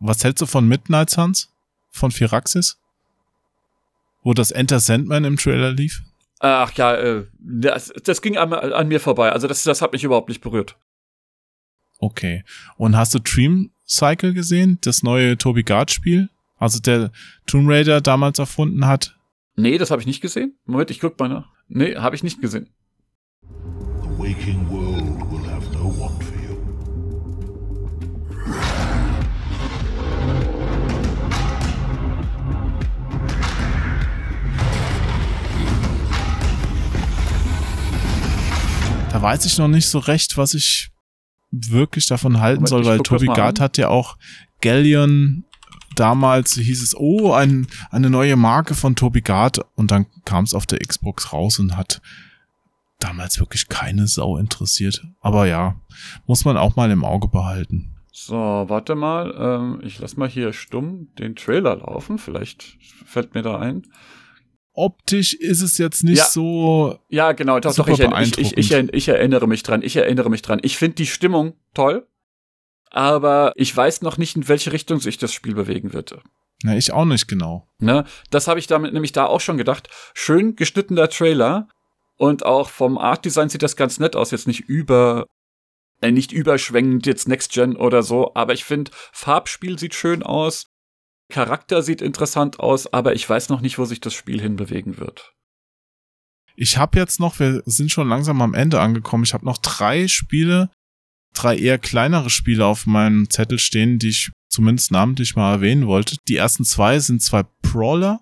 Was 0.00 0.24
hältst 0.24 0.42
du 0.42 0.46
von 0.46 0.66
Midnight 0.66 1.10
Suns? 1.10 1.52
Von 1.90 2.10
Firaxis? 2.10 2.78
Wo 4.22 4.34
das 4.34 4.50
Enter 4.50 4.80
Sandman 4.80 5.24
im 5.24 5.36
Trailer 5.36 5.72
lief? 5.72 6.02
Ach 6.40 6.72
ja, 6.72 6.94
äh, 6.94 7.26
das, 7.38 7.92
das 8.02 8.22
ging 8.22 8.38
an, 8.38 8.52
an 8.52 8.88
mir 8.88 9.00
vorbei. 9.00 9.30
Also 9.30 9.46
das, 9.46 9.62
das 9.62 9.82
hat 9.82 9.92
mich 9.92 10.04
überhaupt 10.04 10.28
nicht 10.28 10.40
berührt. 10.40 10.76
Okay. 11.98 12.44
Und 12.76 12.96
hast 12.96 13.14
du 13.14 13.18
Dream 13.18 13.70
Cycle 13.86 14.32
gesehen? 14.32 14.78
Das 14.80 15.02
neue 15.02 15.36
Toby 15.36 15.62
Gard 15.62 15.90
Spiel? 15.90 16.30
Also 16.56 16.80
der 16.80 17.12
Tomb 17.46 17.68
Raider 17.68 18.00
damals 18.00 18.38
erfunden 18.38 18.86
hat? 18.86 19.16
Nee, 19.56 19.76
das 19.76 19.90
habe 19.90 20.00
ich 20.00 20.06
nicht 20.06 20.22
gesehen. 20.22 20.58
Moment, 20.64 20.90
ich 20.90 21.00
guck 21.00 21.18
mal 21.18 21.28
nach. 21.28 21.48
Nee, 21.68 21.96
habe 21.96 22.16
ich 22.16 22.22
nicht 22.22 22.40
gesehen. 22.40 22.70
Da 39.20 39.24
weiß 39.26 39.44
ich 39.44 39.58
noch 39.58 39.68
nicht 39.68 39.86
so 39.86 39.98
recht, 39.98 40.38
was 40.38 40.54
ich 40.54 40.90
wirklich 41.50 42.06
davon 42.06 42.40
halten 42.40 42.64
Moment, 42.64 42.86
soll, 42.86 42.86
weil 42.86 43.26
mal 43.26 43.34
Gard 43.36 43.60
hat 43.60 43.76
ja 43.76 43.88
auch 43.88 44.16
Galleon 44.62 45.44
damals 45.94 46.54
hieß 46.54 46.82
es, 46.82 46.96
oh, 46.96 47.34
ein, 47.34 47.66
eine 47.90 48.08
neue 48.08 48.36
Marke 48.36 48.74
von 48.74 48.96
Toby 48.96 49.20
Gard 49.20 49.60
und 49.74 49.90
dann 49.90 50.06
kam 50.24 50.44
es 50.44 50.54
auf 50.54 50.64
der 50.64 50.78
Xbox 50.78 51.34
raus 51.34 51.58
und 51.58 51.76
hat 51.76 52.00
damals 52.98 53.38
wirklich 53.38 53.68
keine 53.68 54.06
Sau 54.06 54.38
interessiert. 54.38 55.06
Aber 55.20 55.46
ja, 55.46 55.78
muss 56.26 56.46
man 56.46 56.56
auch 56.56 56.76
mal 56.76 56.90
im 56.90 57.04
Auge 57.04 57.28
behalten. 57.28 57.94
So, 58.10 58.36
warte 58.36 58.94
mal. 58.94 59.34
Ähm, 59.38 59.80
ich 59.82 59.98
lass 59.98 60.16
mal 60.16 60.30
hier 60.30 60.54
stumm 60.54 61.08
den 61.18 61.36
Trailer 61.36 61.76
laufen. 61.76 62.16
Vielleicht 62.16 62.78
fällt 63.04 63.34
mir 63.34 63.42
da 63.42 63.58
ein. 63.58 63.82
Optisch 64.72 65.34
ist 65.34 65.62
es 65.62 65.78
jetzt 65.78 66.04
nicht 66.04 66.18
Ja. 66.18 66.24
so. 66.24 66.98
Ja, 67.08 67.32
genau. 67.32 67.58
Doch, 67.60 67.74
doch, 67.74 67.88
ich, 67.88 68.38
ich, 68.38 68.56
ich, 68.56 68.72
ich 68.72 69.08
erinnere 69.08 69.48
mich 69.48 69.62
dran. 69.62 69.82
Ich 69.82 69.96
erinnere 69.96 70.30
mich 70.30 70.42
dran. 70.42 70.60
Ich 70.62 70.76
finde 70.76 70.96
die 70.96 71.06
Stimmung 71.06 71.54
toll. 71.74 72.06
Aber 72.90 73.52
ich 73.56 73.76
weiß 73.76 74.02
noch 74.02 74.18
nicht, 74.18 74.36
in 74.36 74.48
welche 74.48 74.72
Richtung 74.72 75.00
sich 75.00 75.16
das 75.16 75.32
Spiel 75.32 75.54
bewegen 75.54 75.92
wird. 75.92 76.20
Na, 76.62 76.76
ich 76.76 76.92
auch 76.92 77.04
nicht 77.04 77.28
genau. 77.28 77.66
Ne? 77.78 78.04
Das 78.30 78.48
habe 78.48 78.58
ich 78.58 78.66
damit 78.66 78.92
nämlich 78.92 79.12
da 79.12 79.26
auch 79.26 79.40
schon 79.40 79.56
gedacht. 79.58 79.88
Schön 80.12 80.56
geschnittener 80.56 81.08
Trailer 81.08 81.68
und 82.16 82.44
auch 82.44 82.68
vom 82.68 82.98
Art 82.98 83.24
Design 83.24 83.48
sieht 83.48 83.62
das 83.62 83.76
ganz 83.76 83.98
nett 83.98 84.16
aus. 84.16 84.30
Jetzt 84.30 84.46
nicht 84.46 84.60
über, 84.60 85.26
äh, 86.02 86.10
nicht 86.10 86.32
überschwängend 86.32 87.06
jetzt 87.06 87.28
Next 87.28 87.52
Gen 87.52 87.76
oder 87.76 88.02
so, 88.02 88.32
aber 88.34 88.52
ich 88.52 88.64
finde 88.64 88.90
Farbspiel 89.12 89.78
sieht 89.78 89.94
schön 89.94 90.22
aus, 90.22 90.66
Charakter 91.30 91.82
sieht 91.82 92.02
interessant 92.02 92.60
aus, 92.60 92.92
aber 92.92 93.14
ich 93.14 93.28
weiß 93.28 93.48
noch 93.48 93.62
nicht, 93.62 93.78
wo 93.78 93.86
sich 93.86 94.00
das 94.00 94.12
Spiel 94.12 94.40
hinbewegen 94.40 94.98
wird. 94.98 95.32
Ich 96.56 96.76
habe 96.76 96.98
jetzt 96.98 97.20
noch, 97.20 97.38
wir 97.38 97.62
sind 97.64 97.90
schon 97.90 98.08
langsam 98.08 98.42
am 98.42 98.52
Ende 98.52 98.80
angekommen. 98.80 99.24
Ich 99.24 99.32
habe 99.32 99.46
noch 99.46 99.56
drei 99.56 100.08
Spiele, 100.08 100.70
drei 101.32 101.56
eher 101.56 101.78
kleinere 101.78 102.28
Spiele 102.28 102.66
auf 102.66 102.86
meinem 102.86 103.30
Zettel 103.30 103.58
stehen, 103.58 103.98
die 103.98 104.10
ich 104.10 104.30
zumindest 104.50 104.90
namentlich 104.90 105.36
mal 105.36 105.54
erwähnen 105.54 105.86
wollte. 105.86 106.16
Die 106.28 106.36
ersten 106.36 106.64
zwei 106.64 106.98
sind 106.98 107.22
zwei 107.22 107.44
Brawler 107.62 108.20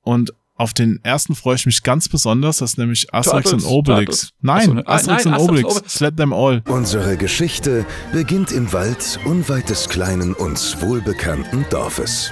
und 0.00 0.32
auf 0.56 0.72
den 0.72 1.00
ersten 1.02 1.34
freue 1.34 1.56
ich 1.56 1.66
mich 1.66 1.82
ganz 1.82 2.08
besonders, 2.08 2.58
das 2.58 2.72
ist 2.72 2.78
nämlich 2.78 3.12
Asterix 3.12 3.50
Turtles, 3.50 3.64
und 3.64 3.70
Obelix. 3.70 4.04
Turtles. 4.04 4.30
Nein, 4.40 4.66
so, 4.66 4.74
ne- 4.74 4.86
Asterix 4.86 5.24
nein, 5.24 5.34
und 5.34 5.40
Asterix 5.40 5.42
und 5.42 5.48
Obelix. 5.50 5.76
Obelix. 5.76 5.94
Slap 5.94 6.16
them 6.16 6.32
all. 6.32 6.62
Unsere 6.68 7.16
Geschichte 7.16 7.84
beginnt 8.12 8.52
im 8.52 8.72
Wald 8.72 9.18
unweit 9.24 9.68
des 9.68 9.88
kleinen, 9.88 10.32
uns 10.34 10.80
wohlbekannten 10.80 11.66
Dorfes. 11.70 12.30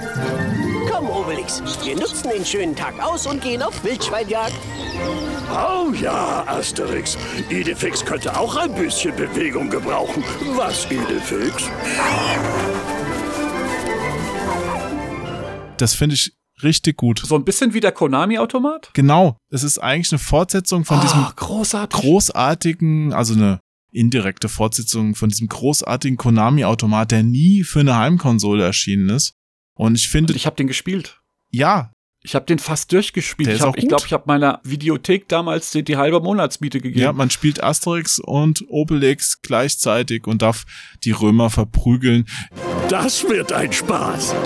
Komm, 0.89 1.09
Obelix, 1.11 1.62
wir 1.85 1.97
nutzen 1.97 2.31
den 2.35 2.44
schönen 2.47 2.77
Tag 2.77 2.94
aus 3.03 3.27
und 3.27 3.43
gehen 3.43 3.61
auf 3.62 3.82
Wildschweinjagd. 3.82 4.55
Oh 5.51 5.93
ja, 6.01 6.44
Asterix. 6.47 7.19
Idefix 7.51 8.05
könnte 8.05 8.39
auch 8.39 8.57
ein 8.57 8.73
bisschen 8.74 9.15
Bewegung 9.16 9.69
gebrauchen. 9.69 10.23
Was, 10.57 10.86
Idefix? 10.90 11.65
Das 15.77 15.94
finde 15.94 16.15
ich 16.15 16.32
richtig 16.64 16.97
gut. 16.97 17.20
So 17.24 17.34
ein 17.36 17.44
bisschen 17.44 17.74
wie 17.74 17.80
der 17.80 17.93
Konami-Automat? 17.93 18.90
Genau. 18.94 19.36
Es 19.51 19.62
ist 19.62 19.78
eigentlich 19.78 20.12
eine 20.12 20.18
Fortsetzung 20.18 20.84
von 20.84 20.98
Ah, 20.98 21.02
diesem 21.02 21.24
großartig. 21.36 22.01
großartigen, 22.01 23.12
also 23.12 23.34
eine 23.34 23.60
indirekte 23.93 24.48
Fortsetzung 24.48 25.14
von 25.14 25.28
diesem 25.28 25.48
großartigen 25.48 26.16
Konami-Automat, 26.16 27.10
der 27.10 27.22
nie 27.22 27.62
für 27.64 27.80
eine 27.80 27.97
Heimkonsole 27.97 28.64
erschienen 28.64 29.09
ist. 29.10 29.34
Und 29.74 29.97
ich 29.97 30.09
finde. 30.09 30.34
Ich 30.34 30.47
habe 30.47 30.56
den 30.56 30.66
gespielt. 30.66 31.20
Ja. 31.51 31.90
Ich 32.24 32.36
habe 32.36 32.47
den 32.47 32.60
fast 32.60 32.93
durchgespielt. 32.93 33.48
Der 33.48 33.55
ich 33.56 33.60
glaube, 33.60 33.78
ich, 33.80 33.89
glaub, 33.89 34.06
ich 34.06 34.12
habe 34.12 34.24
meiner 34.26 34.60
Videothek 34.62 35.28
damals 35.28 35.72
die, 35.72 35.82
die 35.82 35.97
halbe 35.97 36.20
Monatsmiete 36.20 36.80
gegeben. 36.80 37.01
Ja, 37.01 37.12
man 37.12 37.30
spielt 37.30 37.62
Asterix 37.62 38.20
und 38.20 38.64
Obelix 38.68 39.43
gleichzeitig 39.43 40.26
und 40.28 40.40
darf 40.40 40.64
die 41.02 41.10
Römer 41.10 41.51
verprügeln. 41.51 42.26
Das 42.89 43.28
wird 43.28 43.52
ein 43.52 43.72
Spaß. 43.72 44.36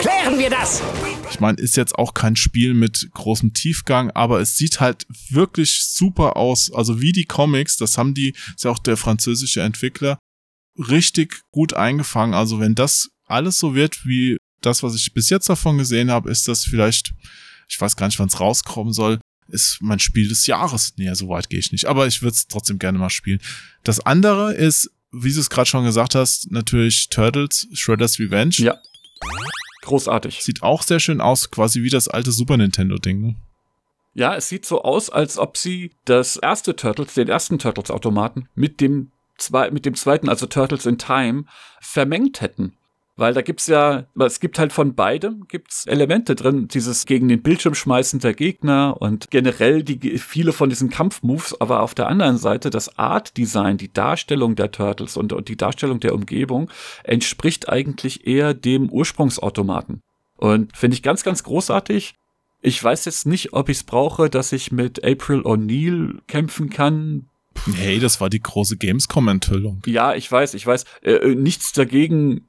Klären 0.00 0.36
wir 0.38 0.50
das! 0.50 0.82
Ich 1.30 1.40
meine, 1.40 1.58
ist 1.58 1.76
jetzt 1.76 1.94
auch 1.96 2.14
kein 2.14 2.36
Spiel 2.36 2.74
mit 2.74 3.08
großem 3.12 3.52
Tiefgang, 3.52 4.10
aber 4.10 4.40
es 4.40 4.56
sieht 4.56 4.80
halt 4.80 5.06
wirklich 5.30 5.84
super 5.84 6.36
aus. 6.36 6.72
Also 6.72 7.00
wie 7.00 7.12
die 7.12 7.24
Comics, 7.24 7.76
das 7.76 7.98
haben 7.98 8.14
die, 8.14 8.34
ist 8.54 8.64
ja 8.64 8.70
auch 8.70 8.78
der 8.78 8.96
französische 8.96 9.62
Entwickler, 9.62 10.18
richtig 10.78 11.40
gut 11.50 11.74
eingefangen. 11.74 12.34
Also 12.34 12.60
wenn 12.60 12.74
das 12.74 13.10
alles 13.26 13.58
so 13.58 13.74
wird 13.74 14.06
wie 14.06 14.36
das, 14.60 14.82
was 14.82 14.94
ich 14.94 15.12
bis 15.12 15.30
jetzt 15.30 15.48
davon 15.48 15.78
gesehen 15.78 16.10
habe, 16.10 16.30
ist 16.30 16.48
das 16.48 16.64
vielleicht, 16.64 17.12
ich 17.68 17.80
weiß 17.80 17.96
gar 17.96 18.06
nicht, 18.06 18.18
wann 18.18 18.28
es 18.28 18.40
rauskommen 18.40 18.92
soll, 18.92 19.18
ist 19.48 19.78
mein 19.80 19.98
Spiel 19.98 20.28
des 20.28 20.46
Jahres. 20.46 20.94
Nee, 20.96 21.12
so 21.14 21.28
weit 21.28 21.48
gehe 21.50 21.60
ich 21.60 21.72
nicht. 21.72 21.86
Aber 21.86 22.06
ich 22.06 22.22
würde 22.22 22.34
es 22.34 22.48
trotzdem 22.48 22.78
gerne 22.78 22.98
mal 22.98 23.10
spielen. 23.10 23.40
Das 23.84 24.00
andere 24.00 24.54
ist, 24.54 24.90
wie 25.12 25.32
du 25.32 25.40
es 25.40 25.50
gerade 25.50 25.68
schon 25.68 25.84
gesagt 25.84 26.14
hast, 26.14 26.50
natürlich 26.50 27.08
Turtles, 27.08 27.68
Shredder's 27.72 28.18
Revenge. 28.18 28.56
Ja. 28.56 28.76
Großartig. 29.86 30.42
Sieht 30.42 30.64
auch 30.64 30.82
sehr 30.82 30.98
schön 30.98 31.20
aus, 31.20 31.52
quasi 31.52 31.82
wie 31.82 31.90
das 31.90 32.08
alte 32.08 32.32
Super 32.32 32.56
Nintendo-Ding. 32.56 33.20
Ne? 33.20 33.36
Ja, 34.14 34.34
es 34.34 34.48
sieht 34.48 34.66
so 34.66 34.82
aus, 34.82 35.10
als 35.10 35.38
ob 35.38 35.56
sie 35.56 35.92
das 36.04 36.36
erste 36.36 36.74
Turtles, 36.74 37.14
den 37.14 37.28
ersten 37.28 37.60
Turtles-Automaten 37.60 38.48
mit 38.56 38.80
dem, 38.80 39.12
zwei, 39.38 39.70
mit 39.70 39.86
dem 39.86 39.94
zweiten, 39.94 40.28
also 40.28 40.46
Turtles 40.46 40.86
in 40.86 40.98
Time, 40.98 41.44
vermengt 41.80 42.40
hätten. 42.40 42.76
Weil 43.18 43.32
da 43.32 43.40
gibt's 43.40 43.66
ja, 43.66 44.04
es 44.18 44.40
gibt 44.40 44.58
halt 44.58 44.74
von 44.74 44.94
beidem 44.94 45.46
gibt's 45.48 45.86
Elemente 45.86 46.34
drin, 46.34 46.68
dieses 46.68 47.06
gegen 47.06 47.28
den 47.28 47.42
Bildschirm 47.42 47.74
schmeißen 47.74 48.20
der 48.20 48.34
Gegner 48.34 48.96
und 49.00 49.30
generell 49.30 49.82
die 49.82 50.18
viele 50.18 50.52
von 50.52 50.68
diesen 50.68 50.90
Kampfmoves, 50.90 51.58
aber 51.58 51.80
auf 51.80 51.94
der 51.94 52.08
anderen 52.08 52.36
Seite 52.36 52.68
das 52.68 52.98
Art 52.98 53.38
Design, 53.38 53.78
die 53.78 53.90
Darstellung 53.90 54.54
der 54.54 54.70
Turtles 54.70 55.16
und, 55.16 55.32
und 55.32 55.48
die 55.48 55.56
Darstellung 55.56 55.98
der 55.98 56.14
Umgebung 56.14 56.70
entspricht 57.04 57.70
eigentlich 57.70 58.26
eher 58.26 58.52
dem 58.52 58.90
Ursprungsautomaten. 58.90 60.02
Und 60.36 60.76
finde 60.76 60.94
ich 60.94 61.02
ganz, 61.02 61.24
ganz 61.24 61.42
großartig. 61.42 62.14
Ich 62.60 62.82
weiß 62.84 63.06
jetzt 63.06 63.26
nicht, 63.26 63.54
ob 63.54 63.70
ich 63.70 63.78
es 63.78 63.84
brauche, 63.84 64.28
dass 64.28 64.52
ich 64.52 64.72
mit 64.72 65.02
April 65.04 65.40
O'Neil 65.40 66.18
kämpfen 66.26 66.68
kann. 66.68 67.30
Hey, 67.74 67.98
das 67.98 68.20
war 68.20 68.30
die 68.30 68.42
große 68.42 68.76
Gamescom-Enthüllung. 68.76 69.82
Ja, 69.86 70.14
ich 70.14 70.30
weiß, 70.30 70.54
ich 70.54 70.66
weiß. 70.66 70.84
Äh, 71.02 71.12
äh, 71.12 71.34
nichts 71.34 71.72
dagegen, 71.72 72.46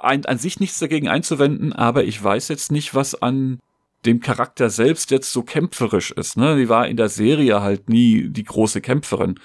ein, 0.00 0.26
an 0.26 0.38
sich 0.38 0.60
nichts 0.60 0.78
dagegen 0.78 1.08
einzuwenden, 1.08 1.72
aber 1.72 2.04
ich 2.04 2.22
weiß 2.22 2.48
jetzt 2.48 2.72
nicht, 2.72 2.94
was 2.94 3.14
an 3.14 3.60
dem 4.04 4.20
Charakter 4.20 4.70
selbst 4.70 5.10
jetzt 5.10 5.32
so 5.32 5.42
kämpferisch 5.42 6.10
ist. 6.12 6.36
Ne? 6.36 6.56
Die 6.56 6.68
war 6.68 6.86
in 6.86 6.96
der 6.96 7.08
Serie 7.08 7.62
halt 7.62 7.88
nie 7.88 8.28
die 8.28 8.44
große 8.44 8.80
Kämpferin. 8.80 9.40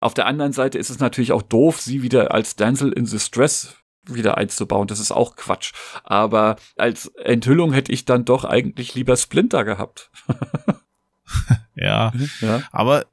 Auf 0.00 0.14
der 0.14 0.26
anderen 0.26 0.52
Seite 0.52 0.78
ist 0.78 0.90
es 0.90 0.98
natürlich 0.98 1.32
auch 1.32 1.42
doof, 1.42 1.80
sie 1.80 2.02
wieder 2.02 2.32
als 2.32 2.56
Damsel 2.56 2.92
in 2.92 3.04
Distress 3.04 3.76
wieder 4.08 4.36
einzubauen. 4.36 4.86
Das 4.86 5.00
ist 5.00 5.12
auch 5.12 5.36
Quatsch. 5.36 5.72
Aber 6.04 6.56
als 6.76 7.08
Enthüllung 7.16 7.72
hätte 7.72 7.92
ich 7.92 8.04
dann 8.04 8.24
doch 8.24 8.44
eigentlich 8.44 8.94
lieber 8.94 9.16
Splinter 9.16 9.64
gehabt. 9.64 10.10
ja. 11.74 12.12
ja. 12.40 12.62
Aber 12.72 13.06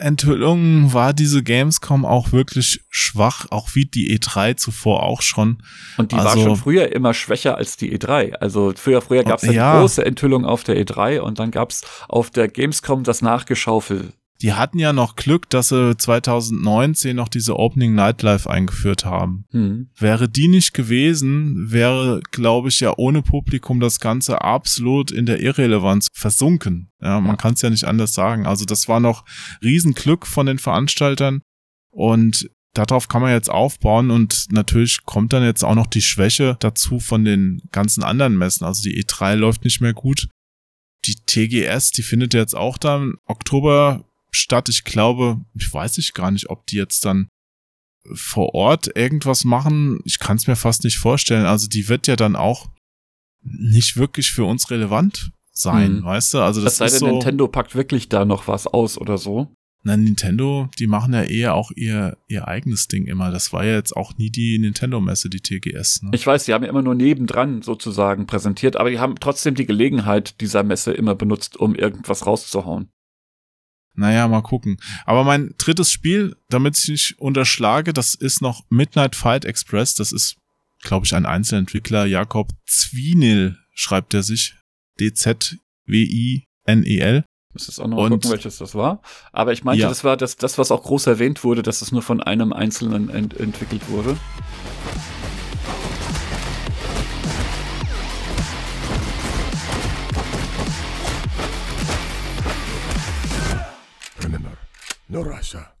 Enthüllung 0.00 0.92
war 0.92 1.12
diese 1.12 1.42
Gamescom 1.42 2.04
auch 2.04 2.32
wirklich 2.32 2.80
schwach, 2.90 3.46
auch 3.50 3.74
wie 3.74 3.86
die 3.86 4.18
E3 4.18 4.56
zuvor 4.56 5.02
auch 5.02 5.22
schon. 5.22 5.62
Und 5.96 6.12
die 6.12 6.16
also, 6.16 6.28
war 6.28 6.36
schon 6.36 6.56
früher 6.56 6.92
immer 6.92 7.14
schwächer 7.14 7.56
als 7.56 7.76
die 7.76 7.96
E3. 7.96 8.34
Also 8.34 8.72
früher, 8.76 9.00
früher 9.00 9.24
gab 9.24 9.42
es 9.42 9.52
ja. 9.52 9.78
große 9.78 10.04
Enthüllung 10.04 10.44
auf 10.44 10.64
der 10.64 10.76
E3 10.76 11.20
und 11.20 11.38
dann 11.38 11.50
gab 11.50 11.70
es 11.70 11.82
auf 12.08 12.30
der 12.30 12.48
Gamescom 12.48 13.04
das 13.04 13.22
Nachgeschaufeln. 13.22 14.12
Die 14.44 14.52
hatten 14.52 14.78
ja 14.78 14.92
noch 14.92 15.16
Glück, 15.16 15.48
dass 15.48 15.70
sie 15.70 15.96
2019 15.96 17.16
noch 17.16 17.28
diese 17.30 17.58
Opening 17.58 17.94
Nightlife 17.94 18.50
eingeführt 18.50 19.06
haben. 19.06 19.46
Mhm. 19.52 19.88
Wäre 19.96 20.28
die 20.28 20.48
nicht 20.48 20.74
gewesen, 20.74 21.72
wäre, 21.72 22.20
glaube 22.30 22.68
ich, 22.68 22.80
ja 22.80 22.92
ohne 22.98 23.22
Publikum 23.22 23.80
das 23.80 24.00
Ganze 24.00 24.42
absolut 24.42 25.10
in 25.10 25.24
der 25.24 25.40
Irrelevanz 25.40 26.08
versunken. 26.12 26.90
Ja, 27.00 27.22
man 27.22 27.32
ja. 27.32 27.36
kann 27.36 27.54
es 27.54 27.62
ja 27.62 27.70
nicht 27.70 27.84
anders 27.84 28.12
sagen. 28.12 28.46
Also 28.46 28.66
das 28.66 28.86
war 28.86 29.00
noch 29.00 29.24
Riesenglück 29.62 30.26
von 30.26 30.44
den 30.44 30.58
Veranstaltern 30.58 31.40
und 31.90 32.50
darauf 32.74 33.08
kann 33.08 33.22
man 33.22 33.32
jetzt 33.32 33.50
aufbauen 33.50 34.10
und 34.10 34.52
natürlich 34.52 35.04
kommt 35.06 35.32
dann 35.32 35.42
jetzt 35.42 35.64
auch 35.64 35.74
noch 35.74 35.86
die 35.86 36.02
Schwäche 36.02 36.58
dazu 36.60 37.00
von 37.00 37.24
den 37.24 37.62
ganzen 37.72 38.02
anderen 38.02 38.36
Messen. 38.36 38.66
Also 38.66 38.82
die 38.82 39.02
E3 39.02 39.36
läuft 39.36 39.64
nicht 39.64 39.80
mehr 39.80 39.94
gut. 39.94 40.28
Die 41.06 41.14
TGS, 41.14 41.92
die 41.92 42.02
findet 42.02 42.34
jetzt 42.34 42.54
auch 42.54 42.76
dann 42.76 43.14
Oktober 43.26 44.04
statt. 44.34 44.68
Ich 44.68 44.84
glaube, 44.84 45.40
ich 45.54 45.72
weiß 45.72 45.98
ich 45.98 46.14
gar 46.14 46.30
nicht, 46.30 46.50
ob 46.50 46.66
die 46.66 46.76
jetzt 46.76 47.04
dann 47.04 47.28
vor 48.12 48.54
Ort 48.54 48.96
irgendwas 48.96 49.44
machen. 49.44 50.00
Ich 50.04 50.18
kann 50.18 50.36
es 50.36 50.46
mir 50.46 50.56
fast 50.56 50.84
nicht 50.84 50.98
vorstellen. 50.98 51.46
Also 51.46 51.68
die 51.68 51.88
wird 51.88 52.06
ja 52.06 52.16
dann 52.16 52.36
auch 52.36 52.68
nicht 53.42 53.96
wirklich 53.96 54.32
für 54.32 54.44
uns 54.44 54.70
relevant 54.70 55.30
sein, 55.52 55.98
hm. 55.98 56.04
weißt 56.04 56.34
du? 56.34 56.38
Also 56.40 56.62
das, 56.62 56.76
das 56.78 56.92
sei 56.92 56.98
denn, 56.98 57.08
so, 57.08 57.12
Nintendo 57.12 57.48
packt 57.48 57.74
wirklich 57.74 58.08
da 58.08 58.24
noch 58.24 58.48
was 58.48 58.66
aus 58.66 58.98
oder 58.98 59.18
so. 59.18 59.54
Na, 59.86 59.98
Nintendo, 59.98 60.70
die 60.78 60.86
machen 60.86 61.12
ja 61.12 61.22
eher 61.24 61.54
auch 61.54 61.70
ihr, 61.70 62.16
ihr 62.26 62.48
eigenes 62.48 62.88
Ding 62.88 63.06
immer. 63.06 63.30
Das 63.30 63.52
war 63.52 63.66
ja 63.66 63.74
jetzt 63.74 63.94
auch 63.94 64.16
nie 64.16 64.30
die 64.30 64.58
Nintendo-Messe, 64.58 65.28
die 65.28 65.40
TGS. 65.40 66.02
Ne? 66.02 66.10
Ich 66.14 66.26
weiß, 66.26 66.46
die 66.46 66.54
haben 66.54 66.64
ja 66.64 66.70
immer 66.70 66.80
nur 66.80 66.94
nebendran 66.94 67.60
sozusagen 67.60 68.26
präsentiert, 68.26 68.76
aber 68.76 68.88
die 68.88 68.98
haben 68.98 69.16
trotzdem 69.20 69.54
die 69.54 69.66
Gelegenheit 69.66 70.40
dieser 70.40 70.62
Messe 70.62 70.92
immer 70.94 71.14
benutzt, 71.14 71.58
um 71.58 71.74
irgendwas 71.74 72.24
rauszuhauen. 72.24 72.88
Naja, 73.94 74.26
mal 74.28 74.42
gucken. 74.42 74.78
Aber 75.06 75.24
mein 75.24 75.54
drittes 75.58 75.92
Spiel, 75.92 76.36
damit 76.48 76.76
ich 76.78 76.88
nicht 76.88 77.18
unterschlage, 77.18 77.92
das 77.92 78.14
ist 78.14 78.42
noch 78.42 78.64
Midnight 78.68 79.14
Fight 79.14 79.44
Express. 79.44 79.94
Das 79.94 80.12
ist, 80.12 80.36
glaube 80.82 81.06
ich, 81.06 81.14
ein 81.14 81.26
Einzelentwickler. 81.26 82.04
Jakob 82.06 82.50
Zwinil 82.66 83.56
schreibt 83.72 84.14
er 84.14 84.22
sich. 84.22 84.56
D-Z-W-I-N-E-L. 85.00 85.64
Muss 87.52 87.66
jetzt 87.68 87.78
auch 87.78 87.86
noch 87.86 87.96
mal 87.96 88.08
gucken, 88.08 88.30
welches 88.30 88.58
das 88.58 88.74
war. 88.74 89.00
Aber 89.32 89.52
ich 89.52 89.62
meinte, 89.62 89.82
ja. 89.82 89.88
das 89.88 90.02
war 90.02 90.16
das, 90.16 90.36
das, 90.36 90.58
was 90.58 90.72
auch 90.72 90.82
groß 90.82 91.06
erwähnt 91.06 91.44
wurde, 91.44 91.62
dass 91.62 91.82
es 91.82 91.92
nur 91.92 92.02
von 92.02 92.20
einem 92.20 92.52
Einzelnen 92.52 93.08
ent 93.08 93.38
entwickelt 93.38 93.88
wurde. 93.88 94.16
No 105.14 105.20
Russia. 105.20 105.72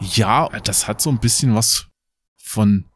Ja, 0.00 0.48
das 0.64 0.88
hat 0.88 1.00
so 1.00 1.10
ein 1.10 1.20
bisschen 1.20 1.54
was 1.54 1.86
von, 2.38 2.86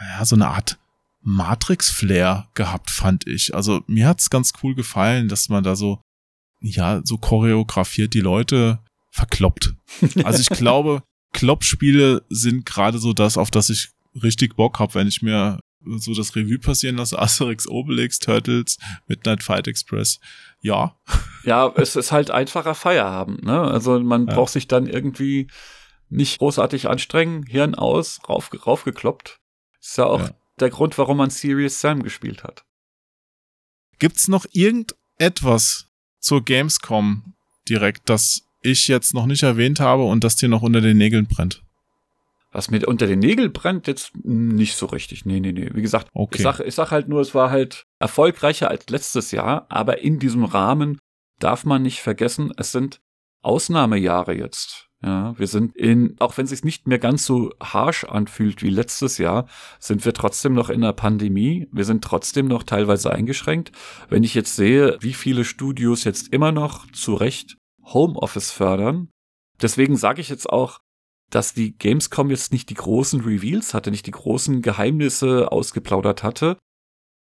ja, 0.00 0.24
so 0.24 0.34
eine 0.34 0.48
Art 0.48 0.76
Matrix-Flair 1.20 2.48
gehabt, 2.54 2.90
fand 2.90 3.28
ich. 3.28 3.54
Also 3.54 3.84
mir 3.86 4.08
hat's 4.08 4.30
ganz 4.30 4.54
cool 4.64 4.74
gefallen, 4.74 5.28
dass 5.28 5.48
man 5.48 5.62
da 5.62 5.76
so, 5.76 6.00
ja, 6.60 7.00
so 7.04 7.16
choreografiert 7.16 8.12
die 8.12 8.20
Leute 8.20 8.80
verkloppt. 9.12 9.76
Also 10.24 10.40
ich 10.40 10.48
glaube, 10.48 11.04
Kloppspiele 11.32 12.24
sind 12.28 12.66
gerade 12.66 12.98
so 12.98 13.12
das, 13.12 13.38
auf 13.38 13.52
das 13.52 13.70
ich 13.70 13.90
richtig 14.14 14.56
Bock 14.56 14.78
habe, 14.78 14.94
wenn 14.94 15.08
ich 15.08 15.22
mir 15.22 15.60
so 15.96 16.14
das 16.14 16.34
Revue 16.34 16.58
passieren 16.58 16.96
lasse, 16.96 17.18
Asterix, 17.20 17.66
Obelix, 17.68 18.18
Turtles, 18.18 18.78
Midnight 19.06 19.42
Fight 19.42 19.68
Express. 19.68 20.20
Ja. 20.60 20.96
Ja, 21.44 21.72
es 21.76 21.96
ist 21.96 22.12
halt 22.12 22.30
einfacher 22.30 22.74
Feierabend, 22.74 23.44
ne? 23.44 23.60
Also 23.60 23.98
man 24.00 24.26
ja. 24.26 24.34
braucht 24.34 24.52
sich 24.52 24.68
dann 24.68 24.86
irgendwie 24.86 25.48
nicht 26.10 26.38
großartig 26.38 26.88
anstrengen, 26.88 27.44
Hirn 27.44 27.74
aus, 27.74 28.20
rauf, 28.28 28.50
raufgekloppt. 28.66 29.38
Ist 29.80 29.98
ja 29.98 30.04
auch 30.04 30.20
ja. 30.20 30.30
der 30.58 30.70
Grund, 30.70 30.98
warum 30.98 31.18
man 31.18 31.30
Serious 31.30 31.80
Sam 31.80 32.02
gespielt 32.02 32.44
hat. 32.44 32.64
Gibt's 33.98 34.28
noch 34.28 34.46
irgendetwas 34.52 35.88
zur 36.20 36.44
Gamescom 36.44 37.34
direkt, 37.68 38.08
das 38.08 38.42
ich 38.62 38.88
jetzt 38.88 39.14
noch 39.14 39.26
nicht 39.26 39.42
erwähnt 39.42 39.80
habe 39.80 40.04
und 40.04 40.24
das 40.24 40.36
dir 40.36 40.48
noch 40.48 40.62
unter 40.62 40.80
den 40.80 40.96
Nägeln 40.96 41.26
brennt? 41.26 41.62
Was 42.58 42.72
mir 42.72 42.88
unter 42.88 43.06
den 43.06 43.20
Nägeln 43.20 43.52
brennt, 43.52 43.86
jetzt 43.86 44.10
nicht 44.24 44.74
so 44.74 44.86
richtig. 44.86 45.24
Nee, 45.24 45.38
nee, 45.38 45.52
nee. 45.52 45.70
Wie 45.74 45.80
gesagt, 45.80 46.08
okay. 46.12 46.38
ich, 46.38 46.42
sag, 46.42 46.58
ich 46.58 46.74
sag 46.74 46.90
halt 46.90 47.06
nur, 47.06 47.20
es 47.20 47.32
war 47.32 47.52
halt 47.52 47.84
erfolgreicher 48.00 48.68
als 48.68 48.90
letztes 48.90 49.30
Jahr, 49.30 49.66
aber 49.68 50.00
in 50.00 50.18
diesem 50.18 50.42
Rahmen 50.42 50.98
darf 51.38 51.64
man 51.64 51.82
nicht 51.82 52.00
vergessen, 52.00 52.52
es 52.56 52.72
sind 52.72 52.98
Ausnahmejahre 53.42 54.34
jetzt. 54.34 54.88
Ja, 55.04 55.38
wir 55.38 55.46
sind 55.46 55.76
in, 55.76 56.16
auch 56.18 56.36
wenn 56.36 56.46
es 56.46 56.50
sich 56.50 56.64
nicht 56.64 56.88
mehr 56.88 56.98
ganz 56.98 57.24
so 57.24 57.52
harsh 57.62 58.02
anfühlt 58.02 58.60
wie 58.64 58.70
letztes 58.70 59.18
Jahr, 59.18 59.46
sind 59.78 60.04
wir 60.04 60.12
trotzdem 60.12 60.54
noch 60.54 60.68
in 60.68 60.80
der 60.80 60.94
Pandemie. 60.94 61.68
Wir 61.70 61.84
sind 61.84 62.02
trotzdem 62.02 62.48
noch 62.48 62.64
teilweise 62.64 63.12
eingeschränkt. 63.12 63.70
Wenn 64.08 64.24
ich 64.24 64.34
jetzt 64.34 64.56
sehe, 64.56 64.98
wie 65.00 65.14
viele 65.14 65.44
Studios 65.44 66.02
jetzt 66.02 66.32
immer 66.32 66.50
noch 66.50 66.90
zu 66.90 67.14
Recht 67.14 67.56
Homeoffice 67.84 68.50
fördern, 68.50 69.10
deswegen 69.62 69.96
sage 69.96 70.20
ich 70.20 70.28
jetzt 70.28 70.50
auch, 70.50 70.80
dass 71.30 71.54
die 71.54 71.76
Gamescom 71.76 72.30
jetzt 72.30 72.52
nicht 72.52 72.70
die 72.70 72.74
großen 72.74 73.20
Reveals 73.20 73.74
hatte, 73.74 73.90
nicht 73.90 74.06
die 74.06 74.12
großen 74.12 74.62
Geheimnisse 74.62 75.52
ausgeplaudert 75.52 76.22
hatte, 76.22 76.56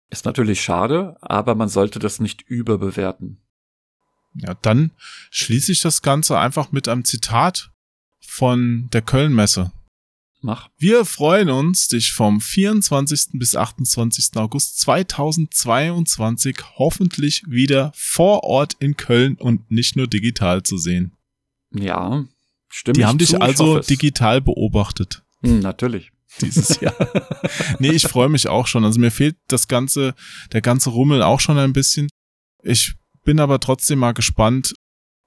ist 0.10 0.26
natürlich 0.26 0.62
schade, 0.62 1.18
aber 1.22 1.56
man 1.56 1.70
sollte 1.70 2.00
das 2.00 2.20
nicht 2.20 2.42
überbewerten. 2.42 3.42
Ja, 4.36 4.54
dann 4.62 4.92
schließe 5.30 5.72
ich 5.72 5.82
das 5.82 6.02
Ganze 6.02 6.40
einfach 6.40 6.72
mit 6.72 6.88
einem 6.88 7.06
Zitat 7.06 7.72
von 8.20 8.90
der 8.94 9.02
Kölnmesse. 9.02 9.72
Mach. 10.44 10.70
Wir 10.78 11.06
freuen 11.06 11.52
uns, 11.52 11.88
dich 11.88 12.14
vom 12.14 12.42
24. 12.42 13.34
bis 13.34 13.56
28. 13.56 14.38
August 14.38 14.80
2022 14.80 16.58
hoffentlich 16.78 17.44
wieder 17.48 17.92
vor 17.94 18.44
Ort 18.44 18.76
in 18.80 18.98
Köln 18.98 19.36
und 19.36 19.70
nicht 19.70 19.96
nur 19.96 20.08
digital 20.08 20.64
zu 20.64 20.78
sehen. 20.78 21.16
Ja, 21.70 22.26
stimmt. 22.72 22.98
Die 22.98 23.06
haben 23.06 23.18
dich 23.18 23.42
also 23.42 23.80
digital 23.80 24.42
beobachtet. 24.42 25.24
Hm, 25.44 25.60
natürlich. 25.60 26.12
Dieses 26.40 26.80
Jahr. 26.82 26.96
nee, 27.80 27.92
ich 27.92 28.04
freue 28.04 28.30
mich 28.30 28.48
auch 28.48 28.68
schon. 28.68 28.86
Also 28.86 29.00
mir 29.00 29.12
fehlt 29.12 29.36
das 29.48 29.68
ganze, 29.68 30.16
der 30.54 30.62
ganze 30.62 30.90
Rummel 30.90 31.22
auch 31.24 31.40
schon 31.40 31.58
ein 31.58 31.74
bisschen. 31.74 32.10
Ich 32.64 32.94
bin 33.24 33.40
aber 33.40 33.60
trotzdem 33.60 34.00
mal 34.00 34.14
gespannt, 34.14 34.74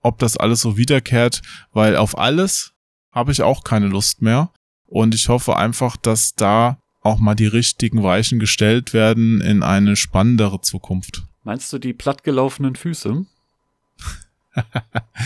ob 0.01 0.19
das 0.19 0.37
alles 0.37 0.61
so 0.61 0.77
wiederkehrt, 0.77 1.43
weil 1.73 1.97
auf 1.97 2.19
alles 2.19 2.73
habe 3.13 3.33
ich 3.33 3.43
auch 3.43 3.65
keine 3.65 3.87
Lust 3.87 4.23
mehr. 4.23 4.53
Und 4.87 5.15
ich 5.15 5.29
hoffe 5.29 5.57
einfach, 5.57 5.97
dass 5.97 6.35
da 6.35 6.79
auch 7.01 7.19
mal 7.19 7.35
die 7.35 7.47
richtigen 7.47 8.03
Weichen 8.03 8.39
gestellt 8.39 8.93
werden 8.93 9.41
in 9.41 9.63
eine 9.63 9.97
spannendere 9.97 10.61
Zukunft. 10.61 11.23
Meinst 11.43 11.73
du 11.73 11.79
die 11.79 11.93
plattgelaufenen 11.93 12.77
Füße? 12.77 13.27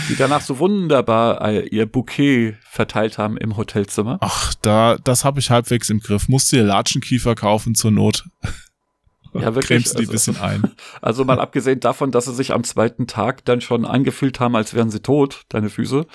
Die 0.09 0.17
danach 0.17 0.41
so 0.41 0.59
wunderbar 0.59 1.41
äh, 1.47 1.67
ihr 1.69 1.87
Bouquet 1.87 2.57
verteilt 2.63 3.19
haben 3.19 3.37
im 3.37 3.57
Hotelzimmer. 3.57 4.19
Ach, 4.21 4.55
da, 4.63 4.97
das 5.03 5.25
habe 5.25 5.41
ich 5.41 5.51
halbwegs 5.51 5.91
im 5.91 6.01
Griff. 6.01 6.29
Musst 6.29 6.53
dir 6.53 6.63
Latschenkiefer 6.63 7.35
kaufen 7.35 7.75
zur 7.75 7.91
Not. 7.91 8.25
Ja, 9.35 9.55
wirklich. 9.55 9.67
Cremst 9.67 9.95
die 9.95 10.01
also, 10.01 10.13
bisschen 10.13 10.37
ein. 10.39 10.63
Also 11.03 11.25
mal 11.25 11.39
abgesehen 11.39 11.81
davon, 11.81 12.11
dass 12.11 12.25
sie 12.25 12.35
sich 12.35 12.53
am 12.53 12.65
zweiten 12.65 13.07
Tag 13.07 13.45
dann 13.45 13.61
schon 13.61 13.85
angefühlt 13.85 14.41
haben, 14.41 14.57
als 14.57 14.75
wären 14.75 14.91
sie 14.91 15.01
tot, 15.01 15.43
deine 15.49 15.69
Füße. 15.69 16.07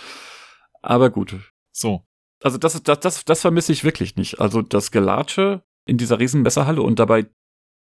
Aber 0.81 1.09
gut. 1.09 1.35
So. 1.71 2.03
Also 2.41 2.57
das 2.57 2.81
das, 2.83 2.99
das, 2.99 3.25
das 3.25 3.41
vermisse 3.41 3.71
ich 3.71 3.83
wirklich 3.83 4.15
nicht. 4.15 4.41
Also 4.41 4.61
das 4.61 4.91
Gelatsche 4.91 5.63
in 5.85 5.97
dieser 5.97 6.19
riesen 6.19 6.41
Messerhalle 6.41 6.81
und 6.81 6.99
dabei 6.99 7.27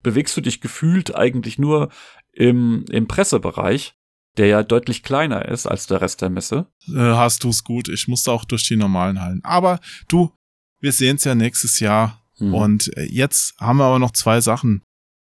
bewegst 0.02 0.36
du 0.38 0.42
dich 0.42 0.62
gefühlt 0.62 1.16
eigentlich 1.16 1.60
nur 1.60 1.90
im, 2.32 2.86
im 2.90 3.08
Pressebereich 3.08 3.99
der 4.38 4.48
ja 4.48 4.64
deutlich 4.64 5.04
kleiner 5.04 5.46
ist 5.48 5.66
als 5.66 5.88
der 5.88 6.02
Rest 6.02 6.22
der 6.22 6.30
Messe. 6.30 6.68
Äh, 6.88 6.98
hast 6.98 7.44
du's 7.44 7.64
gut. 7.64 7.90
Ich 7.90 8.08
musste 8.08 8.32
auch 8.32 8.46
durch 8.46 8.68
die 8.68 8.76
normalen 8.76 9.22
Hallen. 9.22 9.44
Aber 9.44 9.80
du, 10.08 10.34
wir 10.80 10.92
sehen's 10.92 11.24
ja 11.24 11.36
nächstes 11.36 11.80
Jahr. 11.80 12.24
Mhm. 12.38 12.54
Und 12.54 12.98
äh, 12.98 13.04
jetzt 13.04 13.60
haben 13.60 13.78
wir 13.78 13.86
aber 13.86 14.00
noch 14.00 14.12
zwei 14.12 14.42
Sachen. 14.42 14.84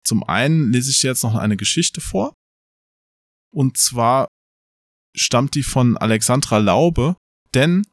Zum 0.05 0.23
einen 0.25 0.73
lese 0.73 0.91
ich 0.91 1.01
dir 1.01 1.09
jetzt 1.09 1.23
noch 1.23 1.35
eine 1.35 1.57
Geschichte 1.57 2.01
vor. 2.01 2.35
Und 3.53 3.79
zwar 3.79 4.29
stammt 5.17 5.55
die 5.55 5.62
von 5.62 5.97
Alexandra 5.97 6.59
Laube, 6.59 7.17
denn 7.55 7.87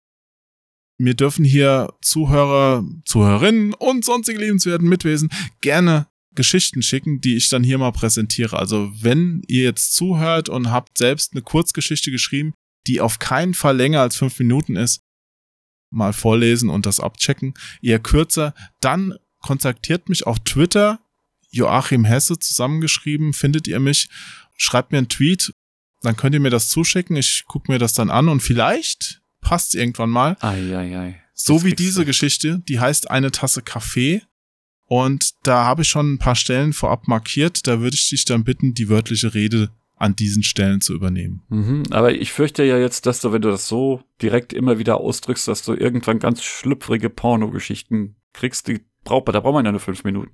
mir 0.99 1.13
dürfen 1.13 1.45
hier 1.45 1.93
Zuhörer, 2.01 2.83
Zuhörerinnen 3.05 3.73
und 3.73 4.03
sonstige 4.03 4.39
lebenswerten 4.39 4.87
Mitwesen 4.87 5.29
gerne 5.61 6.07
Geschichten 6.37 6.81
schicken, 6.81 7.19
die 7.19 7.35
ich 7.35 7.49
dann 7.49 7.63
hier 7.63 7.77
mal 7.77 7.91
präsentiere. 7.91 8.57
Also 8.57 8.89
wenn 8.93 9.41
ihr 9.47 9.63
jetzt 9.63 9.93
zuhört 9.93 10.47
und 10.47 10.71
habt 10.71 10.97
selbst 10.97 11.33
eine 11.33 11.41
Kurzgeschichte 11.41 12.11
geschrieben, 12.11 12.53
die 12.87 13.01
auf 13.01 13.19
keinen 13.19 13.53
Fall 13.53 13.75
länger 13.75 13.99
als 13.99 14.15
fünf 14.15 14.39
Minuten 14.39 14.77
ist, 14.77 15.01
mal 15.89 16.13
vorlesen 16.13 16.69
und 16.69 16.85
das 16.85 17.01
abchecken. 17.01 17.53
Eher 17.81 17.99
kürzer, 17.99 18.53
dann 18.79 19.15
kontaktiert 19.41 20.07
mich 20.07 20.25
auf 20.25 20.39
Twitter, 20.39 20.99
Joachim 21.49 22.05
Hesse 22.05 22.39
zusammengeschrieben, 22.39 23.33
findet 23.33 23.67
ihr 23.67 23.79
mich, 23.79 24.07
schreibt 24.55 24.91
mir 24.91 24.99
einen 24.99 25.09
Tweet, 25.09 25.51
dann 26.01 26.15
könnt 26.15 26.35
ihr 26.35 26.41
mir 26.41 26.49
das 26.49 26.69
zuschicken, 26.69 27.15
ich 27.15 27.43
gucke 27.47 27.71
mir 27.71 27.79
das 27.79 27.93
dann 27.93 28.09
an 28.09 28.29
und 28.29 28.41
vielleicht 28.41 29.21
passt 29.41 29.75
irgendwann 29.75 30.09
mal. 30.09 30.37
Ei, 30.41 30.75
ei, 30.75 30.97
ei. 30.97 31.23
So 31.33 31.63
wie 31.63 31.73
diese 31.73 32.05
Geschichte, 32.05 32.61
die 32.67 32.79
heißt 32.79 33.09
eine 33.09 33.31
Tasse 33.31 33.61
Kaffee 33.61 34.21
und 34.87 35.33
da 35.43 35.65
habe 35.65 35.81
ich 35.81 35.89
schon 35.89 36.13
ein 36.13 36.17
paar 36.17 36.35
Stellen 36.35 36.73
vorab 36.73 37.07
markiert. 37.07 37.67
Da 37.67 37.81
würde 37.81 37.95
ich 37.95 38.09
dich 38.09 38.25
dann 38.25 38.43
bitten, 38.43 38.73
die 38.73 38.89
wörtliche 38.89 39.33
Rede 39.33 39.69
an 39.97 40.15
diesen 40.15 40.43
Stellen 40.43 40.79
zu 40.79 40.93
übernehmen. 40.93 41.41
Mhm, 41.49 41.83
aber 41.89 42.13
ich 42.13 42.31
fürchte 42.31 42.63
ja 42.63 42.77
jetzt, 42.77 43.05
dass 43.05 43.19
du, 43.19 43.33
wenn 43.33 43.41
du 43.41 43.49
das 43.49 43.67
so 43.67 44.01
direkt 44.21 44.53
immer 44.53 44.77
wieder 44.77 44.97
ausdrückst, 44.97 45.47
dass 45.47 45.63
du 45.63 45.73
irgendwann 45.73 46.19
ganz 46.19 46.43
schlüpfrige 46.43 47.09
Pornogeschichten 47.09 48.15
kriegst, 48.33 48.67
die 48.67 48.81
braucht, 49.03 49.27
da 49.29 49.39
braucht 49.39 49.55
man 49.55 49.65
ja 49.65 49.71
nur 49.71 49.81
fünf 49.81 50.03
Minuten. 50.03 50.31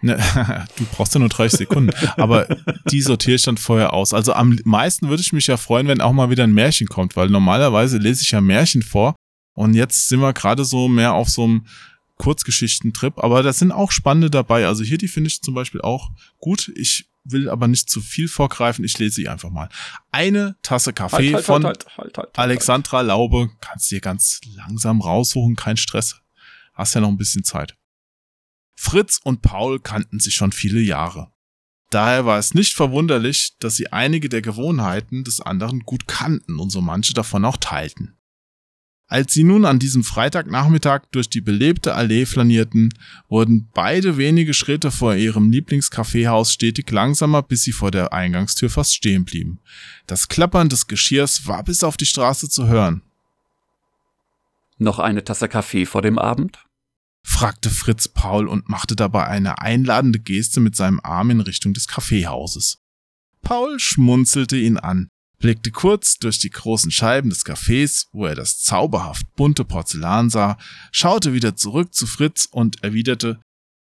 Ne, 0.00 0.16
du 0.76 0.84
brauchst 0.92 1.14
ja 1.14 1.20
nur 1.20 1.28
30 1.28 1.58
Sekunden. 1.58 1.90
Aber 2.16 2.46
die 2.90 3.02
sortiere 3.02 3.36
ich 3.36 3.42
dann 3.42 3.56
vorher 3.56 3.92
aus. 3.92 4.12
Also 4.12 4.32
am 4.32 4.58
meisten 4.64 5.08
würde 5.08 5.20
ich 5.20 5.32
mich 5.32 5.46
ja 5.46 5.56
freuen, 5.56 5.86
wenn 5.86 6.00
auch 6.00 6.12
mal 6.12 6.30
wieder 6.30 6.44
ein 6.44 6.52
Märchen 6.52 6.88
kommt, 6.88 7.16
weil 7.16 7.28
normalerweise 7.28 7.98
lese 7.98 8.22
ich 8.22 8.30
ja 8.32 8.40
Märchen 8.40 8.82
vor. 8.82 9.14
Und 9.54 9.74
jetzt 9.74 10.08
sind 10.08 10.20
wir 10.20 10.32
gerade 10.32 10.64
so 10.64 10.88
mehr 10.88 11.14
auf 11.14 11.28
so 11.28 11.44
einem 11.44 11.66
Kurzgeschichtentrip, 12.16 13.18
aber 13.18 13.42
da 13.42 13.52
sind 13.52 13.72
auch 13.72 13.90
spannende 13.90 14.30
dabei. 14.30 14.66
Also 14.66 14.84
hier 14.84 14.98
die 14.98 15.08
finde 15.08 15.28
ich 15.28 15.42
zum 15.42 15.54
Beispiel 15.54 15.80
auch 15.80 16.10
gut. 16.38 16.70
Ich 16.76 17.08
will 17.24 17.48
aber 17.48 17.68
nicht 17.68 17.90
zu 17.90 18.00
viel 18.00 18.28
vorgreifen. 18.28 18.84
Ich 18.84 18.98
lese 18.98 19.16
sie 19.16 19.28
einfach 19.28 19.50
mal. 19.50 19.68
Eine 20.10 20.56
Tasse 20.62 20.92
Kaffee 20.92 21.16
halt, 21.16 21.34
halt, 21.34 21.44
von 21.44 21.64
halt, 21.64 21.86
halt, 21.86 21.98
halt, 21.98 22.16
halt 22.18 22.38
Alexandra 22.38 23.00
Laube. 23.00 23.50
Kannst 23.60 23.90
dir 23.90 24.00
ganz 24.00 24.40
langsam 24.54 25.00
raussuchen, 25.00 25.56
kein 25.56 25.76
Stress. 25.76 26.20
Hast 26.74 26.94
ja 26.94 27.00
noch 27.00 27.08
ein 27.08 27.18
bisschen 27.18 27.44
Zeit. 27.44 27.76
Fritz 28.76 29.20
und 29.22 29.42
Paul 29.42 29.80
kannten 29.80 30.20
sich 30.20 30.34
schon 30.34 30.52
viele 30.52 30.80
Jahre. 30.80 31.32
Daher 31.90 32.26
war 32.26 32.38
es 32.38 32.54
nicht 32.54 32.74
verwunderlich, 32.74 33.56
dass 33.60 33.76
sie 33.76 33.92
einige 33.92 34.28
der 34.28 34.42
Gewohnheiten 34.42 35.22
des 35.22 35.40
anderen 35.40 35.80
gut 35.80 36.08
kannten 36.08 36.58
und 36.58 36.70
so 36.70 36.80
manche 36.80 37.14
davon 37.14 37.44
auch 37.44 37.56
teilten. 37.56 38.16
Als 39.14 39.32
sie 39.32 39.44
nun 39.44 39.64
an 39.64 39.78
diesem 39.78 40.02
Freitagnachmittag 40.02 41.02
durch 41.12 41.30
die 41.30 41.40
belebte 41.40 41.94
Allee 41.94 42.26
flanierten, 42.26 42.92
wurden 43.28 43.68
beide 43.72 44.16
wenige 44.16 44.54
Schritte 44.54 44.90
vor 44.90 45.14
ihrem 45.14 45.52
Lieblingskaffeehaus 45.52 46.52
stetig 46.52 46.90
langsamer, 46.90 47.44
bis 47.44 47.62
sie 47.62 47.70
vor 47.70 47.92
der 47.92 48.12
Eingangstür 48.12 48.70
fast 48.70 48.92
stehen 48.92 49.24
blieben. 49.24 49.60
Das 50.08 50.26
Klappern 50.26 50.68
des 50.68 50.88
Geschirrs 50.88 51.46
war 51.46 51.62
bis 51.62 51.84
auf 51.84 51.96
die 51.96 52.06
Straße 52.06 52.48
zu 52.48 52.66
hören. 52.66 53.02
Noch 54.78 54.98
eine 54.98 55.22
Tasse 55.22 55.46
Kaffee 55.46 55.86
vor 55.86 56.02
dem 56.02 56.18
Abend? 56.18 56.58
fragte 57.22 57.70
Fritz 57.70 58.08
Paul 58.08 58.48
und 58.48 58.68
machte 58.68 58.96
dabei 58.96 59.28
eine 59.28 59.60
einladende 59.60 60.18
Geste 60.18 60.58
mit 60.58 60.74
seinem 60.74 60.98
Arm 61.04 61.30
in 61.30 61.40
Richtung 61.40 61.72
des 61.72 61.86
Kaffeehauses. 61.86 62.82
Paul 63.42 63.78
schmunzelte 63.78 64.56
ihn 64.56 64.76
an, 64.76 65.08
blickte 65.44 65.72
kurz 65.72 66.16
durch 66.16 66.38
die 66.38 66.48
großen 66.48 66.90
Scheiben 66.90 67.28
des 67.28 67.44
Cafés, 67.44 68.06
wo 68.12 68.24
er 68.24 68.34
das 68.34 68.60
zauberhaft 68.60 69.26
bunte 69.36 69.66
Porzellan 69.66 70.30
sah, 70.30 70.56
schaute 70.90 71.34
wieder 71.34 71.54
zurück 71.54 71.92
zu 71.92 72.06
Fritz 72.06 72.48
und 72.50 72.82
erwiderte 72.82 73.42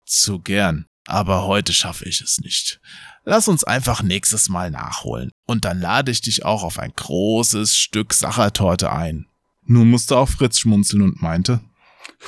Zu 0.06 0.38
gern, 0.38 0.86
aber 1.06 1.46
heute 1.46 1.74
schaffe 1.74 2.08
ich 2.08 2.22
es 2.22 2.40
nicht. 2.40 2.80
Lass 3.24 3.48
uns 3.48 3.64
einfach 3.64 4.02
nächstes 4.02 4.48
Mal 4.48 4.70
nachholen, 4.70 5.30
und 5.46 5.66
dann 5.66 5.78
lade 5.78 6.10
ich 6.10 6.22
dich 6.22 6.42
auch 6.46 6.62
auf 6.62 6.78
ein 6.78 6.94
großes 6.96 7.76
Stück 7.76 8.14
Sachertorte 8.14 8.90
ein. 8.90 9.26
Nun 9.66 9.90
musste 9.90 10.16
auch 10.16 10.30
Fritz 10.30 10.58
schmunzeln 10.58 11.02
und 11.02 11.20
meinte 11.20 11.60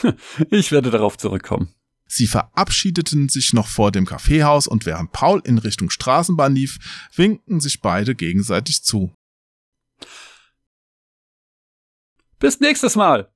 Ich 0.50 0.70
werde 0.70 0.90
darauf 0.90 1.16
zurückkommen. 1.16 1.73
Sie 2.06 2.26
verabschiedeten 2.26 3.28
sich 3.28 3.52
noch 3.52 3.66
vor 3.66 3.90
dem 3.90 4.06
Kaffeehaus 4.06 4.66
und 4.66 4.86
während 4.86 5.12
Paul 5.12 5.40
in 5.44 5.58
Richtung 5.58 5.90
Straßenbahn 5.90 6.54
lief, 6.54 6.78
winkten 7.14 7.60
sich 7.60 7.80
beide 7.80 8.14
gegenseitig 8.14 8.82
zu. 8.82 9.14
Bis 12.38 12.60
nächstes 12.60 12.96
Mal! 12.96 13.30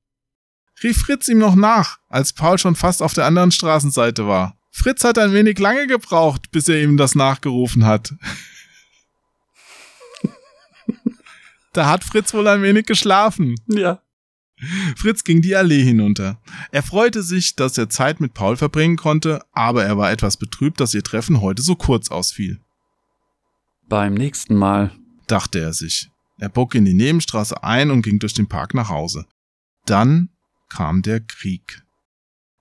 rief 0.82 0.99
Fritz 0.99 1.28
ihm 1.28 1.39
noch 1.39 1.55
nach, 1.55 1.99
als 2.09 2.32
Paul 2.32 2.59
schon 2.59 2.77
fast 2.77 3.03
auf 3.03 3.15
der 3.15 3.27
anderen 3.27 3.51
Straßenseite 3.51 4.27
war. 4.27 4.57
Fritz 4.70 5.03
hat 5.03 5.19
ein 5.19 5.32
wenig 5.32 5.59
lange 5.59 5.86
gebraucht, 5.86 6.51
bis 6.51 6.69
er 6.69 6.81
ihm 6.81 6.97
das 6.97 7.15
nachgerufen 7.15 7.85
hat. 7.85 8.15
da 11.73 11.89
hat 11.89 12.05
Fritz 12.05 12.32
wohl 12.32 12.47
ein 12.47 12.62
wenig 12.62 12.86
geschlafen. 12.86 13.57
Ja. 13.66 14.03
Fritz 14.97 15.24
ging 15.24 15.40
die 15.40 15.55
Allee 15.55 15.82
hinunter. 15.82 16.40
Er 16.72 16.82
freute 16.82 17.22
sich, 17.22 17.55
dass 17.56 17.78
er 17.78 17.89
Zeit 17.89 18.20
mit 18.20 18.35
Paul 18.35 18.56
verbringen 18.56 18.97
konnte, 18.97 19.44
aber 19.52 19.85
er 19.85 19.97
war 19.97 20.10
etwas 20.10 20.36
betrübt, 20.36 20.80
dass 20.80 20.94
ihr 20.94 21.02
Treffen 21.02 21.40
heute 21.40 21.62
so 21.62 21.76
kurz 21.76 22.10
ausfiel. 22.10 22.60
Beim 23.89 24.14
nächsten 24.14 24.56
Mal, 24.56 24.93
dachte 25.26 25.60
er 25.60 25.72
sich. 25.72 26.10
Er 26.39 26.48
bog 26.48 26.74
in 26.74 26.85
die 26.85 26.94
Nebenstraße 26.94 27.62
ein 27.62 27.90
und 27.90 28.02
ging 28.02 28.18
durch 28.18 28.35
den 28.35 28.48
Park 28.48 28.74
nach 28.74 28.89
Hause. 28.89 29.26
Dann 29.86 30.30
kam 30.68 31.02
der 31.02 31.20
Krieg. 31.20 31.82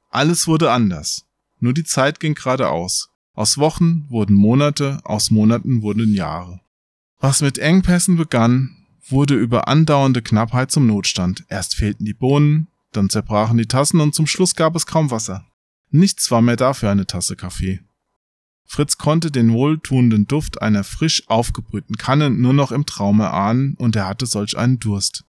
Alles 0.10 0.48
wurde 0.48 0.72
anders. 0.72 1.26
Nur 1.60 1.74
die 1.74 1.84
Zeit 1.84 2.19
ging 2.19 2.34
geradeaus. 2.34 3.10
Aus 3.34 3.57
Wochen 3.57 4.06
wurden 4.10 4.36
Monate, 4.36 4.99
aus 5.03 5.30
Monaten 5.30 5.82
wurden 5.82 6.14
Jahre. 6.14 6.61
Was 7.19 7.41
mit 7.41 7.57
Engpässen 7.57 8.15
begann, 8.18 8.77
wurde 9.12 9.36
über 9.36 9.68
andauernde 9.68 10.22
Knappheit 10.22 10.72
zum 10.72 10.88
Notstand. 10.88 11.46
Erst 11.50 11.76
fehlten 11.76 12.06
die 12.06 12.14
Bohnen, 12.14 12.68
dann 12.92 13.10
zerbrachen 13.10 13.58
die 13.58 13.68
Tassen 13.68 14.00
und 14.00 14.16
zum 14.16 14.28
Schluss 14.28 14.56
gab 14.56 14.76
es 14.76 14.86
kaum 14.86 15.12
Wasser. 15.12 15.46
Nichts 15.90 16.32
war 16.32 16.42
mehr 16.42 16.56
da 16.56 16.74
für 16.74 16.90
eine 16.90 17.08
Tasse 17.08 17.36
Kaffee. 17.36 17.80
Fritz 18.66 18.98
konnte 18.98 19.32
den 19.32 19.54
wohltuenden 19.54 20.28
Duft 20.28 20.62
einer 20.62 20.84
frisch 20.84 21.24
aufgebrühten 21.28 21.96
Kanne 21.96 22.30
nur 22.30 22.54
noch 22.54 22.72
im 22.72 22.86
Traum 22.86 23.22
erahnen, 23.22 23.76
und 23.76 23.96
er 23.96 24.08
hatte 24.08 24.26
solch 24.26 24.58
einen 24.58 24.80
Durst. 24.80 25.24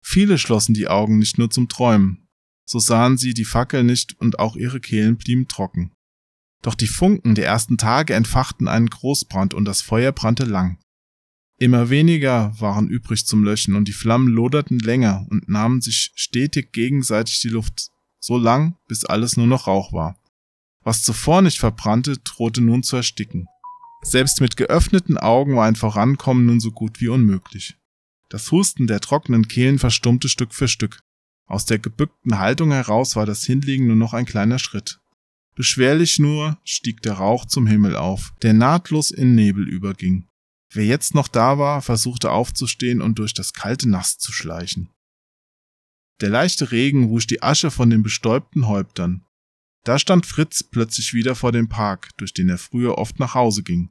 Viele 0.00 0.38
schlossen 0.38 0.72
die 0.72 0.86
Augen 0.86 1.18
nicht 1.18 1.36
nur 1.36 1.50
zum 1.50 1.68
Träumen. 1.68 2.28
So 2.64 2.78
sahen 2.78 3.18
sie 3.18 3.34
die 3.34 3.44
Fackel 3.44 3.82
nicht 3.82 4.18
und 4.20 4.38
auch 4.38 4.54
ihre 4.54 4.80
Kehlen 4.80 5.16
blieben 5.16 5.48
trocken. 5.48 5.92
Doch 6.62 6.74
die 6.74 6.86
Funken 6.86 7.34
der 7.34 7.46
ersten 7.46 7.76
Tage 7.76 8.14
entfachten 8.14 8.68
einen 8.68 8.88
Großbrand 8.88 9.52
und 9.52 9.64
das 9.64 9.82
Feuer 9.82 10.12
brannte 10.12 10.44
lang. 10.44 10.78
Immer 11.58 11.88
weniger 11.88 12.54
waren 12.60 12.88
übrig 12.88 13.26
zum 13.26 13.42
Löschen 13.42 13.74
und 13.76 13.88
die 13.88 13.94
Flammen 13.94 14.28
loderten 14.28 14.78
länger 14.78 15.26
und 15.30 15.48
nahmen 15.48 15.80
sich 15.80 16.12
stetig 16.14 16.72
gegenseitig 16.72 17.40
die 17.40 17.48
Luft, 17.48 17.88
so 18.20 18.36
lang, 18.36 18.76
bis 18.88 19.04
alles 19.04 19.36
nur 19.36 19.46
noch 19.46 19.66
Rauch 19.66 19.92
war. 19.92 20.18
Was 20.82 21.02
zuvor 21.02 21.42
nicht 21.42 21.58
verbrannte, 21.58 22.18
drohte 22.18 22.60
nun 22.60 22.82
zu 22.82 22.96
ersticken. 22.96 23.46
Selbst 24.02 24.40
mit 24.40 24.56
geöffneten 24.56 25.16
Augen 25.16 25.56
war 25.56 25.66
ein 25.66 25.76
Vorankommen 25.76 26.46
nun 26.46 26.60
so 26.60 26.70
gut 26.70 27.00
wie 27.00 27.08
unmöglich. 27.08 27.76
Das 28.28 28.52
Husten 28.52 28.86
der 28.86 29.00
trockenen 29.00 29.48
Kehlen 29.48 29.78
verstummte 29.78 30.28
Stück 30.28 30.54
für 30.54 30.68
Stück. 30.68 31.00
Aus 31.46 31.64
der 31.64 31.78
gebückten 31.78 32.38
Haltung 32.38 32.70
heraus 32.70 33.16
war 33.16 33.24
das 33.24 33.44
Hinlegen 33.44 33.86
nur 33.86 33.96
noch 33.96 34.12
ein 34.12 34.26
kleiner 34.26 34.58
Schritt. 34.58 35.00
Beschwerlich 35.54 36.18
nur 36.18 36.58
stieg 36.64 37.00
der 37.02 37.14
Rauch 37.14 37.46
zum 37.46 37.66
Himmel 37.66 37.96
auf, 37.96 38.34
der 38.42 38.52
nahtlos 38.52 39.10
in 39.10 39.34
Nebel 39.34 39.66
überging. 39.66 40.28
Wer 40.72 40.84
jetzt 40.84 41.14
noch 41.14 41.28
da 41.28 41.58
war, 41.58 41.82
versuchte 41.82 42.30
aufzustehen 42.30 43.00
und 43.00 43.18
durch 43.18 43.34
das 43.34 43.52
kalte 43.52 43.88
Nass 43.88 44.18
zu 44.18 44.32
schleichen. 44.32 44.90
Der 46.20 46.30
leichte 46.30 46.72
Regen 46.72 47.10
wusch 47.10 47.26
die 47.26 47.42
Asche 47.42 47.70
von 47.70 47.90
den 47.90 48.02
bestäubten 48.02 48.66
Häuptern. 48.66 49.24
Da 49.84 49.98
stand 49.98 50.26
Fritz 50.26 50.62
plötzlich 50.64 51.14
wieder 51.14 51.34
vor 51.34 51.52
dem 51.52 51.68
Park, 51.68 52.16
durch 52.16 52.32
den 52.32 52.48
er 52.48 52.58
früher 52.58 52.98
oft 52.98 53.18
nach 53.20 53.34
Hause 53.34 53.62
ging. 53.62 53.90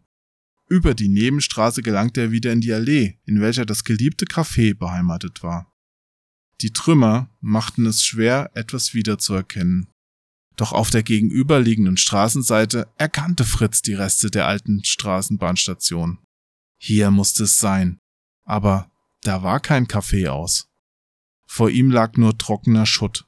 Über 0.68 0.96
die 0.96 1.08
Nebenstraße 1.08 1.84
gelangte 1.84 2.22
er 2.22 2.32
wieder 2.32 2.52
in 2.52 2.62
die 2.62 2.74
Allee, 2.74 3.20
in 3.26 3.40
welcher 3.40 3.66
das 3.66 3.84
geliebte 3.84 4.26
Café 4.26 4.74
beheimatet 4.74 5.44
war. 5.44 5.72
Die 6.62 6.72
Trümmer 6.72 7.30
machten 7.40 7.86
es 7.86 8.04
schwer, 8.04 8.50
etwas 8.56 8.94
wiederzuerkennen. 8.94 9.88
Doch 10.56 10.72
auf 10.72 10.90
der 10.90 11.04
gegenüberliegenden 11.04 11.98
Straßenseite 11.98 12.88
erkannte 12.98 13.44
Fritz 13.44 13.82
die 13.82 13.94
Reste 13.94 14.32
der 14.32 14.48
alten 14.48 14.84
Straßenbahnstation. 14.84 16.18
Hier 16.88 17.10
musste 17.10 17.46
es 17.46 17.58
sein. 17.58 17.98
Aber 18.46 18.92
da 19.22 19.42
war 19.42 19.60
kein 19.60 19.88
Café 19.88 20.30
aus. 20.30 20.68
Vor 21.48 21.72
ihm 21.72 21.90
lag 21.90 22.16
nur 22.16 22.38
trockener 22.38 22.86
Schutt. 22.86 23.26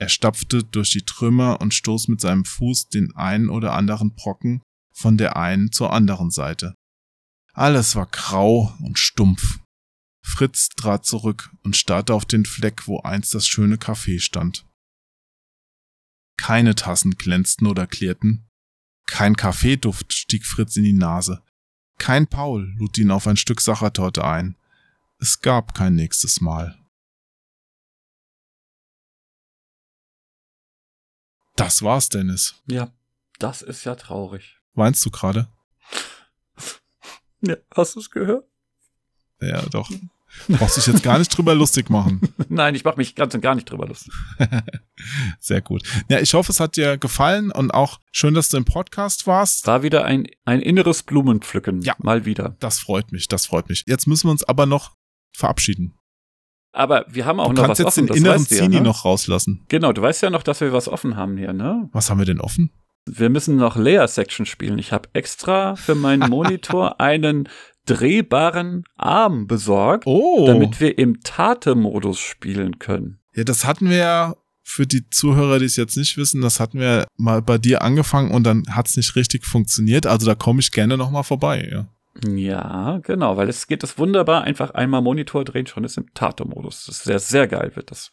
Er 0.00 0.08
stapfte 0.08 0.64
durch 0.64 0.90
die 0.90 1.04
Trümmer 1.04 1.60
und 1.60 1.74
stoß 1.74 2.08
mit 2.08 2.20
seinem 2.20 2.44
Fuß 2.44 2.88
den 2.88 3.14
einen 3.14 3.50
oder 3.50 3.74
anderen 3.74 4.16
Brocken 4.16 4.62
von 4.92 5.16
der 5.16 5.36
einen 5.36 5.70
zur 5.70 5.92
anderen 5.92 6.32
Seite. 6.32 6.74
Alles 7.52 7.94
war 7.94 8.06
grau 8.06 8.76
und 8.80 8.98
stumpf. 8.98 9.60
Fritz 10.26 10.70
trat 10.70 11.06
zurück 11.06 11.54
und 11.62 11.76
starrte 11.76 12.14
auf 12.14 12.24
den 12.24 12.46
Fleck, 12.46 12.88
wo 12.88 12.98
einst 13.02 13.32
das 13.32 13.46
schöne 13.46 13.76
Café 13.76 14.18
stand. 14.18 14.66
Keine 16.36 16.74
Tassen 16.74 17.12
glänzten 17.12 17.68
oder 17.68 17.86
klirrten. 17.86 18.48
Kein 19.06 19.36
Kaffeeduft 19.36 20.12
stieg 20.12 20.44
Fritz 20.44 20.76
in 20.76 20.82
die 20.82 20.92
Nase. 20.92 21.44
Kein 21.98 22.26
Paul 22.26 22.74
lud 22.78 22.96
ihn 22.98 23.10
auf 23.10 23.26
ein 23.26 23.36
Stück 23.36 23.60
Sachertorte 23.60 24.24
ein. 24.24 24.56
Es 25.18 25.40
gab 25.40 25.74
kein 25.74 25.94
nächstes 25.94 26.40
Mal. 26.40 26.78
Das 31.56 31.82
war's, 31.82 32.08
Dennis. 32.08 32.54
Ja, 32.66 32.92
das 33.40 33.62
ist 33.62 33.84
ja 33.84 33.96
traurig. 33.96 34.58
Weinst 34.74 35.04
du 35.04 35.10
gerade? 35.10 35.48
Ja, 37.40 37.54
hast 37.72 37.94
du 37.94 38.00
es 38.00 38.10
gehört? 38.10 38.48
Ja, 39.40 39.62
doch. 39.66 39.88
Brauchst 40.48 40.76
dich 40.76 40.86
jetzt 40.86 41.02
gar 41.02 41.18
nicht 41.18 41.36
drüber 41.36 41.54
lustig 41.54 41.90
machen. 41.90 42.20
Nein, 42.48 42.74
ich 42.74 42.84
mache 42.84 42.96
mich 42.96 43.14
ganz 43.14 43.34
und 43.34 43.40
gar 43.40 43.54
nicht 43.54 43.70
drüber 43.70 43.86
lustig. 43.86 44.12
Sehr 45.40 45.60
gut. 45.60 45.82
Ja, 46.08 46.20
ich 46.20 46.34
hoffe, 46.34 46.52
es 46.52 46.60
hat 46.60 46.76
dir 46.76 46.98
gefallen 46.98 47.50
und 47.50 47.72
auch 47.72 48.00
schön, 48.12 48.34
dass 48.34 48.48
du 48.48 48.56
im 48.56 48.64
Podcast 48.64 49.26
warst. 49.26 49.66
War 49.66 49.82
wieder 49.82 50.04
ein, 50.04 50.26
ein 50.44 50.60
inneres 50.60 51.02
Blumenpflücken. 51.02 51.82
Ja. 51.82 51.94
Mal 51.98 52.24
wieder. 52.24 52.56
Das 52.60 52.78
freut 52.78 53.12
mich, 53.12 53.28
das 53.28 53.46
freut 53.46 53.68
mich. 53.68 53.84
Jetzt 53.86 54.06
müssen 54.06 54.28
wir 54.28 54.32
uns 54.32 54.44
aber 54.44 54.66
noch 54.66 54.92
verabschieden. 55.32 55.94
Aber 56.72 57.06
wir 57.08 57.24
haben 57.24 57.40
auch 57.40 57.48
du 57.48 57.54
noch 57.54 57.66
kannst 57.66 57.82
was 57.82 57.96
jetzt 57.96 57.98
offen. 57.98 58.06
den 58.08 58.16
inneren 58.16 58.40
weißt 58.40 58.50
du 58.50 58.56
Zini 58.56 58.74
ja, 58.76 58.80
ne? 58.80 58.86
noch 58.86 59.04
rauslassen. 59.04 59.64
Genau, 59.68 59.92
du 59.92 60.02
weißt 60.02 60.22
ja 60.22 60.30
noch, 60.30 60.42
dass 60.42 60.60
wir 60.60 60.72
was 60.72 60.88
offen 60.88 61.16
haben 61.16 61.36
hier, 61.36 61.52
ne? 61.52 61.88
Was 61.92 62.10
haben 62.10 62.18
wir 62.18 62.26
denn 62.26 62.40
offen? 62.40 62.70
Wir 63.06 63.30
müssen 63.30 63.56
noch 63.56 63.76
Layer 63.76 64.06
Section 64.06 64.44
spielen. 64.44 64.78
Ich 64.78 64.92
habe 64.92 65.08
extra 65.14 65.76
für 65.76 65.94
meinen 65.94 66.28
Monitor 66.30 67.00
einen 67.00 67.48
drehbaren 67.88 68.84
Arm 68.96 69.46
besorgt, 69.46 70.04
Oh. 70.06 70.46
damit 70.46 70.80
wir 70.80 70.98
im 70.98 71.20
Tate-Modus 71.22 72.18
spielen 72.18 72.78
können. 72.78 73.18
Ja, 73.34 73.44
das 73.44 73.64
hatten 73.64 73.88
wir 73.90 73.96
ja 73.96 74.36
für 74.62 74.86
die 74.86 75.08
Zuhörer, 75.08 75.58
die 75.58 75.64
es 75.64 75.76
jetzt 75.76 75.96
nicht 75.96 76.16
wissen, 76.18 76.40
das 76.42 76.60
hatten 76.60 76.78
wir 76.78 77.06
mal 77.16 77.40
bei 77.40 77.56
dir 77.58 77.82
angefangen 77.82 78.30
und 78.32 78.44
dann 78.44 78.64
hat's 78.74 78.96
nicht 78.96 79.16
richtig 79.16 79.46
funktioniert. 79.46 80.06
Also 80.06 80.26
da 80.26 80.34
komme 80.34 80.60
ich 80.60 80.72
gerne 80.72 80.96
nochmal 80.98 81.24
vorbei. 81.24 81.66
Ja. 81.70 81.88
Ja, 82.26 82.98
genau, 83.04 83.36
weil 83.36 83.48
es 83.48 83.68
geht 83.68 83.82
das 83.84 83.96
wunderbar. 83.96 84.42
Einfach 84.42 84.70
einmal 84.72 85.00
Monitor 85.02 85.44
drehen, 85.44 85.66
schon 85.68 85.84
ist 85.84 85.96
im 85.96 86.12
Tate-Modus. 86.14 86.86
Das 86.86 86.96
ist 86.98 87.04
sehr, 87.04 87.18
sehr 87.20 87.46
geil 87.46 87.70
wird 87.76 87.90
das. 87.92 88.10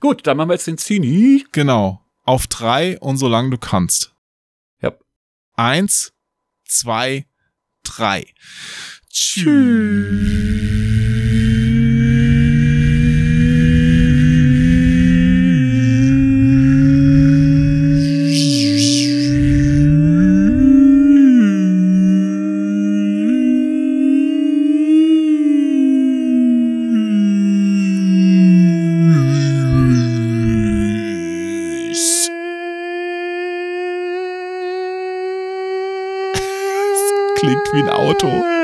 Gut, 0.00 0.26
dann 0.26 0.36
machen 0.36 0.48
wir 0.50 0.54
jetzt 0.54 0.66
den 0.68 0.78
Zini. 0.78 1.44
Genau. 1.52 2.00
Auf 2.24 2.46
drei 2.46 2.98
und 3.00 3.16
solange 3.16 3.50
du 3.50 3.58
kannst. 3.58 4.14
Ja. 4.80 4.92
Eins, 5.56 6.12
zwei, 6.64 7.26
drei. 7.82 8.26
Klingt 37.34 37.72
wie 37.72 37.82
ein 37.82 37.88
Auto. 37.88 38.57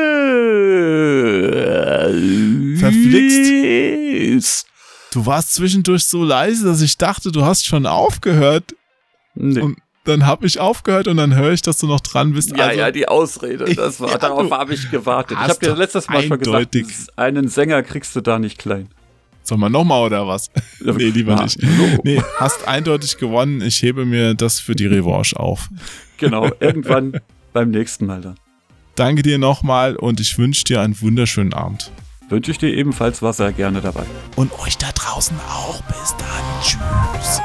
Verflixt. 3.10 4.66
Du 5.12 5.26
warst 5.26 5.54
zwischendurch 5.54 6.04
so 6.06 6.24
leise, 6.24 6.64
dass 6.64 6.80
ich 6.80 6.98
dachte, 6.98 7.30
du 7.30 7.44
hast 7.44 7.64
schon 7.66 7.86
aufgehört. 7.86 8.74
Nee. 9.34 9.60
Und 9.60 9.78
dann 10.04 10.26
habe 10.26 10.46
ich 10.46 10.60
aufgehört 10.60 11.08
und 11.08 11.16
dann 11.16 11.34
höre 11.34 11.52
ich, 11.52 11.62
dass 11.62 11.78
du 11.78 11.86
noch 11.86 12.00
dran 12.00 12.32
bist. 12.32 12.54
Ja, 12.56 12.66
also, 12.66 12.78
ja, 12.78 12.90
die 12.90 13.08
Ausrede. 13.08 13.64
Das 13.74 14.00
war, 14.00 14.10
Ja, 14.10 14.18
darauf 14.18 14.50
habe 14.50 14.74
ich 14.74 14.90
gewartet. 14.90 15.38
Ich 15.40 15.48
habe 15.48 15.58
dir 15.60 15.76
letztes 15.76 16.08
Mal 16.08 16.22
schon 16.22 16.38
gesagt, 16.38 16.76
einen 17.16 17.48
Sänger 17.48 17.82
kriegst 17.82 18.14
du 18.14 18.20
da 18.20 18.38
nicht 18.38 18.58
klein. 18.58 18.88
Sollen 19.42 19.60
wir 19.60 19.70
nochmal 19.70 20.02
oder 20.02 20.26
was? 20.26 20.50
nee, 20.80 21.10
lieber 21.10 21.42
nicht. 21.42 21.58
Nee, 22.02 22.20
hast 22.38 22.66
eindeutig 22.66 23.18
gewonnen. 23.18 23.60
Ich 23.60 23.82
hebe 23.82 24.04
mir 24.04 24.34
das 24.34 24.58
für 24.58 24.74
die 24.74 24.86
Revanche 24.86 25.38
auf. 25.38 25.68
Genau, 26.18 26.50
irgendwann 26.60 27.20
beim 27.52 27.70
nächsten 27.70 28.06
Mal 28.06 28.20
dann. 28.20 28.36
Danke 28.94 29.22
dir 29.22 29.38
nochmal 29.38 29.96
und 29.96 30.20
ich 30.20 30.38
wünsche 30.38 30.64
dir 30.64 30.80
einen 30.80 30.98
wunderschönen 31.00 31.52
Abend. 31.52 31.90
Wünsche 32.28 32.50
ich 32.50 32.58
dir 32.58 32.72
ebenfalls, 32.72 33.22
war 33.22 33.32
sehr 33.32 33.52
gerne 33.52 33.80
dabei. 33.80 34.04
Und 34.36 34.52
euch 34.60 34.78
da 34.78 34.90
draußen 34.94 35.36
auch. 35.48 35.80
Bis 35.82 36.14
dann. 36.16 36.62
Tschüss. 36.62 37.40